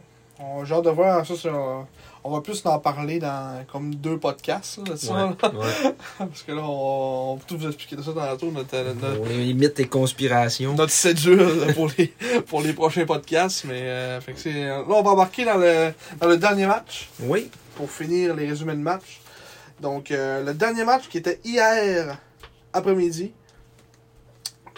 j'ai 0.65 0.73
hâte 0.73 0.83
de 0.85 0.89
voir 0.89 1.25
ça. 1.25 1.35
sur- 1.35 1.85
on 2.23 2.31
va 2.31 2.41
plus 2.41 2.61
en 2.65 2.77
parler 2.79 3.19
dans 3.19 3.63
comme 3.71 3.95
deux 3.95 4.17
podcasts. 4.17 4.79
Là, 4.85 4.93
Ouais, 4.93 5.49
ouais. 5.59 5.95
Parce 6.17 6.43
que 6.43 6.51
là, 6.51 6.61
on, 6.63 7.31
on 7.31 7.35
va 7.37 7.41
tout 7.47 7.57
vous 7.57 7.67
expliquer 7.67 7.95
de 7.95 8.01
ça 8.01 8.11
tantôt. 8.11 8.51
Notre, 8.51 8.75
notre, 8.93 9.21
On 9.21 9.25
limite 9.29 9.77
les 9.79 9.87
conspirations. 9.87 10.73
notre 10.73 10.91
cédule 10.91 11.73
pour 11.73 11.89
les, 11.97 12.07
pour 12.47 12.61
les 12.61 12.73
prochains 12.73 13.05
podcasts. 13.05 13.63
Mais 13.65 13.81
euh, 13.83 14.19
fait 14.21 14.33
que 14.33 14.39
c'est, 14.39 14.65
là, 14.65 14.83
on 14.87 15.01
va 15.03 15.11
embarquer 15.11 15.45
dans 15.45 15.57
le, 15.57 15.93
dans 16.19 16.27
le 16.27 16.37
dernier 16.37 16.65
match. 16.65 17.09
Oui. 17.21 17.49
pour 17.75 17.89
finir 17.89 18.35
les 18.35 18.47
résumés 18.47 18.73
de 18.75 18.81
match. 18.81 19.21
Donc, 19.79 20.11
euh, 20.11 20.43
le 20.43 20.53
dernier 20.53 20.83
match 20.83 21.07
qui 21.07 21.19
était 21.19 21.39
hier 21.45 22.17
après-midi 22.73 23.31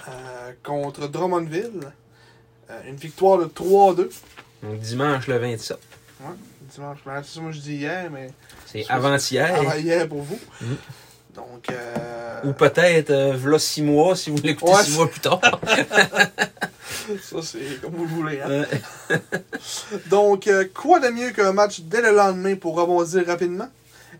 euh, 0.07 0.51
contre 0.63 1.07
Drummondville. 1.07 1.91
Euh, 2.69 2.79
une 2.87 2.95
victoire 2.95 3.39
de 3.39 3.45
3-2. 3.45 4.09
Donc 4.63 4.79
dimanche 4.79 5.27
le 5.27 5.37
27. 5.37 5.77
Ouais, 6.21 6.25
dimanche. 6.73 6.97
C'est 7.05 7.33
ça, 7.33 7.41
moi 7.41 7.51
je 7.51 7.59
dis 7.59 7.75
hier, 7.75 8.09
mais 8.11 8.29
C'est 8.65 8.85
avant-hier. 8.89 9.55
avant 9.59 9.73
hier 9.75 10.07
pour 10.07 10.21
vous. 10.21 10.39
Mhm. 10.61 10.77
Donc, 11.35 11.69
euh, 11.71 12.41
Ou 12.43 12.51
peut-être, 12.53 13.11
euh, 13.11 13.33
v'là 13.33 13.59
six 13.59 13.81
mois, 13.81 14.15
si 14.15 14.29
vous 14.29 14.41
l'écoutez 14.43 14.71
Ouais, 14.73 14.83
six 14.83 14.95
mois 14.97 15.07
plus 15.09 15.21
tard. 15.21 15.39
ça 17.21 17.37
c'est 17.41 17.79
comme 17.81 17.93
vous 17.93 18.03
le 18.03 18.09
voulez. 18.09 18.41
hein. 18.41 18.65
Donc, 20.09 20.47
euh, 20.47 20.65
quoi 20.73 20.99
de 20.99 21.07
mieux 21.09 21.29
qu'un 21.31 21.53
match 21.53 21.81
dès 21.81 22.01
le 22.01 22.11
lendemain 22.15 22.55
pour 22.55 22.75
rebondir 22.75 23.25
rapidement? 23.25 23.69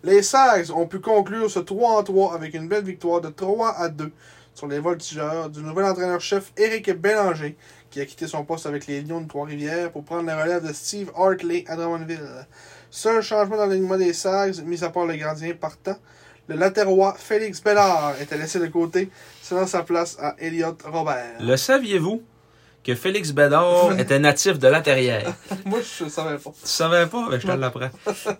Les 0.03 0.21
Sags 0.23 0.71
ont 0.71 0.85
pu 0.87 0.99
conclure 0.99 1.51
ce 1.51 1.59
3 1.59 1.97
en 1.99 2.03
3 2.03 2.35
avec 2.35 2.53
une 2.53 2.69
belle 2.69 2.85
victoire 2.85 3.19
de 3.19 3.29
3 3.29 3.75
à 3.77 3.89
2 3.89 4.11
sur 4.55 4.67
les 4.67 4.79
voltigeurs 4.79 5.49
du 5.49 5.61
nouvel 5.61 5.85
entraîneur-chef 5.85 6.53
Éric 6.57 6.91
Bélanger, 6.91 7.57
qui 7.89 8.01
a 8.01 8.05
quitté 8.05 8.27
son 8.27 8.43
poste 8.43 8.65
avec 8.65 8.87
les 8.87 9.01
Lions 9.01 9.21
de 9.21 9.27
Trois-Rivières 9.27 9.91
pour 9.91 10.03
prendre 10.03 10.25
la 10.25 10.41
relève 10.41 10.67
de 10.67 10.73
Steve 10.73 11.11
Hartley 11.15 11.63
à 11.67 11.75
Drummondville. 11.75 12.45
Seul 12.91 13.21
changement 13.21 13.57
dans 13.57 13.65
l'alignement 13.65 13.97
des 13.97 14.13
Sags, 14.13 14.63
mis 14.65 14.83
à 14.83 14.89
part 14.89 15.05
le 15.05 15.15
gardien 15.15 15.53
partant, 15.53 15.95
le 16.47 16.55
latérois 16.55 17.15
Félix 17.17 17.61
Bellard 17.61 18.15
était 18.21 18.37
laissé 18.37 18.59
de 18.59 18.67
côté, 18.67 19.09
cédant 19.41 19.67
sa 19.67 19.83
place 19.83 20.17
à 20.19 20.35
Elliot 20.39 20.77
Robert. 20.85 21.35
le 21.39 21.55
saviez-vous 21.55 22.23
que 22.83 22.95
Félix 22.95 23.31
Bédard 23.31 23.91
était 23.99 24.19
natif 24.19 24.57
de 24.57 24.67
la 24.67 24.81
Terrière? 24.81 25.33
Moi, 25.65 25.79
je 25.81 26.05
ne 26.05 26.09
savais 26.09 26.37
pas. 26.37 26.51
Tu 26.51 26.67
savais 26.67 27.05
pas? 27.07 27.27
Ben, 27.29 27.39
je 27.39 27.45
te 27.45 27.51
l'apprends. 27.51 27.89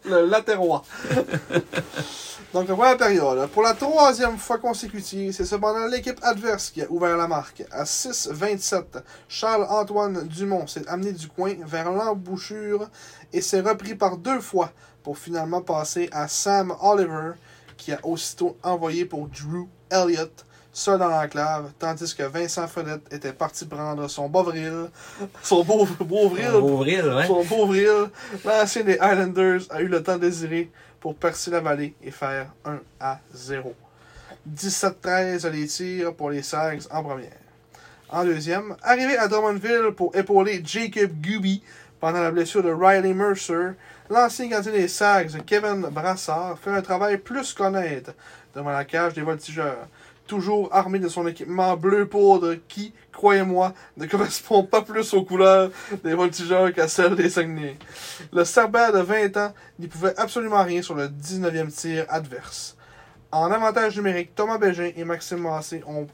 le 0.06 0.26
latérois. 0.26 0.84
Donc, 2.52 2.68
la 2.68 2.74
première 2.76 2.98
période. 2.98 3.48
Pour 3.50 3.62
la 3.62 3.76
troisième 3.76 4.38
fois 4.38 4.58
consécutive, 4.58 5.32
c'est 5.34 5.46
cependant 5.46 5.86
l'équipe 5.86 6.20
adverse 6.24 6.72
qui 6.72 6.82
a 6.82 6.90
ouvert 6.90 7.16
la 7.16 7.28
marque. 7.28 7.64
À 7.72 7.84
6-27, 7.84 8.84
Charles-Antoine 9.28 10.28
Dumont 10.28 10.66
s'est 10.66 10.88
amené 10.88 11.12
du 11.12 11.28
coin 11.28 11.54
vers 11.64 11.92
l'embouchure 11.92 12.90
et 13.32 13.42
s'est 13.42 13.62
repris 13.62 13.94
par 13.94 14.18
deux 14.18 14.40
fois 14.40 14.72
pour 15.04 15.20
finalement 15.20 15.62
passer 15.62 16.10
à 16.12 16.28
Sam 16.28 16.74
Oliver 16.82 17.34
qui 17.78 17.94
a 17.94 18.00
aussitôt 18.04 18.58
envoyé 18.64 19.06
pour 19.06 19.28
Drew 19.28 19.68
Elliott 19.92 20.46
seul 20.72 21.00
dans 21.00 21.10
l'enclave, 21.10 21.72
tandis 21.78 22.16
que 22.16 22.24
Vincent 22.24 22.68
Fenette 22.68 23.02
était 23.12 23.34
parti 23.34 23.66
prendre 23.66 24.08
son 24.08 24.30
bovril, 24.30 24.90
son 25.42 25.64
beau, 25.64 25.88
beauvril 26.00 26.52
Ouvrir, 26.56 27.06
ouais. 27.16 27.28
son 27.28 27.44
beau 27.44 27.66
vril, 27.66 28.10
l'ancien 28.46 28.84
des 28.84 28.98
Highlanders 29.00 29.62
a 29.72 29.82
eu 29.82 29.88
le 29.88 30.02
temps 30.02 30.18
désiré 30.18 30.72
pour 31.00 31.16
percer 31.16 31.52
la 31.52 31.60
vallée 31.60 31.96
et 32.04 32.12
faire 32.12 32.52
1 32.66 32.80
à 33.00 33.20
0. 33.34 33.74
17-13 34.54 35.50
les 35.50 35.68
tirs 35.68 36.14
pour 36.14 36.30
les 36.30 36.44
Sags 36.44 36.84
en 36.92 37.04
première. 37.04 37.32
En 38.10 38.24
deuxième, 38.24 38.76
arrivé 38.82 39.18
à 39.18 39.28
Drummondville 39.28 39.92
pour 39.96 40.16
épauler 40.16 40.62
Jacob 40.66 41.12
Guby 41.22 41.62
pendant 42.00 42.22
la 42.22 42.32
blessure 42.32 42.64
de 42.64 42.72
Riley 42.72 43.14
Mercer, 43.14 43.74
l'ancien 44.10 44.48
gardien 44.48 44.72
des 44.72 44.88
Sags, 44.88 45.44
Kevin 45.46 45.82
Brassard, 45.92 46.58
fait 46.58 46.72
un 46.72 46.82
travail 46.82 47.18
plus 47.18 47.54
qu'honnête 47.54 48.16
devant 48.56 48.72
la 48.72 48.86
cage 48.86 49.14
des 49.14 49.22
voltigeurs, 49.22 49.88
toujours 50.26 50.70
armé 50.74 51.00
de 51.00 51.08
son 51.08 51.28
équipement 51.28 51.76
bleu 51.78 52.08
poudre 52.08 52.56
qui, 52.68 52.94
croyez-moi, 53.20 53.74
ne 53.98 54.06
correspond 54.06 54.64
pas 54.64 54.82
plus 54.82 55.14
aux 55.14 55.26
couleurs 55.26 55.72
des 56.06 56.14
voltigeurs 56.14 56.72
qu'à 56.72 56.88
celles 56.88 57.16
des 57.16 57.30
Saguenay. 57.30 57.76
Le 58.32 58.46
Cerbère 58.46 58.94
de 58.94 59.00
20 59.00 59.36
ans 59.36 59.54
n'y 59.78 59.88
pouvait 59.88 60.18
absolument 60.18 60.64
rien 60.64 60.82
sur 60.82 60.96
le 60.96 61.10
19e 61.10 61.70
tir 61.70 62.06
adverse. 62.08 62.78
En 63.34 63.52
avantage 63.52 63.98
numérique, 63.98 64.34
Thomas 64.36 64.58
Bégin 64.58 64.92
et 64.96 65.04
Maxime 65.04 65.40
Massé 65.40 65.84
ont 65.86 66.08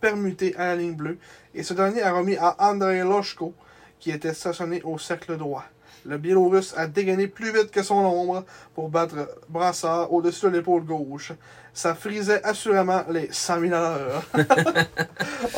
permuté 0.00 0.54
à 0.54 0.66
la 0.66 0.76
ligne 0.76 0.94
bleue 0.94 1.18
et 1.52 1.64
ce 1.64 1.74
dernier 1.74 2.02
a 2.02 2.12
remis 2.12 2.36
à 2.36 2.54
Andrei 2.60 3.02
Loshko, 3.02 3.52
qui 3.98 4.12
était 4.12 4.32
stationné 4.32 4.82
au 4.84 4.98
cercle 4.98 5.36
droit. 5.36 5.64
Le 6.04 6.16
Biélorusse 6.16 6.74
a 6.76 6.86
dégainé 6.86 7.26
plus 7.26 7.52
vite 7.52 7.72
que 7.72 7.82
son 7.82 7.96
ombre 7.96 8.44
pour 8.76 8.88
battre 8.88 9.28
Brassard 9.48 10.12
au-dessus 10.12 10.46
de 10.46 10.50
l'épaule 10.50 10.84
gauche. 10.84 11.32
Ça 11.76 11.94
frisait 11.94 12.42
assurément 12.42 13.04
les 13.10 13.28
100 13.30 13.60
000 13.60 13.74
à 13.74 13.78
l'heure. 13.98 14.22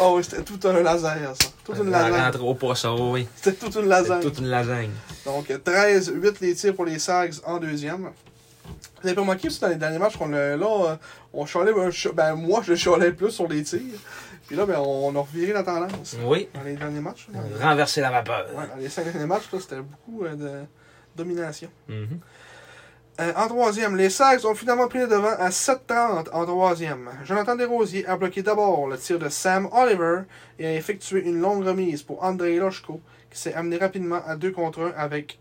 oh 0.01 0.15
oui, 0.16 0.24
c'était 0.24 0.43
tout 0.43 0.59
un 0.66 0.82
laser, 0.82 1.16
ça. 1.40 1.49
Toute 1.65 1.77
une 1.78 1.90
La 1.90 2.09
lasagne. 2.09 2.23
rentre 2.24 2.45
au 2.45 2.55
poisson, 2.55 3.12
oui. 3.12 3.28
C'était 3.36 3.53
toute 3.53 3.77
une 3.77 3.82
C'est 3.82 3.89
lasagne. 3.89 4.20
toute 4.23 4.39
une 4.40 4.49
lasagne. 4.49 4.90
Donc 5.24 5.47
13, 5.62 6.11
8 6.16 6.40
les 6.40 6.55
tirs 6.57 6.74
pour 6.74 6.86
les 6.86 6.99
Sags 6.99 7.35
en 7.47 7.59
deuxième. 7.59 8.11
Vous 9.01 9.07
avez 9.07 9.15
pas 9.15 9.20
remarqué 9.20 9.47
aussi 9.47 9.61
dans 9.61 9.69
les 9.69 9.77
derniers 9.77 9.99
matchs 9.99 10.16
qu'on 10.16 10.32
a 10.32 10.57
là, 10.57 10.66
euh, 10.90 10.97
on 11.32 11.47
chialait, 11.47 11.73
ben 12.15 12.35
moi 12.35 12.62
je 12.66 12.74
chialais 12.74 13.12
plus 13.12 13.31
sur 13.31 13.47
les 13.47 13.62
tirs. 13.62 13.78
Puis 14.49 14.57
là, 14.57 14.66
ben 14.66 14.78
on 14.81 15.15
a 15.15 15.20
reviré 15.20 15.53
la 15.53 15.62
tendance 15.62 16.16
Oui. 16.24 16.49
dans 16.53 16.62
les 16.65 16.74
derniers 16.74 17.01
matchs. 17.01 17.28
là. 17.32 17.40
Renverser 17.69 18.01
la 18.01 18.11
vapeur. 18.11 18.45
Ouais, 18.57 18.66
dans 18.66 18.77
les 18.77 18.89
cinq 18.89 19.05
derniers 19.05 19.27
matchs, 19.27 19.45
c'était 19.61 19.77
beaucoup 19.82 20.24
euh, 20.24 20.35
de 20.35 20.51
domination. 21.16 21.69
Mhm. 21.89 22.19
Euh, 23.20 23.32
en 23.35 23.49
troisième, 23.49 23.97
les 23.97 24.11
Sags 24.11 24.47
ont 24.47 24.55
finalement 24.55 24.86
pris 24.86 25.01
le 25.01 25.09
devant 25.09 25.35
à 25.39 25.49
7-30 25.49 26.31
en 26.32 26.47
troisième. 26.47 27.11
Jonathan 27.24 27.57
Desrosiers 27.57 28.07
a 28.07 28.16
bloqué 28.16 28.43
d'abord 28.43 28.86
le 28.86 28.97
tir 28.97 29.19
de 29.19 29.28
Sam 29.28 29.69
Oliver 29.73 30.20
et 30.59 30.66
a 30.66 30.74
effectué 30.74 31.24
une 31.24 31.40
longue 31.40 31.66
remise 31.66 32.05
pour 32.05 32.23
Andrei 32.23 32.57
Loshko, 32.59 33.01
qui 33.31 33.39
s'est 33.39 33.55
amené 33.55 33.77
rapidement 33.77 34.20
à 34.24 34.36
2 34.36 34.53
contre 34.53 34.82
1 34.82 34.93
avec 34.97 35.40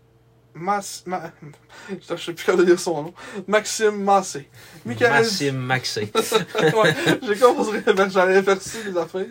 Mas... 0.54 1.04
Ma... 1.06 1.30
Je 2.00 2.16
sais 2.16 2.32
plus 2.32 2.44
comment 2.44 2.64
dire 2.64 2.80
son 2.80 3.02
nom. 3.04 3.14
Maxime 3.46 4.02
Massé. 4.02 4.48
Michael... 4.84 5.12
Maxime 5.12 5.56
Maxé. 5.56 6.10
ouais, 6.14 6.94
j'ai 7.22 7.92
ben, 7.92 8.10
j'allais 8.10 8.38
inverser 8.38 8.78
les 8.84 8.96
affaires. 8.96 9.26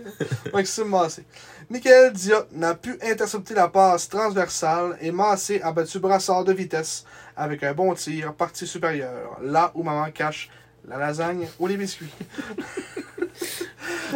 Maxime 0.53 0.87
Massé. 0.87 1.25
Michael 1.69 2.13
Diot 2.13 2.45
n'a 2.53 2.75
pu 2.75 2.97
intercepter 3.01 3.53
la 3.53 3.67
passe 3.67 4.07
transversale 4.07 4.97
et 5.01 5.11
Massé 5.11 5.59
a 5.61 5.73
battu 5.73 5.99
Brassard 5.99 6.45
de 6.45 6.53
vitesse 6.53 7.03
avec 7.37 7.63
un 7.63 7.73
bon 7.73 7.93
tir 7.93 8.33
partie 8.33 8.67
supérieure, 8.67 9.37
là 9.41 9.71
où 9.75 9.83
maman 9.83 10.09
cache 10.11 10.49
la 10.87 10.97
lasagne 10.97 11.47
ou 11.59 11.67
les 11.67 11.77
biscuits. 11.77 12.11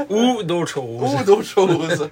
Ou 0.10 0.42
d'autres 0.44 0.72
choses. 0.72 1.14
Ou 1.14 1.24
d'autres 1.24 1.44
choses. 1.44 2.10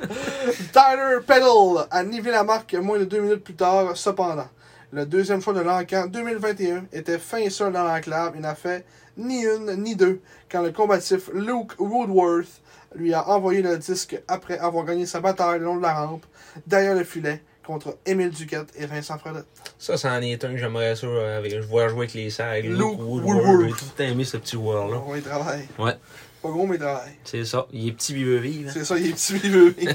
Tyler 0.73 1.19
Peddle 1.25 1.87
a 1.89 2.03
nivé 2.03 2.29
la 2.29 2.43
marque 2.43 2.73
moins 2.75 2.99
de 2.99 3.05
deux 3.05 3.21
minutes 3.21 3.43
plus 3.43 3.55
tard, 3.55 3.95
cependant. 3.95 4.49
Le 4.91 5.05
deuxième 5.05 5.41
choix 5.41 5.53
de 5.53 5.61
l'encan 5.61 6.07
2021 6.07 6.85
était 6.91 7.17
fin 7.17 7.49
seul 7.49 7.71
dans 7.71 7.83
l'enclave 7.83 8.35
et 8.35 8.39
n'a 8.39 8.55
fait 8.55 8.85
ni 9.17 9.43
une 9.43 9.81
ni 9.81 9.95
deux 9.95 10.19
quand 10.51 10.61
le 10.61 10.71
combatif 10.71 11.29
Luke 11.33 11.79
Woodworth 11.79 12.61
lui 12.95 13.13
a 13.13 13.27
envoyé 13.29 13.61
le 13.61 13.77
disque 13.77 14.19
après 14.27 14.57
avoir 14.57 14.85
gagné 14.85 15.05
sa 15.05 15.19
bataille 15.19 15.59
le 15.59 15.65
long 15.65 15.77
de 15.77 15.83
la 15.83 15.93
rampe, 15.93 16.25
derrière 16.65 16.95
le 16.95 17.03
filet, 17.03 17.41
contre 17.69 17.97
Émile 18.03 18.31
Duquette 18.31 18.73
et 18.77 18.87
Vincent 18.87 19.19
Fredette. 19.19 19.45
Ça, 19.77 19.95
c'en 19.95 20.19
est 20.21 20.43
un 20.43 20.51
que 20.53 20.57
j'aimerais 20.57 20.95
ça. 20.95 21.05
euh, 21.05 21.37
Avec, 21.37 21.53
je 21.53 21.59
vois 21.67 21.87
jouer 21.87 21.99
avec 22.05 22.13
les 22.15 22.31
sacs. 22.31 22.63
Luke 22.63 22.97
Woodward. 22.99 23.67
J'ai 23.67 23.69
tout 23.73 24.01
aimé 24.01 24.23
ce 24.23 24.37
petit 24.37 24.55
world 24.55 24.91
là 24.91 24.97
il 25.15 25.21
travaille. 25.21 25.67
Ouais. 25.77 25.93
Pas 26.41 26.49
gros, 26.49 26.65
mais 26.65 26.77
il 26.77 26.79
travaille. 26.81 27.13
C'est 27.23 27.45
ça. 27.45 27.67
Il 27.71 27.87
est 27.89 27.91
petit, 27.91 28.13
il 28.13 28.25
veut 28.25 28.37
vivre. 28.37 28.69
hein. 28.69 28.73
C'est 28.73 28.85
ça, 28.85 28.97
il 28.97 29.09
est 29.09 29.13
petit 29.13 29.33
viveux. 29.37 29.75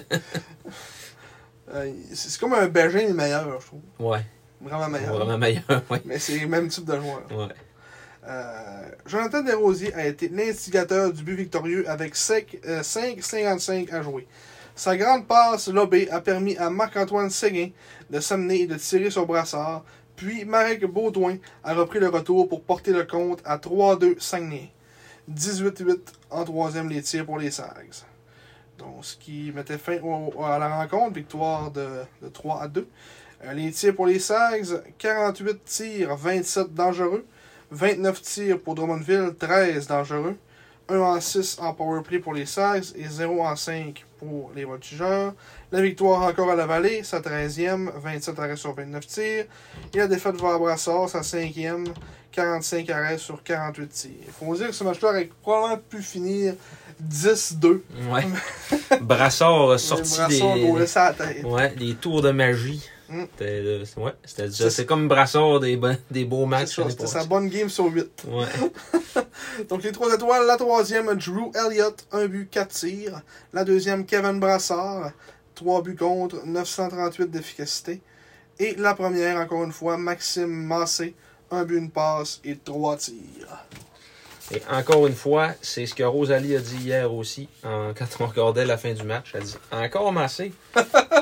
Euh, 1.72 1.90
c'est 2.12 2.38
comme 2.38 2.52
un 2.52 2.68
mais 2.68 3.12
meilleur, 3.14 3.60
je 3.60 3.66
trouve. 3.66 3.80
Ouais. 3.98 4.20
Vraiment 4.60 4.88
meilleur. 4.88 5.14
Vraiment 5.16 5.38
meilleur. 5.38 5.64
Ouais. 5.90 6.01
Mais 6.05 6.18
c'est 6.20 6.38
le 6.38 6.46
même 6.46 6.68
type 6.68 6.84
de 6.84 6.94
joueur. 7.01 7.22
Ouais. 7.32 7.52
Euh, 8.28 8.82
Jonathan 9.06 9.42
Desrosiers 9.42 9.92
a 9.94 10.06
été 10.06 10.28
l'instigateur 10.28 11.12
du 11.12 11.24
but 11.24 11.34
victorieux 11.34 11.88
avec 11.90 12.14
5,55 12.14 13.92
à 13.92 14.02
jouer. 14.02 14.28
Sa 14.74 14.96
grande 14.96 15.28
passe 15.28 15.68
lobée 15.68 16.10
a 16.10 16.20
permis 16.20 16.56
à 16.56 16.68
Marc-Antoine 16.68 17.30
Séguin 17.30 17.68
de 18.10 18.18
s'amener 18.18 18.62
et 18.62 18.66
de 18.66 18.74
tirer 18.74 19.09
sur 19.09 19.24
Brassard. 19.24 19.84
Puis 20.16 20.44
Marek 20.44 20.84
Baudouin 20.84 21.36
a 21.62 21.74
repris 21.74 22.01
le 22.01 22.09
retour 22.09 22.48
pour 22.48 22.62
porter 22.62 22.92
le 22.92 23.05
compte 23.05 23.40
à 23.44 23.59
3-2 23.59 24.18
Saguenay. 24.18 24.72
18-8 25.32 25.98
en 26.30 26.44
troisième 26.44 26.88
les 26.88 27.02
tirs 27.02 27.24
pour 27.24 27.38
les 27.38 27.52
Sags. 27.52 28.05
Donc, 28.78 29.05
ce 29.05 29.16
qui 29.16 29.52
mettait 29.55 29.78
fin 29.78 29.98
à 30.42 30.59
la 30.59 30.76
rencontre, 30.76 31.14
victoire 31.14 31.70
de, 31.70 31.86
de 32.22 32.28
3 32.28 32.62
à 32.62 32.68
2. 32.68 32.88
Euh, 33.44 33.52
les 33.52 33.70
tirs 33.70 33.94
pour 33.94 34.06
les 34.06 34.18
Sags, 34.18 34.82
48 34.98 35.64
tirs, 35.64 36.16
27 36.16 36.74
dangereux. 36.74 37.24
29 37.70 38.22
tirs 38.22 38.60
pour 38.60 38.74
Drummondville, 38.74 39.34
13 39.38 39.86
dangereux. 39.86 40.36
1 40.89 40.98
en 40.98 41.20
6 41.20 41.59
en 41.61 41.73
powerplay 41.73 42.19
pour 42.19 42.35
les 42.35 42.47
Sags 42.47 42.85
et 42.97 43.09
0 43.09 43.43
en 43.43 43.56
5 43.56 44.05
pour 44.19 44.51
les 44.55 44.65
Voltigeurs. 44.65 45.32
La 45.73 45.81
victoire 45.81 46.23
encore 46.23 46.51
à 46.51 46.55
la 46.55 46.66
vallée, 46.66 47.02
sa 47.02 47.20
13e, 47.20 47.90
27 47.97 48.39
arrêts 48.39 48.56
sur 48.56 48.74
29 48.74 49.06
tirs. 49.06 49.44
Et 49.93 49.98
la 49.98 50.06
défaite 50.06 50.40
vers 50.40 50.59
Brassard, 50.59 51.09
sa 51.09 51.20
5e, 51.20 51.86
45 52.32 52.90
arrêts 52.90 53.19
sur 53.19 53.43
48 53.43 53.89
tirs. 53.89 54.11
Il 54.27 54.32
faut 54.32 54.55
dire 54.55 54.69
que 54.69 54.73
ce 54.73 54.85
match-là 54.85 55.09
aurait 55.11 55.31
probablement 55.43 55.81
pu 55.89 56.02
finir 56.02 56.55
10-2. 57.02 57.81
Ouais. 58.11 58.27
Brassard 59.01 59.70
a 59.70 59.78
sorti 59.78 60.40
Brassard 60.73 61.15
des. 61.15 61.43
Ouais, 61.43 61.74
des 61.74 61.94
tours 61.94 62.23
de 62.23 62.31
magie. 62.31 62.82
Mm. 63.14 63.26
C'était, 63.38 63.44
euh, 63.64 63.84
ouais, 63.98 64.12
c'était 64.24 64.50
C'est- 64.50 64.70
c'est 64.70 64.86
comme 64.86 65.08
Brassard 65.08 65.60
des, 65.60 65.76
beaux 66.24 66.46
matchs. 66.46 66.80
C'était 66.88 67.06
sa 67.06 67.24
bonne 67.24 67.48
game 67.48 67.68
sur 67.68 67.86
8. 67.86 68.24
Ouais. 68.28 68.46
Donc 69.68 69.82
les 69.82 69.92
trois 69.92 70.12
étoiles, 70.14 70.46
la 70.46 70.56
troisième, 70.56 71.14
Drew 71.14 71.50
Elliott, 71.54 72.06
un 72.12 72.26
but, 72.26 72.48
4 72.50 72.68
tirs. 72.74 73.22
La 73.52 73.64
deuxième, 73.64 74.04
Kevin 74.04 74.40
Brassard, 74.40 75.12
3 75.54 75.82
buts 75.82 75.96
contre, 75.96 76.44
938 76.44 77.30
d'efficacité. 77.30 78.00
Et 78.58 78.74
la 78.76 78.94
première, 78.94 79.36
encore 79.38 79.64
une 79.64 79.72
fois, 79.72 79.96
Maxime 79.96 80.46
Massé, 80.66 81.14
un 81.50 81.64
but, 81.64 81.78
une 81.78 81.90
passe 81.90 82.40
et 82.44 82.56
3 82.56 82.96
tirs. 82.96 83.64
Et 84.52 84.62
encore 84.70 85.06
une 85.06 85.14
fois, 85.14 85.50
c'est 85.62 85.86
ce 85.86 85.94
que 85.94 86.02
Rosalie 86.02 86.54
a 86.56 86.60
dit 86.60 86.76
hier 86.76 87.12
aussi, 87.12 87.48
en- 87.64 87.92
quand 87.98 88.06
on 88.20 88.26
regardait 88.26 88.64
la 88.66 88.76
fin 88.76 88.92
du 88.92 89.02
match. 89.02 89.32
Elle 89.34 89.40
a 89.40 89.44
dit 89.44 89.56
Encore 89.72 90.12
massé. 90.12 90.52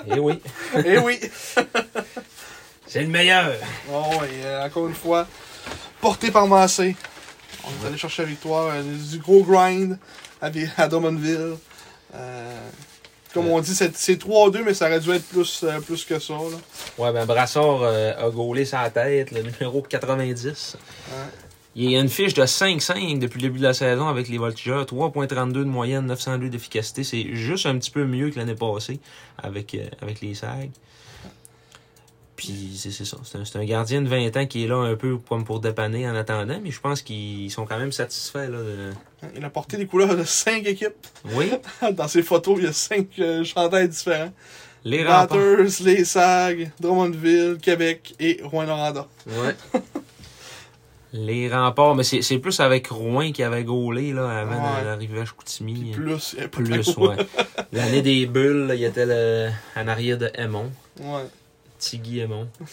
Eh 0.09 0.19
oui, 0.19 0.41
Et 0.85 0.99
oui, 0.99 1.21
c'est 2.87 3.03
le 3.03 3.09
meilleur. 3.09 3.53
oh, 3.93 4.05
et, 4.25 4.45
euh, 4.45 4.65
encore 4.67 4.87
une 4.89 4.95
fois, 4.95 5.27
porté 6.01 6.31
par 6.31 6.47
Massé. 6.47 6.97
On 7.65 7.85
est 7.85 7.89
allé 7.89 7.97
chercher 7.97 8.23
la 8.23 8.29
victoire, 8.29 8.71
euh, 8.75 8.83
du 8.83 9.19
gros 9.19 9.45
grind 9.45 9.99
à, 10.41 10.51
Vi- 10.51 10.69
à 10.77 10.89
Drummondville. 10.89 11.55
Euh, 12.15 12.59
comme 13.33 13.49
on 13.49 13.61
dit, 13.61 13.75
c'est 13.75 13.97
c'est 13.97 14.17
3-2, 14.21 14.63
mais 14.65 14.75
ça 14.75 14.87
aurait 14.89 15.01
dû 15.01 15.11
être 15.13 15.25
plus, 15.29 15.65
plus 15.87 16.05
que 16.05 16.19
ça. 16.19 16.35
Là. 16.35 16.57
Ouais, 16.99 17.13
ben 17.13 17.25
Brassard 17.25 17.85
a 17.85 18.29
gaulé 18.31 18.65
sa 18.65 18.91
tête, 18.91 19.31
le 19.31 19.43
numéro 19.43 19.81
90. 19.81 20.77
Ouais. 20.77 21.15
Il 21.75 21.91
y 21.91 21.97
a 21.97 22.01
une 22.01 22.09
fiche 22.11 22.35
de 22.35 22.43
5-5 22.43 23.19
depuis 23.19 23.41
le 23.41 23.49
début 23.49 23.59
de 23.59 23.65
la 23.65 23.73
saison 23.73 24.07
avec 24.07 24.29
les 24.29 24.37
Voltigeurs, 24.37 24.85
3.32 24.85 25.53
de 25.53 25.65
moyenne, 25.65 26.07
902 26.07 26.51
d'efficacité. 26.51 27.03
C'est 27.03 27.35
juste 27.35 27.65
un 27.65 27.79
petit 27.79 27.91
peu 27.91 28.05
mieux 28.05 28.31
que 28.31 28.39
l'année 28.39 28.55
passée 28.55 29.01
avec, 29.39 29.75
euh, 29.75 29.87
avec 30.03 30.21
les 30.21 30.35
SAG. 30.35 30.71
Puis 32.37 32.75
c'est 32.77 32.91
c'est 32.91 33.05
ça. 33.05 33.17
C'est 33.25 33.39
un, 33.39 33.61
un 33.61 33.65
gardien 33.65 34.03
de 34.03 34.09
20 34.09 34.37
ans 34.37 34.47
qui 34.47 34.65
est 34.65 34.67
là 34.67 34.77
un 34.77 34.97
peu 34.97 35.17
comme 35.17 35.45
pour 35.45 35.61
dépanner 35.61 36.09
en 36.09 36.15
attendant, 36.15 36.59
mais 36.63 36.71
je 36.71 36.81
pense 36.81 37.01
qu'ils 37.01 37.51
sont 37.51 37.65
quand 37.65 37.79
même 37.79 37.93
satisfaits. 37.93 38.49
Là, 38.51 38.59
de... 38.59 38.91
Il 39.37 39.45
a 39.45 39.51
porté 39.51 39.77
les 39.77 39.87
couleurs 39.87 40.17
de 40.17 40.25
5 40.25 40.67
équipes. 40.67 41.07
Oui, 41.35 41.53
Dans 41.93 42.09
ses 42.09 42.23
photos, 42.23 42.57
il 42.59 42.65
y 42.65 42.69
a 42.69 42.73
5 42.73 43.07
chandails 43.45 43.89
différents. 43.89 44.33
les. 44.85 45.05
Batters, 45.05 45.81
les 45.85 46.05
SAG, 46.05 46.73
Drummondville, 46.81 47.59
Québec 47.63 48.15
et 48.19 48.41
Rouen-Noranda. 48.43 49.07
Ouais. 49.27 49.55
Les 51.15 51.49
remparts, 51.53 51.95
mais 51.95 52.05
c'est 52.05 52.39
plus 52.39 52.59
avec 52.61 52.87
Rouen 52.89 53.33
qui 53.33 53.43
avait 53.43 53.65
gaulé 53.65 54.13
là, 54.15 54.31
avant 54.41 54.77
Ouais. 54.79 54.85
d'arriver 54.85 55.21
à 55.21 55.25
Chicoutimi. 55.27 55.91
Plus, 55.93 56.37
Plus, 56.51 56.95
gros. 56.95 57.09
ouais. 57.11 57.17
L'année 57.73 58.01
des 58.01 58.25
bulles, 58.27 58.67
là, 58.69 58.75
il 58.75 58.81
y 58.81 58.85
était 58.87 59.05
le, 59.05 59.51
en 59.77 59.89
arrière 59.89 60.17
de 60.17 60.31
Ouais. 61.01 61.23
Tiggy 61.79 62.21
Aymon. 62.21 62.49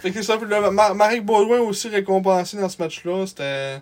Fait 0.00 0.10
que 0.10 0.14
c'est 0.14 0.22
ça. 0.22 0.36
Puis 0.38 0.48
là, 0.48 0.70
Ma- 0.70 0.94
Marek 0.94 1.24
Baudouin 1.24 1.60
aussi 1.60 1.88
récompensé 1.88 2.56
dans 2.56 2.68
ce 2.68 2.80
match-là. 2.82 3.26
C'était. 3.26 3.80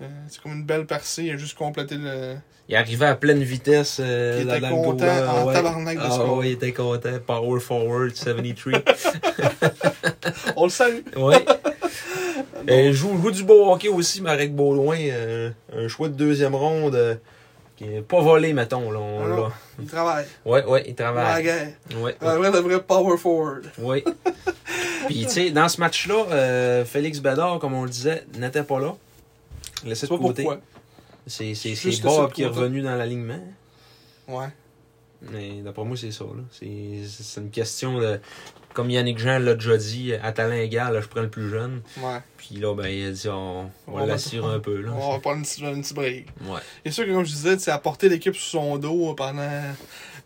Euh, 0.00 0.06
c'est 0.28 0.40
comme 0.42 0.52
une 0.52 0.64
belle 0.64 0.86
percée. 0.86 1.24
Il 1.24 1.30
a 1.32 1.36
juste 1.36 1.56
complété 1.56 1.96
le. 1.96 2.36
Il 2.68 2.74
arrivait 2.74 3.06
à 3.06 3.14
pleine 3.14 3.42
vitesse. 3.44 3.98
Euh, 4.00 4.40
Il 4.42 4.48
était 4.48 4.60
goal, 4.60 4.70
content 4.70 5.04
là, 5.06 5.34
en 5.34 5.46
ouais. 5.46 5.54
tabarnak 5.54 5.96
de 5.98 6.02
Ah 6.04 6.10
score. 6.10 6.38
ouais, 6.38 6.48
il 6.48 6.52
était 6.54 6.72
content. 6.72 7.10
Power 7.24 7.60
forward 7.60 8.14
73. 8.14 8.82
On 10.56 10.64
le 10.64 10.70
salue. 10.70 11.00
ouais. 11.16 11.44
Il 12.68 12.92
joue, 12.92 13.16
joue 13.22 13.30
du 13.30 13.44
beau 13.44 13.70
hockey 13.72 13.88
aussi, 13.88 14.20
Marek 14.20 14.52
Baudouin. 14.54 14.98
euh, 15.00 15.50
un 15.76 15.86
choix 15.88 16.08
de 16.08 16.14
deuxième 16.14 16.54
ronde 16.56 16.96
euh, 16.96 17.14
qui 17.76 17.84
est 17.84 18.00
pas 18.02 18.20
volé, 18.20 18.52
mettons. 18.52 18.90
Là, 18.90 18.98
on 18.98 19.20
Ah 19.24 19.28
l'a. 19.28 19.48
Il 19.80 19.86
travaille. 19.86 20.24
Ouais, 20.44 20.64
ouais, 20.64 20.82
il 20.86 20.90
La 20.90 20.94
travaille. 21.04 21.44
guerre. 21.44 21.68
Ouais, 22.00 22.16
Un 22.20 22.36
vrai, 22.36 22.50
de 22.50 22.58
vrai 22.58 22.80
power 22.82 23.16
forward. 23.16 23.66
Oui. 23.78 24.02
Puis, 25.06 25.22
tu 25.26 25.28
sais, 25.30 25.50
dans 25.50 25.68
ce 25.68 25.78
match-là, 25.80 26.24
euh, 26.32 26.84
Félix 26.84 27.20
Bédard, 27.20 27.60
comme 27.60 27.74
on 27.74 27.84
le 27.84 27.90
disait, 27.90 28.24
n'était 28.36 28.64
pas 28.64 28.80
là. 28.80 28.94
Laissé 29.84 30.06
de 30.06 30.16
côté. 30.16 30.42
pourquoi. 30.44 30.60
C'est 31.26 31.54
Bob 32.02 32.32
qui 32.32 32.42
est 32.42 32.46
revenu 32.46 32.82
dans 32.82 32.94
l'alignement. 32.94 33.40
Ouais. 34.28 34.48
Mais 35.32 35.62
d'après 35.62 35.84
moi, 35.84 35.96
c'est 35.96 36.12
ça. 36.12 36.24
là. 36.24 36.42
C'est 36.50 37.02
c'est 37.08 37.40
une 37.40 37.50
question 37.50 37.98
de. 37.98 38.20
Comme 38.74 38.90
Yannick 38.90 39.18
Jean 39.18 39.38
l'a 39.38 39.54
déjà 39.54 39.78
dit, 39.78 40.12
à 40.12 40.32
talent 40.32 40.54
égal, 40.54 40.92
là, 40.92 41.00
je 41.00 41.08
prends 41.08 41.22
le 41.22 41.30
plus 41.30 41.48
jeune. 41.48 41.80
Ouais. 41.98 42.18
Puis 42.36 42.56
là, 42.56 42.74
ben, 42.74 42.86
il 42.88 43.06
a 43.06 43.10
dit 43.10 43.28
on, 43.30 43.70
on 43.86 43.98
On 43.98 44.48
un 44.48 44.60
peu. 44.60 44.82
Là. 44.82 44.92
On 45.00 45.12
va 45.12 45.18
prendre 45.18 45.38
une 45.38 45.44
petite, 45.44 45.94
break. 45.94 46.26
Ouais. 46.42 46.60
C'est 46.84 46.92
sûr 46.92 47.06
que, 47.06 47.10
comme 47.10 47.24
je 47.24 47.32
disais, 47.32 47.58
c'est 47.58 47.70
apporter 47.70 48.10
l'équipe 48.10 48.36
sous 48.36 48.50
son 48.50 48.76
dos 48.76 49.14
pendant 49.14 49.62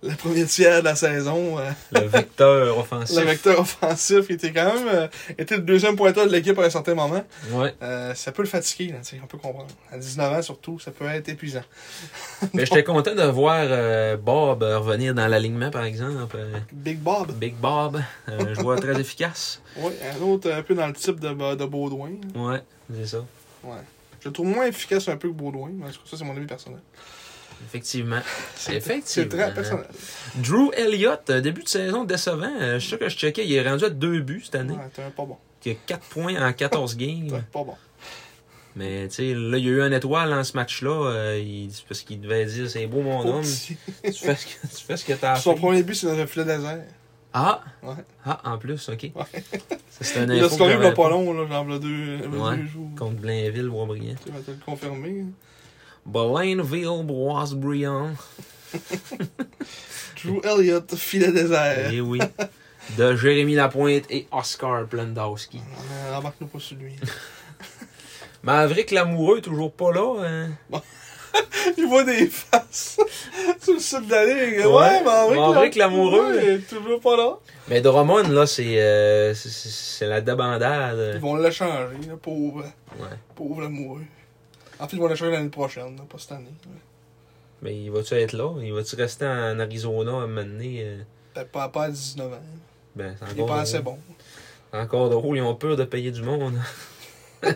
le 0.03 0.15
premier 0.17 0.45
tiers 0.47 0.81
de 0.81 0.85
la 0.85 0.95
saison. 0.95 1.59
euh, 1.59 1.71
Le 1.93 2.01
vecteur 2.01 2.79
offensif. 2.79 3.19
le 3.19 3.25
vecteur 3.25 3.61
offensif 3.61 4.27
qui 4.27 4.33
était 4.35 4.53
quand 4.53 4.75
même 4.75 4.89
euh, 4.89 5.09
était 5.39 5.57
le 5.57 5.63
deuxième 5.63 5.97
pointeur 5.97 6.27
de 6.27 6.33
l'équipe 6.33 6.59
à 6.59 6.63
un 6.65 6.71
certain 6.71 6.95
moment. 6.95 7.25
Ouais. 7.53 7.75
Euh, 7.83 8.15
ça 8.15 8.33
peut 8.33 8.43
le 8.43 8.49
fatiguer, 8.49 8.93
là, 8.93 8.99
tu 9.03 9.17
sais, 9.17 9.21
on 9.23 9.27
peut 9.27 9.39
comprendre. 9.39 9.69
À 9.93 9.99
19 9.99 10.33
ans 10.33 10.43
surtout, 10.43 10.79
ça 10.79 10.91
peut 10.91 11.05
être 11.07 11.29
épuisant. 11.29 11.63
Mais 12.55 12.65
j'étais 12.67 12.85
content 12.85 13.15
de 13.15 13.23
voir 13.25 13.67
Bob 14.19 14.63
revenir 14.63 15.15
dans 15.15 15.27
l'alignement, 15.29 15.71
par 15.71 15.85
exemple. 15.85 16.39
Big 16.73 16.99
Bob, 16.99 17.33
Big 17.33 17.55
Bob, 17.55 18.01
un 18.27 18.55
joueur 18.55 18.81
très 18.81 18.99
efficace. 19.01 19.61
oui, 19.77 19.93
un 20.19 20.23
autre 20.23 20.51
un 20.51 20.63
peu 20.63 20.75
dans 20.75 20.87
le 20.87 20.93
type 20.95 21.21
de, 21.21 21.29
de 21.55 21.65
Baudouin. 21.67 22.13
Ouais, 22.35 22.63
c'est 22.95 23.07
ça. 23.07 23.25
Ouais. 23.65 23.77
Je 24.23 24.29
le 24.29 24.33
trouve 24.33 24.47
moins 24.47 24.67
efficace 24.67 25.09
un 25.09 25.17
peu 25.17 25.29
que 25.29 25.35
Baudouin, 25.35 25.71
mais 25.75 25.91
ça 25.93 26.17
c'est 26.17 26.25
mon 26.25 26.37
avis 26.37 26.47
personnel. 26.47 26.81
Effectivement. 27.67 28.21
C'est 28.57 28.75
Effectivement. 28.77 29.29
très 29.29 29.55
personnel. 29.55 29.87
Drew 30.37 30.71
Elliott, 30.77 31.29
euh, 31.31 31.41
début 31.41 31.63
de 31.63 31.69
saison 31.69 32.05
décevant. 32.05 32.51
Euh, 32.61 32.75
Je 32.75 32.79
suis 32.81 32.89
sûr 32.91 32.99
que 32.99 33.09
je 33.09 33.17
checkais, 33.17 33.47
il 33.47 33.53
est 33.55 33.69
rendu 33.69 33.85
à 33.85 33.91
deux 33.91 34.21
buts 34.21 34.43
cette 34.45 34.55
année. 34.57 34.75
Ouais, 34.75 35.11
pas 35.17 35.25
bon. 35.25 35.37
Il 35.65 35.73
a 35.73 35.75
4 35.87 36.01
points 36.09 36.43
en 36.49 36.53
14 36.53 36.97
T'es 36.99 37.07
games. 37.07 37.43
pas 37.53 37.65
bon. 37.65 37.75
Mais 38.77 39.09
tu 39.09 39.15
sais, 39.17 39.35
là, 39.35 39.59
il 39.59 39.65
y 39.65 39.69
a 39.69 39.73
eu 39.73 39.83
un 39.83 39.91
étoile 39.93 40.31
dans 40.31 40.45
ce 40.45 40.57
match-là. 40.57 40.91
euh, 41.11 41.39
il- 41.45 41.71
c'est 41.73 41.85
parce 41.87 42.03
qu'il 42.03 42.21
devait 42.21 42.45
dire 42.47 42.71
c'est 42.71 42.87
beau 42.87 43.03
mon 43.03 43.27
homme. 43.27 43.43
Tu 44.05 44.13
fais 44.13 44.37
ce 44.37 44.47
que 44.47 44.67
tu 44.77 44.85
fais 44.87 44.97
ce 44.97 45.05
que 45.05 45.13
t'as 45.15 45.37
Son 45.37 45.55
premier 45.55 45.83
but, 45.83 45.95
c'est 45.97 46.07
dans 46.07 46.19
un 46.19 46.27
filet 46.27 46.45
désert. 46.45 46.83
Ah! 47.33 47.63
Ouais. 47.83 47.95
Ah, 48.25 48.41
en 48.45 48.59
plus, 48.59 48.89
ok. 48.89 49.11
Ouais. 49.15 49.43
C'est 49.91 50.19
un 50.21 50.25
Il 50.33 50.41
a 50.43 50.47
info 50.47 50.55
scoré 50.57 50.75
il 50.81 50.85
a 50.85 50.93
pas 50.93 51.09
long, 51.11 51.33
là, 51.33 51.47
genre, 51.49 51.73
a 51.75 51.79
deux, 51.79 52.19
Ouais. 52.29 52.57
deux 52.57 52.67
jours. 52.67 52.89
contre 52.99 53.17
Blainville, 53.21 53.69
Boisbriand. 53.69 54.15
Tu 54.25 54.33
vas 54.33 54.41
te 54.41 54.51
le 54.51 54.57
confirmer. 54.65 55.25
Blainville, 56.11 57.03
Boisbriand. 57.05 58.11
Drew 60.25 60.41
Elliott, 60.45 60.95
filet 60.97 61.33
désert. 61.33 61.91
Eh 61.93 62.01
oui. 62.01 62.21
De 62.99 63.15
Jérémy 63.17 63.55
Lapointe 63.55 64.05
et 64.11 64.27
Oscar 64.33 64.85
Blendowski. 64.87 65.59
Euh, 65.93 66.17
Embarque-nous 66.17 66.49
pas 66.49 66.59
sur 66.59 66.77
lui. 66.77 66.95
Maverick 68.43 68.91
Lamoureux, 68.91 69.41
toujours 69.41 69.73
pas 69.73 69.93
là. 69.93 70.25
hein? 70.25 70.51
Il 71.79 71.87
voit 71.87 72.03
des 72.03 72.27
faces 72.27 72.99
sur 73.61 73.75
le 73.75 73.79
site 73.79 74.07
de 74.09 74.11
la 74.11 74.25
ligue. 74.27 74.59
Ouais, 74.59 74.67
Ouais, 74.67 75.03
Maverick, 75.05 75.39
Maverick 75.39 75.77
l'amoureux. 75.77 76.35
Est 76.41 76.69
toujours 76.69 77.01
pas 77.01 77.17
là. 77.17 77.35
Mais 77.69 77.81
Drummond, 77.81 78.29
là, 78.31 78.47
c'est 78.47 78.81
euh, 78.81 79.33
c'est- 79.35 80.07
la 80.07 80.19
Ils 80.19 80.25
débandade. 80.25 81.19
vont 81.21 81.37
le 81.37 81.51
changer, 81.53 81.95
là, 82.09 82.17
pauvre. 82.21 82.65
Ouais. 82.99 83.07
Pauvre 83.37 83.61
l'amoureux. 83.63 84.03
En 84.81 84.89
fait, 84.89 84.97
ils 84.97 85.01
vont 85.01 85.09
le 85.09 85.15
changer 85.15 85.33
l'année 85.33 85.49
prochaine, 85.51 85.97
pas 86.09 86.19
cette 86.19 86.33
année. 86.33 86.53
Mais 87.63 87.77
il 87.77 87.91
va-tu 87.91 88.15
être 88.15 88.33
là? 88.33 88.55
Il 88.63 88.73
va-tu 88.73 88.97
rester 88.97 89.27
en 89.27 89.59
Arizona 89.61 90.13
à 90.13 90.15
un 90.15 90.27
moment 90.27 90.43
donné? 90.43 90.83
euh? 90.85 91.03
Peut-être 91.35 91.51
pas, 91.51 91.69
pas 91.69 91.85
à 91.85 91.91
19 91.91 92.33
ans. 92.33 92.41
Ben, 92.97 93.15
c'est 93.21 93.35
Il 93.37 93.41
est 93.43 93.47
pas 93.47 93.61
assez 93.61 93.79
bon. 93.81 93.99
encore 94.73 95.11
drôle. 95.11 95.37
Ils 95.37 95.43
ont 95.43 95.55
peur 95.55 95.77
de 95.77 95.85
payer 95.85 96.11
du 96.11 96.23
monde. 96.23 96.55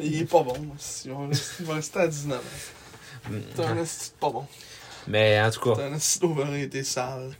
Il 0.00 0.22
est 0.22 0.24
pas 0.24 0.42
bon. 0.42 0.54
Il 1.04 1.10
va 1.12 1.26
rester, 1.26 1.52
il 1.60 1.66
va 1.66 1.74
rester 1.74 1.98
à 2.00 2.08
19 2.08 2.38
ans. 2.38 3.32
C'est 3.56 3.64
un 3.64 3.76
esti 3.78 4.12
pas 4.20 4.30
bon. 4.30 4.44
Mais 5.08 5.40
en 5.40 5.50
tout 5.50 5.74
cas, 5.74 5.82
un 5.82 5.94
esti 5.94 6.20
d'overrated 6.20 6.84
sale. 6.84 7.32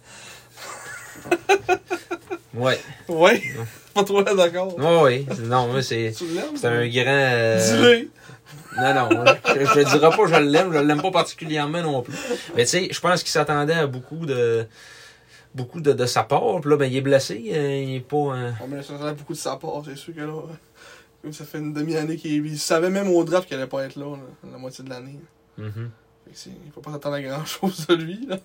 ouais. 2.54 2.80
Ouais, 3.08 3.42
pas 3.94 4.04
trop 4.04 4.22
là 4.22 4.34
d'accord. 4.34 4.76
Ouais, 4.78 5.02
ouais. 5.02 5.26
Non, 5.44 5.68
moi, 5.68 5.82
c'est 5.82 6.12
c'est 6.12 6.66
un 6.66 6.86
grand. 6.88 7.04
euh, 7.06 7.58
Dis-le. 7.76 8.10
Non, 8.78 8.94
non, 8.94 9.24
je, 9.46 9.64
je 9.64 9.80
dirais 9.88 10.10
pas 10.10 10.16
que 10.16 10.28
je 10.28 10.34
l'aime, 10.40 10.72
je 10.72 10.78
l'aime 10.78 11.02
pas 11.02 11.10
particulièrement 11.10 11.82
non 11.82 12.02
plus. 12.02 12.14
Mais 12.54 12.64
tu 12.64 12.70
sais, 12.70 12.88
je 12.90 13.00
pense 13.00 13.22
qu'il 13.22 13.30
s'attendait 13.32 13.74
à 13.74 13.86
beaucoup 13.86 14.26
de 14.26 14.66
beaucoup 15.54 15.80
de, 15.80 15.92
de 15.92 16.06
sa 16.06 16.22
part. 16.22 16.60
Puis 16.60 16.70
là, 16.70 16.76
ben, 16.76 16.84
il 16.90 16.96
est 16.96 17.00
blessé. 17.00 17.50
euh, 17.52 17.82
il 17.82 17.94
est 17.96 18.00
pas. 18.00 18.16
euh, 18.16 18.50
On 18.60 18.82
ça 18.82 18.94
a 19.08 19.12
beaucoup 19.12 19.32
de 19.32 19.38
sa 19.38 19.56
part, 19.56 19.82
c'est 19.84 19.96
sûr 19.96 20.14
que 20.14 20.20
là. 20.20 20.26
euh, 20.32 20.52
Comme 21.22 21.32
ça 21.32 21.44
fait 21.44 21.58
une 21.58 21.72
demi-année 21.72 22.16
qu'il 22.16 22.46
il 22.46 22.58
savait 22.58 22.90
même 22.90 23.08
au 23.08 23.24
draft 23.24 23.48
qu'il 23.48 23.56
allait 23.56 23.66
pas 23.66 23.84
être 23.84 23.96
là, 23.96 24.16
là, 24.16 24.50
la 24.52 24.58
moitié 24.58 24.84
de 24.84 24.90
l'année. 24.90 25.18
mhm. 25.56 25.90
Fait 26.26 26.50
que 26.50 26.56
Il 26.66 26.72
faut 26.72 26.80
pas 26.80 26.92
s'attendre 26.92 27.16
à 27.16 27.22
grand 27.22 27.44
chose 27.46 27.86
de 27.86 27.94
lui, 27.94 28.26
là. 28.28 28.36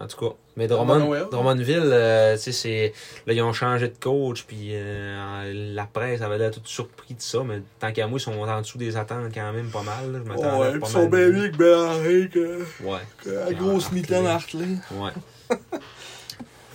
En 0.00 0.06
tout 0.06 0.16
cas. 0.16 0.34
Mais 0.56 0.66
Drummond 0.66 0.86
Drummond, 0.94 1.06
Noël. 1.08 1.26
Drummondville, 1.30 1.90
euh, 1.92 2.34
tu 2.36 2.42
sais, 2.44 2.52
c'est. 2.52 2.92
Là, 3.26 3.34
ils 3.34 3.42
ont 3.42 3.52
changé 3.52 3.86
de 3.88 3.94
coach, 4.00 4.44
puis 4.44 4.70
euh, 4.72 5.52
la 5.74 5.84
presse 5.84 6.22
avait 6.22 6.38
l'air 6.38 6.50
toute 6.50 6.66
surpris 6.66 7.12
de 7.14 7.20
ça, 7.20 7.40
mais 7.44 7.60
tant 7.78 7.92
qu'à 7.92 8.06
moi, 8.06 8.18
ils 8.18 8.22
sont 8.22 8.32
en 8.32 8.60
dessous 8.62 8.78
des 8.78 8.96
attentes 8.96 9.30
quand 9.34 9.52
même 9.52 9.70
pas 9.70 9.82
mal. 9.82 10.10
là. 10.12 10.18
Je 10.24 10.30
ouais, 10.58 10.72
ils 10.82 10.86
sont 10.86 11.06
bien 11.06 11.28
mieux. 11.28 11.48
que 11.50 12.26
que, 12.28 12.58
Ouais, 12.82 12.98
que 13.22 13.28
la 13.30 13.46
Ah, 13.48 13.52
grosse 13.52 13.92
mitaine 13.92 14.26
Hartley. 14.26 14.64
ouais. 14.92 15.10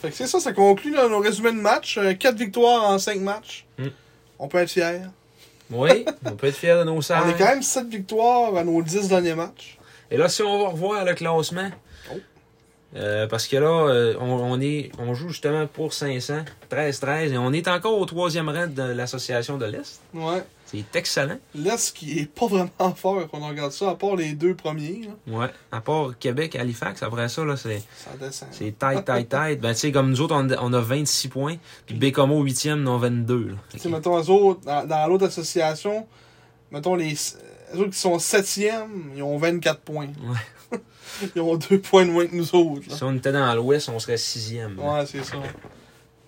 Fait 0.01 0.09
que 0.11 0.15
c'est 0.15 0.27
ça, 0.27 0.39
ça 0.39 0.53
conclut 0.53 0.93
là, 0.93 1.07
nos 1.07 1.19
résumés 1.19 1.51
de 1.51 1.57
match. 1.61 1.97
4 2.19 2.35
victoires 2.37 2.83
en 2.83 2.99
5 2.99 3.19
matchs. 3.21 3.65
Hmm. 3.79 3.87
On 4.37 4.47
peut 4.47 4.59
être 4.59 4.69
fiers. 4.69 5.01
Oui, 5.71 6.05
on 6.25 6.31
peut 6.35 6.47
être 6.47 6.55
fiers 6.57 6.75
de 6.75 6.83
nos 6.83 6.93
On 6.97 7.01
salles. 7.01 7.29
est 7.31 7.33
quand 7.37 7.45
même 7.47 7.63
7 7.63 7.87
victoires 7.87 8.55
à 8.55 8.63
nos 8.63 8.81
10 8.83 9.07
derniers 9.09 9.33
matchs. 9.33 9.77
Et 10.11 10.17
là, 10.17 10.29
si 10.29 10.43
on 10.43 10.61
va 10.63 10.69
revoir 10.69 11.03
le 11.05 11.15
classement. 11.15 11.69
Euh, 12.95 13.27
parce 13.27 13.47
que 13.47 13.57
là, 13.57 13.87
euh, 13.89 14.15
on, 14.19 14.25
on 14.25 14.61
est, 14.61 14.91
on 14.99 15.13
joue 15.13 15.29
justement 15.29 15.67
pour 15.67 15.93
500, 15.93 16.45
13-13, 16.71 17.33
et 17.33 17.37
on 17.37 17.51
est 17.51 17.67
encore 17.67 17.99
au 17.99 18.05
troisième 18.05 18.47
rang 18.49 18.67
de 18.67 18.83
l'association 18.83 19.57
de 19.57 19.65
l'Est. 19.65 19.99
Ouais. 20.13 20.43
C'est 20.65 20.95
excellent. 20.95 21.37
L'Est 21.53 21.95
qui 21.95 22.19
est 22.19 22.25
pas 22.25 22.47
vraiment 22.47 22.95
fort 22.95 23.27
quand 23.29 23.39
on 23.39 23.47
regarde 23.49 23.71
ça, 23.71 23.91
à 23.91 23.95
part 23.95 24.15
les 24.15 24.33
deux 24.33 24.55
premiers. 24.55 25.01
Là. 25.27 25.37
Ouais. 25.39 25.47
À 25.71 25.79
part 25.81 26.17
Québec, 26.19 26.55
Halifax, 26.55 27.03
après 27.03 27.29
ça, 27.29 27.45
là, 27.45 27.55
c'est, 27.55 27.83
Ça 27.97 28.11
descend. 28.19 28.47
c'est 28.51 28.77
tight, 28.77 29.05
tight, 29.05 29.29
tight. 29.29 29.61
Ben, 29.61 29.73
tu 29.73 29.79
sais, 29.79 29.91
comme 29.91 30.09
nous 30.09 30.21
autres, 30.21 30.35
on, 30.35 30.47
on 30.59 30.73
a 30.73 30.79
26 30.79 31.27
points, 31.27 31.57
puis 31.85 31.95
Bécomo, 31.95 32.43
8e, 32.43 32.75
nous, 32.75 32.91
on 32.91 32.97
22. 32.97 33.47
là. 33.49 33.53
Tu 33.71 33.79
sais, 33.79 33.89
mettons, 33.89 34.17
eux 34.19 34.29
autres, 34.29 34.61
dans, 34.61 34.87
dans 34.87 35.07
l'autre 35.07 35.25
association, 35.27 36.07
mettons, 36.71 36.95
les 36.95 37.13
eux 37.75 37.79
autres 37.79 37.91
qui 37.91 37.99
sont 37.99 38.17
7e, 38.17 38.87
ils 39.15 39.21
ont 39.23 39.37
24 39.37 39.81
points. 39.81 40.07
Ouais. 40.07 40.37
Ils 41.35 41.41
ont 41.41 41.55
2 41.55 41.79
points 41.79 42.05
de 42.05 42.11
moins 42.11 42.25
que 42.27 42.35
nous 42.35 42.55
autres. 42.55 42.89
là. 42.89 42.95
Si 42.95 43.03
on 43.03 43.15
était 43.15 43.31
dans 43.31 43.53
l'Ouest, 43.55 43.89
on 43.89 43.99
serait 43.99 44.15
6e. 44.15 44.75
Ouais, 44.77 45.05
c'est 45.05 45.23
ça. 45.23 45.37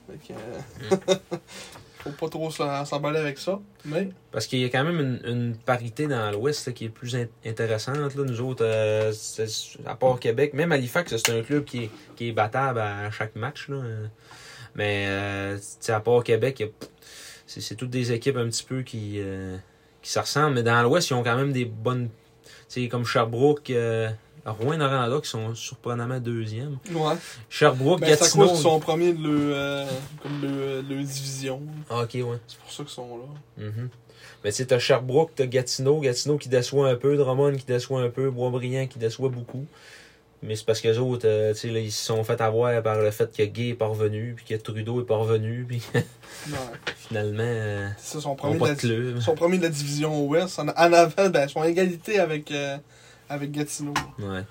Fait 0.09 0.33
que, 0.33 1.13
euh, 1.13 1.15
faut 2.03 2.11
pas 2.11 2.29
trop 2.29 2.49
s'emballer 2.49 3.19
avec 3.19 3.37
ça. 3.37 3.59
Mais, 3.85 4.09
Parce 4.31 4.47
qu'il 4.47 4.59
y 4.59 4.65
a 4.65 4.69
quand 4.69 4.83
même 4.85 4.99
une, 4.99 5.21
une 5.25 5.55
parité 5.57 6.07
dans 6.07 6.31
l'Ouest 6.31 6.73
qui 6.73 6.85
est 6.85 6.89
plus 6.89 7.15
in- 7.15 7.27
intéressante. 7.45 8.15
Là. 8.15 8.23
Nous 8.23 8.41
autres, 8.41 8.63
euh, 8.65 9.11
à 9.85 9.95
part 9.95 10.19
Québec, 10.19 10.53
même 10.53 10.71
Halifax, 10.71 11.15
c'est 11.17 11.37
un 11.37 11.41
club 11.43 11.65
qui 11.65 11.85
est, 11.85 11.89
qui 12.15 12.29
est 12.29 12.31
battable 12.31 12.79
à 12.79 13.11
chaque 13.11 13.35
match. 13.35 13.67
Là. 13.69 13.81
Mais 14.75 15.05
euh, 15.09 15.57
à 15.89 15.99
part 15.99 16.23
Québec, 16.23 16.63
c'est 17.45 17.75
toutes 17.75 17.89
des 17.89 18.11
équipes 18.11 18.37
un 18.37 18.47
petit 18.47 18.63
peu 18.63 18.83
qui, 18.83 19.15
euh, 19.17 19.57
qui 20.01 20.09
se 20.11 20.19
ressemblent. 20.19 20.55
Mais 20.55 20.63
dans 20.63 20.81
l'Ouest, 20.83 21.09
ils 21.09 21.13
ont 21.15 21.23
quand 21.23 21.35
même 21.35 21.51
des 21.51 21.65
bonnes. 21.65 22.09
tu 22.69 22.83
sais, 22.83 22.87
Comme 22.87 23.03
Sherbrooke, 23.05 23.71
euh, 24.47 24.51
Rouen-Noranda 24.51 25.19
qui 25.21 25.29
sont 25.29 25.53
surprenamment 25.55 26.19
deuxième. 26.19 26.77
ouais. 26.93 27.15
Sherbrooke, 27.49 27.99
Ben, 28.01 28.07
c'est 28.07 28.13
à 28.13 28.25
Gatineau. 28.25 28.43
cause 28.45 28.53
qu'ils 28.53 28.61
sont 28.63 28.79
premiers 28.79 29.13
de 29.13 29.23
leur, 29.27 29.57
euh, 29.57 29.85
comme 30.23 30.41
leur 30.41 30.83
division. 31.03 31.61
Ah, 31.89 32.01
ok, 32.03 32.13
ouais. 32.15 32.37
C'est 32.47 32.57
pour 32.59 32.71
ça 32.71 32.83
qu'ils 32.83 32.91
sont 32.93 33.17
là. 33.17 33.63
Mais 34.43 34.51
tu 34.51 34.57
sais, 34.57 34.65
t'as 34.67 34.79
Sherbrooke, 34.79 35.31
t'as 35.35 35.45
Gatineau, 35.47 35.99
Gatineau 35.99 36.37
qui 36.37 36.47
déçoit 36.49 36.89
un 36.89 36.95
peu, 36.95 37.17
Drummond 37.17 37.55
qui 37.55 37.65
déçoit 37.65 38.01
un 38.01 38.09
peu, 38.09 38.29
Boisbriand 38.29 38.87
qui 38.87 38.99
déçoit 38.99 39.29
beaucoup. 39.29 39.65
Mais 40.43 40.55
c'est 40.55 40.65
parce 40.65 40.81
que 40.81 40.87
les 40.89 40.99
autres, 40.99 41.27
euh, 41.27 41.51
tu 41.53 41.61
sais, 41.61 41.83
ils 41.83 41.91
se 41.91 42.05
sont 42.05 42.23
fait 42.23 42.39
avoir 42.41 42.83
par 42.83 43.01
le 43.01 43.09
fait 43.09 43.35
que 43.35 43.41
Gay 43.41 43.69
est 43.69 43.73
pas 43.73 43.87
revenu, 43.87 44.35
puis 44.35 44.45
que 44.45 44.53
Trudeau 44.61 45.01
est 45.01 45.05
pas 45.05 45.17
revenu, 45.17 45.65
puis 45.67 45.81
Ouais. 45.93 46.55
finalement, 46.95 47.41
euh, 47.43 47.89
C'est 47.97 48.13
ça, 48.17 48.21
son 48.21 48.33
ils 48.33 48.37
premier, 48.37 48.53
de 48.53 48.59
pas 48.59 48.67
la, 48.67 48.75
de 48.75 48.79
club. 48.79 49.19
son 49.19 49.33
premier 49.33 49.57
de 49.57 49.63
la 49.63 49.69
division 49.69 50.25
Ouest. 50.27 50.59
En, 50.59 50.67
en 50.67 50.93
avant, 50.93 51.29
ben, 51.29 51.47
son 51.47 51.63
égalité 51.63 52.19
avec, 52.19 52.51
euh, 52.51 52.77
avec 53.29 53.51
Gatineau. 53.51 53.93
Ouais. 54.19 54.43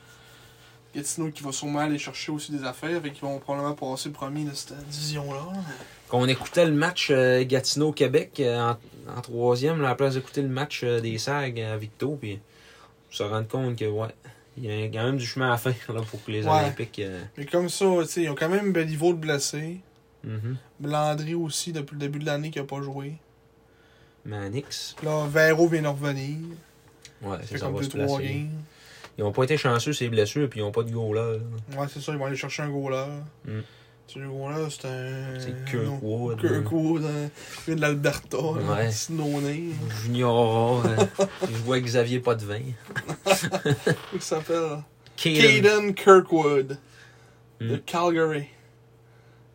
Gatineau 0.94 1.30
qui 1.30 1.42
va 1.42 1.52
sûrement 1.52 1.80
aller 1.80 1.98
chercher 1.98 2.32
aussi 2.32 2.52
des 2.52 2.64
affaires, 2.64 3.04
et 3.04 3.12
qui 3.12 3.20
vont 3.20 3.38
probablement 3.38 3.74
passer 3.74 4.08
le 4.08 4.14
premier 4.14 4.44
de 4.44 4.54
cette 4.54 4.76
division-là. 4.88 5.42
Quand 6.08 6.18
on 6.20 6.26
écoutait 6.28 6.64
le 6.66 6.72
match 6.72 7.08
euh, 7.10 7.44
Gatineau-Québec 7.44 8.40
euh, 8.40 8.58
en, 8.60 8.76
en 9.16 9.20
troisième, 9.20 9.80
là, 9.80 9.88
à 9.88 9.90
la 9.90 9.94
place 9.96 10.14
d'écouter 10.14 10.42
le 10.42 10.48
match 10.48 10.82
euh, 10.84 11.00
des 11.00 11.18
SAG 11.18 11.60
à 11.60 11.76
Victo, 11.76 12.16
puis 12.20 12.38
on 13.10 13.14
se 13.14 13.22
rend 13.22 13.44
compte 13.44 13.76
que, 13.76 13.84
ouais, 13.84 14.08
il 14.56 14.64
y 14.64 14.70
a 14.84 14.86
quand 14.86 15.04
même 15.04 15.18
du 15.18 15.26
chemin 15.26 15.52
à 15.52 15.58
faire 15.58 15.74
là, 15.92 16.00
pour 16.02 16.24
que 16.24 16.30
les 16.30 16.44
Ouais. 16.46 16.50
Olympiques. 16.60 17.00
euh, 17.00 17.22
Mais 17.36 17.44
comme 17.44 17.68
ça, 17.68 17.84
tu 18.02 18.06
sais, 18.08 18.22
ils 18.22 18.30
ont 18.30 18.34
quand 18.34 18.48
même 18.48 18.68
un 18.68 18.70
bel 18.70 18.86
niveau 18.86 19.12
de 19.12 19.18
blessés. 19.18 19.80
mhm. 20.24 20.56
Landry 20.82 21.34
aussi, 21.34 21.72
depuis 21.72 21.94
le 21.94 22.00
début 22.00 22.20
de 22.20 22.26
l'année, 22.26 22.50
qui 22.50 22.58
a 22.58 22.64
pas 22.64 22.80
joué. 22.80 23.14
Manix. 24.24 24.96
Là, 25.02 25.26
Vero 25.28 25.68
vient 25.68 25.82
de 25.82 25.88
revenir. 25.88 26.36
Ouais, 27.22 27.36
Ça 27.36 27.38
c'est 27.42 27.46
fait 27.54 27.58
ça, 27.58 27.66
comme 27.66 27.76
va 27.76 27.82
se 27.82 27.88
2-3 27.88 27.92
placer. 27.92 28.24
games. 28.24 28.50
Ils 29.18 29.24
ont 29.24 29.32
pas 29.32 29.44
été 29.44 29.56
chanceux, 29.56 29.92
ces 29.94 30.08
blessures, 30.08 30.48
puis 30.50 30.60
ils 30.60 30.62
ont 30.62 30.72
pas 30.72 30.82
de 30.82 30.90
goaler. 30.90 31.38
là. 31.72 31.80
Ouais, 31.80 31.86
c'est 31.92 32.00
ça, 32.00 32.12
ils 32.12 32.18
vont 32.18 32.26
aller 32.26 32.36
chercher 32.36 32.62
un 32.62 32.68
goaler. 32.70 33.06
Mm. 33.46 33.60
Tu 34.06 34.14
sais, 34.14 34.20
le 34.20 34.28
goaler, 34.28 34.66
c'est 34.70 34.86
un. 34.86 35.40
C'est 35.40 35.64
Kirk 35.70 35.84
non, 35.84 35.98
Wood. 36.02 36.40
Kirk 36.40 36.70
Wood, 36.70 37.04
hein. 37.04 37.28
de 37.74 37.80
l'Alberta. 37.80 38.38
Ouais. 38.38 38.90
C'est 38.92 39.12
non-né. 39.14 39.64
Junior, 40.02 40.84
euh, 40.86 40.96
je 41.50 41.56
vois 41.64 41.80
Xavier 41.80 42.20
Potvin. 42.20 42.60
Comment 43.24 43.74
il 44.12 44.20
s'appelle? 44.22 44.82
Caden. 45.16 45.62
Caden 45.62 45.94
Kirkwood. 45.94 46.78
De 47.58 47.76
Mm. 47.76 47.80
Calgary. 47.86 48.48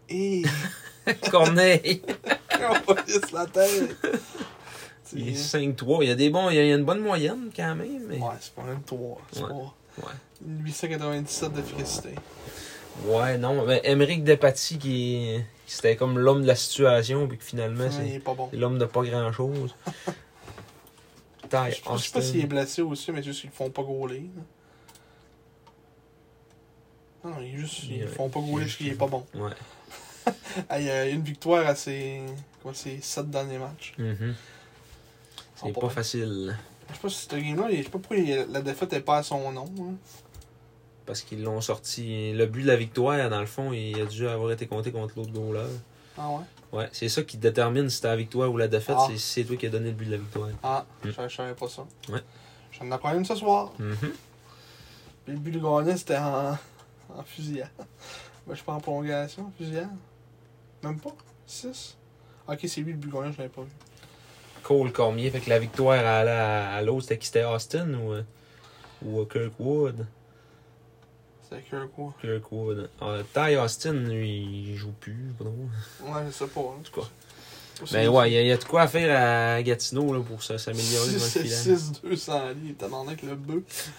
Et. 0.09 0.41
Corneille. 1.31 2.01
on 2.87 2.93
va 2.93 3.01
juste 3.07 3.31
la 3.31 3.45
tête. 3.45 3.95
Il 5.15 5.29
est 5.29 5.35
C'est- 5.35 5.59
5-3. 5.59 6.03
Il 6.03 6.09
y 6.09 6.11
a 6.11 6.15
des 6.15 6.29
bons, 6.29 6.49
il 6.49 6.55
y 6.55 6.59
a 6.59 6.75
une 6.75 6.83
bonne 6.85 6.99
moyenne 7.01 7.49
quand 7.55 7.75
même. 7.75 8.05
Mais... 8.07 8.17
Ouais, 8.17 8.33
c'est 8.39 8.53
pas 8.53 8.63
même 8.63 8.81
3. 8.83 9.21
C'est 9.31 9.43
Ouais. 9.43 9.49
pas. 9.49 10.05
Ouais. 10.07 10.13
897 10.63 11.53
d'efficacité. 11.53 12.09
Ouais, 13.05 13.37
non. 13.37 13.65
Ben, 13.65 13.79
Émeric 13.83 14.23
Despatie 14.23 14.77
qui, 14.77 15.37
qui 15.65 15.73
c'était 15.73 15.95
comme 15.95 16.17
l'homme 16.19 16.41
de 16.41 16.47
la 16.47 16.55
situation, 16.55 17.27
puis 17.27 17.37
que 17.37 17.43
finalement, 17.43 17.89
c'est 17.89 18.19
bon. 18.23 18.49
l'homme 18.53 18.77
de 18.77 18.85
pas 18.85 19.03
grand 19.03 19.31
chose. 19.31 19.75
Je 21.53 21.57
sais 21.75 21.81
pas- 21.81 21.97
je 21.97 22.03
sais 22.03 22.11
pas 22.13 22.21
s'il 22.21 22.39
est 22.39 22.45
blessé 22.47 22.81
aussi, 22.81 23.11
mais 23.11 23.21
juste 23.21 23.41
qu'ils 23.41 23.49
le 23.49 23.55
font 23.55 23.69
pas 23.69 23.83
gauler. 23.83 24.23
Non, 27.23 27.31
non, 27.31 27.37
il 27.41 27.55
est 27.55 27.57
juste, 27.57 27.83
ils 27.89 28.07
font 28.07 28.29
pas 28.29 28.39
gauler 28.39 28.65
parce 28.65 28.77
qu'il 28.77 28.87
est 28.87 28.95
pas 28.95 29.07
bon. 29.07 29.25
Ouais. 29.35 29.51
Il 30.79 30.85
y 30.85 30.89
a 30.89 31.07
une 31.07 31.21
victoire 31.23 31.67
à 31.67 31.75
ses, 31.75 32.21
comment, 32.61 32.73
ses 32.73 32.99
7 33.01 33.29
derniers 33.29 33.57
matchs. 33.59 33.93
Mhm. 33.97 34.15
Ils 34.19 34.27
sont 34.29 34.35
C'est 35.63 35.73
pas 35.79 35.89
facile. 35.89 36.57
Je 36.89 36.93
sais 36.95 37.01
pas 37.01 37.09
si 37.09 37.15
cette 37.17 37.35
game-là, 37.35 37.67
je 37.71 37.77
sais 37.83 37.89
pas 37.89 37.99
pourquoi 37.99 38.17
la 38.49 38.61
défaite 38.61 38.93
est 38.93 39.01
pas 39.01 39.17
à 39.17 39.23
son 39.23 39.51
nom. 39.51 39.65
hein. 39.79 39.93
Parce 41.05 41.21
qu'ils 41.21 41.41
l'ont 41.43 41.61
sorti. 41.61 42.31
Le 42.33 42.45
but 42.45 42.61
de 42.63 42.67
la 42.67 42.75
victoire, 42.75 43.29
dans 43.29 43.39
le 43.39 43.45
fond, 43.45 43.71
il 43.73 43.99
a 43.99 44.05
dû 44.05 44.27
avoir 44.27 44.51
été 44.51 44.67
compté 44.67 44.91
contre 44.91 45.13
l'autre 45.17 45.31
goaler. 45.31 45.65
Ah 46.17 46.29
ouais? 46.29 46.43
Ouais, 46.79 46.89
c'est 46.93 47.09
ça 47.09 47.23
qui 47.23 47.37
détermine 47.37 47.89
si 47.89 47.97
c'est 47.99 48.07
la 48.07 48.15
victoire 48.15 48.49
ou 48.51 48.57
la 48.57 48.67
défaite, 48.67 48.95
Ah. 48.99 49.05
c'est 49.09 49.17
si 49.17 49.27
c'est 49.33 49.43
toi 49.43 49.57
qui 49.57 49.65
as 49.65 49.69
donné 49.69 49.87
le 49.87 49.95
but 49.95 50.05
de 50.05 50.11
la 50.11 50.17
victoire. 50.17 50.49
Ah, 50.63 50.85
Mm. 51.03 51.09
je 51.27 51.35
savais 51.35 51.53
pas 51.53 51.67
ça. 51.67 51.85
Ouais. 52.09 52.21
J'en 52.71 52.89
apprends 52.91 53.13
une 53.15 53.25
ce 53.25 53.35
soir. 53.35 53.71
Puis 53.77 55.33
le 55.33 55.39
but 55.39 55.51
de 55.51 55.59
gagner, 55.59 55.97
c'était 55.97 56.17
en, 56.17 56.51
en 57.15 57.23
fusillade. 57.25 57.69
Ben, 58.47 58.53
je 58.53 58.55
suis 58.55 58.65
pas 58.65 58.73
en 58.73 58.79
prolongation, 58.79 59.43
en 59.43 59.51
fusillade. 59.55 59.89
Même 60.83 60.99
pas? 60.99 61.13
6? 61.45 61.95
Ok, 62.47 62.57
c'est 62.67 62.81
lui 62.81 62.93
le 62.93 62.97
but 62.97 63.07
de 63.09 63.13
gagner, 63.13 63.31
je 63.33 63.37
l'avais 63.37 63.49
pas 63.49 63.61
vu. 63.61 63.69
Cole 64.63 64.91
Cormier, 64.91 65.29
fait 65.31 65.39
que 65.39 65.49
la 65.49 65.59
victoire 65.59 66.03
à, 66.05 66.19
à 66.75 66.81
l'autre, 66.81 67.03
c'était 67.03 67.17
qui? 67.17 67.27
C'était 67.27 67.43
Austin 67.43 67.93
ou, 67.95 68.13
euh, 68.13 68.23
ou 69.03 69.21
euh, 69.21 69.25
Kirkwood 69.25 70.05
C'était 71.43 71.61
Kirkwood. 71.63 72.13
Kirkwood. 72.21 72.89
Euh, 73.01 73.23
Ty 73.33 73.55
Austin, 73.57 73.93
lui, 73.93 74.69
il 74.71 74.75
joue 74.77 74.91
plus, 74.99 75.33
pas. 75.37 75.45
Ouais, 75.45 76.23
je 76.27 76.31
sais 76.31 76.47
pas. 76.47 76.59
En 76.61 76.79
tout 76.83 76.99
cas. 77.01 77.07
Ben 77.91 78.07
ouais, 78.09 78.29
il 78.29 78.33
y, 78.33 78.37
a- 78.37 78.41
il 78.41 78.47
y 78.47 78.51
a 78.51 78.57
de 78.57 78.63
quoi 78.63 78.83
à 78.83 78.87
faire 78.87 79.55
à 79.57 79.63
Gatineau 79.63 80.13
là, 80.13 80.21
pour 80.21 80.43
ça- 80.43 80.59
s'améliorer 80.59 81.07
dans 81.07 81.13
le 81.13 81.19
C'est 81.19 81.39
filet. 81.41 81.55
6-200 81.75 82.49
livres, 82.49 82.59
il 82.65 82.71
était 82.71 82.87
dans 82.89 83.07
avec 83.07 83.23
le 83.23 83.33
bœuf. 83.35 83.89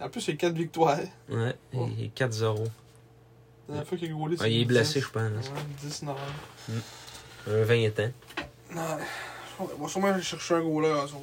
En 0.00 0.08
plus, 0.10 0.26
il 0.28 0.30
y 0.32 0.34
a 0.34 0.36
4 0.36 0.52
victoires. 0.54 0.98
Ouais, 1.30 1.54
Oh. 1.74 1.88
et 1.98 2.08
4-0. 2.14 2.64
La 3.68 3.84
fois 3.84 3.96
qu'il 3.96 4.12
gaulé, 4.12 4.36
Ouais, 4.38 4.52
il 4.52 4.60
est 4.62 4.64
blessé, 4.66 5.00
je 5.00 5.08
pense. 5.08 5.22
Ouais, 5.22 5.62
10 5.82 6.02
9 6.02 6.16
Un 7.48 7.62
20 7.62 8.00
ans. 8.00 8.10
Non, 8.74 8.96
on 9.60 9.82
va 9.82 9.88
sûrement 9.88 10.08
aller 10.08 10.22
chercher 10.22 10.54
un 10.54 10.60
goaler 10.62 10.90
à 10.90 11.06
son. 11.06 11.22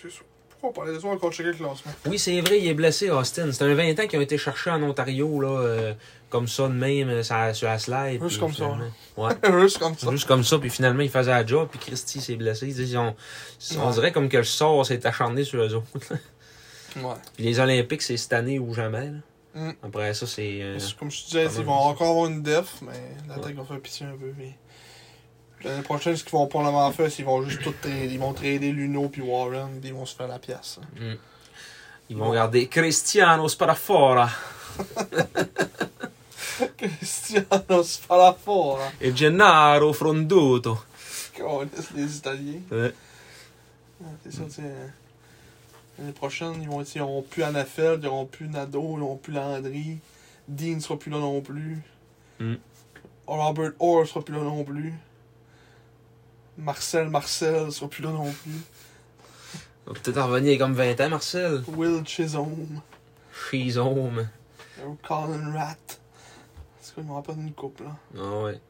C'est 0.00 0.10
ça. 0.10 0.20
Pourquoi 0.50 0.70
on 0.70 0.72
parlait 0.72 0.94
de 0.94 0.98
ça 1.00 1.06
encore 1.08 1.32
checker 1.32 1.50
le 1.50 1.54
classement? 1.54 1.92
Oui, 2.06 2.18
c'est 2.18 2.40
vrai, 2.40 2.58
il 2.60 2.66
est 2.66 2.74
blessé, 2.74 3.10
Austin. 3.10 3.50
C'est 3.52 3.62
un 3.64 3.74
20 3.74 3.98
ans 4.00 4.06
qui 4.08 4.16
a 4.16 4.20
été 4.22 4.36
cherché 4.38 4.70
en 4.70 4.82
Ontario, 4.82 5.40
là, 5.40 5.48
euh, 5.60 5.94
comme 6.30 6.48
ça 6.48 6.66
de 6.66 6.72
même, 6.72 7.08
euh, 7.08 7.22
sur 7.22 7.36
la- 7.36 7.78
slide. 7.78 8.20
Juste 8.22 8.28
puis 8.28 8.38
comme 8.40 8.52
ça, 8.52 8.64
finalement- 8.64 8.90
Ouais. 9.16 9.34
Juste 9.62 9.78
comme 9.78 9.96
ça. 9.96 10.10
Juste 10.10 10.26
comme 10.26 10.42
ça, 10.44 10.58
puis 10.58 10.70
finalement, 10.70 11.02
il 11.02 11.10
faisait 11.10 11.30
la 11.30 11.46
job, 11.46 11.68
puis 11.70 11.78
Christy 11.78 12.20
s'est 12.20 12.34
blessé. 12.36 12.66
Ils 12.68 12.98
ont, 12.98 13.14
on 13.76 13.86
Ouais. 13.86 13.92
dirait 13.92 14.12
comme 14.12 14.28
que 14.28 14.38
le 14.38 14.42
sort 14.44 14.84
s'est 14.84 15.06
acharné 15.06 15.44
sur 15.44 15.62
eux 15.62 15.74
autres. 15.74 15.86
là. 16.10 16.16
Ouais. 17.02 17.14
Puis 17.36 17.44
les 17.44 17.60
Olympiques, 17.60 18.02
c'est 18.02 18.16
cette 18.16 18.32
année 18.32 18.58
ou 18.58 18.74
jamais. 18.74 19.06
là. 19.10 19.18
Mm. 19.54 19.72
Après 19.84 20.12
ça, 20.14 20.26
c'est. 20.26 20.58
euh, 20.60 20.78
Comme 20.98 21.10
je 21.10 21.20
te 21.22 21.26
disais, 21.26 21.44
ils 21.44 21.64
vont 21.64 21.78
ça. 21.82 21.88
encore 21.88 22.08
avoir 22.10 22.26
une 22.26 22.42
def, 22.42 22.76
mais 22.82 22.92
l'attaque 23.28 23.54
va 23.54 23.64
faire 23.64 23.80
pitié 23.80 24.06
un 24.06 24.16
peu. 24.16 24.32
Mais... 24.36 24.56
L'année 25.64 25.82
prochaine, 25.82 26.16
ce 26.16 26.22
qu'ils 26.22 26.32
vont 26.32 26.46
probablement 26.46 26.90
faire, 26.92 27.06
c'est 27.10 27.16
qu'ils 27.16 27.24
vont 27.24 27.42
juste 27.42 27.62
tout 27.62 27.72
trader. 27.80 28.06
Ils 28.06 28.18
vont 28.18 28.32
trader 28.32 28.70
Luno 28.72 29.08
puis 29.08 29.22
Warren, 29.22 29.80
puis 29.80 29.88
ils 29.90 29.94
vont 29.94 30.06
se 30.06 30.14
faire 30.14 30.28
la 30.28 30.38
pièce. 30.38 30.78
mm. 30.96 31.14
Ils 32.10 32.16
vont 32.16 32.30
regarder 32.30 32.68
Cristiano 32.68 33.48
Sparafora 33.48 34.30
Cristiano 36.76 37.82
Spalafora. 37.82 38.90
et 39.00 39.14
Gennaro 39.14 39.92
Fronduto. 39.92 40.78
Câlisse, 41.34 41.90
les 41.94 42.16
Italiens. 42.16 42.60
Ouais. 42.70 42.92
Ouais, 44.00 44.06
C'est 44.24 44.32
ça, 44.32 44.42
tu 44.52 44.60
euh, 44.62 44.86
L'année 45.98 46.12
prochaine, 46.12 46.54
ils 46.62 46.68
vont 46.68 46.82
ils 46.82 46.98
n'auront 46.98 47.22
plus 47.22 47.42
Anafeld, 47.42 48.00
ils 48.02 48.06
n'auront 48.06 48.26
plus 48.26 48.48
Nadeau, 48.48 48.94
ils 48.96 49.00
n'auront 49.00 49.16
plus 49.16 49.32
Landry. 49.32 49.98
Dean 50.46 50.76
ne 50.76 50.80
sera 50.80 50.98
plus 50.98 51.10
là 51.10 51.18
non 51.18 51.40
plus. 51.40 51.78
Mm. 52.38 52.54
Robert 53.26 53.72
Orr 53.80 54.06
sera 54.06 54.22
plus 54.22 54.34
là 54.34 54.42
non 54.42 54.64
plus. 54.64 54.94
Marcel 56.58 57.08
Marcel 57.08 57.70
sera 57.72 57.88
plus 57.88 58.02
là 58.02 58.10
non 58.10 58.30
plus. 58.32 58.52
On 59.86 59.92
va 59.92 60.00
peut-être 60.00 60.18
en 60.18 60.26
revenir 60.26 60.58
comme 60.58 60.74
20 60.74 61.00
ans, 61.00 61.08
Marcel. 61.10 61.62
Will 61.68 62.04
Chisholm. 62.06 62.80
Home. 63.78 64.28
euh, 64.80 64.82
Colin 65.06 65.52
Rat. 65.52 65.76
Est-ce 66.82 66.92
qu'ils 66.92 67.04
m'ont 67.04 67.22
pas 67.22 67.32
une 67.34 67.52
coupe 67.52 67.80
là? 67.80 67.96
Ah 68.18 68.42
ouais. 68.42 68.60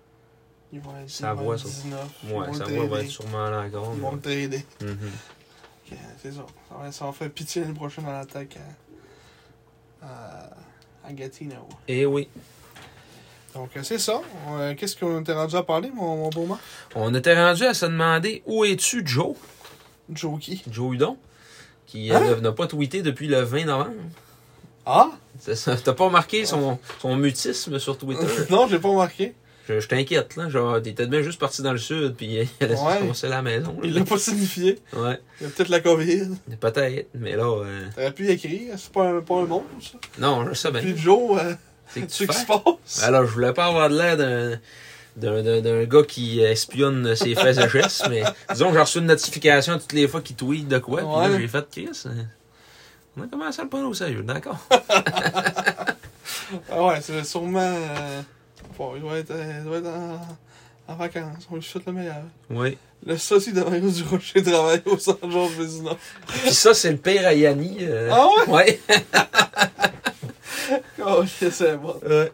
Ils 0.73 0.81
vont 0.81 0.94
être, 0.97 1.05
être 1.05 1.10
ça. 1.10 1.35
19. 1.35 2.10
Ils 2.24 2.32
Ouais, 2.35 2.55
ça 2.55 2.66
le 2.66 2.86
va, 2.86 3.01
être 3.01 3.09
sûrement 3.09 3.48
là 3.51 3.62
encore. 3.62 3.93
Ils 3.94 4.01
vont 4.01 4.12
le 4.12 4.20
trader. 4.20 4.65
Mhm. 4.82 5.10
Ok, 5.90 5.98
c'est 6.23 6.32
ça. 6.32 6.47
Ça 6.69 6.74
va, 6.77 6.93
ça 6.93 7.05
va 7.06 7.12
faire 7.12 7.31
pitié 7.31 7.62
l'année 7.62 7.74
prochaine 7.74 8.05
à 8.06 8.12
l'attaque 8.12 8.59
à, 10.02 10.06
à, 10.06 10.51
à 11.09 11.12
Gatineau. 11.12 11.66
Eh 11.89 12.05
oui. 12.05 12.28
Donc, 13.55 13.70
euh, 13.77 13.81
c'est 13.83 13.99
ça. 13.99 14.20
Euh, 14.51 14.75
Qu'est-ce 14.77 14.97
qu'on 14.97 15.20
était 15.20 15.33
rendu 15.33 15.57
à 15.57 15.62
parler, 15.62 15.91
mon, 15.95 16.16
mon 16.16 16.29
beau 16.29 16.47
Marc? 16.47 16.61
On 16.95 17.15
était 17.15 17.35
rendu 17.35 17.65
à 17.65 17.75
se 17.75 17.87
demander 17.87 18.43
où 18.47 18.65
es-tu, 18.65 19.03
Joe? 19.07 19.35
Jokey. 20.12 20.59
Joe 20.70 20.95
Hudon? 20.95 21.16
Qui 21.87 22.12
Hein? 22.12 22.20
euh, 22.23 22.41
n'a 22.41 22.53
pas 22.53 22.66
tweeté 22.66 23.03
depuis 23.03 23.27
le 23.29 23.41
20 23.41 23.65
novembre. 23.65 23.91
Ah? 24.87 25.11
T'as 25.45 25.93
pas 25.93 26.05
remarqué 26.05 26.45
son, 26.47 26.79
son 27.01 27.16
mutisme 27.16 27.79
sur 27.79 27.97
Twitter? 27.99 28.27
non, 28.51 28.66
j'ai 28.69 28.79
pas 28.79 28.89
remarqué. 28.89 29.35
je 29.69 29.81
je 29.81 29.89
t'inquiète, 29.89 30.37
là. 30.37 30.49
Genre, 30.49 30.81
t'étais 30.81 31.07
bien 31.07 31.20
juste 31.23 31.39
parti 31.39 31.62
dans 31.62 31.73
le 31.73 31.79
sud, 31.79 32.15
puis 32.16 32.27
il 32.61 32.65
a 32.65 32.66
laissé 32.69 32.83
Ouais. 32.83 33.29
la 33.31 33.43
maison. 33.43 33.73
là. 33.73 33.81
Il 33.85 33.95
l'a 33.95 34.05
pas 34.05 34.19
signifié. 34.19 34.79
Ouais. 34.95 35.19
Il 35.41 35.45
y 35.45 35.47
a 35.47 35.51
peut-être 35.53 35.69
la 35.69 35.81
COVID. 35.81 36.29
Peut-être, 36.61 37.09
mais 37.15 37.37
là, 37.37 37.45
euh, 37.45 37.87
T'aurais 37.95 38.12
pu 38.12 38.27
y 38.27 38.31
écrire. 38.31 38.75
C'est 38.79 38.93
pas 38.93 39.09
un, 39.11 39.20
pas 39.20 39.35
un 39.37 39.45
mot, 39.45 39.65
ça. 39.81 39.99
non, 40.19 40.47
je 40.49 40.55
sais 40.55 40.70
bien. 40.70 40.81
Puis 40.81 40.97
Joe, 40.97 41.39
euh, 41.43 41.55
C'est 41.93 42.01
que 42.02 42.06
tu 42.06 42.27
fais? 42.27 42.32
se? 42.85 43.05
Alors, 43.05 43.27
je 43.27 43.32
voulais 43.32 43.52
pas 43.52 43.66
avoir 43.66 43.89
de 43.89 43.97
l'air 43.98 44.16
d'un, 45.16 45.60
d'un, 45.60 45.85
gars 45.85 46.02
qui 46.06 46.40
espionne 46.40 47.15
ses 47.16 47.35
faits 47.35 47.59
et 47.59 47.69
gestes, 47.69 48.06
mais 48.09 48.23
disons 48.52 48.69
que 48.69 48.74
j'ai 48.74 48.81
reçu 48.81 48.98
une 48.98 49.06
notification 49.06 49.78
toutes 49.78 49.93
les 49.94 50.06
fois 50.06 50.20
qu'il 50.20 50.36
tweet 50.36 50.69
de 50.69 50.78
quoi, 50.78 50.98
puis 51.01 51.09
là, 51.32 51.39
j'ai 51.39 51.48
fait 51.48 51.66
Chris. 51.70 51.90
euh, 52.06 52.23
On 53.16 53.23
a 53.23 53.27
commencé 53.27 53.60
à 53.60 53.65
le 53.65 53.70
prendre 53.70 53.89
au 53.89 53.94
sérieux, 53.94 54.23
d'accord? 54.23 54.59
Ah 56.70 56.82
ouais, 56.85 57.01
c'est 57.02 57.24
sûrement. 57.24 57.59
euh, 57.60 58.23
bon, 58.78 58.93
il 58.97 59.02
doit 59.02 59.19
être, 59.19 59.31
euh, 59.32 59.55
il 59.59 59.65
doit 59.65 59.78
être 59.78 59.86
en, 59.89 60.93
En 60.93 60.97
vacances, 60.97 61.47
on 61.51 61.56
lui 61.56 61.62
souhaite 61.62 61.86
le 61.86 61.93
meilleur. 61.93 62.23
Oui. 62.51 62.78
Le 63.06 63.16
sauci 63.16 63.52
de 63.52 63.60
Mario 63.62 63.90
du 63.90 64.02
Rocher 64.05 64.43
travaille 64.43 64.82
au 64.86 64.98
Centre 64.98 65.28
Georges 65.31 65.52
Vézina. 65.56 65.93
Puis 66.27 66.52
ça, 66.55 66.74
c'est 66.74 66.90
le 66.90 66.97
pire 66.97 67.27
à 67.27 67.35
Yanni. 67.35 67.78
euh, 67.82 68.09
Ah 68.12 68.27
ouais? 68.47 68.52
Ouais. 68.55 68.81
Oh, 71.07 71.23
c'est 71.36 71.77
bon. 71.77 71.95
Ouais. 72.09 72.32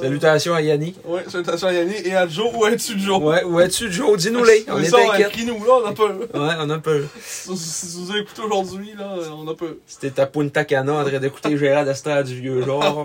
Salutations 0.00 0.54
à 0.54 0.60
Yanni. 0.62 0.94
Ouais, 1.04 1.24
salutations 1.28 1.66
à 1.66 1.72
Yannick 1.72 2.06
et 2.06 2.14
à 2.14 2.26
Joe. 2.28 2.48
Où 2.54 2.64
es-tu, 2.66 2.98
Joe? 2.98 3.20
Ouais, 3.20 3.42
où 3.42 3.58
es-tu, 3.58 3.90
Joe? 3.90 4.16
Dis-nous-les. 4.16 4.64
On 4.68 4.80
est 4.80 4.94
inquiets. 4.94 5.26
écris-nous, 5.28 5.64
là, 5.64 5.72
on 5.82 5.86
a 5.86 5.92
peur. 5.92 6.14
Ouais, 6.34 6.54
on 6.60 6.70
a 6.70 6.78
peur. 6.78 7.02
Si 7.20 7.56
si 7.56 7.96
vous 7.98 8.10
avez 8.10 8.20
écouté 8.20 8.42
aujourd'hui, 8.42 8.94
là, 8.96 9.16
on 9.36 9.48
a 9.48 9.54
peur. 9.54 9.74
C'était 9.86 10.20
à 10.20 10.26
Punta 10.26 10.64
Cana 10.64 10.94
en 10.94 11.04
train 11.04 11.18
d'écouter 11.18 11.56
Gérard 11.56 11.88
Estrade 11.88 12.26
du 12.26 12.40
vieux 12.40 12.62
genre. 12.64 13.04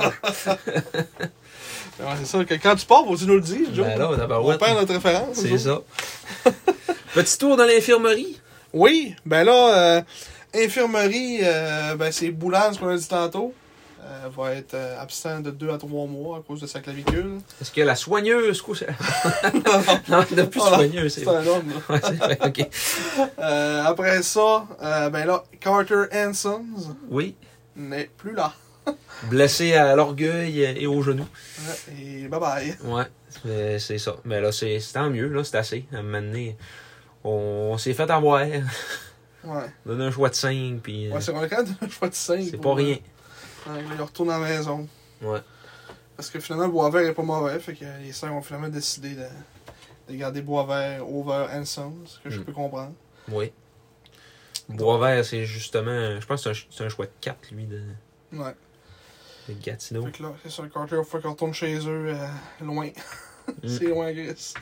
Ouais, 2.00 2.06
c'est 2.20 2.26
ça, 2.26 2.44
que 2.44 2.54
quand 2.56 2.76
tu 2.76 2.86
pars, 2.86 3.06
faut-tu 3.06 3.26
nous 3.26 3.36
le 3.36 3.42
dire, 3.42 3.68
Joe? 3.74 3.86
Ben 3.88 3.98
là, 3.98 4.10
on 4.12 4.18
tabarouette. 4.18 4.60
perd 4.60 4.78
notre 4.78 4.94
référence. 4.94 5.38
C'est 5.38 5.58
ça. 5.58 5.82
Petit 7.14 7.38
tour 7.38 7.56
dans 7.58 7.64
l'infirmerie. 7.66 8.40
Oui, 8.74 9.16
ben 9.26 9.46
là, 9.46 9.78
euh, 9.78 10.02
infirmerie, 10.54 11.40
euh, 11.42 11.96
ben 11.96 12.12
c'est 12.12 12.30
Boulans, 12.32 12.74
ce 12.74 12.80
qu'on 12.80 12.90
a 12.90 12.98
dit 12.98 13.08
tantôt. 13.08 13.54
Euh, 14.06 14.30
va 14.38 14.54
être 14.54 14.76
euh, 14.76 15.02
absent 15.02 15.40
de 15.40 15.50
2 15.50 15.72
à 15.72 15.78
3 15.80 16.06
mois 16.06 16.38
à 16.38 16.42
cause 16.42 16.62
de 16.62 16.68
sa 16.68 16.80
clavicule. 16.80 17.40
Est-ce 17.60 17.72
que 17.72 17.82
la 17.82 17.96
soigneuse... 17.96 18.62
c'est- 18.78 18.86
non, 20.10 20.24
il 20.30 20.38
n'a 20.38 20.46
plus 20.46 20.62
Oh 20.64 20.68
soigneuse. 20.68 21.12
C'est 21.14 21.28
un 21.28 21.44
homme. 21.48 21.74
Ouais, 21.90 22.00
vrai. 22.00 22.40
Euh, 23.40 23.84
après 23.84 24.22
ça, 24.22 24.68
euh, 24.84 25.10
ben 25.10 25.26
là, 25.26 25.44
Carter 25.60 26.04
Hansons 26.14 26.66
Oui. 27.10 27.36
n'est 27.76 28.12
plus 28.16 28.36
là. 28.36 28.54
Blessé 29.32 29.74
à 29.74 29.96
l'orgueil 29.96 30.62
et 30.62 30.86
aux 30.86 31.02
genoux. 31.02 31.26
Ouais, 31.68 31.94
et 32.00 32.28
bye 32.28 32.40
bye. 32.40 32.78
Ouais, 32.84 33.80
c'est- 33.80 33.98
ça. 33.98 34.18
Mais 34.24 34.40
là, 34.40 34.52
c'est 34.52 34.80
tant 34.94 35.10
mieux, 35.10 35.30
là, 35.30 35.44
c'est 35.44 35.58
assez. 35.58 35.86
À 35.92 35.98
un 35.98 36.04
moment 36.04 36.22
donné, 36.22 36.56
on, 37.24 37.70
on 37.74 37.78
s'est 37.80 37.94
fait 37.96 38.10
avoir. 38.12 38.40
Ouais. 38.42 38.62
On 39.44 39.90
donne 39.90 40.02
un 40.02 40.12
choix 40.12 40.30
de 40.30 40.36
5, 40.36 40.80
puis 40.84 41.12
Ouais, 41.12 41.22
c'est 41.22 41.32
qu'on 41.32 41.42
a 41.42 41.48
quand 41.48 41.64
même 41.64 41.76
un 41.82 41.90
choix 41.90 42.08
de 42.10 42.14
5. 42.14 42.44
c'est 42.52 42.62
pas 42.62 42.76
rien. 42.76 42.98
Là, 43.68 43.74
il 43.96 44.02
retourne 44.02 44.30
à 44.30 44.40
la 44.40 44.48
maison. 44.48 44.88
Ouais. 45.22 45.40
Parce 46.16 46.30
que 46.30 46.40
finalement, 46.40 46.68
Boisvert 46.70 47.02
est 47.08 47.14
pas 47.14 47.24
mauvais. 47.24 47.60
Fait 47.60 47.74
que 47.74 47.86
les 48.02 48.12
Saints 48.14 48.32
ont 48.32 48.42
finalement 48.42 48.70
décidé 48.70 49.16
de, 49.16 49.26
de 50.10 50.16
garder 50.16 50.42
Boisvert 50.42 51.08
over 51.10 51.48
Hansons, 51.54 51.94
ce 52.06 52.20
que 52.20 52.30
je 52.30 52.40
Mm. 52.40 52.44
peux 52.46 52.54
comprendre. 52.54 52.94
Oui. 53.30 53.52
Boisvert, 54.70 55.24
c'est 55.26 55.46
justement. 55.46 56.20
Je 56.20 56.26
pense 56.26 56.44
que 56.44 56.54
c'est 56.72 56.84
un, 56.84 56.90
choix 56.90 57.06
de 57.06 57.12
4, 57.22 57.52
lui, 57.52 57.66
de, 57.66 57.82
Ouais. 58.34 58.56
de 59.50 59.54
Gatineau. 59.54 60.06
Fait 60.06 60.12
que 60.12 60.24
là, 60.24 60.34
c'est 60.44 60.52
ça, 60.52 60.64
Carter, 60.74 60.98
il 61.00 61.06
faut 61.06 61.20
qu'on 61.20 61.32
retourne 61.32 61.54
chez 61.54 61.76
eux 61.88 62.08
euh, 62.16 62.28
loin. 62.62 62.88
Mm. 62.88 63.68
c'est 63.68 63.86
loin, 63.86 64.12
Gris. 64.12 64.54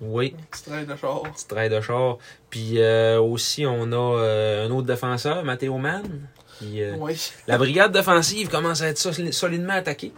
Oui, 0.00 0.36
Petit 0.52 0.62
train 0.64 0.84
de 0.84 0.94
char. 0.96 1.22
petit 1.22 1.46
train 1.48 1.68
de 1.68 1.80
char. 1.80 2.18
Puis 2.50 2.80
euh, 2.80 3.20
aussi, 3.20 3.66
on 3.66 3.90
a 3.90 3.96
euh, 4.18 4.66
un 4.68 4.70
autre 4.70 4.86
défenseur, 4.86 5.42
Matteo 5.44 5.76
Mann. 5.78 6.28
Qui, 6.58 6.82
euh, 6.82 6.96
Oui. 6.98 7.16
La 7.46 7.56
brigade 7.58 7.92
défensive 7.92 8.48
commence 8.48 8.82
à 8.82 8.88
être 8.88 8.98
soli- 8.98 9.32
solidement 9.32 9.74
attaquée. 9.74 10.12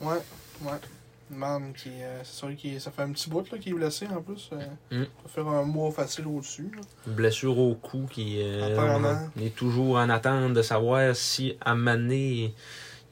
Ouais, 0.00 0.16
ouais. 0.62 0.70
Man, 1.32 1.72
qui, 1.76 1.90
euh, 2.02 2.20
c'est 2.24 2.34
sûr 2.38 2.56
qu'il 2.56 2.80
ça 2.80 2.90
fait 2.90 3.02
un 3.02 3.10
petit 3.12 3.30
bout 3.30 3.44
là, 3.52 3.58
qu'il 3.58 3.72
est 3.72 3.76
blessé 3.76 4.06
en 4.08 4.20
plus. 4.20 4.50
Euh, 4.52 4.56
Mm. 4.90 5.04
Ça 5.22 5.28
fait 5.32 5.40
un 5.48 5.62
mois 5.62 5.92
facile 5.92 6.26
au-dessus. 6.26 6.70
blessure 7.06 7.56
au 7.56 7.74
cou 7.74 8.06
qui 8.10 8.38
euh, 8.40 8.72
Apparemment. 8.72 9.28
on 9.36 9.40
est 9.44 9.54
toujours 9.54 9.96
en 9.96 10.08
attente 10.08 10.54
de 10.54 10.62
savoir 10.62 11.14
si 11.14 11.56
à 11.60 11.74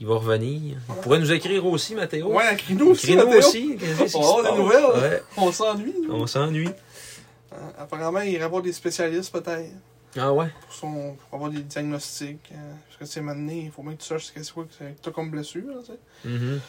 il 0.01 0.07
va 0.07 0.17
revenir. 0.17 0.77
Il 0.89 0.95
pourrait 1.03 1.21
nous 1.21 1.31
écrire 1.31 1.65
aussi, 1.67 1.95
Mathéo. 1.95 2.33
Ouais, 2.35 2.53
écris-nous 2.55 2.87
aussi, 2.91 3.13
Écris-nous 3.13 3.33
aussi. 3.39 3.77
qui 3.77 4.17
On 4.17 4.43
des 4.43 4.57
nouvelles. 4.57 4.85
Ouais, 5.01 5.23
On 5.37 5.53
s'ennuie. 5.53 5.95
nous. 6.03 6.13
on 6.13 6.27
s'ennuie. 6.27 6.71
Apparemment, 7.79 8.21
il 8.21 8.41
voir 8.49 8.63
des 8.63 8.73
spécialistes 8.73 9.33
peut-être. 9.33 9.71
Ah 10.17 10.33
ouais? 10.33 10.49
Pour, 10.63 10.73
son, 10.73 11.15
pour 11.17 11.35
avoir 11.35 11.51
des 11.51 11.63
diagnostics. 11.63 12.51
euh, 12.53 12.73
parce 12.87 12.97
que 12.99 13.05
tu 13.05 13.11
sais, 13.11 13.21
maintenant, 13.21 13.53
il 13.53 13.71
faut 13.71 13.83
bien 13.83 13.93
que 13.95 14.01
tu 14.01 14.07
saches 14.07 14.25
ce 14.27 14.33
que 14.33 14.43
c'est 14.43 14.53
quoi 14.53 14.65
que 14.65 14.73
c'est- 14.77 14.95
t'as 15.03 15.11
comme 15.11 15.31
blessure. 15.31 15.67
là, 15.67 15.81
tu 15.81 15.93
sais. 15.93 15.99
Mhm. 16.29 16.61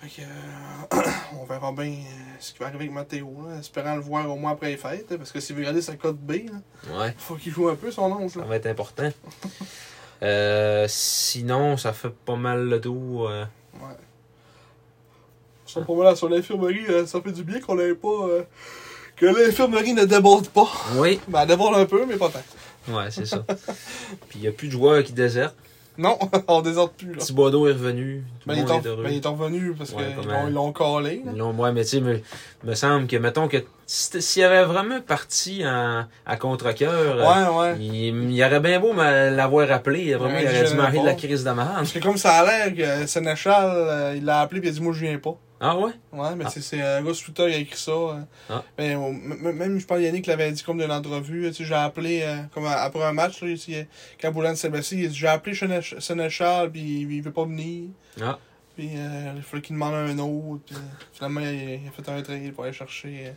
Fait 0.00 0.08
que, 0.08 0.22
euh, 0.26 1.02
on 1.40 1.44
verra 1.44 1.72
bien 1.72 1.84
euh, 1.92 2.36
ce 2.40 2.52
qui 2.52 2.58
va 2.58 2.66
arriver 2.66 2.84
avec 2.84 2.92
Mathéo, 2.94 3.32
là, 3.48 3.58
espérant 3.58 3.94
le 3.94 4.00
voir 4.02 4.28
au 4.30 4.36
moins 4.36 4.52
après 4.52 4.70
les 4.70 4.76
fêtes, 4.76 5.06
hein, 5.12 5.16
parce 5.16 5.32
que 5.32 5.40
s'il 5.40 5.56
veut 5.56 5.62
garder 5.62 5.80
sa 5.82 5.96
cote 5.96 6.18
B, 6.18 6.32
il 6.44 6.50
Ouais, 6.92 7.14
faut 7.18 7.36
qu'il 7.36 7.52
joue 7.52 7.68
un 7.68 7.76
peu 7.76 7.90
son 7.90 8.10
once. 8.12 8.32
ça 8.34 8.40
Là. 8.40 8.46
va 8.46 8.56
être 8.56 8.66
important. 8.66 9.10
Euh, 10.22 10.86
sinon, 10.88 11.76
ça 11.76 11.92
fait 11.92 12.08
pas 12.08 12.36
mal 12.36 12.66
le 12.68 12.76
euh. 12.86 13.44
Ouais. 13.74 13.80
Ça, 15.66 15.82
pour 15.82 15.96
moi, 15.96 16.04
là, 16.06 16.16
sur 16.16 16.30
l'infirmerie, 16.30 16.86
ça 17.06 17.20
fait 17.20 17.32
du 17.32 17.42
bien 17.44 17.60
qu'on 17.60 17.74
n'ait 17.74 17.94
pas. 17.94 18.28
Que 19.16 19.26
l'infirmerie 19.26 19.94
ne 19.94 20.04
déborde 20.04 20.48
pas. 20.48 20.68
Oui, 20.96 21.20
Ben, 21.28 21.40
elle 21.42 21.48
déborde 21.48 21.76
un 21.76 21.86
peu, 21.86 22.04
mais 22.06 22.16
pas 22.16 22.28
tant. 22.30 22.94
ouais, 22.94 23.10
c'est 23.10 23.26
ça. 23.26 23.44
Puis 24.28 24.36
il 24.38 24.40
n'y 24.42 24.48
a 24.48 24.52
plus 24.52 24.68
de 24.68 24.72
joueurs 24.72 25.02
qui 25.04 25.12
désertent. 25.12 25.56
Non, 25.96 26.18
on 26.48 26.60
désorde 26.60 26.90
plus, 26.98 27.12
là. 27.14 27.18
Thibodeau 27.22 27.68
est 27.68 27.72
revenu. 27.72 28.24
Tout 28.40 28.48
Ben, 28.48 28.54
le 28.54 28.58
il, 28.58 28.58
est 28.58 28.62
monde 28.66 28.72
en- 28.72 28.82
est 28.82 28.86
heureux. 28.88 29.02
ben, 29.04 29.10
il 29.12 29.16
est 29.18 29.26
revenu 29.28 29.74
parce 29.78 29.90
Ouais, 29.92 30.02
qu'ils 30.18 30.28
l'ont- 30.28 30.48
ils 30.48 30.52
l'ont 30.52 30.72
collé. 30.72 31.22
Ils 31.24 31.38
l'ont- 31.38 31.52
ouais, 31.54 31.70
mais 31.70 31.84
tu 31.84 31.90
sais, 31.90 32.00
me, 32.00 32.20
me 32.64 32.74
semble 32.74 33.06
que, 33.06 33.14
mettons 33.16 33.46
que 33.46 33.58
s'il 33.86 34.42
avait 34.42 34.64
vraiment 34.64 35.00
parti 35.00 35.62
en, 35.64 36.04
à 36.26 36.36
contre-cœur, 36.36 36.90
euh, 36.92 37.22
Ouais, 37.52 37.56
ouais. 37.58 37.76
il, 37.78 38.32
il 38.32 38.42
aurait 38.44 38.58
bien 38.58 38.80
beau 38.80 38.92
l'avoir 38.92 39.70
appelé. 39.70 40.12
Vraiment, 40.16 40.36
il 40.40 40.46
aurait 40.48 40.64
dû 40.68 40.74
marrer 40.74 40.98
de 40.98 41.04
la 41.06 41.14
crise 41.14 41.44
de. 41.44 41.50
Parce 41.54 41.92
que 41.92 42.00
comme 42.00 42.16
ça 42.16 42.32
a 42.38 42.44
l'air 42.68 42.74
que 42.74 43.06
Sénéchal, 43.06 43.70
euh, 43.72 44.14
il 44.16 44.24
l'a 44.24 44.40
appelé 44.40 44.60
et 44.62 44.64
il 44.64 44.68
a 44.70 44.72
dit 44.72 44.80
Moi, 44.80 44.94
je 44.94 45.06
viens 45.06 45.18
pas. 45.18 45.36
Ah 45.66 45.78
ouais? 45.78 45.92
Ouais, 46.12 46.34
mais 46.36 46.44
Ah. 46.46 46.50
c'est- 46.50 46.60
un 46.82 47.02
gars 47.02 47.14
sur 47.14 47.26
Twitter 47.32 47.48
qui 47.50 47.54
a 47.56 47.58
écrit 47.58 47.78
ça. 47.80 47.90
euh. 47.92 48.20
Ah. 48.50 48.62
Ben, 48.76 48.96
au- 48.98 49.08
m- 49.08 49.38
m- 49.44 49.52
même, 49.56 49.78
je 49.78 49.86
pense, 49.86 49.98
Yannick 49.98 50.26
l'avait 50.26 50.52
dit 50.52 50.62
comme 50.62 50.78
d'une 50.78 50.90
entrevue. 50.92 51.48
Tu 51.48 51.54
sais, 51.54 51.64
j'ai 51.64 51.74
appelé, 51.74 52.20
euh, 52.22 52.36
comme 52.52 52.66
à- 52.66 52.82
après 52.82 53.02
un 53.02 53.12
match, 53.12 53.40
là, 53.40 53.48
euh, 53.76 53.84
quand 54.20 54.30
Boulan 54.32 54.54
blessé, 54.68 54.96
il 54.96 55.06
a 55.06 55.08
dit 55.08 55.14
J'ai 55.14 55.28
appelé 55.28 55.54
Sénéch- 55.56 55.98
Sénéchal, 56.00 56.70
puis 56.70 56.80
il, 56.82 57.12
il 57.12 57.22
veut 57.22 57.32
pas 57.32 57.44
venir. 57.44 57.88
Ah, 58.20 58.38
Puis 58.76 58.90
euh, 58.96 59.32
il 59.36 59.42
fallait 59.42 59.62
qu'il 59.62 59.74
demande 59.76 59.94
un 59.94 60.18
autre. 60.18 60.62
Puis, 60.66 60.74
euh, 60.76 60.78
finalement, 61.12 61.40
il, 61.40 61.80
il 61.82 61.88
a 61.88 61.90
fait 61.92 62.08
un 62.10 62.20
trade 62.22 62.52
pour 62.52 62.64
aller 62.64 62.72
chercher 62.72 63.28
euh, 63.28 63.30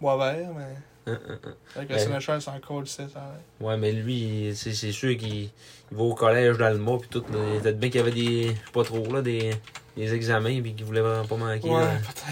Boisvert. 0.00 0.48
Mais 0.56 1.12
hein, 1.12 1.18
hein, 1.28 1.38
hein. 1.44 1.54
avec 1.76 1.88
Ben. 1.88 1.94
le 1.96 2.00
Sénéchal, 2.02 2.42
c'est 2.42 2.50
encore 2.50 2.82
a 3.18 3.20
l'air. 3.20 3.40
Ouais, 3.60 3.76
mais 3.76 3.92
lui, 3.92 4.52
c'est 4.54 4.72
sûr 4.92 5.16
qu'il 5.16 5.50
il 5.92 5.96
va 5.96 6.02
au 6.04 6.14
collège 6.14 6.58
d'Alma, 6.58 6.98
puis 6.98 7.08
tout. 7.08 7.22
Peut-être 7.22 7.78
bien 7.78 7.88
qu'il 7.90 7.98
y 8.00 8.02
avait 8.02 8.12
des, 8.12 8.42
je 8.48 8.48
sais 8.52 8.56
pas 8.72 8.82
trop, 8.84 9.12
là, 9.12 9.22
des, 9.22 9.50
des 9.96 10.14
examens, 10.14 10.60
puis 10.62 10.74
qu'il 10.74 10.84
voulait 10.86 11.00
vraiment 11.00 11.26
pas 11.26 11.36
manquer. 11.36 11.68
Ouais, 11.68 11.84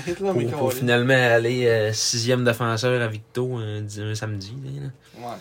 peut-être, 0.04 0.20
là, 0.20 0.32
mais 0.34 0.46
pour, 0.46 0.72
finalement 0.72 1.12
aller 1.14 1.66
euh, 1.66 1.92
sixième 1.92 2.44
défenseur 2.44 3.00
à 3.02 3.06
Victo 3.08 3.56
un, 3.56 3.82
di- 3.82 4.00
un 4.02 4.14
samedi. 4.14 4.54
là. 4.80 4.88
Ouais, 5.28 5.36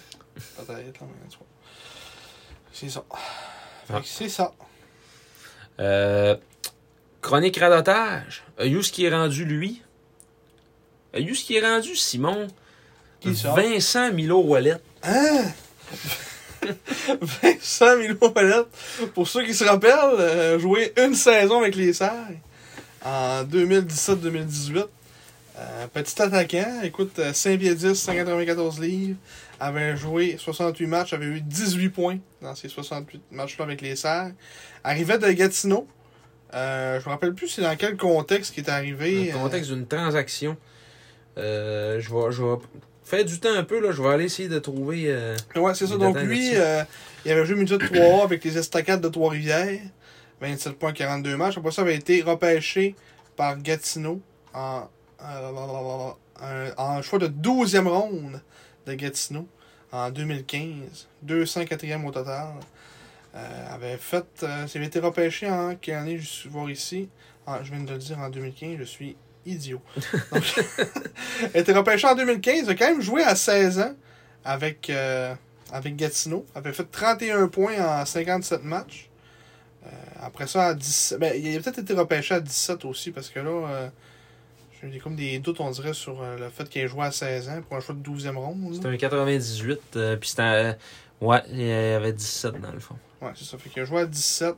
peut-être, 0.58 1.00
là, 1.02 1.08
mais. 1.08 1.36
C'est 2.74 2.90
ça. 2.90 3.04
Fait 3.88 3.94
Ah. 3.96 4.00
que 4.02 4.08
c'est 4.08 4.30
ça. 4.30 4.52
Euh, 5.80 6.36
chronique 7.22 7.58
radotage. 7.58 8.44
Ayus 8.58 8.92
qui 8.92 9.06
est 9.06 9.10
rendu, 9.14 9.46
lui? 9.46 9.82
Ayus 11.14 11.44
qui 11.44 11.56
est 11.56 11.62
rendu, 11.66 11.96
Simon? 11.96 12.48
Qui? 13.20 13.32
Vincent 13.32 14.12
Milo 14.14 14.40
Wallet. 14.42 14.78
Hein? 15.04 15.46
Vincent 17.22 17.98
Milo 17.98 18.30
Palette, 18.30 18.68
pour 19.14 19.28
ceux 19.28 19.44
qui 19.44 19.54
se 19.54 19.64
rappellent, 19.64 20.20
euh, 20.20 20.60
joué 20.60 20.94
une 20.98 21.16
saison 21.16 21.62
avec 21.62 21.76
les 21.76 21.94
Serres 21.94 22.14
en 23.04 23.44
2017-2018. 23.44 24.86
Euh, 25.58 25.88
petit 25.94 26.22
attaquant, 26.22 26.82
écoute, 26.84 27.20
euh, 27.20 27.34
5 27.34 27.60
pieds 27.60 27.76
10, 27.76 27.94
194 27.94 28.80
livres, 28.80 29.18
avait 29.60 29.98
joué 29.98 30.38
68 30.38 30.88
matchs, 30.88 31.14
avait 31.14 31.26
eu 31.26 31.42
18 31.42 31.90
points 31.90 32.18
dans 32.42 32.56
ces 32.56 32.70
68 32.70 33.22
matchs-là 33.32 33.66
avec 33.66 33.82
les 33.82 33.96
Serres. 33.96 34.32
Arrivait 34.84 35.18
de 35.18 35.30
Gatineau. 35.32 35.88
Euh, 36.54 37.00
je 37.00 37.06
me 37.06 37.12
rappelle 37.12 37.34
plus 37.34 37.48
c'est 37.48 37.62
dans 37.62 37.76
quel 37.76 37.98
contexte 37.98 38.54
qui 38.54 38.62
est 38.62 38.70
arrivé. 38.70 39.32
Dans 39.32 39.40
le 39.40 39.44
contexte 39.44 39.72
d'une 39.72 39.86
transaction. 39.86 40.56
Euh, 41.38 42.00
je 42.00 42.10
vais, 42.10 42.32
je 42.32 42.44
vais 42.44 42.58
faire 43.10 43.26
du 43.26 43.40
temps 43.40 43.54
un 43.54 43.64
peu, 43.64 43.80
là. 43.82 43.92
Je 43.92 44.02
vais 44.02 44.10
aller 44.10 44.26
essayer 44.26 44.48
de 44.50 44.60
trouver. 44.60 45.06
euh, 45.08 45.36
Euh, 45.56 45.60
Ouais, 45.60 45.74
c'est 45.74 45.88
ça. 45.88 45.98
Donc 45.98 46.18
lui, 46.22 46.52
euh, 46.56 46.84
il 47.26 47.32
avait 47.32 47.46
joué 47.46 47.56
milieu 47.56 47.78
de 47.78 47.86
3A 47.86 48.24
avec 48.24 48.44
les 48.44 48.58
Estacades 48.58 49.02
de 49.02 49.10
Trois-Rivières. 49.10 49.80
27 50.42 50.74
points, 50.80 50.94
42 50.94 51.36
matchs. 51.36 51.58
Après 51.58 51.72
ça, 51.72 51.82
il 51.82 51.86
avait 51.86 51.96
été 51.96 52.22
repêché 52.22 52.96
par 53.36 53.58
Gatineau 53.62 54.22
en, 54.54 54.84
euh, 55.22 56.12
un- 56.42 56.72
en 56.78 57.02
choix 57.02 57.20
de 57.20 57.28
12e 57.28 57.88
ronde 57.88 58.42
de 58.86 58.94
Gatineau 58.94 59.48
en 59.92 60.10
2015. 60.12 61.08
204e 61.24 62.06
au 62.06 62.12
total. 62.12 62.48
Euh, 63.36 63.76
avait 63.76 63.98
fait, 63.98 64.26
euh, 64.44 64.66
il 64.74 64.78
avait 64.78 64.88
été 64.88 65.00
repêché 65.00 65.50
en 65.50 65.76
quelle 65.76 65.96
année, 65.96 66.18
je 66.18 66.26
suis 66.26 66.50
voir 66.50 66.70
ici. 66.70 67.10
En- 67.46 67.64
je 67.64 67.72
viens 67.72 67.84
de 67.84 67.92
le 67.92 67.98
dire 68.00 68.18
en 68.20 68.30
2015, 68.30 68.78
je 68.80 68.84
suis 68.86 69.16
idiot. 69.46 69.82
Donc, 70.32 70.44
il 71.42 71.50
a 71.56 71.60
été 71.60 71.74
repêché 71.74 72.08
en 72.08 72.16
2015, 72.16 72.64
il 72.66 72.70
a 72.70 72.76
quand 72.76 72.88
même 72.90 73.02
joué 73.02 73.24
à 73.24 73.36
16 73.36 73.80
ans 73.80 73.94
avec, 74.44 74.90
euh, 74.90 75.34
avec 75.72 75.96
Gatineau. 75.96 76.46
Il 76.56 76.58
avait 76.60 76.74
fait 76.74 76.90
31 76.90 77.48
points 77.48 77.80
en 78.02 78.06
57 78.06 78.64
matchs. 78.64 79.10
Euh, 79.86 79.90
après 80.22 80.48
ça, 80.48 80.68
à 80.68 80.74
17. 80.74 81.20
Ben, 81.20 81.34
il 81.42 81.56
a 81.58 81.62
peut-être 81.62 81.80
été 81.80 81.94
repêché 81.94 82.36
à 82.36 82.40
17 82.40 82.86
aussi, 82.86 83.12
parce 83.12 83.30
que 83.30 83.40
là, 83.40 83.50
euh, 83.70 83.90
J'ai 84.82 84.88
eu 84.88 84.92
des- 84.92 85.00
comme 85.00 85.16
des 85.16 85.40
doutes, 85.40 85.60
on 85.60 85.70
dirait, 85.72 85.94
sur 85.94 86.22
euh, 86.22 86.38
le 86.38 86.50
fait 86.50 86.68
qu'il 86.70 86.82
ait 86.82 86.88
joué 86.88 87.04
à 87.06 87.12
16 87.12 87.50
ans 87.50 87.62
pour 87.68 87.76
un 87.78 87.82
choix 87.82 87.96
de 87.96 88.02
12e 88.02 88.38
ronde. 88.38 88.74
C'était 88.76 88.88
un 88.88 88.96
98, 88.98 89.80
euh, 89.98 90.16
puis 90.16 90.30
c'était... 90.30 90.78
ouais, 91.22 91.42
il 91.52 91.62
y 91.66 91.72
avait 91.72 92.14
17 92.14 92.62
dans 92.62 92.72
le 92.72 92.80
fond. 92.80 92.96
Ouais, 93.22 93.32
c'est 93.36 93.44
ça. 93.46 93.58
Fait 93.58 93.70
qu'il 93.70 93.82
a 93.82 93.86
joué 93.86 94.02
à 94.02 94.06
17. 94.06 94.56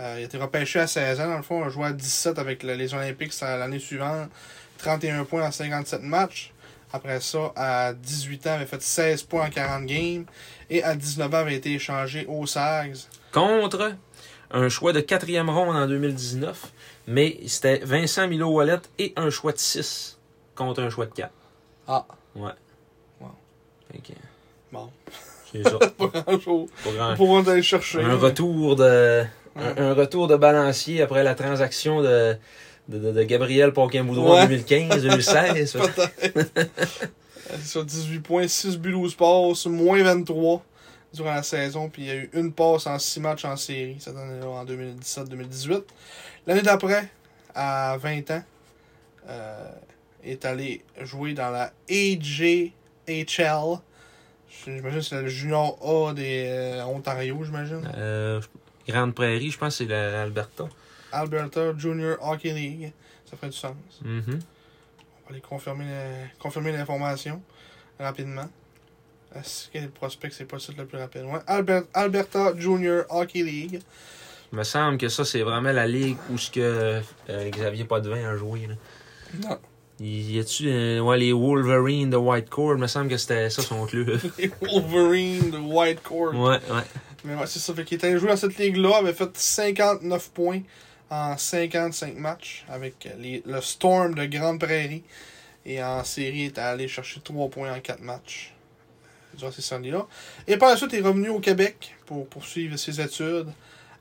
Euh, 0.00 0.14
il 0.18 0.22
a 0.22 0.24
été 0.24 0.38
repêché 0.38 0.80
à 0.80 0.86
16 0.86 1.20
ans, 1.20 1.28
dans 1.28 1.36
le 1.36 1.42
fond. 1.42 1.62
A 1.64 1.68
joué 1.68 1.86
à 1.86 1.92
17 1.92 2.38
avec 2.38 2.62
le- 2.62 2.74
les 2.74 2.94
Olympiques 2.94 3.34
l'année 3.42 3.78
suivante. 3.78 4.30
31 4.78 5.24
points 5.24 5.46
en 5.46 5.50
57 5.52 6.02
matchs. 6.02 6.52
Après 6.92 7.20
ça, 7.20 7.52
à 7.54 7.92
18 7.92 8.46
ans, 8.46 8.50
il 8.52 8.56
avait 8.56 8.66
fait 8.66 8.82
16 8.82 9.22
points 9.24 9.46
en 9.46 9.50
40 9.50 9.84
games. 9.86 10.24
Et 10.70 10.82
à 10.82 10.94
19 10.96 11.26
ans, 11.34 11.38
il 11.38 11.40
avait 11.42 11.54
été 11.56 11.72
échangé 11.74 12.24
aux 12.26 12.46
Sags. 12.46 12.96
Contre 13.32 13.94
un 14.50 14.68
choix 14.68 14.92
de 14.92 15.00
quatrième 15.00 15.50
ronde 15.50 15.76
en 15.76 15.86
2019, 15.86 16.72
mais 17.06 17.38
c'était 17.46 17.78
Vincent 17.84 18.26
Milo 18.26 18.48
Wallet 18.48 18.80
et 18.98 19.12
un 19.16 19.30
choix 19.30 19.52
de 19.52 19.58
6 19.58 20.18
contre 20.56 20.82
un 20.82 20.90
choix 20.90 21.06
de 21.06 21.12
4. 21.12 21.30
Ah. 21.86 22.06
Ouais. 22.34 22.50
Wow. 23.20 23.28
Que, 23.92 24.12
Bon. 24.72 24.90
C'est 25.52 25.62
ça. 25.64 25.78
Pas 25.98 26.06
grand- 26.92 27.16
Pour 27.16 27.38
aller 27.38 27.56
le 27.56 27.62
chercher. 27.62 28.02
un 28.02 28.16
retour 28.16 28.76
de. 28.76 29.24
Un, 29.60 29.90
un 29.90 29.94
retour 29.94 30.26
de 30.28 30.36
balancier 30.36 31.02
après 31.02 31.22
la 31.22 31.34
transaction 31.34 32.02
de 32.02 32.36
de, 32.88 32.98
de, 32.98 33.12
de 33.12 33.22
Gabriel 33.22 33.72
Paquin-Boudreau 33.72 34.34
Ouais. 34.34 34.40
en 34.40 34.46
2015-2016. 34.46 35.72
Peut-être. 35.78 36.70
C'est 37.50 37.78
ça, 37.78 37.82
18 37.84 38.20
points, 38.20 38.48
6 38.48 38.78
buts, 38.78 38.90
12 38.92 39.14
passes, 39.14 39.66
moins 39.66 40.02
23 40.02 40.64
durant 41.14 41.34
la 41.34 41.42
saison. 41.44 41.88
Puis 41.88 42.02
il 42.02 42.08
y 42.08 42.10
a 42.10 42.14
eu 42.16 42.30
une 42.32 42.52
passe 42.52 42.86
en 42.88 42.98
6 42.98 43.20
matchs 43.20 43.44
en 43.44 43.56
série 43.56 43.96
cette 44.00 44.16
année-là, 44.16 44.46
en 44.48 44.64
2017-2018. 44.64 45.82
L'année 46.48 46.62
d'après, 46.62 47.08
à 47.54 47.96
20 48.00 48.30
ans, 48.32 48.42
euh, 49.28 49.68
est 50.24 50.44
allé 50.44 50.82
jouer 51.02 51.32
dans 51.34 51.50
la 51.50 51.72
AJHL. 51.88 52.72
J'imagine 54.64 54.98
que 54.98 55.00
c'est 55.00 55.22
le 55.22 55.28
junior 55.28 55.78
A 55.82 56.12
des 56.12 56.44
euh, 56.48 56.84
Ontario, 56.86 57.38
j'imagine. 57.44 57.88
Euh, 57.96 58.40
Grande 58.88 59.14
Prairie, 59.14 59.50
je 59.50 59.58
pense 59.58 59.78
que 59.78 59.84
c'est 59.84 59.90
la- 59.90 60.10
l'Alberta. 60.12 60.64
Alberta 61.12 61.76
Junior 61.76 62.16
Hockey 62.20 62.52
League. 62.52 62.92
Ça 63.30 63.36
fait 63.36 63.48
du 63.48 63.56
sens. 63.56 63.74
Mhm. 64.04 64.22
On 64.28 64.32
va 64.32 65.30
aller 65.30 65.40
confirmer, 65.40 66.72
l'information 66.72 67.40
rapidement. 67.98 68.48
Est-ce 69.34 69.68
que 69.68 69.78
le 69.78 69.88
prospect, 69.90 70.30
c'est 70.32 70.44
pas 70.44 70.56
le 70.56 70.60
site 70.60 70.76
le 70.78 70.86
plus 70.86 70.98
rapide? 70.98 71.22
Ouais. 71.22 71.38
Albert- 71.46 71.84
Alberta 71.94 72.52
Junior 72.56 73.04
Hockey 73.10 73.42
League. 73.44 73.80
Il 74.52 74.58
me 74.58 74.64
semble 74.64 74.98
que 74.98 75.08
ça, 75.08 75.24
c'est 75.24 75.42
vraiment 75.42 75.70
la 75.70 75.86
ligue 75.86 76.16
où 76.30 76.36
ce 76.38 76.50
que 76.50 76.60
euh, 77.28 77.50
Xavier 77.50 77.84
Potvin 77.84 78.28
a 78.28 78.36
joué. 78.36 78.66
Là. 78.66 78.74
Non. 79.48 79.58
Y 80.00 80.40
a-tu 80.40 80.68
euh, 80.68 80.98
ouais, 81.00 81.18
les 81.18 81.32
Wolverines 81.32 82.10
de 82.10 82.16
Whitecourt? 82.16 82.72
Il 82.72 82.78
me 82.80 82.86
semble 82.88 83.08
que 83.10 83.18
c'était 83.18 83.50
ça 83.50 83.62
son 83.62 83.86
club. 83.86 84.18
Les 84.38 84.50
Wolverines 84.62 85.50
de 85.50 85.58
Whitecourt. 85.58 86.34
ouais, 86.34 86.58
ouais. 86.70 86.82
Mais 87.24 87.34
ouais, 87.34 87.46
c'est 87.46 87.58
ça. 87.58 87.74
Fait 87.74 87.84
qu'il 87.84 87.96
était 87.96 88.18
joué 88.18 88.28
dans 88.28 88.36
cette 88.36 88.56
ligue-là, 88.58 88.96
avait 88.98 89.12
fait 89.12 89.36
59 89.36 90.30
points 90.30 90.60
en 91.10 91.36
55 91.36 92.16
matchs 92.16 92.64
avec 92.68 93.08
les, 93.18 93.42
le 93.46 93.60
Storm 93.60 94.14
de 94.14 94.24
Grande 94.26 94.60
Prairie. 94.60 95.02
Et 95.66 95.82
en 95.82 96.02
série, 96.04 96.38
il 96.40 96.44
était 96.46 96.60
allé 96.60 96.88
chercher 96.88 97.20
3 97.20 97.48
points 97.50 97.72
en 97.74 97.80
4 97.80 98.00
matchs 98.00 98.54
durant 99.36 99.52
ces 99.52 99.74
années-là. 99.74 100.06
Et 100.48 100.56
par 100.56 100.70
la 100.70 100.76
suite, 100.76 100.90
il 100.92 101.00
est 101.00 101.02
revenu 101.02 101.28
au 101.28 101.40
Québec 101.40 101.94
pour 102.06 102.26
poursuivre 102.28 102.76
ses 102.76 103.00
études 103.00 103.48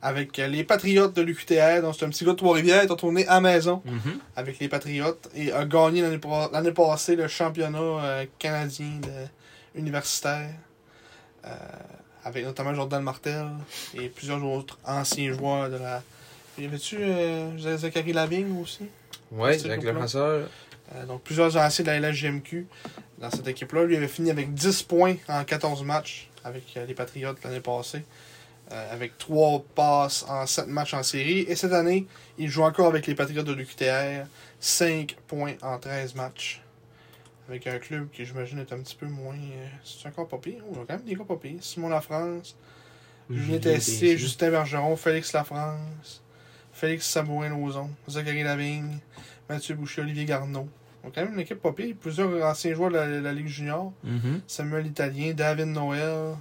avec 0.02 0.38
les 0.38 0.64
Patriotes 0.64 1.14
de 1.14 1.22
l'UQTR. 1.22 1.82
Donc, 1.82 1.96
c'est 2.00 2.06
un 2.06 2.10
petit 2.10 2.24
gars 2.24 2.32
de 2.32 2.38
Trois-Rivières. 2.38 2.84
Il 2.84 2.88
est 2.88 2.90
retourné 2.92 3.28
à 3.28 3.42
maison 3.42 3.82
Mhm. 3.86 4.20
avec 4.38 4.58
les 4.60 4.70
Patriotes 4.70 5.30
et 5.36 5.52
a 5.52 5.66
gagné 5.66 6.02
l'année 6.02 6.72
passée 6.72 7.16
le 7.18 7.28
championnat 7.28 7.78
euh, 7.80 8.26
canadien 8.40 9.00
de- 9.02 9.80
universitaire 9.80 10.52
euh, 11.46 11.50
avec 12.24 12.46
notamment 12.46 12.74
Jordan 12.74 13.02
Martel 13.04 13.46
et 13.96 14.10
plusieurs 14.10 14.44
autres 14.44 14.78
anciens 14.86 15.32
joueurs 15.34 15.70
de 15.70 15.78
la. 15.78 16.02
Y 16.58 16.66
avait-tu 16.66 16.98
euh, 17.00 17.78
Zachary 17.78 18.12
Lavigne 18.14 18.60
aussi? 18.62 18.86
C'est 19.60 19.68
avec 19.72 19.84
le 19.84 19.94
passeur. 20.02 20.48
Euh, 20.96 21.06
Donc 21.06 21.22
plusieurs 21.24 21.56
anciens 21.58 21.86
de 21.86 21.90
la 21.92 22.00
LHGMQ 22.12 22.68
dans 23.20 23.30
cette 23.32 23.48
équipe-là. 23.48 23.84
Lui 23.84 23.96
avait 23.96 24.08
fini 24.08 24.32
avec 24.32 24.54
10 24.54 24.84
points 24.84 25.16
en 25.28 25.44
14 25.44 25.84
matchs 25.84 26.30
avec 26.44 26.64
euh, 26.78 26.86
les 26.86 26.94
Patriotes 26.94 27.38
l'année 27.44 27.60
passée. 27.62 28.04
euh, 28.72 28.94
avec 28.94 29.18
3 29.18 29.64
passes 29.76 30.26
en 30.28 30.46
7 30.46 30.68
matchs 30.68 30.94
en 30.94 31.04
série. 31.04 31.40
Et 31.48 31.56
cette 31.56 31.74
année, 31.74 32.06
il 32.38 32.50
joue 32.50 32.64
encore 32.64 32.88
avec 32.88 33.08
les 33.08 33.16
Patriotes 33.16 33.46
de 33.46 33.54
l'UQTR. 33.54 34.26
5 34.60 35.16
points 35.28 35.54
en 35.62 35.78
13 35.80 36.16
matchs. 36.16 36.62
Avec 37.50 37.66
un 37.68 37.80
club 37.80 38.10
qui, 38.12 38.26
j'imagine, 38.26 38.60
est 38.60 38.72
un 38.72 38.80
petit 38.80 38.96
peu 38.96 39.08
moins. 39.08 39.34
euh, 39.34 39.68
C'est 39.84 40.08
encore 40.08 40.28
pas 40.28 40.38
pire. 40.38 40.62
Y 40.72 40.76
a 40.76 40.86
quand 40.88 40.94
même 40.94 41.02
des 41.04 41.16
gars 41.16 41.26
pas 41.26 41.36
pires. 41.36 41.58
Simon 41.62 41.90
Lafrance, 41.90 42.56
Julien 43.30 43.58
Tessier, 43.58 44.18
Justin 44.18 44.52
Bergeron, 44.52 44.96
Félix 44.96 45.34
Lafrance, 45.34 46.22
Félix 46.72 47.08
Sabouin-Lozon, 47.08 47.90
Zachary 48.08 48.44
Lavigne, 48.44 49.00
Mathieu 49.50 49.74
Boucher, 49.76 50.02
Olivier 50.02 50.26
Garneau. 50.26 50.68
Donc, 51.04 51.16
quand 51.16 51.22
même 51.24 51.34
une 51.34 51.40
équipe 51.40 51.60
pas 51.62 51.72
pire. 51.72 51.96
Plusieurs 52.00 52.46
anciens 52.46 52.76
joueurs 52.76 52.92
de 52.92 52.98
la, 52.98 53.08
de 53.08 53.16
la 53.20 53.34
Ligue 53.34 53.48
junior. 53.48 53.92
Mhm. 54.04 54.42
Samuel 54.46 54.86
Italien, 54.86 55.34
David 55.34 55.68
Noël, 55.68 56.36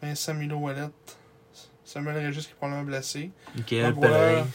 Vincent 0.00 0.32
Milo 0.34 0.56
Wallet, 0.56 0.88
Samuel 1.84 2.16
Régis 2.16 2.46
qui 2.46 2.52
est 2.52 2.56
probablement 2.56 2.84
blessé. 2.86 3.30
Michael. 3.54 3.94
Pellerin. 3.94 4.46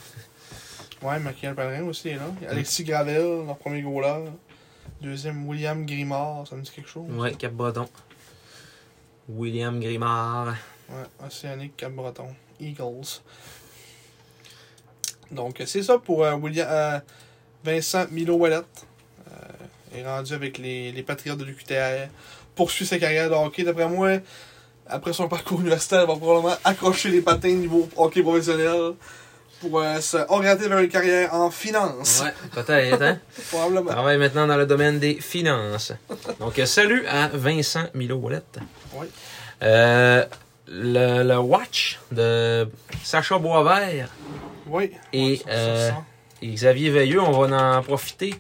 Ouais, 1.04 1.20
Michael 1.20 1.54
Pellerin 1.56 1.84
aussi 1.84 2.10
est 2.10 2.16
là. 2.16 2.26
Alexis 2.50 2.84
Gravel, 2.84 3.46
leur 3.46 3.58
premier 3.58 3.82
goaler. 3.84 4.32
Deuxième, 5.02 5.48
William 5.48 5.86
Grimard, 5.86 6.46
ça 6.48 6.56
me 6.56 6.62
dit 6.62 6.72
quelque 6.72 6.90
chose? 6.90 7.10
Ouais, 7.12 7.34
Cap-Breton. 7.34 7.88
William 9.30 9.80
Grimard. 9.80 10.56
Ouais, 10.90 11.26
Océanique 11.26 11.78
Cap-Breton. 11.78 12.36
Eagles. 12.60 13.22
Donc, 15.32 15.62
c'est 15.66 15.84
ça 15.84 16.00
pour 16.00 16.26
euh, 16.26 16.34
William, 16.34 16.68
euh, 16.70 17.00
Vincent 17.64 18.08
Milo 18.12 18.36
Wallet. 18.36 18.58
Euh, 18.58 19.98
est 19.98 20.06
rendu 20.06 20.34
avec 20.34 20.58
les, 20.58 20.92
les 20.92 21.04
Patriotes 21.04 21.38
de 21.38 21.46
l'UQTR. 21.46 22.10
Poursuit 22.56 22.86
sa 22.86 23.00
carrière 23.00 23.30
de 23.30 23.36
hockey. 23.36 23.64
D'après 23.64 23.88
moi, 23.88 24.20
après 24.86 25.14
son 25.14 25.30
parcours 25.30 25.62
universitaire, 25.62 26.02
il 26.02 26.08
va 26.08 26.16
probablement 26.16 26.58
accrocher 26.64 27.10
les 27.10 27.22
patins 27.22 27.54
niveau 27.54 27.88
hockey 27.96 28.22
professionnel 28.22 28.96
pour 29.62 29.80
euh, 29.80 30.00
se 30.00 30.18
orienter 30.30 30.68
vers 30.68 30.80
une 30.80 30.90
carrière 30.90 31.34
en 31.34 31.52
finance. 31.52 32.24
Ouais, 32.24 32.34
peut-être, 32.64 33.02
hein? 33.02 33.20
Probablement. 33.52 33.92
travaille 33.92 34.18
maintenant 34.18 34.48
dans 34.48 34.58
le 34.58 34.66
domaine 34.66 35.00
des 35.00 35.16
finances. 35.16 35.92
Donc, 36.40 36.60
salut 36.66 37.06
à 37.08 37.28
Vincent 37.34 37.84
Milo 37.94 38.16
Wallet. 38.18 38.42
Oui. 38.94 39.08
Euh, 39.62 40.26
le, 40.68 41.24
le 41.24 41.38
Watch 41.40 42.00
de 42.12 42.68
Sacha 43.04 43.38
Boisvert 43.38 44.08
Oui. 44.68 44.92
Et, 45.12 45.42
euh, 45.50 45.92
et 46.42 46.48
Xavier 46.54 46.90
Veilleux, 46.92 47.22
on 47.22 47.32
va 47.32 47.78
en 47.78 47.82
profiter 47.84 48.36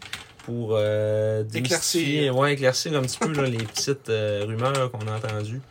pour 0.45 0.69
euh, 0.73 1.43
Éclaircir. 1.53 2.35
ouais, 2.37 2.53
éclaircir 2.53 2.95
un 2.97 3.01
petit 3.01 3.17
peu 3.17 3.31
là, 3.33 3.43
les 3.47 3.57
petites 3.57 4.07
rumeurs 4.07 4.91
qu'on 4.91 5.07
a 5.07 5.17
entendues. 5.17 5.61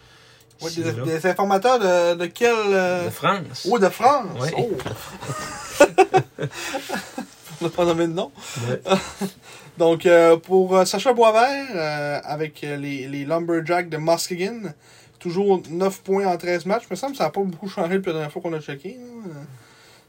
Ouais, 0.60 0.70
des, 0.70 1.26
informateurs 1.26 1.78
de, 1.78 2.14
de 2.14 2.26
quel. 2.26 2.52
euh, 2.54 3.04
De 3.06 3.10
France. 3.10 3.68
Oh, 3.70 3.78
de 3.78 3.88
France! 3.88 4.26
Ouais. 4.40 4.52
Oh! 4.58 4.70
On 7.60 7.64
n'a 7.64 7.70
pas 7.70 7.84
nommé 7.84 8.06
de 8.06 8.12
nom. 8.12 8.30
Ouais. 8.68 8.80
Donc, 9.78 10.06
euh, 10.06 10.36
pour 10.36 10.76
euh, 10.76 10.84
Sacha 10.84 11.12
Boisvert, 11.12 11.66
euh, 11.74 12.20
avec 12.24 12.60
les, 12.62 13.08
les 13.08 13.24
Lumberjacks 13.24 13.88
de 13.88 13.96
Muskegon, 13.96 14.72
toujours 15.18 15.60
9 15.68 16.00
points 16.02 16.26
en 16.26 16.36
13 16.36 16.66
matchs. 16.66 16.84
Il 16.88 16.92
me 16.92 16.96
semble 16.96 17.12
que 17.12 17.18
ça 17.18 17.24
n'a 17.24 17.30
pas 17.30 17.40
beaucoup 17.42 17.68
changé 17.68 17.94
depuis 17.94 18.08
la 18.08 18.12
dernière 18.14 18.32
fois 18.32 18.42
qu'on 18.42 18.52
a 18.52 18.60
checké. 18.60 18.96
là. 19.24 19.34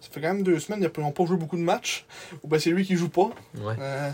Ça 0.02 0.08
fait 0.12 0.22
quand 0.22 0.34
même 0.34 0.44
deux 0.44 0.60
semaines, 0.60 0.88
ils 0.96 1.02
n'ont 1.02 1.12
pas 1.12 1.26
joué 1.26 1.38
beaucoup 1.38 1.58
de 1.58 1.62
matchs. 1.62 2.06
Ou 2.44 2.48
bien 2.48 2.58
c'est 2.60 2.70
lui 2.70 2.86
qui 2.86 2.96
joue 2.96 3.10
pas. 3.10 3.30
Ouais. 3.60 3.76
Euh, 3.80 4.10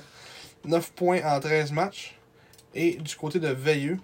9 0.65 0.91
points 0.93 1.21
en 1.25 1.39
13 1.39 1.71
matchs. 1.73 2.15
Et 2.73 2.95
du 2.95 3.15
côté 3.15 3.39
de 3.39 3.49
Veilleux, 3.49 3.99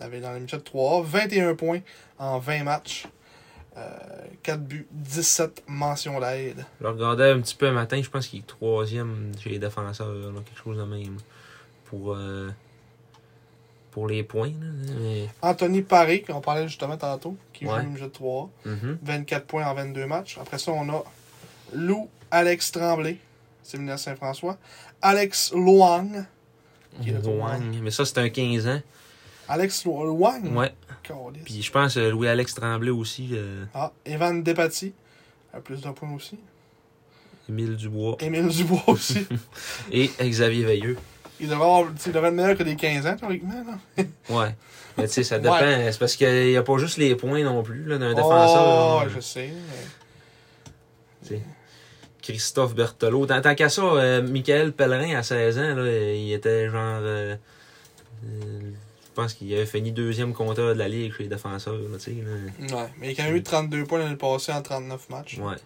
avec 0.00 0.20
dans 0.22 0.32
la 0.32 0.38
de 0.40 0.46
3 0.56 1.02
21 1.02 1.54
points 1.54 1.80
en 2.18 2.38
20 2.38 2.64
matchs. 2.64 3.06
Euh, 3.76 3.88
4 4.42 4.60
buts, 4.62 4.86
17 4.90 5.62
mentions 5.68 6.18
d'aide. 6.20 6.64
Je 6.80 6.84
le 6.84 6.90
regardais 6.90 7.30
un 7.30 7.40
petit 7.40 7.54
peu 7.54 7.68
un 7.68 7.72
matin, 7.72 8.00
je 8.02 8.10
pense 8.10 8.26
qu'il 8.26 8.40
est 8.40 8.46
troisième 8.46 9.32
chez 9.42 9.50
les 9.50 9.58
défenseurs, 9.58 10.12
là, 10.12 10.28
quelque 10.44 10.62
chose 10.62 10.76
de 10.76 10.82
même. 10.82 11.16
Pour, 11.86 12.14
euh, 12.14 12.50
pour 13.90 14.08
les 14.08 14.22
points. 14.22 14.48
Là, 14.60 14.94
mais- 15.00 15.28
Anthony 15.42 15.82
Paré, 15.82 16.22
qu'on 16.22 16.40
parlait 16.40 16.66
justement 16.68 16.96
tantôt, 16.96 17.36
qui 17.52 17.66
Ouais. 17.66 17.80
joue 17.80 17.86
une 17.88 17.94
de 17.94 18.06
3 18.06 18.50
Mhm. 18.64 18.98
24 19.02 19.46
points 19.46 19.66
en 19.66 19.74
22 19.74 20.06
matchs. 20.06 20.36
Après 20.40 20.58
ça, 20.58 20.72
on 20.72 20.88
a 20.88 21.04
Lou 21.72 22.08
Alex 22.30 22.72
Tremblay, 22.72 23.18
séminaire 23.62 23.98
Saint-François. 23.98 24.56
Alex 25.02 25.52
Loang. 25.52 26.24
Qui 27.02 27.10
est 27.10 27.12
le. 27.12 27.80
Mais 27.82 27.90
ça, 27.92 28.04
c'est 28.04 28.18
un 28.18 28.28
15 28.28 28.66
ans. 28.66 28.80
Alex 29.50 29.84
Lo- 29.84 30.04
Loang? 30.04 30.42
Ouais. 30.56 30.72
Puis 31.44 31.62
je 31.62 31.70
pense 31.72 31.96
euh, 31.96 32.10
Louis-Alex 32.10 32.54
Tremblay 32.54 32.90
aussi. 32.90 33.30
euh, 33.32 33.64
Ah, 33.74 33.92
Evan 34.04 34.42
Despatie, 34.42 34.92
à 35.52 35.60
plus 35.60 35.80
d'un 35.80 35.92
point 35.92 36.12
aussi. 36.14 36.38
Émile 37.48 37.74
Dubois 37.76 38.16
Émile 38.20 38.46
Dubois 38.48 38.82
aussi. 38.86 39.26
et 39.90 40.08
Xavier 40.22 40.64
Veilleux. 40.64 40.96
il, 41.40 41.48
devrait 41.48 41.64
avoir, 41.66 41.86
tu 41.92 41.98
sais, 41.98 42.10
il 42.10 42.12
devrait 42.12 42.28
être 42.28 42.34
meilleur 42.34 42.56
que 42.56 42.62
des 42.62 42.76
15 42.76 43.06
ans, 43.06 43.16
théoriquement. 43.16 43.64
Là. 43.66 44.04
Ouais. 44.28 44.54
Mais 44.98 45.06
tu 45.08 45.14
sais, 45.14 45.22
ça 45.24 45.38
dépend. 45.38 45.58
Ouais. 45.58 45.90
C'est 45.90 45.98
parce 45.98 46.14
qu'il 46.14 46.46
n'y 46.48 46.56
a 46.56 46.62
pas 46.62 46.78
juste 46.78 46.96
les 46.98 47.14
points 47.16 47.42
non 47.42 47.62
plus 47.62 47.84
d'un 47.98 48.12
Oh, 48.12 48.14
défenseur. 48.14 49.08
je 49.08 49.20
sais. 49.20 49.50
mais- 51.30 51.40
Christophe 52.22 52.74
Berthelot. 52.74 53.26
Tant, 53.26 53.40
tant 53.40 53.54
qu'à 53.54 53.68
ça, 53.70 53.82
euh, 53.82 54.22
Michael 54.22 54.72
Pellerin, 54.72 55.16
à 55.16 55.22
16 55.22 55.58
ans, 55.58 55.74
là, 55.74 55.90
il 56.12 56.32
était 56.32 56.68
genre. 56.68 57.00
euh, 57.02 57.34
euh, 58.24 58.60
pense 59.20 59.34
qu'il 59.34 59.52
avait 59.54 59.66
fini 59.66 59.92
deuxième 59.92 60.32
compteur 60.32 60.74
de 60.74 60.78
la 60.78 60.88
Ligue 60.88 61.12
chez 61.14 61.24
les 61.24 61.28
défenseurs. 61.28 61.74
Là, 61.74 61.80
là. 61.80 62.76
Ouais, 62.76 62.88
mais 62.98 63.08
il 63.08 63.12
a 63.12 63.14
quand 63.16 63.28
même 63.28 63.36
eu 63.36 63.42
32 63.42 63.84
points 63.84 63.98
l'année 63.98 64.16
passée 64.16 64.52
en 64.52 64.62
39 64.62 65.08
matchs. 65.10 65.38
Ouais, 65.38 65.56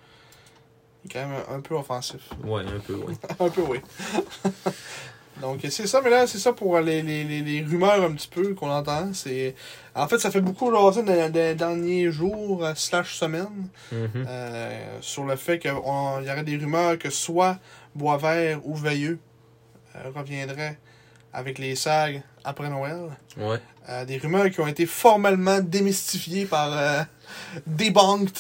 Il 1.05 1.11
est 1.11 1.15
quand 1.15 1.27
même 1.29 1.39
un, 1.51 1.55
un 1.57 1.61
peu 1.61 1.75
offensif. 1.75 2.21
ouais, 2.45 2.63
un 2.63 2.81
peu, 2.81 2.95
ouais. 2.95 3.15
un 3.41 3.49
peu, 3.49 3.63
oui. 3.63 3.79
Donc, 5.41 5.59
c'est 5.69 5.89
ça, 5.89 6.01
mais 6.01 6.11
là, 6.11 6.29
c'est 6.29 6.39
ça 6.39 6.53
pour 6.53 6.79
les, 6.79 7.03
les, 7.03 7.25
les, 7.25 7.41
les 7.43 7.61
rumeurs 7.63 8.05
un 8.05 8.13
petit 8.13 8.29
peu 8.29 8.55
qu'on 8.55 8.71
entend. 8.71 9.13
C'est 9.15 9.57
En 9.95 10.07
fait, 10.07 10.19
ça 10.19 10.31
fait 10.31 10.41
beaucoup 10.41 10.73
jaser 10.73 11.03
dans 11.03 11.13
les 11.33 11.55
derniers 11.57 12.13
jours, 12.13 12.65
euh, 12.65 12.73
slash 12.77 13.17
semaines, 13.17 13.69
Mhm. 13.91 14.25
euh, 14.29 14.99
sur 15.01 15.25
le 15.25 15.35
fait 15.35 15.59
qu'il 15.59 15.73
y 15.73 15.75
aurait 15.75 16.45
des 16.45 16.57
rumeurs 16.57 16.99
que 16.99 17.11
soit 17.11 17.59
Boisvert 17.97 18.61
ou 18.65 18.77
Veilleux 18.77 19.19
euh, 19.97 20.11
reviendraient 20.15 20.79
avec 21.35 21.59
les 21.59 21.75
SAG 21.75 22.23
après 22.45 22.71
Noël. 22.71 23.11
Ouais. 23.37 23.59
Euh, 23.91 24.05
des 24.07 24.17
rumeurs 24.17 24.49
qui 24.51 24.61
ont 24.61 24.67
été 24.67 24.87
formellement 24.87 25.61
démystifiées 25.61 26.47
par 26.47 26.71
euh, 26.73 27.03
debunked 27.67 28.31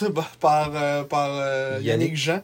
par, 0.40 0.70
euh, 0.74 1.02
par 1.04 1.30
euh, 1.32 1.78
Yannick. 1.82 1.86
Yannick. 2.10 2.16
Jean 2.16 2.42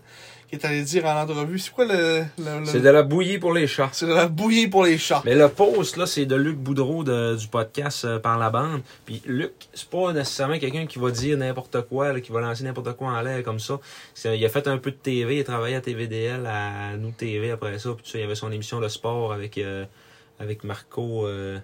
qui 0.49 0.57
est 0.57 0.65
allé 0.65 0.83
dire 0.83 1.05
en 1.07 1.15
entrevue 1.23 1.61
c'est 1.61 1.71
quoi 1.73 1.85
le, 1.85 2.25
le, 2.37 2.59
le- 2.59 2.65
C'est 2.67 2.81
de 2.81 2.89
la 2.89 3.05
bouillie 3.05 3.39
pour 3.39 3.53
les 3.53 3.69
chats. 3.69 3.89
c'est 3.93 4.07
de 4.09 4.13
la 4.13 4.27
bouillie 4.27 4.67
pour 4.67 4.83
les 4.83 4.99
chats 4.99 5.23
Mais 5.25 5.37
le 5.37 5.49
post, 5.49 5.97
là, 5.97 6.07
c'est 6.07 6.27
de 6.27 6.35
Luc 6.35 6.57
Boudreau 6.57 7.05
de- 7.05 7.37
du 7.37 7.47
podcast 7.47 8.05
euh, 8.05 8.19
Par 8.19 8.37
la 8.37 8.51
bande. 8.51 8.81
Puis 9.07 9.23
Luc, 9.27 9.53
c'est 9.73 9.89
pas 9.89 10.13
nécessairement 10.13 10.59
quelqu'un 10.59 10.87
qui 10.87 10.99
va 10.99 11.13
dire 11.13 11.39
n'importe 11.39 11.83
quoi, 11.83 12.13
là, 12.13 12.21
qui 12.21 12.33
va 12.33 12.41
lancer 12.41 12.65
n'importe 12.65 12.95
quoi 12.97 13.11
en 13.13 13.21
l'air 13.21 13.45
comme 13.45 13.61
ça. 13.61 13.79
Il 14.25 14.45
a 14.45 14.49
fait 14.49 14.67
un 14.67 14.79
peu 14.79 14.91
de 14.91 14.97
TV, 14.97 15.37
il 15.37 15.41
a 15.43 15.45
travaillé 15.45 15.77
à 15.77 15.81
TVDL, 15.81 16.45
à 16.45 16.97
Nous 16.97 17.13
TV 17.13 17.53
après 17.53 17.79
ça. 17.79 17.91
Puis 17.95 18.03
tout 18.03 18.11
ça, 18.11 18.19
il 18.19 18.23
y 18.23 18.25
avait 18.25 18.35
son 18.35 18.51
émission 18.51 18.81
de 18.81 18.89
sport 18.89 19.33
avec, 19.33 19.57
euh, 19.57 19.85
avec 20.41 20.65
Marco. 20.65 21.27
Euh, 21.27 21.59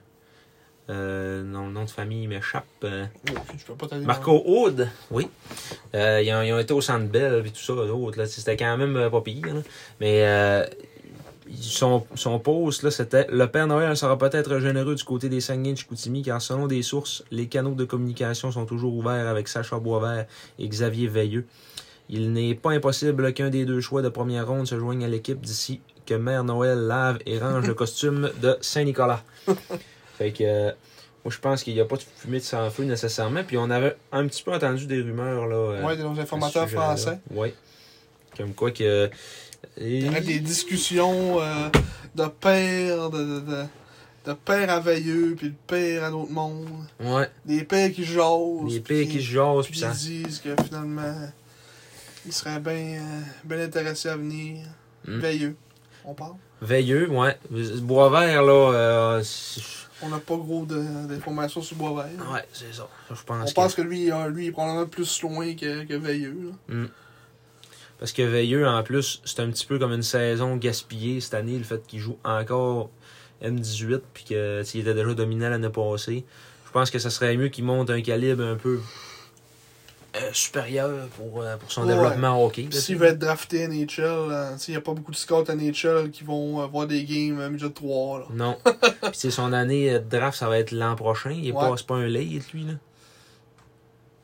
euh, 0.89 1.43
non, 1.43 1.67
le 1.67 1.73
nom 1.73 1.85
de 1.85 1.91
famille 1.91 2.29
m'échappe. 2.29 2.65
euh, 2.85 3.07
Oh, 3.29 3.87
Marco 4.05 4.41
Aude, 4.47 4.89
oui. 5.11 5.29
Ils, 5.95 5.99
ont, 6.33 6.43
ils 6.43 6.53
ont 6.53 6.59
été 6.61 6.73
au 6.73 6.81
Centre 6.81 7.07
Bell 7.07 7.43
et 7.45 7.51
tout 7.51 7.57
ça, 7.61 7.73
autres, 7.73 8.19
là. 8.19 8.27
C'était 8.27 8.57
quand 8.57 8.77
même 8.77 9.11
pas 9.11 9.21
pire. 9.21 9.53
là. 9.53 9.61
Mais 10.01 10.69
son, 11.61 12.05
son 12.15 12.39
post, 12.39 12.83
là, 12.83 12.91
c'était 12.91 13.27
Le 13.31 13.47
Père 13.49 13.67
Noël 13.67 13.97
sera 13.97 14.17
peut-être 14.19 14.59
généreux 14.59 14.95
du 14.95 15.05
côté 15.05 15.29
des 15.29 15.41
Saguenay 15.41 15.73
de 15.73 15.79
Chicoutimi, 15.79 16.23
car 16.23 16.41
selon 16.41 16.67
des 16.67 16.83
sources, 16.83 17.25
les 17.31 17.47
canaux 17.47 17.75
de 17.75 17.85
communication 17.85 18.53
sont 18.53 18.67
toujours 18.67 18.95
ouverts 18.95 19.27
avec 19.29 19.49
Sacha 19.49 19.79
Boisvert 19.79 20.27
et 20.59 20.69
Xavier 20.69 21.09
Veilleux. 21.09 21.47
Il 22.09 22.33
n'est 22.33 22.55
pas 22.55 22.71
impossible 22.71 23.33
qu'un 23.33 23.51
des 23.51 23.65
deux 23.65 23.81
choix 23.81 24.03
de 24.03 24.09
première 24.09 24.47
ronde 24.47 24.67
se 24.67 24.79
joigne 24.79 25.05
à 25.05 25.09
l'équipe 25.09 25.41
d'ici 25.41 25.81
que 26.07 26.15
Mère 26.15 26.45
Noël 26.45 26.79
lave 26.79 27.19
et 27.27 27.39
range 27.39 27.67
le 27.67 27.75
costume 27.83 28.31
de 28.41 28.57
Saint-Nicolas. 28.61 29.23
Fait 30.19 30.33
que 30.33 30.45
euh, 30.45 30.73
moi 31.25 31.33
je 31.35 31.39
pense 31.39 31.63
qu'il 31.63 31.75
n'y 31.75 31.81
a 31.81 31.85
pas 31.85 31.97
de 31.97 32.03
fumée 32.17 32.39
de 32.39 32.45
sans 32.45 32.71
feu 32.71 32.85
nécessairement. 32.85 33.43
Puis 33.45 33.57
on 33.59 33.69
avait 33.71 33.97
un 34.13 34.27
petit 34.27 34.43
peu 34.43 34.53
entendu 34.55 34.87
des 34.87 35.01
rumeurs 35.03 35.47
là. 35.47 35.57
euh, 35.57 35.85
ouais 35.85 35.97
de 35.97 36.03
nos 36.03 36.13
à 36.13 36.17
ce 36.17 36.21
informateurs 36.23 36.69
français 36.69 37.19
Ouais. 37.31 37.55
Comme 38.37 38.55
quoi 38.55 38.71
que. 38.71 39.11
il 39.79 40.07
y 40.07 40.09
aurait 40.09 40.21
des 40.21 40.41
discussions 40.41 41.41
euh, 41.41 41.69
de 42.15 42.27
père 42.27 43.11
de, 43.11 43.19
de, 43.19 43.41
de, 43.41 43.63
de 44.27 44.33
père 44.33 44.71
à 44.71 44.81
Veilleux 44.81 45.35
puis 45.37 45.49
de 45.51 45.55
père 45.67 46.05
à 46.05 46.11
d'autres 46.11 46.33
mondes 46.33 46.69
Ouais. 47.01 47.29
des 47.45 47.65
pères 47.65 47.93
qui 47.93 48.05
jasent 48.05 48.69
Les 48.69 48.81
pires 48.81 49.07
qui 49.09 49.19
se 49.23 49.33
jasent, 49.33 49.67
puis 49.67 49.79
ça. 49.81 49.93
ils 49.93 50.23
disent 50.25 50.41
que 50.41 50.51
finalement 50.65 51.29
ils 52.27 52.33
seraient 52.33 52.59
bien 52.61 53.01
euh, 53.01 53.21
bien 53.45 53.61
intéressés 53.61 54.09
à 54.09 54.17
venir 54.17 54.59
Hmm. 55.09 55.21
Veilleux 55.21 55.55
on 56.07 56.15
parle 56.15 56.35
Veilleux, 56.63 57.11
ouais. 57.11 57.37
Boisvert, 57.83 58.43
là. 58.43 58.73
euh, 58.73 59.23
On 60.03 60.09
n'a 60.09 60.19
pas 60.19 60.37
gros 60.37 60.65
d'informations 60.65 61.61
sur 61.61 61.77
Boisvert. 61.77 62.11
ouais, 62.33 62.45
c'est 62.53 62.73
ça. 62.73 62.89
Je 63.11 63.15
On 63.15 63.25
pense 63.27 63.51
que. 63.51 63.55
pense 63.55 63.75
que 63.75 63.83
lui, 63.83 64.11
euh, 64.11 64.29
lui, 64.29 64.45
il 64.45 64.49
est 64.49 64.53
probablement 64.53 64.87
plus 64.87 65.21
loin 65.23 65.55
que, 65.55 65.85
que 65.85 65.95
Veilleux. 65.95 66.53
là. 66.69 66.87
Parce 67.99 68.13
que 68.13 68.23
Veilleux, 68.23 68.67
en 68.67 68.83
plus, 68.83 69.21
c'est 69.25 69.41
un 69.41 69.51
petit 69.51 69.67
peu 69.67 69.79
comme 69.79 69.93
une 69.93 70.03
saison 70.03 70.57
gaspillée 70.57 71.21
cette 71.21 71.35
année, 71.35 71.57
le 71.59 71.65
fait 71.65 71.83
qu'il 71.87 71.99
joue 72.01 72.19
encore 72.25 72.91
M18, 73.43 74.01
puis 74.15 74.25
que 74.25 74.61
tu 74.63 74.67
sais, 74.67 74.79
il 74.79 74.81
était 74.83 74.95
déjà 74.95 75.15
dominant 75.15 75.49
l'année 75.51 75.69
passée. 75.71 76.25
Je 76.67 76.71
pense 76.73 76.91
que 76.91 76.99
ça 76.99 77.09
serait 77.11 77.37
mieux 77.37 77.49
qu'il 77.49 77.65
monte 77.65 77.89
un 77.91 78.03
calibre 78.03 78.45
un 78.45 78.57
peu 78.57 78.81
euh, 80.23 80.31
supérieur 80.33 81.09
pour, 81.17 81.43
euh, 81.43 81.57
pour 81.57 81.71
son 81.71 81.83
Ouais. 81.87 81.95
développement 81.95 82.45
hockey. 82.45 82.63
Puis 82.63 82.71
tu 82.71 82.77
S'il 82.81 82.97
veut 82.97 83.07
être 83.07 83.19
drafté 83.19 83.65
à 83.65 83.69
NHL, 83.69 84.01
euh, 84.05 84.57
il 84.67 84.71
n'y 84.71 84.77
a 84.77 84.81
pas 84.81 84.93
beaucoup 84.95 85.13
de 85.13 85.17
scouts 85.17 85.45
à 85.49 85.55
NHL 85.55 86.11
qui 86.11 86.25
vont 86.25 86.61
euh, 86.63 86.67
voir 86.67 86.87
des 86.87 87.05
games 87.05 87.49
midget 87.51 87.71
3. 87.71 88.21
Là. 88.21 88.25
Non. 88.33 88.59
Puis 89.13 89.31
son 89.31 89.53
année 89.53 89.93
de 89.93 89.99
draft, 89.99 90.39
ça 90.39 90.49
va 90.49 90.59
être 90.59 90.73
l'an 90.73 90.97
prochain. 90.97 91.31
Il 91.31 91.49
est 91.49 91.53
Ouais. 91.53 91.61
pas, 91.69 91.77
pas 91.87 91.95
un 91.97 92.07
late, 92.09 92.53
lui, 92.53 92.65
là. 92.65 92.73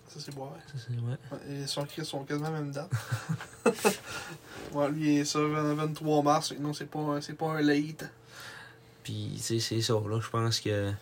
Ça, 0.09 0.21
c'est 0.21 0.31
c'est- 0.77 0.93
ouais. 0.93 1.17
Ouais, 1.33 1.63
et 1.63 1.67
son 1.67 1.85
Chris 1.85 2.05
sont 2.05 2.23
quasiment 2.25 2.51
la 2.51 2.61
même 2.61 2.71
date. 2.71 2.91
ouais, 4.75 4.91
lui, 4.91 5.15
il 5.15 5.19
est 5.21 5.25
ça 5.25 5.39
le 5.39 5.73
23 5.75 6.23
mars. 6.23 6.53
Non, 6.61 6.73
c'est 6.75 6.85
pas, 6.91 7.19
c'est 7.23 7.33
pas 7.33 7.47
un 7.53 7.63
late. 7.63 8.05
Puis, 9.03 9.33
tu 9.37 9.43
sais, 9.43 9.59
c'est 9.59 9.81
ça, 9.81 9.95
là. 9.95 10.21
Je 10.21 10.29
pense 10.29 10.61
que. 10.61 10.93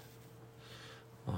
Oh, 1.26 1.32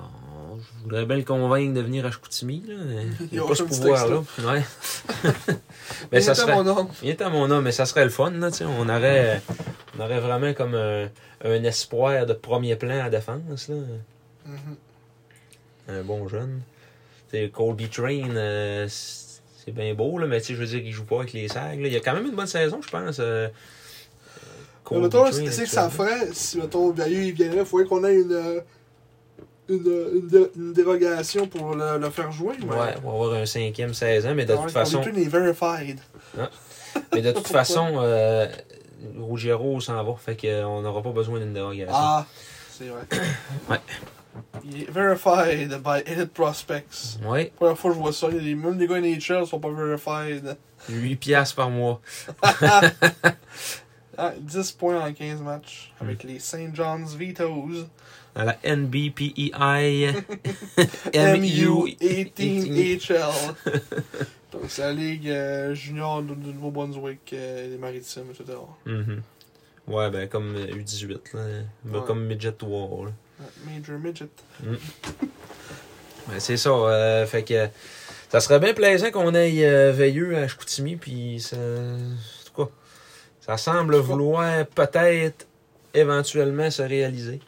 je 0.58 0.82
voudrais 0.84 1.04
bien 1.06 1.16
le 1.16 1.22
convaincre 1.24 1.74
de 1.74 1.80
venir 1.80 2.04
à 2.06 2.10
Chicoutimi, 2.10 2.62
là. 2.66 2.74
Il 3.32 3.38
n'a 3.38 3.44
a 3.44 3.48
pas 3.48 3.54
ce 3.54 3.62
pouvoir-là. 3.62 4.22
Ouais. 4.40 4.62
mais 6.12 6.20
ça 6.20 6.32
Il 6.32 6.34
était 6.34 6.34
serait. 6.34 6.54
mon 6.54 6.66
homme. 6.66 6.88
Il 7.02 7.10
était 7.10 7.30
mon 7.30 7.50
homme, 7.50 7.64
mais 7.64 7.72
ça 7.72 7.86
serait 7.86 8.04
le 8.04 8.10
fun, 8.10 8.30
là. 8.30 8.48
On 8.78 8.88
aurait, 8.88 9.40
on 9.98 10.02
aurait 10.02 10.20
vraiment 10.20 10.52
comme 10.54 10.74
un, 10.74 11.08
un 11.44 11.64
espoir 11.64 12.26
de 12.26 12.32
premier 12.34 12.76
plan 12.76 13.04
à 13.04 13.10
défense, 13.10 13.68
là. 13.68 13.76
Mhm. 14.46 14.76
Un 15.88 16.02
bon 16.02 16.28
jeune. 16.28 16.60
Colby 17.52 17.88
Train, 17.88 18.36
euh, 18.36 18.86
c'est 18.88 19.72
bien 19.72 19.94
beau, 19.94 20.18
là, 20.18 20.26
mais 20.26 20.40
je 20.40 20.54
veux 20.54 20.66
dire, 20.66 20.80
il 20.84 20.92
joue 20.92 21.04
pas 21.04 21.20
avec 21.20 21.32
les 21.32 21.48
sags, 21.48 21.80
là. 21.80 21.88
Il 21.88 21.96
a 21.96 22.00
quand 22.00 22.14
même 22.14 22.26
une 22.26 22.34
bonne 22.34 22.46
saison, 22.46 22.80
je 22.82 22.90
pense. 22.90 23.18
euh, 23.20 23.48
Colby 24.84 25.04
mettons, 25.04 25.30
c'est 25.32 25.44
que 25.44 25.68
ça 25.68 25.88
ferait 25.88 26.28
si, 26.32 26.58
mettons, 26.58 26.92
il 27.06 27.32
viendrait, 27.32 27.60
il 27.60 27.64
faudrait 27.64 27.86
qu'on 27.86 28.04
ait 28.04 28.14
une, 28.20 28.32
euh, 28.32 28.60
une, 29.72 30.18
une, 30.20 30.28
dé- 30.28 30.50
une 30.56 30.72
dérogation 30.72 31.46
pour 31.46 31.74
le, 31.74 31.98
le 31.98 32.10
faire 32.10 32.30
jouer. 32.32 32.54
mais- 32.60 32.66
Ouais, 32.66 32.94
on 33.04 33.08
va 33.10 33.14
avoir 33.26 33.34
un 33.34 33.46
cinquième 33.46 33.94
16 33.94 34.26
ans, 34.26 34.34
mais 34.34 34.44
de 34.44 34.52
Ouais, 34.54 34.62
toute 34.62 34.70
façon, 34.72 35.02
est 35.02 35.28
verified. 35.28 35.98
mais 37.12 37.22
de 37.22 37.32
toute 37.32 37.48
façon, 37.58 37.88
euh, 37.96 38.46
Ruggiero 39.18 39.80
s'en 39.80 40.02
va, 40.04 40.14
fait 40.16 40.36
qu'on 40.36 40.82
n'aura 40.82 41.02
pas 41.02 41.10
besoin 41.12 41.38
d'une 41.40 41.52
dérogation. 41.52 41.94
Ah, 41.96 42.26
c'est 42.70 42.86
vrai. 42.88 43.02
Ouais. 43.70 43.80
Il 44.64 44.82
est 44.84 44.90
verified 44.90 45.74
by 45.82 46.02
Elite 46.06 46.32
Prospects. 46.32 47.18
Ouais, 47.26 47.52
Première 47.56 47.76
fois 47.76 47.90
que 47.90 47.96
je 47.96 48.00
vois 48.00 48.12
ça, 48.12 48.28
il 48.30 48.36
y 48.36 48.38
a 48.38 48.42
des- 48.42 48.54
même 48.54 48.78
les 48.78 48.86
gars 48.86 48.98
NHL 49.00 49.46
sont 49.46 49.60
pas 49.60 49.70
verified. 49.70 50.56
8 50.88 51.16
piastres 51.16 51.56
par 51.56 51.68
mois. 51.70 52.00
Ah, 54.18 54.32
10 54.38 54.72
points 54.72 55.00
en 55.00 55.12
15 55.12 55.40
matchs 55.40 55.92
Hmm. 56.00 56.04
avec 56.04 56.22
les 56.24 56.38
St. 56.38 56.74
John's 56.74 57.14
Vitoes. 57.14 57.86
Dans 58.34 58.44
la 58.44 58.56
NBPEI 58.64 59.52
MU18HL. 61.12 63.32
Donc, 64.52 64.62
c'est 64.68 64.82
la 64.82 64.92
ligue 64.92 65.28
euh, 65.28 65.74
junior 65.74 66.22
du, 66.22 66.32
Nouveau-Brunswick, 66.34 67.32
euh, 67.32 67.68
les 67.68 67.78
maritimes, 67.78 68.26
etc. 68.30 68.58
Mhm. 68.86 69.22
Ouais, 69.88 70.10
ben 70.10 70.28
comme 70.28 70.54
euh, 70.56 70.66
U18, 70.66 71.12
là. 71.12 71.18
Ben, 71.34 71.66
Ouais. 71.98 72.06
comme 72.06 72.24
Midget 72.26 72.52
3, 72.52 73.06
là. 73.06 73.12
Major 73.66 73.98
Midget. 73.98 74.28
Ben, 76.28 76.38
c'est 76.38 76.56
ça, 76.56 76.70
euh, 76.70 77.26
fait 77.26 77.42
que 77.42 77.66
ça 78.28 78.38
serait 78.38 78.60
bien 78.60 78.74
plaisant 78.74 79.10
qu'on 79.10 79.34
aille 79.34 79.64
euh, 79.64 79.90
veilleux 79.90 80.36
à 80.36 80.46
Chicoutimi, 80.46 80.94
puis 80.94 81.40
ça... 81.40 81.56
En 81.56 82.46
tout 82.46 82.64
cas, 82.64 82.70
ça 83.40 83.56
semble 83.56 83.96
vouloir 83.96 84.64
peut-être 84.66 85.48
éventuellement 85.94 86.70
se 86.70 86.82
réaliser. 86.82 87.40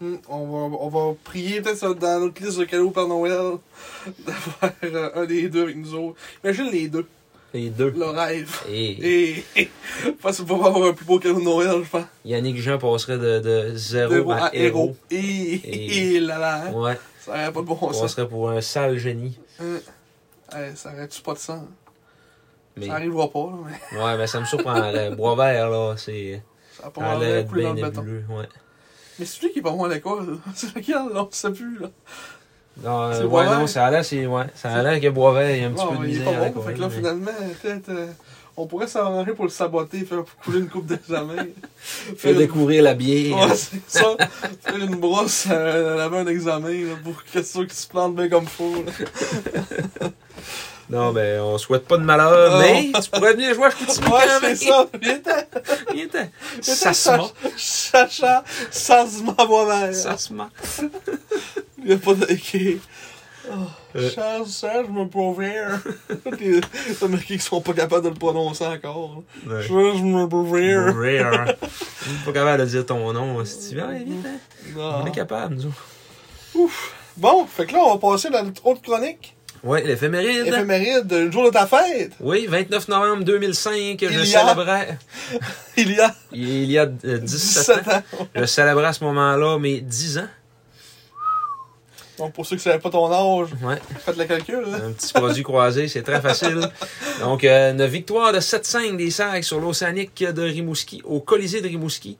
Hmm, 0.00 0.16
on, 0.28 0.46
va, 0.68 0.76
on 0.80 0.88
va 0.88 1.14
prier 1.24 1.60
peut-être 1.60 1.94
dans 1.94 2.20
notre 2.20 2.40
liste 2.42 2.58
de 2.58 2.64
cadeaux 2.64 2.90
Père 2.90 3.08
Noël 3.08 3.32
d'avoir 4.26 4.72
euh, 4.84 5.10
un 5.14 5.24
des 5.26 5.48
deux 5.48 5.62
avec 5.64 5.76
nous 5.76 5.94
autres. 5.94 6.16
Imagine 6.44 6.70
les 6.70 6.88
deux, 6.88 7.06
Les 7.52 7.68
deux. 7.70 7.90
le 7.90 8.04
rêve. 8.06 8.48
Et 8.70 9.42
Et 9.56 9.70
parce 10.22 10.40
qu'on 10.40 10.54
avoir 10.64 10.88
un 10.88 10.92
plus 10.92 11.04
beau 11.04 11.18
cadeau 11.18 11.40
de 11.40 11.44
Noël, 11.44 11.82
je 11.84 11.90
pense. 11.90 12.04
Yannick 12.24 12.60
Jean 12.60 12.78
passerait 12.78 13.18
de, 13.18 13.40
de 13.40 13.74
zéro 13.74 14.12
Zéro 14.12 14.32
à, 14.32 14.50
héros. 14.54 14.96
Et, 15.10 15.16
Et- 15.16 16.14
et 16.16 16.20
là 16.20 16.38
là, 16.38 16.62
hein. 16.66 16.72
Ouais, 16.72 16.98
ça 17.24 17.32
aurait 17.32 17.52
pas 17.52 17.60
de 17.60 17.66
bon 17.66 17.78
on 17.80 17.92
sens. 17.92 18.12
serait 18.14 18.28
pour 18.28 18.50
un 18.50 18.60
sale 18.60 18.98
génie. 18.98 19.36
Hein. 19.60 19.78
Hey, 20.52 20.76
ça 20.76 20.92
aurait-tu 20.92 21.20
pas 21.22 21.34
de 21.34 21.38
sens? 21.38 21.64
Mais, 22.76 22.86
Ça 22.86 22.94
arrivera 22.94 23.28
pas, 23.28 23.40
là, 23.50 23.56
mais 23.92 23.98
ouais, 24.00 24.16
mais 24.16 24.26
ça 24.28 24.38
me 24.38 24.44
surprendrait. 24.44 25.10
Boisvert, 25.10 25.68
là, 25.70 25.94
c'est. 25.96 26.40
ça 26.80 26.86
a 26.86 26.90
pas 26.90 27.18
l'air 27.18 27.44
de 27.44 27.52
bien 27.52 27.74
le 27.74 27.80
nébuleux, 27.82 28.24
ouais. 28.30 28.46
Mais 29.18 29.24
c'est 29.26 29.42
lui 29.42 29.52
qui 29.52 29.58
est 29.58 29.62
pas 29.62 29.70
à 29.72 29.88
l'école. 29.88 30.38
C'est 30.54 30.74
lequel, 30.74 30.94
là? 31.12 31.24
On 31.24 31.28
sait 31.30 31.50
plus, 31.50 31.78
là. 31.78 31.88
Non, 32.84 33.12
C'est 33.12 33.22
euh, 33.22 33.26
ouais, 33.26 33.44
non, 33.46 33.66
ça 33.66 33.86
a 33.86 33.90
l'air, 33.90 34.04
c'est, 34.04 34.24
ouais, 34.26 34.44
ça 34.54 34.70
a 34.72 34.82
l'air 34.84 35.00
que 35.00 35.08
Boisvert, 35.08 35.50
il 35.50 35.62
y 35.62 35.64
a 35.64 35.68
un 35.68 35.72
petit 35.72 35.84
Non, 35.84 35.96
peu 35.96 35.98
de 36.04 36.08
il 36.08 36.14
est 36.14 36.18
misère 36.20 36.40
pas 36.40 36.48
bon. 36.50 36.62
Fait 36.62 36.74
que 36.74 36.80
là, 36.80 36.86
mais- 36.88 36.94
finalement, 36.96 37.30
peut-être, 37.60 37.88
euh, 37.88 38.06
on 38.56 38.66
pourrait 38.68 38.86
s'arranger 38.86 39.32
pour 39.32 39.44
le 39.46 39.50
saboter, 39.50 40.04
faire 40.04 40.22
couler 40.44 40.60
une 40.60 40.68
coupe 40.68 40.86
d'examen. 40.86 41.46
Faire 42.16 42.36
découvrir 42.36 42.84
la 42.84 42.94
bière. 42.94 43.36
Ouais, 43.36 43.54
c'est 43.56 43.80
ça. 43.88 44.16
Faire 44.62 44.76
une 44.76 44.94
brosse, 44.96 45.46
euh, 45.50 45.96
laver 45.96 46.18
un 46.18 46.26
examen, 46.28 46.70
là, 46.70 46.94
pour 47.02 47.24
que 47.24 47.42
ceux 47.42 47.66
qui 47.66 47.74
se 47.74 47.88
plantent 47.88 48.14
bien 48.14 48.28
comme 48.28 48.46
faut, 48.46 48.84
là. 48.84 50.08
Non, 50.90 51.12
ben, 51.12 51.40
on 51.42 51.58
souhaite 51.58 51.86
pas 51.86 51.98
de 51.98 52.02
malheur, 52.02 52.52
Non. 52.52 52.58
mais 52.60 52.90
tu 53.00 53.10
pourrais 53.10 53.34
venir 53.34 53.54
jouer 53.54 53.66
à 53.66 53.70
Chicoutimi 53.70 54.06
Ouais, 54.08 54.20
c'est 54.40 54.56
ça. 54.56 54.86
Viens-t'en. 55.92 56.28
Ça 56.62 56.92
se 56.94 57.10
ment. 57.10 57.30
Chacha, 57.56 58.42
ça 58.70 59.06
se 59.06 59.22
ment 59.22 59.34
moi-même. 59.46 59.92
Ça 59.92 60.16
se 60.16 60.32
ment. 60.32 60.48
Il 61.78 61.84
n'y 61.84 61.92
a 61.92 61.98
pas 61.98 62.14
de. 62.14 62.24
ok. 62.24 62.80
Oh, 63.50 63.54
Euh. 63.96 64.10
Charles, 64.14 64.46
Serge, 64.46 64.88
me 64.88 65.06
provère. 65.08 65.80
Les 66.38 66.60
les 66.60 67.08
mecs 67.08 67.24
qui 67.24 67.38
sont 67.38 67.62
pas 67.62 67.72
capables 67.72 68.04
de 68.04 68.08
le 68.10 68.14
prononcer 68.14 68.66
encore. 68.66 69.22
Ouais. 69.46 69.62
Serge, 69.66 70.02
me 70.02 70.26
provère. 70.26 70.94
Rare. 70.94 71.46
On 72.06 72.10
est 72.12 72.24
pas 72.26 72.32
capable 72.32 72.60
de 72.64 72.66
dire 72.66 72.84
ton 72.86 73.10
nom, 73.14 73.42
si 73.46 73.70
tu 73.70 73.76
veux. 73.76 73.84
On 74.76 75.06
est 75.06 75.10
capable, 75.14 75.54
nous. 75.54 76.62
autres. 76.62 76.72
Bon, 77.16 77.46
fait 77.46 77.64
que 77.66 77.72
là, 77.72 77.78
on 77.84 77.94
va 77.94 77.98
passer 77.98 78.28
à 78.28 78.42
notre 78.42 78.64
autre 78.66 78.82
chronique. 78.82 79.34
Ouais, 79.64 79.82
l'éphéméride. 79.84 80.46
Éphéméride, 80.46 81.10
le 81.12 81.30
jour 81.30 81.44
de 81.46 81.50
ta 81.50 81.66
fête. 81.66 82.12
Oui, 82.20 82.46
29 82.48 82.88
novembre 82.88 83.24
2005, 83.24 83.98
je 84.00 84.06
Il 84.06 84.18
a- 84.20 84.24
célébrais. 84.24 84.98
Il 85.76 85.92
y 85.92 86.00
a 86.00 86.14
Il 86.32 86.70
y 86.70 86.78
a 86.78 86.82
euh, 87.04 87.18
17 87.18 87.84
17 87.84 87.88
ans. 87.88 87.92
ans. 88.20 88.28
Je 88.34 88.44
célébrais 88.44 88.86
à 88.86 88.92
ce 88.92 89.02
moment-là 89.04 89.58
mes 89.58 89.80
10 89.80 90.18
ans. 90.18 90.28
Donc, 92.18 92.32
pour 92.32 92.44
ceux 92.44 92.56
qui 92.56 92.60
ne 92.66 92.72
savaient 92.72 92.80
pas 92.80 92.90
ton 92.90 93.12
âge, 93.12 93.50
Ouais. 93.62 93.78
faites 94.04 94.16
le 94.16 94.24
calcul. 94.24 94.60
Là. 94.66 94.78
Un 94.88 94.92
petit 94.92 95.12
produit 95.12 95.44
croisé, 95.44 95.86
c'est 95.86 96.02
très 96.02 96.20
facile. 96.20 96.60
Donc, 97.20 97.44
euh, 97.44 97.70
une 97.72 97.86
victoire 97.86 98.32
de 98.32 98.40
7-5 98.40 98.96
des 98.96 99.10
Sags 99.12 99.44
sur 99.44 99.60
l'Océanique 99.60 100.24
de 100.24 100.42
Rimouski, 100.42 101.00
au 101.04 101.20
Colisée 101.20 101.60
de 101.60 101.68
Rimouski. 101.68 102.18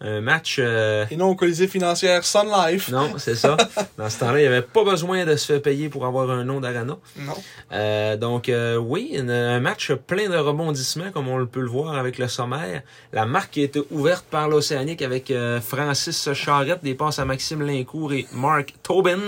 Un 0.00 0.20
match... 0.20 0.56
euh, 0.58 1.06
Et 1.10 1.16
non 1.16 1.28
au 1.28 1.34
Colisée 1.34 1.66
financière 1.68 2.24
Sun 2.24 2.46
Life. 2.48 2.90
non, 2.90 3.12
c'est 3.16 3.34
ça. 3.36 3.56
Dans 3.98 4.10
ce 4.10 4.18
temps-là, 4.18 4.38
il 4.38 4.42
n'y 4.42 4.46
avait 4.48 4.62
pas 4.62 4.84
besoin 4.84 5.24
de 5.24 5.36
se 5.36 5.46
faire 5.52 5.62
payer 5.62 5.88
pour 5.88 6.04
avoir 6.04 6.28
un 6.30 6.44
nom 6.44 6.60
d'arena. 6.60 6.96
Non. 7.18 7.32
Euh, 7.72 8.16
donc, 8.16 8.48
euh, 8.48 8.76
oui, 8.76 9.12
une- 9.14 9.30
un 9.30 9.60
match 9.60 9.92
plein 9.92 10.28
de 10.28 10.36
rebondissements, 10.36 11.10
comme 11.12 11.28
on 11.28 11.46
peut 11.46 11.60
le 11.60 11.68
voir 11.68 11.94
avec 11.96 12.18
le 12.18 12.28
sommaire. 12.28 12.82
La 13.12 13.24
marque 13.24 13.56
a 13.58 13.62
été 13.62 13.80
ouverte 13.90 14.24
par 14.30 14.48
l'Océanique 14.48 15.00
avec 15.02 15.30
euh, 15.30 15.60
Francis 15.60 16.32
Charrette, 16.34 16.82
des 16.82 16.94
passes 16.94 17.18
à 17.18 17.24
Maxime 17.24 17.62
Lincourt 17.62 18.12
et 18.12 18.26
Mark 18.32 18.74
Tobin, 18.82 19.18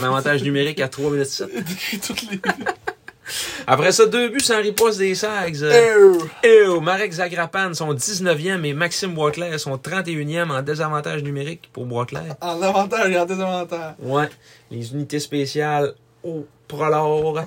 en 0.00 0.04
avantage 0.04 0.42
numérique 0.42 0.80
à 0.80 0.88
3 0.88 1.10
minutes 1.10 1.26
7. 1.26 1.48
Décrit 1.68 2.00
toutes 2.00 2.22
les. 2.30 2.40
Après 3.66 3.92
ça, 3.92 4.06
deux 4.06 4.28
buts 4.28 4.40
sans 4.40 4.60
riposte 4.60 4.98
des 4.98 5.14
Sags. 5.14 5.64
Ew, 6.44 6.80
Marek 6.80 7.12
Zagrapan, 7.12 7.74
son 7.74 7.92
19e, 7.94 8.64
et 8.64 8.74
Maxime 8.74 9.14
Boisclair, 9.14 9.58
son 9.58 9.76
31e 9.76 10.50
en 10.50 10.62
désavantage 10.62 11.22
numérique 11.22 11.70
pour 11.72 11.86
Boisclair. 11.86 12.36
en 12.40 12.62
avantage 12.62 13.10
et 13.10 13.18
en 13.18 13.26
désavantage. 13.26 13.94
Ouais, 14.00 14.28
les 14.70 14.92
unités 14.92 15.20
spéciales 15.20 15.94
au 16.22 16.46
Prolor. 16.68 17.44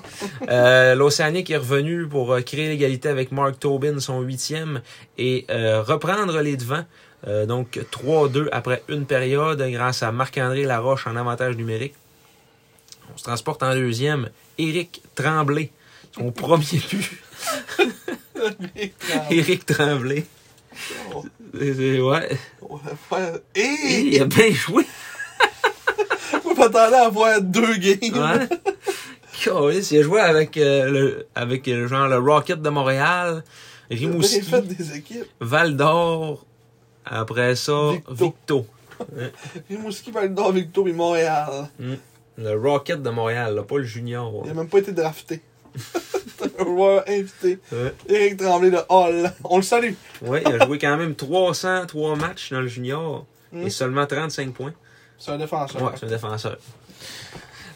Euh, 0.50 0.96
L'Océanique 1.00 1.50
est 1.52 1.58
revenu 1.58 2.08
pour 2.08 2.34
euh, 2.34 2.42
créer 2.42 2.70
l'égalité 2.70 3.10
avec 3.10 3.32
Mark 3.32 3.60
Tobin, 3.60 4.00
son 4.00 4.22
huitième, 4.22 4.82
et 5.18 5.46
euh, 5.50 5.82
reprendre 5.82 6.40
les 6.42 6.56
devants. 6.58 6.86
Euh, 7.28 7.46
donc 7.46 7.80
3-2 7.92 8.48
après 8.54 8.82
une 8.88 9.06
période 9.06 9.62
grâce 9.62 10.04
à 10.04 10.12
Marc-André 10.14 10.64
Laroche 10.64 11.06
en 11.06 11.18
avantage 11.18 11.58
numérique. 11.58 11.94
Se 13.20 13.24
transporte 13.26 13.62
en 13.64 13.74
deuxième. 13.76 14.30
Éric 14.58 15.02
Tremblay, 15.14 15.72
son 16.16 16.32
premier 16.32 16.80
but. 16.90 17.22
Éric 19.30 19.66
Tremblay. 19.66 20.26
Oh, 21.14 21.26
Ouais. 21.54 22.38
Il 23.58 24.22
a 24.22 24.26
bien 24.26 24.52
joué. 24.54 24.86
on 26.46 26.54
m'attendais 26.56 26.96
à 26.96 27.10
voir 27.10 27.42
deux 27.42 27.76
games. 27.76 27.98
Ouais. 28.02 28.48
Il 29.46 29.98
a 30.00 30.02
joué 30.02 30.22
avec, 30.22 30.56
euh, 30.56 30.90
le, 30.90 31.28
avec 31.36 31.68
euh, 31.68 31.90
genre 31.90 32.08
le 32.08 32.20
Rocket 32.20 32.62
de 32.62 32.70
Montréal, 32.70 33.44
Rimouski, 33.92 34.44
fait 34.44 34.62
des 34.62 34.96
équipes. 34.96 35.26
Val 35.42 35.76
d'Or, 35.76 36.46
après 37.04 37.58
ça, 37.58 37.92
Victo. 37.92 38.14
Victo. 38.14 38.66
Rimouski, 39.70 40.12
Val 40.12 40.34
d'Or, 40.34 40.54
Victor 40.54 40.88
et 40.88 40.94
Montréal. 40.94 41.70
Le 42.40 42.56
Rocket 42.56 43.02
de 43.02 43.10
Montréal, 43.10 43.56
là, 43.56 43.64
pas 43.64 43.78
le 43.78 43.84
junior. 43.84 44.42
Il 44.46 44.52
a 44.52 44.54
même 44.54 44.70
pas 44.70 44.80
été 44.80 44.92
drafté. 44.92 45.42
un 46.60 46.64
joueur 46.64 47.04
invité. 47.08 47.60
Ouais. 47.72 47.94
Éric 48.08 48.38
Tremblay 48.38 48.72
de 48.72 48.80
Hall. 48.90 49.32
On 49.44 49.58
le 49.58 49.64
salue. 49.64 49.94
Ouais, 50.22 50.42
il 50.48 50.62
a 50.62 50.66
joué 50.66 50.80
quand 50.80 50.98
même 50.98 51.16
303 51.16 52.16
matchs 52.16 52.52
dans 52.52 52.62
le 52.62 52.68
junior 52.68 53.26
Mm. 53.52 53.66
et 53.66 53.70
seulement 53.70 54.06
35 54.06 54.54
points. 54.54 54.74
C'est 55.18 55.32
un 55.32 55.38
défenseur. 55.38 55.82
Ouais, 55.82 55.92
c'est 56.00 56.06
un 56.06 56.10
défenseur. 56.10 56.58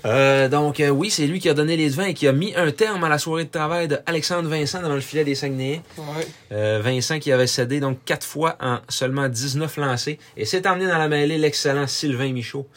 Euh, 0.05 0.49
donc 0.49 0.81
euh, 0.81 0.89
oui, 0.89 1.09
c'est 1.09 1.25
lui 1.27 1.39
qui 1.39 1.47
a 1.47 1.53
donné 1.53 1.77
les 1.77 1.89
devants 1.89 2.03
et 2.03 2.13
qui 2.13 2.27
a 2.27 2.33
mis 2.33 2.53
un 2.55 2.71
terme 2.71 3.03
à 3.05 3.09
la 3.09 3.17
soirée 3.17 3.45
de 3.45 3.49
travail 3.49 3.87
de 3.87 3.99
Alexandre 4.05 4.49
Vincent 4.49 4.81
dans 4.81 4.93
le 4.93 4.99
filet 4.99 5.23
des 5.23 5.33
Saguenayens. 5.35 5.81
Ouais. 5.97 6.27
Euh, 6.51 6.81
Vincent 6.83 7.19
qui 7.19 7.31
avait 7.31 7.47
cédé 7.47 7.79
donc 7.79 7.99
quatre 8.03 8.25
fois 8.25 8.57
en 8.59 8.79
seulement 8.89 9.29
19 9.29 9.77
lancés. 9.77 10.19
Et 10.35 10.45
s'est 10.45 10.67
emmené 10.67 10.87
dans 10.87 10.97
la 10.97 11.07
mêlée 11.07 11.37
l'excellent 11.37 11.87
Sylvain 11.87 12.33
Michaud, 12.33 12.67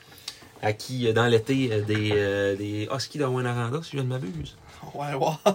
à 0.66 0.72
qui, 0.72 1.06
euh, 1.06 1.12
dans 1.12 1.26
l'été, 1.26 1.68
euh, 1.70 1.80
des, 1.82 2.10
euh, 2.12 2.56
des 2.56 2.88
Huskies 2.92 3.18
de 3.18 3.24
Aranda, 3.24 3.80
si 3.84 3.96
je 3.96 4.02
ne 4.02 4.08
m'abuse. 4.08 4.56
Ouais, 4.94 5.14
ouais. 5.14 5.52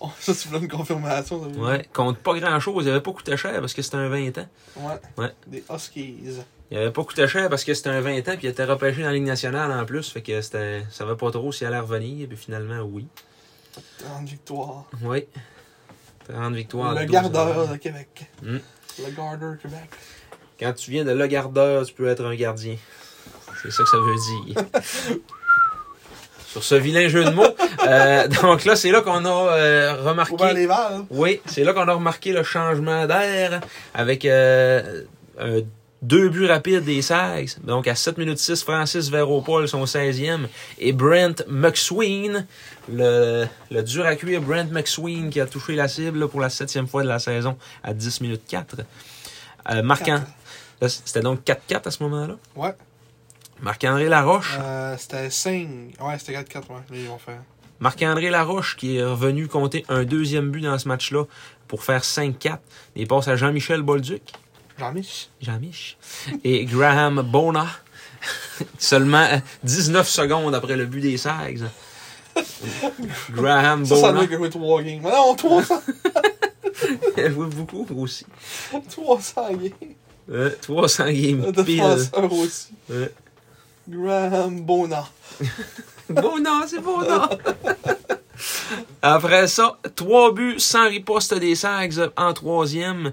Oh, 0.00 0.10
Ça, 0.20 0.34
c'est 0.34 0.50
une 0.50 0.68
confirmation. 0.68 1.42
ça. 1.42 1.58
Ouais, 1.58 1.88
compte 1.92 2.18
pas 2.18 2.38
grand-chose. 2.38 2.84
Il 2.84 2.90
avait 2.90 3.00
pas 3.00 3.12
coûté 3.12 3.36
cher 3.38 3.58
parce 3.60 3.72
que 3.72 3.80
c'était 3.80 3.96
un 3.96 4.08
20 4.10 4.36
ans. 4.38 4.48
Ouais. 4.76 4.94
Ouais. 5.16 5.32
Des 5.46 5.64
Huskies. 5.74 6.16
Il 6.70 6.76
avait 6.76 6.90
pas 6.90 7.02
coûté 7.02 7.26
cher 7.28 7.48
parce 7.48 7.64
que 7.64 7.72
c'était 7.72 7.88
un 7.88 8.02
20 8.02 8.18
ans, 8.18 8.36
puis 8.36 8.42
il 8.42 8.48
était 8.48 8.64
repêché 8.64 9.00
dans 9.00 9.08
la 9.08 9.14
Ligue 9.14 9.24
nationale 9.24 9.72
en 9.72 9.86
plus. 9.86 10.10
Fait 10.10 10.20
que 10.22 10.40
c'était, 10.42 10.82
ça 10.90 11.04
savait 11.04 11.16
pas 11.16 11.30
trop 11.30 11.50
s'il 11.50 11.66
allait 11.66 11.78
revenir, 11.80 12.28
puis 12.28 12.36
finalement, 12.36 12.82
oui. 12.82 13.06
30 13.98 14.28
victoires. 14.28 14.84
Oui. 15.02 15.24
30 16.28 16.54
victoires. 16.54 16.94
le 16.94 17.06
12 17.06 17.10
gardeur 17.10 17.68
de 17.68 17.76
Québec. 17.76 18.26
Mm. 18.42 18.58
Le 18.98 19.10
gardeur 19.16 19.58
Québec. 19.58 19.88
Quand 20.60 20.74
tu 20.74 20.90
viens 20.90 21.04
de 21.04 21.12
le 21.12 21.26
gardeur, 21.26 21.86
tu 21.86 21.94
peux 21.94 22.06
être 22.06 22.24
un 22.24 22.34
gardien. 22.34 22.76
C'est 23.62 23.70
ça 23.70 23.82
que 23.84 23.88
ça 23.90 23.96
veut 23.98 24.14
dire. 24.44 25.18
Sur 26.46 26.62
ce 26.62 26.74
vilain 26.74 27.08
jeu 27.08 27.24
de 27.24 27.30
mots. 27.30 27.46
euh, 27.88 28.28
donc 28.42 28.64
là, 28.66 28.76
c'est 28.76 28.90
là 28.90 29.00
qu'on 29.00 29.24
a 29.24 29.28
euh, 29.56 29.94
remarqué. 30.02 30.52
Les 30.54 30.66
valves. 30.66 31.04
Oui, 31.10 31.40
c'est 31.46 31.64
là 31.64 31.72
qu'on 31.72 31.88
a 31.88 31.94
remarqué 31.94 32.32
le 32.32 32.42
changement 32.42 33.06
d'air 33.06 33.60
avec 33.94 34.26
euh, 34.26 35.02
un- 35.40 35.60
deux 36.02 36.28
buts 36.28 36.46
rapides 36.46 36.84
des 36.84 37.00
Sags. 37.00 37.48
Donc 37.64 37.86
à 37.88 37.94
7 37.94 38.18
minutes 38.18 38.38
6, 38.38 38.64
Francis 38.64 39.08
Véropol, 39.08 39.66
son 39.66 39.84
16e, 39.86 40.40
et 40.78 40.92
Brent 40.92 41.42
McSween, 41.48 42.46
le, 42.92 43.46
le 43.70 43.82
dur 43.82 44.04
à 44.04 44.14
cuire 44.16 44.42
Brent 44.42 44.70
McSween 44.72 45.30
qui 45.30 45.40
a 45.40 45.46
touché 45.46 45.74
la 45.74 45.88
cible 45.88 46.18
là, 46.18 46.28
pour 46.28 46.40
la 46.40 46.50
septième 46.50 46.86
fois 46.88 47.02
de 47.02 47.08
la 47.08 47.18
saison 47.20 47.56
à 47.82 47.94
10 47.94 48.20
minutes 48.20 48.42
4. 48.46 48.76
Euh, 49.70 49.82
marquant. 49.82 50.20
C'était 50.86 51.20
donc 51.20 51.44
4-4 51.46 51.86
à 51.86 51.90
ce 51.92 52.02
moment-là? 52.02 52.34
Ouais. 52.56 52.74
Marc-André 53.62 54.08
Laroche. 54.08 54.56
Euh, 54.60 54.96
c'était 54.98 55.30
5. 55.30 55.68
Ouais, 56.00 56.18
c'était 56.18 56.32
4-4, 56.34 56.54
ouais. 56.56 56.62
Là, 56.90 56.96
ils 56.96 57.06
vont 57.06 57.18
faire. 57.18 57.40
Marc-André 57.80 58.30
Laroche 58.30 58.76
qui 58.76 58.96
est 58.96 59.02
revenu 59.04 59.48
compter 59.48 59.84
un 59.88 60.04
deuxième 60.04 60.50
but 60.50 60.60
dans 60.62 60.78
ce 60.78 60.86
match-là 60.88 61.24
pour 61.68 61.82
faire 61.84 62.02
5-4. 62.02 62.58
Des 62.96 63.06
passes 63.06 63.28
à 63.28 63.36
Jean-Michel 63.36 63.82
Bolduc. 63.82 64.22
Jean-Mich. 64.78 65.30
Jean-Mich. 65.40 65.96
Et 66.44 66.64
Graham 66.64 67.22
Bona. 67.22 67.66
Seulement 68.78 69.26
euh, 69.32 69.38
19 69.64 70.08
secondes 70.08 70.54
après 70.54 70.76
le 70.76 70.86
but 70.86 71.00
des 71.00 71.16
Sags. 71.16 71.64
Graham 73.30 73.84
Ça, 73.84 73.96
ça 73.96 74.00
Bona. 74.12 74.12
veut 74.12 74.26
dire 74.26 74.28
qu'il 74.28 74.34
a 74.36 74.38
joué 74.38 74.50
3 74.50 74.82
games. 74.82 75.00
Mais 75.02 75.10
non, 75.10 75.34
300, 75.34 75.82
Il 77.16 77.22
a 77.24 77.30
joué 77.30 77.46
beaucoup 77.46 77.86
aussi. 78.02 78.26
300 78.90 79.50
games. 79.54 79.70
Euh, 80.30 80.50
300 80.62 81.04
games 81.10 81.44
Un 81.56 81.62
pile. 81.64 81.82
aussi. 82.30 82.70
Euh, 82.90 83.08
Graham 83.88 84.60
Bona. 84.62 85.08
Bona, 86.08 86.66
c'est 86.66 86.80
Bona. 86.80 87.28
Après 89.02 89.48
ça, 89.48 89.78
trois 89.96 90.32
buts 90.32 90.58
sans 90.58 90.88
riposte 90.88 91.34
des 91.34 91.54
Sags 91.54 92.10
en 92.16 92.32
troisième 92.32 93.12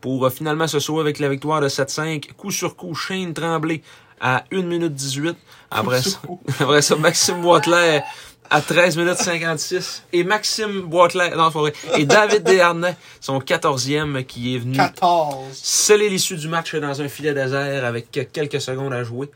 pour 0.00 0.26
euh, 0.26 0.30
finalement 0.30 0.66
se 0.66 0.78
sauver 0.78 1.00
avec 1.00 1.18
la 1.18 1.28
victoire 1.28 1.60
de 1.60 1.68
7-5. 1.68 2.32
Coup 2.34 2.50
sur 2.50 2.76
coup, 2.76 2.94
Shane 2.94 3.32
Tremblay 3.32 3.82
à 4.20 4.44
1 4.52 4.62
minute 4.62 4.94
18. 4.94 5.36
Après 5.70 6.02
ça, 6.02 6.18
après 6.60 6.82
ça 6.82 6.96
Maxime 6.96 7.40
Boitler 7.40 8.00
à 8.50 8.60
13 8.60 8.98
minutes 8.98 9.16
56. 9.16 10.04
Et 10.12 10.24
Maxime 10.24 10.82
Boitler, 10.82 11.30
non, 11.36 11.48
vrai. 11.48 11.72
Et 11.96 12.04
David 12.04 12.42
Desharnais, 12.42 12.96
son 13.20 13.38
14e, 13.38 14.24
qui 14.26 14.54
est 14.54 14.58
venu 14.58 14.76
14. 14.76 15.52
sceller 15.52 16.10
l'issue 16.10 16.36
du 16.36 16.48
match 16.48 16.74
dans 16.74 17.00
un 17.00 17.08
filet 17.08 17.32
désert 17.32 17.84
avec 17.84 18.10
quelques 18.32 18.60
secondes 18.60 18.92
à 18.92 19.02
jouer. 19.02 19.30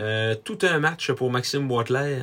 Euh, 0.00 0.34
tout 0.34 0.58
un 0.62 0.78
match 0.78 1.12
pour 1.12 1.30
Maxime 1.30 1.68
Boitler, 1.68 2.22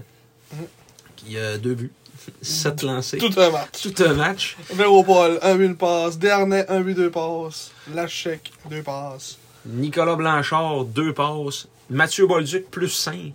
qui 1.16 1.38
a 1.38 1.58
deux 1.58 1.76
buts, 1.76 1.92
sept 2.42 2.82
lancés. 2.84 3.18
Tout 3.18 3.34
un 3.40 3.50
match. 3.52 3.82
Tout 3.84 4.04
un 4.04 4.14
match. 4.14 4.58
Véropol, 4.74 5.40
un 5.42 5.56
but, 5.56 5.66
une 5.66 5.78
passe. 5.78 6.18
Dernay, 6.18 6.66
un 6.70 6.82
but, 6.82 6.94
deux 6.96 7.12
passes. 7.12 7.72
Lachec, 7.94 8.52
deux 8.70 8.82
passes. 8.84 9.38
Nicolas 9.66 10.16
Blanchard, 10.16 10.86
deux 10.86 11.14
passes. 11.14 11.68
Mathieu 11.90 12.28
Bolduc, 12.28 12.70
plus 12.70 12.90
5. 12.90 13.14
Ouais, 13.16 13.32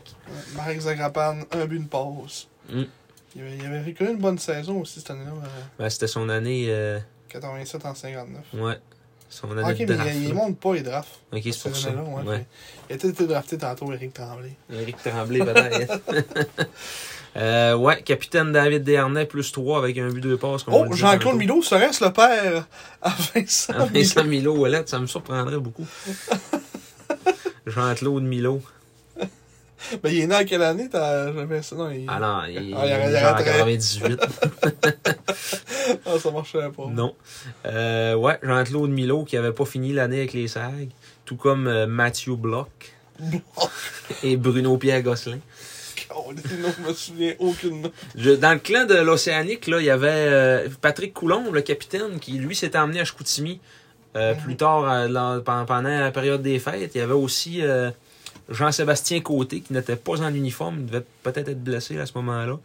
Marek 0.57 0.81
Zagrapan, 0.81 1.41
un 1.53 1.67
but, 1.67 1.77
une 1.77 1.89
passe. 1.89 2.47
Mm. 2.71 2.83
Il 3.35 3.41
avait, 3.43 3.57
il 3.57 3.65
avait 4.03 4.13
une 4.13 4.19
bonne 4.19 4.39
saison 4.39 4.81
aussi 4.81 5.01
cette 5.01 5.11
année-là. 5.11 5.31
euh, 5.31 5.49
Ben, 5.79 5.89
c'était 5.89 6.07
son 6.07 6.29
année. 6.29 6.67
euh, 6.69 6.99
87 7.31 7.87
en 7.87 7.95
59. 7.95 8.41
ouais. 8.55 8.79
Son 9.33 9.51
année 9.57 9.73
de 9.73 9.87
mais 9.87 9.97
draft. 9.97 10.11
il, 10.15 10.23
il 10.25 10.29
là. 10.29 10.35
monte 10.35 10.59
pas 10.59 10.75
les 10.75 10.83
drafts. 10.83 11.21
Ok, 11.33 11.41
c'est 11.43 11.63
pour 11.63 11.75
ça. 11.75 11.89
année-là, 11.89 12.03
ouais. 12.03 12.23
Ouais. 12.23 12.47
Il 12.91 12.95
a 12.95 12.99
peut-être 12.99 13.15
été 13.15 13.27
drafté 13.27 13.57
tantôt, 13.57 13.91
Eric 13.91 14.13
Tremblay. 14.13 14.53
Éric 14.71 14.97
Tremblay, 15.03 15.39
peut-être. 15.39 16.01
euh, 17.39 17.75
ouais, 17.75 18.03
capitaine 18.03 18.53
David 18.53 18.85
Desharnais, 18.85 19.25
plus 19.25 19.51
3 19.51 19.79
avec 19.79 19.97
un 19.97 20.11
but 20.11 20.21
de 20.21 20.37
passe. 20.37 20.65
Oh, 20.67 20.85
Jean-Claude. 20.93 21.37
Milo 21.37 21.63
serait-ce 21.63 22.05
le 22.05 22.13
père 22.13 22.67
à 23.01 23.15
Vincent 23.35 23.73
Milo? 23.73 23.87
Vincent 23.87 24.25
Milo, 24.25 24.57
Ouellette, 24.59 24.91
ça 24.91 24.99
me 24.99 25.07
surprendrait 25.07 25.59
beaucoup. 25.59 25.87
Jean-Claude 27.67 28.25
Milo. 28.25 28.61
Ben, 30.03 30.11
il 30.13 30.21
est 30.21 30.27
né 30.27 30.35
en 30.37 30.45
quelle 30.45 30.63
année? 30.63 30.89
T'as 30.91 31.33
jamais 31.33 31.63
ça? 31.63 31.77
Non, 31.77 31.91
il... 31.91 32.05
Ah 32.09 32.19
non, 32.21 32.41
il, 32.49 32.57
Ah, 32.77 32.87
il 32.87 33.11
il 33.11 33.15
est 33.17 33.23
en 33.25 33.27
arrêterait. 33.29 33.45
98. 33.45 34.21
Ah, 36.07 36.19
ça 36.19 36.31
marcherait 36.31 36.71
pas. 36.71 36.87
non. 36.91 37.15
Euh, 37.67 38.15
ouais, 38.15 38.39
Jean-Claude 38.43 38.91
Milo 38.91 39.25
qui 39.25 39.37
avait 39.37 39.53
pas 39.53 39.65
fini 39.65 39.93
l'année 39.93 40.19
avec 40.19 40.33
les 40.33 40.47
SAG. 40.49 40.89
Tout 41.25 41.37
comme 41.37 41.67
euh, 41.67 41.87
Mathieu 41.87 42.37
Bloch 42.37 42.69
et 44.23 44.37
Bruno 44.37 44.77
Pierre 44.79 45.03
Gosselin. 45.03 45.39
Non, 46.11 46.27
je 46.79 46.89
me 46.89 46.93
souviens 46.95 47.35
aucune. 47.39 47.91
Je- 48.17 48.31
dans 48.33 48.53
le 48.53 48.59
clan 48.59 48.85
de 48.85 48.95
l'Océanique, 48.95 49.67
là, 49.67 49.79
il 49.81 49.87
y 49.87 49.91
avait 49.91 50.09
euh, 50.11 50.69
Patrick 50.81 51.15
Coulomb, 51.15 51.51
le 51.51 51.63
capitaine, 51.63 52.19
qui 52.21 52.33
lui 52.33 52.55
s'était 52.55 52.79
emmené 52.79 53.01
à 53.01 53.05
Chicoutimi 53.05 53.61
euh, 54.17 54.35
plus 54.35 54.57
tard 54.57 54.85
euh, 54.91 55.41
pendant, 55.41 55.83
la 55.83 56.11
période 56.11 56.43
des 56.43 56.59
fêtes. 56.59 56.93
Il 56.95 56.99
y 56.99 57.01
avait 57.01 57.13
aussi 57.15 57.63
Jean-Sébastien 58.53 59.21
Côté 59.21 59.61
qui 59.61 59.73
n'était 59.73 59.97
pas 59.97 60.21
en 60.21 60.33
uniforme, 60.35 60.81
il 60.81 60.87
devait 60.87 61.05
peut-être 61.23 61.49
être 61.49 61.63
blessé 61.63 61.99
à 61.99 62.07
ce 62.07 62.13
moment-là. 62.17 62.59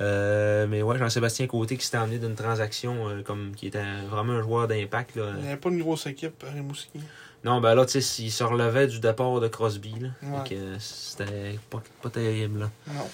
Euh, 0.00 0.66
mais 0.68 0.82
ouais, 0.82 0.98
Jean-Sébastien 0.98 1.46
Côté 1.46 1.76
qui 1.76 1.84
s'était 1.84 1.98
emmené 1.98 2.18
d'une 2.18 2.34
transaction 2.34 3.08
euh, 3.08 3.22
comme 3.22 3.52
qui 3.54 3.68
était 3.68 3.82
vraiment 4.10 4.32
un 4.34 4.42
joueur 4.42 4.66
d'impact. 4.66 5.12
Il 5.16 5.22
n'y 5.42 5.46
avait 5.48 5.56
pas 5.56 5.68
une 5.70 5.80
grosse 5.80 6.06
équipe 6.06 6.44
à 6.48 6.52
Rimouski. 6.52 7.00
Non, 7.44 7.60
ben 7.60 7.74
là, 7.74 7.84
tu 7.86 8.00
sais, 8.00 8.22
il 8.22 8.30
se 8.30 8.42
relevait 8.42 8.86
du 8.86 8.98
départ 9.00 9.38
de 9.38 9.48
Crosby. 9.48 9.94
Là. 10.00 10.08
Ouais. 10.22 10.38
Euh, 10.52 10.76
c'était 10.80 11.58
pas, 11.70 11.82
pas 12.02 12.10
terrible. 12.10 12.60
Là. 12.60 12.70
Non, 12.88 13.08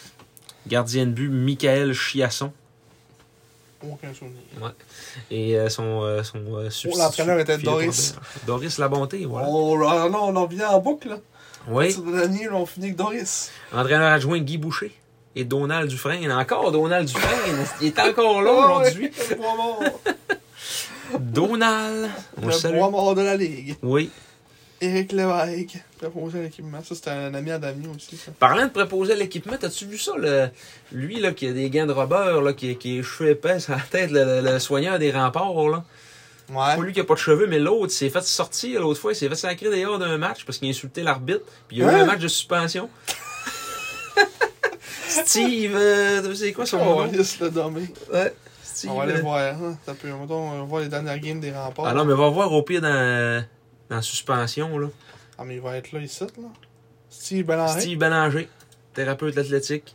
Gardien 0.66 1.06
de 1.06 1.10
but, 1.10 1.28
Michael 1.28 1.92
Chiasson. 1.92 2.52
aucun 3.82 4.14
souvenir. 4.14 4.40
Et 5.30 5.58
euh, 5.58 5.68
son, 5.68 6.22
son 6.22 6.62
substitut, 6.70 6.90
Oh, 6.94 6.98
l'entraîneur 6.98 7.40
était 7.40 7.58
Doris. 7.58 8.14
Doris 8.46 8.78
Labonté, 8.78 9.24
voilà. 9.26 9.48
Oh, 9.50 9.76
là, 9.76 10.08
non, 10.08 10.28
on 10.28 10.36
en 10.36 10.46
revient 10.46 10.64
en 10.64 10.78
boucle, 10.80 11.08
là. 11.08 11.18
Oui, 11.68 11.94
avec 12.78 12.96
Doris. 12.96 13.50
entraîneur 13.72 14.12
adjoint 14.12 14.38
Guy 14.40 14.58
Boucher. 14.58 14.92
Et 15.36 15.44
Donald 15.44 15.88
Dufresne. 15.88 16.30
Encore 16.32 16.72
Donald 16.72 17.06
Dufresne. 17.06 17.64
Il 17.80 17.86
est 17.88 17.98
encore 18.00 18.42
là 18.42 18.50
aujourd'hui. 18.52 19.10
Donald. 21.18 22.08
On 22.42 22.46
le 22.46 22.52
salue. 22.52 22.76
mort 22.78 23.14
de 23.14 23.22
la 23.22 23.36
Ligue. 23.36 23.76
Oui. 23.82 24.10
Éric 24.80 25.12
Lévesque. 25.12 25.76
Préposé 25.98 26.38
à 26.38 26.42
l'équipement. 26.42 26.82
Ça, 26.82 26.94
c'était 26.94 27.10
un 27.10 27.34
ami 27.34 27.50
à 27.50 27.58
Damien 27.58 27.88
aussi, 27.94 28.16
ça. 28.16 28.32
Parlant 28.38 28.64
de 28.64 28.70
préposer 28.70 29.12
à 29.12 29.16
l'équipement, 29.16 29.56
t'as-tu 29.60 29.84
vu 29.84 29.98
ça, 29.98 30.12
le, 30.16 30.48
lui, 30.92 31.20
là, 31.20 31.32
qui 31.32 31.46
a 31.46 31.52
des 31.52 31.68
gants 31.68 31.86
de 31.86 31.92
robeur, 31.92 32.40
là, 32.40 32.54
qui, 32.54 32.74
qui 32.76 32.96
les 32.96 33.02
cheveux 33.02 33.30
épais 33.30 33.60
sur 33.60 33.74
la 33.74 33.80
tête, 33.82 34.10
le, 34.10 34.40
le- 34.40 34.52
le 34.52 34.58
soigneur 34.58 34.98
des 34.98 35.10
remparts, 35.12 35.68
là? 35.68 35.84
Pas 36.52 36.76
Ouais. 36.76 36.82
lui 36.84 36.92
qui 36.92 37.00
a 37.00 37.04
pas 37.04 37.14
de 37.14 37.18
cheveux, 37.18 37.46
mais 37.46 37.58
l'autre, 37.58 37.92
s'est 37.92 38.10
fait 38.10 38.22
sortir 38.22 38.80
l'autre 38.80 38.98
fois, 39.00 39.12
il 39.12 39.16
s'est 39.16 39.28
fait 39.28 39.34
sacrer 39.36 39.70
dehors 39.70 39.98
d'un 39.98 40.18
match 40.18 40.44
parce 40.44 40.58
qu'il 40.58 40.68
a 40.68 40.70
insulté 40.70 41.02
l'arbitre, 41.02 41.40
puis 41.68 41.76
il 41.78 41.82
y 41.82 41.84
a 41.84 41.92
eu 41.92 41.94
Hein? 41.94 42.02
un 42.02 42.06
match 42.06 42.20
de 42.20 42.28
suspension. 42.28 42.88
Steve, 45.08 45.74
euh, 45.74 46.34
c'est 46.34 46.52
quoi 46.52 46.66
son 46.66 46.78
On 46.78 46.84
nom? 46.84 47.06
va 47.06 47.24
se 47.24 47.42
le. 47.44 47.50
Ouais. 48.12 48.34
Steve. 48.62 48.90
On 48.90 48.96
va 48.96 49.02
aller 49.04 49.14
euh, 49.14 49.20
voir. 49.20 49.38
Hein. 49.40 49.76
Ça 49.84 49.94
peut, 49.94 50.08
mettons, 50.08 50.34
on 50.50 50.58
va 50.58 50.62
voir 50.64 50.82
les 50.82 50.88
dernières 50.88 51.18
games 51.18 51.40
des 51.40 51.50
remparts. 51.52 51.86
Ah 51.86 51.94
non, 51.94 52.04
mais 52.04 52.14
va 52.14 52.28
voir 52.28 52.52
au 52.52 52.62
pire 52.62 52.80
dans, 52.80 53.44
dans 53.88 53.96
la 53.96 54.02
suspension, 54.02 54.78
là. 54.78 54.88
Ah, 55.38 55.42
mais 55.44 55.56
il 55.56 55.60
va 55.60 55.76
être 55.76 55.90
là, 55.92 56.00
ici, 56.00 56.20
là. 56.20 56.48
Steve 57.08 57.44
Bélanger. 57.44 57.80
Steve 57.80 57.98
Bélanger, 57.98 58.48
thérapeute 58.94 59.36
athlétique. 59.36 59.94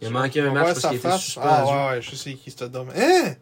Il 0.00 0.08
a 0.08 0.10
manqué 0.10 0.40
un 0.40 0.48
On 0.50 0.52
match 0.52 0.66
parce 0.66 0.80
qu'il 0.80 0.96
était 0.98 1.08
face. 1.08 1.20
suspendu. 1.22 1.46
Ah, 1.50 1.64
ouais, 1.90 1.94
ouais, 1.96 2.02
je 2.02 2.14
sais 2.16 2.34
qui 2.34 2.50
c'est. 2.50 2.62
Hein? 2.96 3.34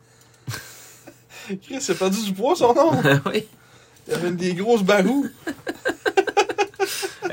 Chris, 1.46 1.78
il 1.88 1.90
a 1.90 1.94
perdu 1.94 2.24
du 2.24 2.32
poids, 2.32 2.54
son 2.56 2.74
nom. 2.74 2.92
oui. 3.26 3.46
Il 4.08 4.14
avait 4.14 4.30
des 4.32 4.54
grosses 4.54 4.82
barous. 4.82 5.26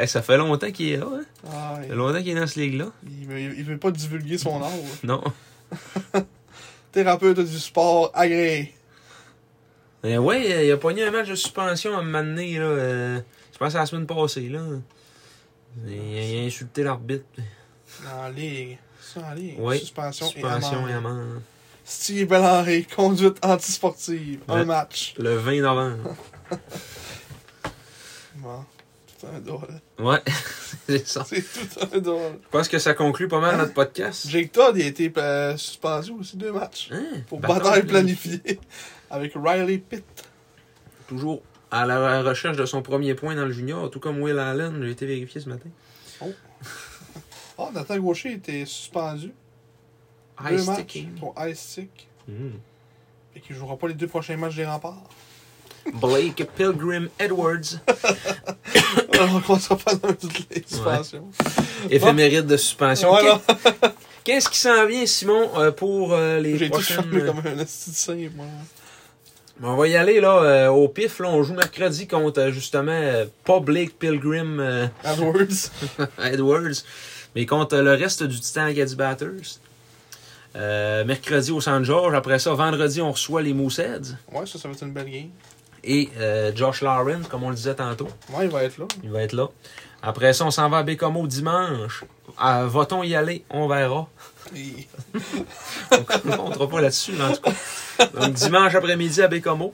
Eh, 0.02 0.07
ça 0.07 0.22
fait 0.22 0.38
longtemps 0.38 0.72
qu'il 0.72 0.90
est 0.94 0.98
là, 0.98 1.07
hein? 1.14 1.23
Ah, 1.52 1.76
Ça 1.76 1.81
fait 1.90 1.95
longtemps 1.95 2.19
qu'il 2.19 2.30
est 2.30 2.40
dans 2.40 2.48
ce 2.48 2.57
ligue-là. 2.57 2.86
il, 3.06 3.27
veut, 3.27 3.40
il 3.41 3.64
veut 3.65 3.77
pas 3.77 3.91
divulguer 3.91 4.38
son 4.38 4.61
âge. 4.64 4.72
Non. 5.03 5.22
Thérapeute 6.94 7.40
du 7.41 7.60
sport 7.60 8.10
agréé. 8.14 8.73
Mais 10.03 10.18
ouais, 10.18 10.65
il 10.68 10.72
a 10.72 10.77
pogné 10.77 11.03
un 11.03 11.11
match 11.11 11.27
de 11.27 11.36
suspension 11.36 11.95
à 11.98 11.99
un 11.99 12.03
moment 12.03 12.23
donné, 12.23 12.57
là. 12.57 12.64
euh, 12.65 13.19
je 13.52 13.57
pense 13.57 13.76
à 13.76 13.80
la 13.80 13.86
semaine 13.88 14.07
passée, 14.07 14.48
là. 14.48 14.61
Il 15.86 15.94
a, 15.94 16.23
il 16.23 16.40
a 16.44 16.45
insulté 16.48 16.84
l'arbitre. 16.84 17.26
En 18.10 18.30
ligue. 18.30 18.77
Ça, 19.02 19.19
en 19.30 19.34
ligue. 19.34 19.56
Oui. 19.60 19.80
Suspension, 19.80 20.27
Suspension 20.27 20.88
et 20.88 20.91
et 20.91 20.94
amende. 20.94 21.41
Steve 21.90 22.28
Bélanger, 22.28 22.86
conduite 22.95 23.44
antisportive. 23.44 24.41
Un 24.48 24.64
match. 24.64 25.16
Le 25.18 25.36
20 25.36 25.61
novembre. 25.61 26.16
Bon. 28.36 28.64
Tout 29.20 29.28
un 29.28 29.40
drôle. 29.40 29.82
Ouais, 29.98 30.22
c'est 30.88 31.06
ça. 31.06 31.26
C'est 31.28 31.41
tout 31.41 31.80
un 31.94 31.98
drôle. 31.98 32.40
Je 32.41 32.49
pense 32.49 32.70
que 32.70 32.80
ça 32.80 32.94
conclut 32.94 33.28
pas 33.28 33.41
mal 33.41 33.57
notre 33.57 33.74
podcast. 33.74 34.30
Jake 34.30 34.53
Todd, 34.53 34.78
il 34.78 34.84
a 34.84 34.86
été 34.86 35.11
euh, 35.18 35.57
suspendu 35.57 36.11
aussi 36.11 36.38
deux 36.38 36.53
matchs. 36.53 36.90
Hein? 36.94 37.03
Pour 37.28 37.41
Bataille 37.41 37.60
bataille 37.60 37.84
planifiée. 37.84 38.60
Avec 39.10 39.34
Riley 39.36 39.80
Pitt. 39.80 40.06
Toujours 41.07 41.41
à 41.70 41.86
la 41.86 42.22
recherche 42.22 42.56
de 42.56 42.66
son 42.66 42.82
premier 42.82 43.14
point 43.14 43.36
dans 43.36 43.45
le 43.45 43.52
junior, 43.52 43.90
tout 43.91 43.99
comme 43.99 44.22
Will 44.22 44.40
Allen, 44.40 44.82
j'ai 44.82 44.91
été 44.91 45.06
vérifié 45.06 45.41
ce 45.41 45.49
matin. 45.49 45.70
Ah, 47.57 47.70
Nathan 47.74 47.98
Gaucher 47.98 48.34
était 48.34 48.66
suspendu. 48.66 49.34
Deux 50.48 50.64
matchs 50.64 50.76
sticking. 50.76 51.11
pour 51.20 51.36
Ice 51.48 51.60
Stick. 51.60 52.07
Mm. 52.28 52.49
Et 53.36 53.40
qu'il 53.40 53.56
jouera 53.56 53.78
pas 53.78 53.88
les 53.88 53.94
deux 53.94 54.07
prochains 54.07 54.38
matchs 54.38 54.56
des 54.56 54.66
remparts. 54.66 55.03
Blake 55.94 56.45
Pilgrim 56.56 57.10
Edwards, 57.18 57.80
on 59.20 59.40
commencera 59.40 59.78
pas 59.78 59.95
dans 59.95 60.14
toutes 60.14 60.48
les 60.52 60.64
suspensions. 60.68 61.26
éphéméride 61.90 62.45
de 62.45 62.57
suspension. 62.57 63.10
Voilà. 63.10 63.41
Qu'est-ce 64.24 64.49
qui 64.49 64.60
s'en 64.60 64.86
vient, 64.86 65.06
Simon, 65.06 65.49
euh, 65.57 65.72
pour 65.72 66.14
euh, 66.14 66.40
les 66.40 66.57
J'ai 66.57 66.70
tout 66.70 66.82
fermé 66.82 67.22
comme 67.22 67.41
un 67.45 67.66
simple, 67.66 68.30
moi. 68.36 68.45
On 69.61 69.76
va 69.76 69.88
y 69.88 69.95
aller 69.95 70.22
là 70.22 70.41
euh, 70.41 70.68
au 70.70 70.88
pif. 70.88 71.20
Là, 71.20 71.30
on 71.30 71.44
joue 71.44 71.53
mercredi 71.53 72.07
contre 72.07 72.40
euh, 72.40 72.52
justement 72.52 72.91
euh, 72.91 73.26
pas 73.44 73.60
Blake 73.60 73.98
Pilgrim 73.99 74.60
euh, 74.60 74.88
AdWords. 75.03 75.72
Edwards, 76.24 76.84
mais 77.36 77.45
contre 77.45 77.78
le 77.78 77.94
reste 77.94 78.24
du 78.24 78.40
Titan 78.40 78.66
Acadie 78.66 78.95
Batters. 78.95 79.60
Euh, 80.55 81.05
mercredi 81.05 81.51
au 81.51 81.61
San 81.61 81.84
George. 81.84 82.13
Après 82.13 82.39
ça, 82.39 82.53
vendredi, 82.53 83.01
on 83.01 83.11
reçoit 83.11 83.41
les 83.41 83.53
Mooseheads. 83.53 84.15
Ouais, 84.31 84.45
ça, 84.45 84.57
ça 84.57 84.67
va 84.67 84.73
être 84.73 84.84
une 84.84 84.93
belle 84.93 85.09
game. 85.09 85.30
Et 85.84 86.09
euh, 86.17 86.51
Josh 86.55 86.81
Lawrence, 86.81 87.27
comme 87.27 87.43
on 87.43 87.49
le 87.49 87.55
disait 87.55 87.76
tantôt. 87.76 88.07
Ouais, 88.34 88.45
il 88.45 88.51
va 88.51 88.63
être 88.63 88.77
là. 88.77 88.85
Il 89.03 89.11
va 89.11 89.21
être 89.21 89.34
là. 89.34 89.47
Après 90.01 90.34
ça, 90.34 90.45
on 90.45 90.51
s'en 90.51 90.69
va 90.69 90.80
à 90.80 90.84
Bécomo 90.84 91.27
dimanche. 91.27 92.03
Va-t-on 92.38 93.03
y 93.03 93.15
aller? 93.15 93.43
On 93.49 93.67
verra. 93.67 94.07
On 95.91 95.97
ne 95.97 96.35
comptera 96.35 96.67
pas 96.67 96.81
là-dessus, 96.81 97.13
mais 97.15 97.23
en 97.26 97.34
tout 97.34 97.41
cas. 97.41 98.07
Donc, 98.19 98.34
dimanche 98.34 98.73
après-midi 98.73 99.21
à 99.21 99.27
Bécomo. 99.27 99.73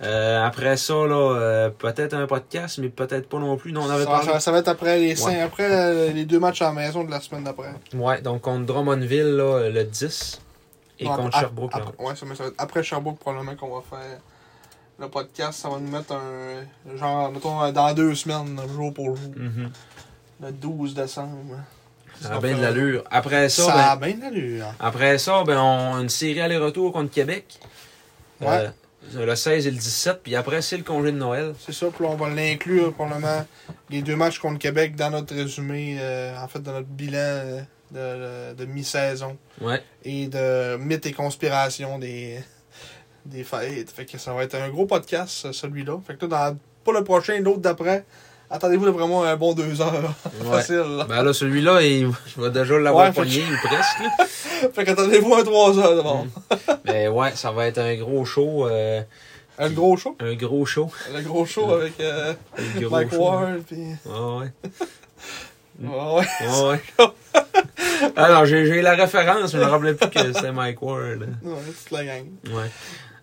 Euh, 0.00 0.44
après 0.46 0.76
ça, 0.76 0.94
là, 0.94 1.34
euh, 1.36 1.70
peut-être 1.70 2.14
un 2.14 2.26
podcast, 2.28 2.78
mais 2.78 2.88
peut-être 2.88 3.28
pas 3.28 3.38
non 3.38 3.56
plus. 3.56 3.72
Non, 3.72 3.82
on 3.82 3.90
avait 3.90 4.04
ça, 4.04 4.10
parlé. 4.10 4.26
ça- 4.32 4.40
ça 4.40 4.52
va 4.52 4.58
être 4.58 4.68
après 4.68 4.98
les, 4.98 5.16
cinq- 5.16 5.30
Ouais. 5.30 5.40
après 5.40 5.68
euh, 5.68 6.12
les 6.12 6.24
deux 6.24 6.38
matchs 6.38 6.62
à 6.62 6.66
la 6.66 6.72
maison 6.72 7.02
de 7.02 7.10
la 7.10 7.20
semaine 7.20 7.42
d'après. 7.44 7.70
Ouais, 7.94 8.20
donc 8.22 8.42
contre 8.42 8.64
Drummondville, 8.66 9.36
là, 9.36 9.68
le 9.68 9.84
10. 9.84 10.40
Et 11.00 11.04
Non, 11.04 11.16
contre 11.16 11.38
Sherbrooke, 11.38 11.74
là. 11.74 11.82
après- 11.88 12.04
ouais, 12.04 12.14
ça, 12.16 12.26
mais 12.26 12.34
ça 12.36 12.44
va 12.44 12.48
être 12.50 12.54
après 12.58 12.82
Sherbrooke, 12.82 13.18
probablement 13.18 13.56
qu'on 13.56 13.74
va 13.74 13.82
faire 13.88 14.18
le 15.00 15.08
podcast. 15.08 15.58
Ça 15.60 15.68
va 15.68 15.78
nous 15.78 15.90
mettre 15.90 16.12
un. 16.12 16.96
Genre, 16.96 17.32
mettons, 17.32 17.70
dans 17.72 17.92
deux 17.94 18.14
semaines, 18.14 18.60
jour 18.74 18.92
pour 18.94 19.16
jour. 19.16 19.32
Mhm. 19.36 19.70
Le 20.42 20.52
12 20.52 20.94
décembre. 20.94 21.56
Ça 22.20 22.34
a 22.34 22.40
bien 22.40 22.56
de 22.56 22.62
l'allure. 22.62 23.04
Après 23.10 23.48
ça, 23.48 23.62
Ça, 23.64 23.72
ben, 23.74 23.80
a 23.80 23.96
bien 23.96 24.16
de 24.16 24.20
l'allure. 24.22 24.66
après 24.80 25.18
ça, 25.18 25.42
ben, 25.44 25.58
on 25.60 26.00
une 26.00 26.08
série 26.08 26.40
aller-retour 26.40 26.92
contre 26.92 27.12
Québec. 27.12 27.58
Ouais. 28.40 28.70
Euh, 29.16 29.26
le 29.26 29.34
16 29.36 29.66
et 29.66 29.70
le 29.70 29.76
17, 29.76 30.20
puis 30.22 30.36
après, 30.36 30.60
c'est 30.62 30.76
le 30.76 30.82
congé 30.82 31.12
de 31.12 31.16
Noël. 31.16 31.54
C'est 31.64 31.72
ça, 31.72 31.86
puis 31.86 32.04
là, 32.04 32.10
on 32.10 32.16
va 32.16 32.28
l'inclure 32.28 32.92
probablement 32.92 33.46
les 33.90 34.02
deux 34.02 34.16
matchs 34.16 34.38
contre 34.38 34.58
Québec 34.58 34.96
dans 34.96 35.10
notre 35.10 35.34
résumé, 35.34 35.98
euh, 36.00 36.36
en 36.38 36.48
fait, 36.48 36.60
dans 36.60 36.72
notre 36.72 36.88
bilan 36.88 37.64
euh, 37.94 38.54
de, 38.54 38.64
mi-saison 38.66 39.38
Ouais. 39.62 39.82
et 40.04 40.26
de 40.28 40.76
mythes 40.76 41.06
et 41.06 41.12
conspirations 41.12 41.98
des, 41.98 42.38
des 43.24 43.44
fêtes. 43.44 43.90
Fait 43.90 44.04
que 44.04 44.18
ça 44.18 44.32
va 44.34 44.44
être 44.44 44.54
un 44.56 44.68
gros 44.68 44.86
podcast, 44.86 45.46
euh, 45.46 45.52
celui-là. 45.52 45.98
Fait 46.06 46.16
que 46.16 46.26
là, 46.26 46.50
dans, 46.50 46.58
pas 46.84 46.92
le 46.98 47.04
prochain, 47.04 47.40
l'autre 47.40 47.60
d'après, 47.60 48.04
attendez-vous 48.50 48.92
moi 49.06 49.28
un 49.30 49.36
bon 49.36 49.54
deux 49.54 49.80
heures. 49.80 50.14
Ouais. 50.44 50.50
Facile. 50.56 50.76
là. 50.98 51.06
Ben 51.08 51.22
là, 51.22 51.32
celui-là, 51.32 51.82
il, 51.82 52.00
il 52.08 52.12
va 52.36 52.48
déjà 52.50 52.78
l'avoir 52.78 53.04
Ouais, 53.04 53.10
ou 53.10 53.66
presque. 53.68 54.02
Fait 54.74 54.84
qu'attendez-vous 54.84 55.34
un 55.34 55.44
trois 55.44 55.78
heures 55.78 55.96
d'abord. 55.96 56.26
Mais 56.84 57.08
ouais, 57.08 57.32
ça 57.34 57.50
va 57.52 57.66
être 57.66 57.78
un 57.78 57.94
gros 57.96 58.24
show. 58.24 58.66
euh, 58.66 59.02
Un 59.58 59.70
gros 59.70 59.96
show? 59.96 60.16
un 60.20 60.34
gros 60.34 60.66
show. 60.66 60.90
Le 61.14 61.20
gros 61.22 61.46
show 61.46 61.72
avec 61.72 61.98
euh, 62.00 62.32
Un 62.58 62.80
gros 62.80 62.90
Mike 62.90 63.10
show. 63.12 63.22
Ward. 63.22 63.58
Puis... 63.66 63.84
Ah 64.08 64.36
ouais. 64.38 64.50
Ouais, 65.80 66.18
ouais. 66.18 66.26
Ah 66.48 66.64
ouais. 66.64 66.80
Alors, 68.16 68.46
j'ai 68.46 68.82
la 68.82 68.94
référence, 68.94 69.54
mais 69.54 69.60
je 69.60 69.64
me 69.64 69.70
rappelais 69.70 69.94
plus 69.94 70.10
que 70.10 70.32
c'était 70.32 70.52
Mike 70.52 70.82
Ward. 70.82 71.20
Ouais, 71.42 71.54
toute 71.66 71.90
la 71.92 72.04
gang. 72.04 72.24
Ouais. 72.46 72.70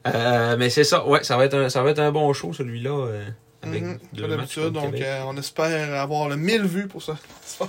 Euh, 0.08 0.56
mais 0.58 0.70
c'est 0.70 0.84
ça, 0.84 1.06
ouais, 1.06 1.24
ça 1.24 1.36
va 1.36 1.46
être 1.46 1.56
un, 1.56 1.70
ça 1.70 1.82
va 1.82 1.90
être 1.90 2.00
un 2.00 2.12
bon 2.12 2.32
show, 2.34 2.54
celui-là. 2.54 3.08
Deux 4.14 4.28
matchs 4.28 4.56
contre 4.56 4.72
donc 4.72 4.96
euh, 5.02 5.22
on 5.28 5.38
espère 5.38 6.00
avoir 6.00 6.30
le 6.30 6.38
1000 6.38 6.64
vues 6.64 6.88
pour 6.88 7.02
ça. 7.02 7.18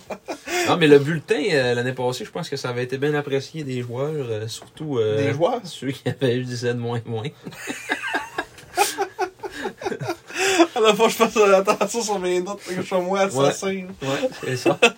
Non, 0.69 0.77
mais 0.77 0.89
le 0.89 0.99
bulletin, 0.99 1.43
euh, 1.53 1.75
l'année 1.75 1.93
passée, 1.93 2.25
je 2.25 2.31
pense 2.31 2.49
que 2.49 2.57
ça 2.57 2.71
avait 2.71 2.83
été 2.83 2.99
bien 2.99 3.15
apprécié 3.15 3.63
des 3.63 3.83
joueurs, 3.83 4.27
euh, 4.29 4.49
surtout 4.49 4.99
euh, 4.99 5.17
Des 5.17 5.33
joueurs? 5.33 5.61
ceux 5.65 5.93
qui 5.93 6.09
avaient 6.09 6.37
eu 6.37 6.45
17 6.45 6.77
moins 6.77 7.01
moins. 7.05 7.29
À 10.75 10.81
la 10.81 10.95
fois, 10.95 11.09
je 11.09 11.15
fasse 11.15 11.37
attention 11.37 12.03
sur 12.03 12.19
mes 12.19 12.41
notes, 12.41 12.63
que 12.65 12.75
je 12.75 12.83
suis 12.83 12.97
moins 12.97 13.21
assassin. 13.21 13.87
Ouais, 14.03 14.29
c'est 14.45 14.57
ça. 14.57 14.79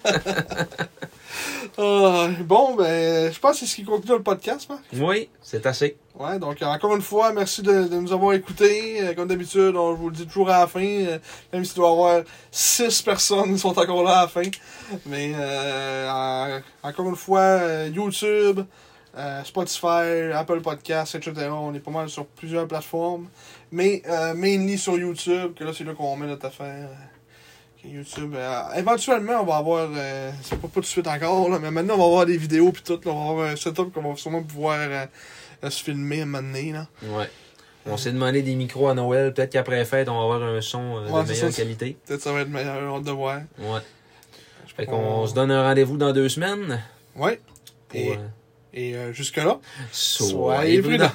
Ah, 1.81 2.29
bon, 2.41 2.75
ben, 2.75 3.33
je 3.33 3.39
pense 3.39 3.53
que 3.53 3.59
c'est 3.61 3.67
ce 3.67 3.77
qui 3.77 3.85
conclut 3.85 4.15
le 4.15 4.23
podcast, 4.23 4.69
Marc. 4.69 4.83
Oui, 4.95 5.29
c'est 5.41 5.65
assez. 5.65 5.97
Ouais, 6.19 6.37
donc 6.41 6.61
euh, 6.61 6.67
encore 6.67 6.97
une 6.97 7.03
fois, 7.03 7.33
merci 7.33 7.63
de, 7.63 7.85
nous 7.95 8.13
avoir 8.13 8.33
écoutés. 8.35 9.01
Euh, 9.01 9.15
comme 9.15 9.29
d'habitude, 9.29 9.73
je 9.73 9.97
vous 9.97 10.09
le 10.09 10.17
dit 10.17 10.27
toujours 10.27 10.51
à 10.51 10.61
la 10.61 10.67
fin, 10.67 10.81
euh, 10.85 11.19
même 11.53 11.65
s'il 11.65 11.77
doit 11.77 11.89
y 11.89 11.93
avoir 11.93 12.23
six 12.51 13.01
personnes 13.05 13.53
qui 13.53 13.59
sont 13.61 13.79
encore 13.79 14.03
là 14.03 14.19
à 14.19 14.23
la 14.23 14.29
fin. 14.29 14.43
Mais 15.07 15.33
euh, 15.37 16.11
en- 16.11 16.89
encore 16.89 17.09
une 17.09 17.15
fois, 17.15 17.61
YouTube, 17.87 18.63
Spotify, 19.45 20.33
Apple 20.35 20.61
Podcasts, 20.61 21.15
etc. 21.15 21.51
On 21.53 21.73
est 21.75 21.81
pas 21.81 21.93
mal 21.93 22.09
sur 22.09 22.27
plusieurs 22.27 22.67
plateformes. 22.67 23.29
Mais 23.71 24.03
mainly 24.35 24.77
sur 24.77 24.99
YouTube, 24.99 25.55
que 25.55 25.63
là 25.63 25.73
c'est 25.73 25.85
là 25.85 25.95
qu'on 25.95 26.17
met 26.17 26.27
notre 26.27 26.47
affaire. 26.47 26.89
YouTube. 27.85 28.35
éventuellement, 28.77 29.41
on 29.41 29.45
va 29.45 29.57
avoir. 29.57 29.89
c'est 30.43 30.61
pas, 30.61 30.69
tout 30.69 30.81
de 30.81 30.85
suite 30.85 31.07
encore, 31.07 31.49
mais 31.61 31.71
maintenant 31.71 31.95
on 31.95 31.99
va 31.99 32.05
avoir 32.05 32.27
des 32.27 32.37
vidéos 32.37 32.73
puis 32.73 32.83
tout. 32.83 33.01
On 33.07 33.25
va 33.25 33.31
avoir 33.31 33.47
un 33.51 33.57
setup 33.57 33.93
qu'on 33.93 34.03
va 34.03 34.17
sûrement 34.17 34.43
pouvoir 34.43 34.79
euh, 34.81 35.07
euh, 35.65 35.71
se 35.71 35.83
filmer 35.83 36.21
à 36.21 36.23
un 36.23 36.27
moment 36.27 36.43
donné, 36.47 36.73
là. 36.73 36.87
Ouais. 37.03 37.29
On 37.87 37.97
s'est 37.97 38.13
demandé 38.13 38.43
des 38.43 38.55
micros 38.55 38.89
à 38.89 38.95
Noël. 38.95 39.33
Peut-être 39.33 39.53
qu'après 39.53 39.83
fête, 39.85 40.09
on 40.09 40.19
va 40.19 40.35
avoir 40.37 40.43
un 40.43 40.61
son 40.61 40.99
euh, 40.99 41.09
Ouais, 41.09 41.23
de 41.25 41.29
meilleure 41.29 41.51
ça. 41.51 41.57
qualité. 41.57 41.97
Peut-être 42.07 42.21
ça 42.21 42.33
va 42.33 42.41
être 42.43 42.49
meilleur, 42.51 42.95
hâte 42.97 43.05
de 43.05 43.11
voir. 43.11 43.41
Ouais. 43.59 43.81
Fait 44.77 44.87
qu'on 44.87 45.27
se 45.27 45.35
donne 45.35 45.51
un 45.51 45.63
rendez-vous 45.63 45.97
dans 45.97 46.13
deux 46.13 46.29
semaines. 46.29 46.83
Ouais. 47.17 47.41
Pour, 47.89 47.99
Et, 47.99 48.13
euh, 48.13 48.17
et 48.75 48.95
euh, 48.95 49.13
jusque-là, 49.13 49.59
soyez 49.91 50.83
prudents. 50.83 51.11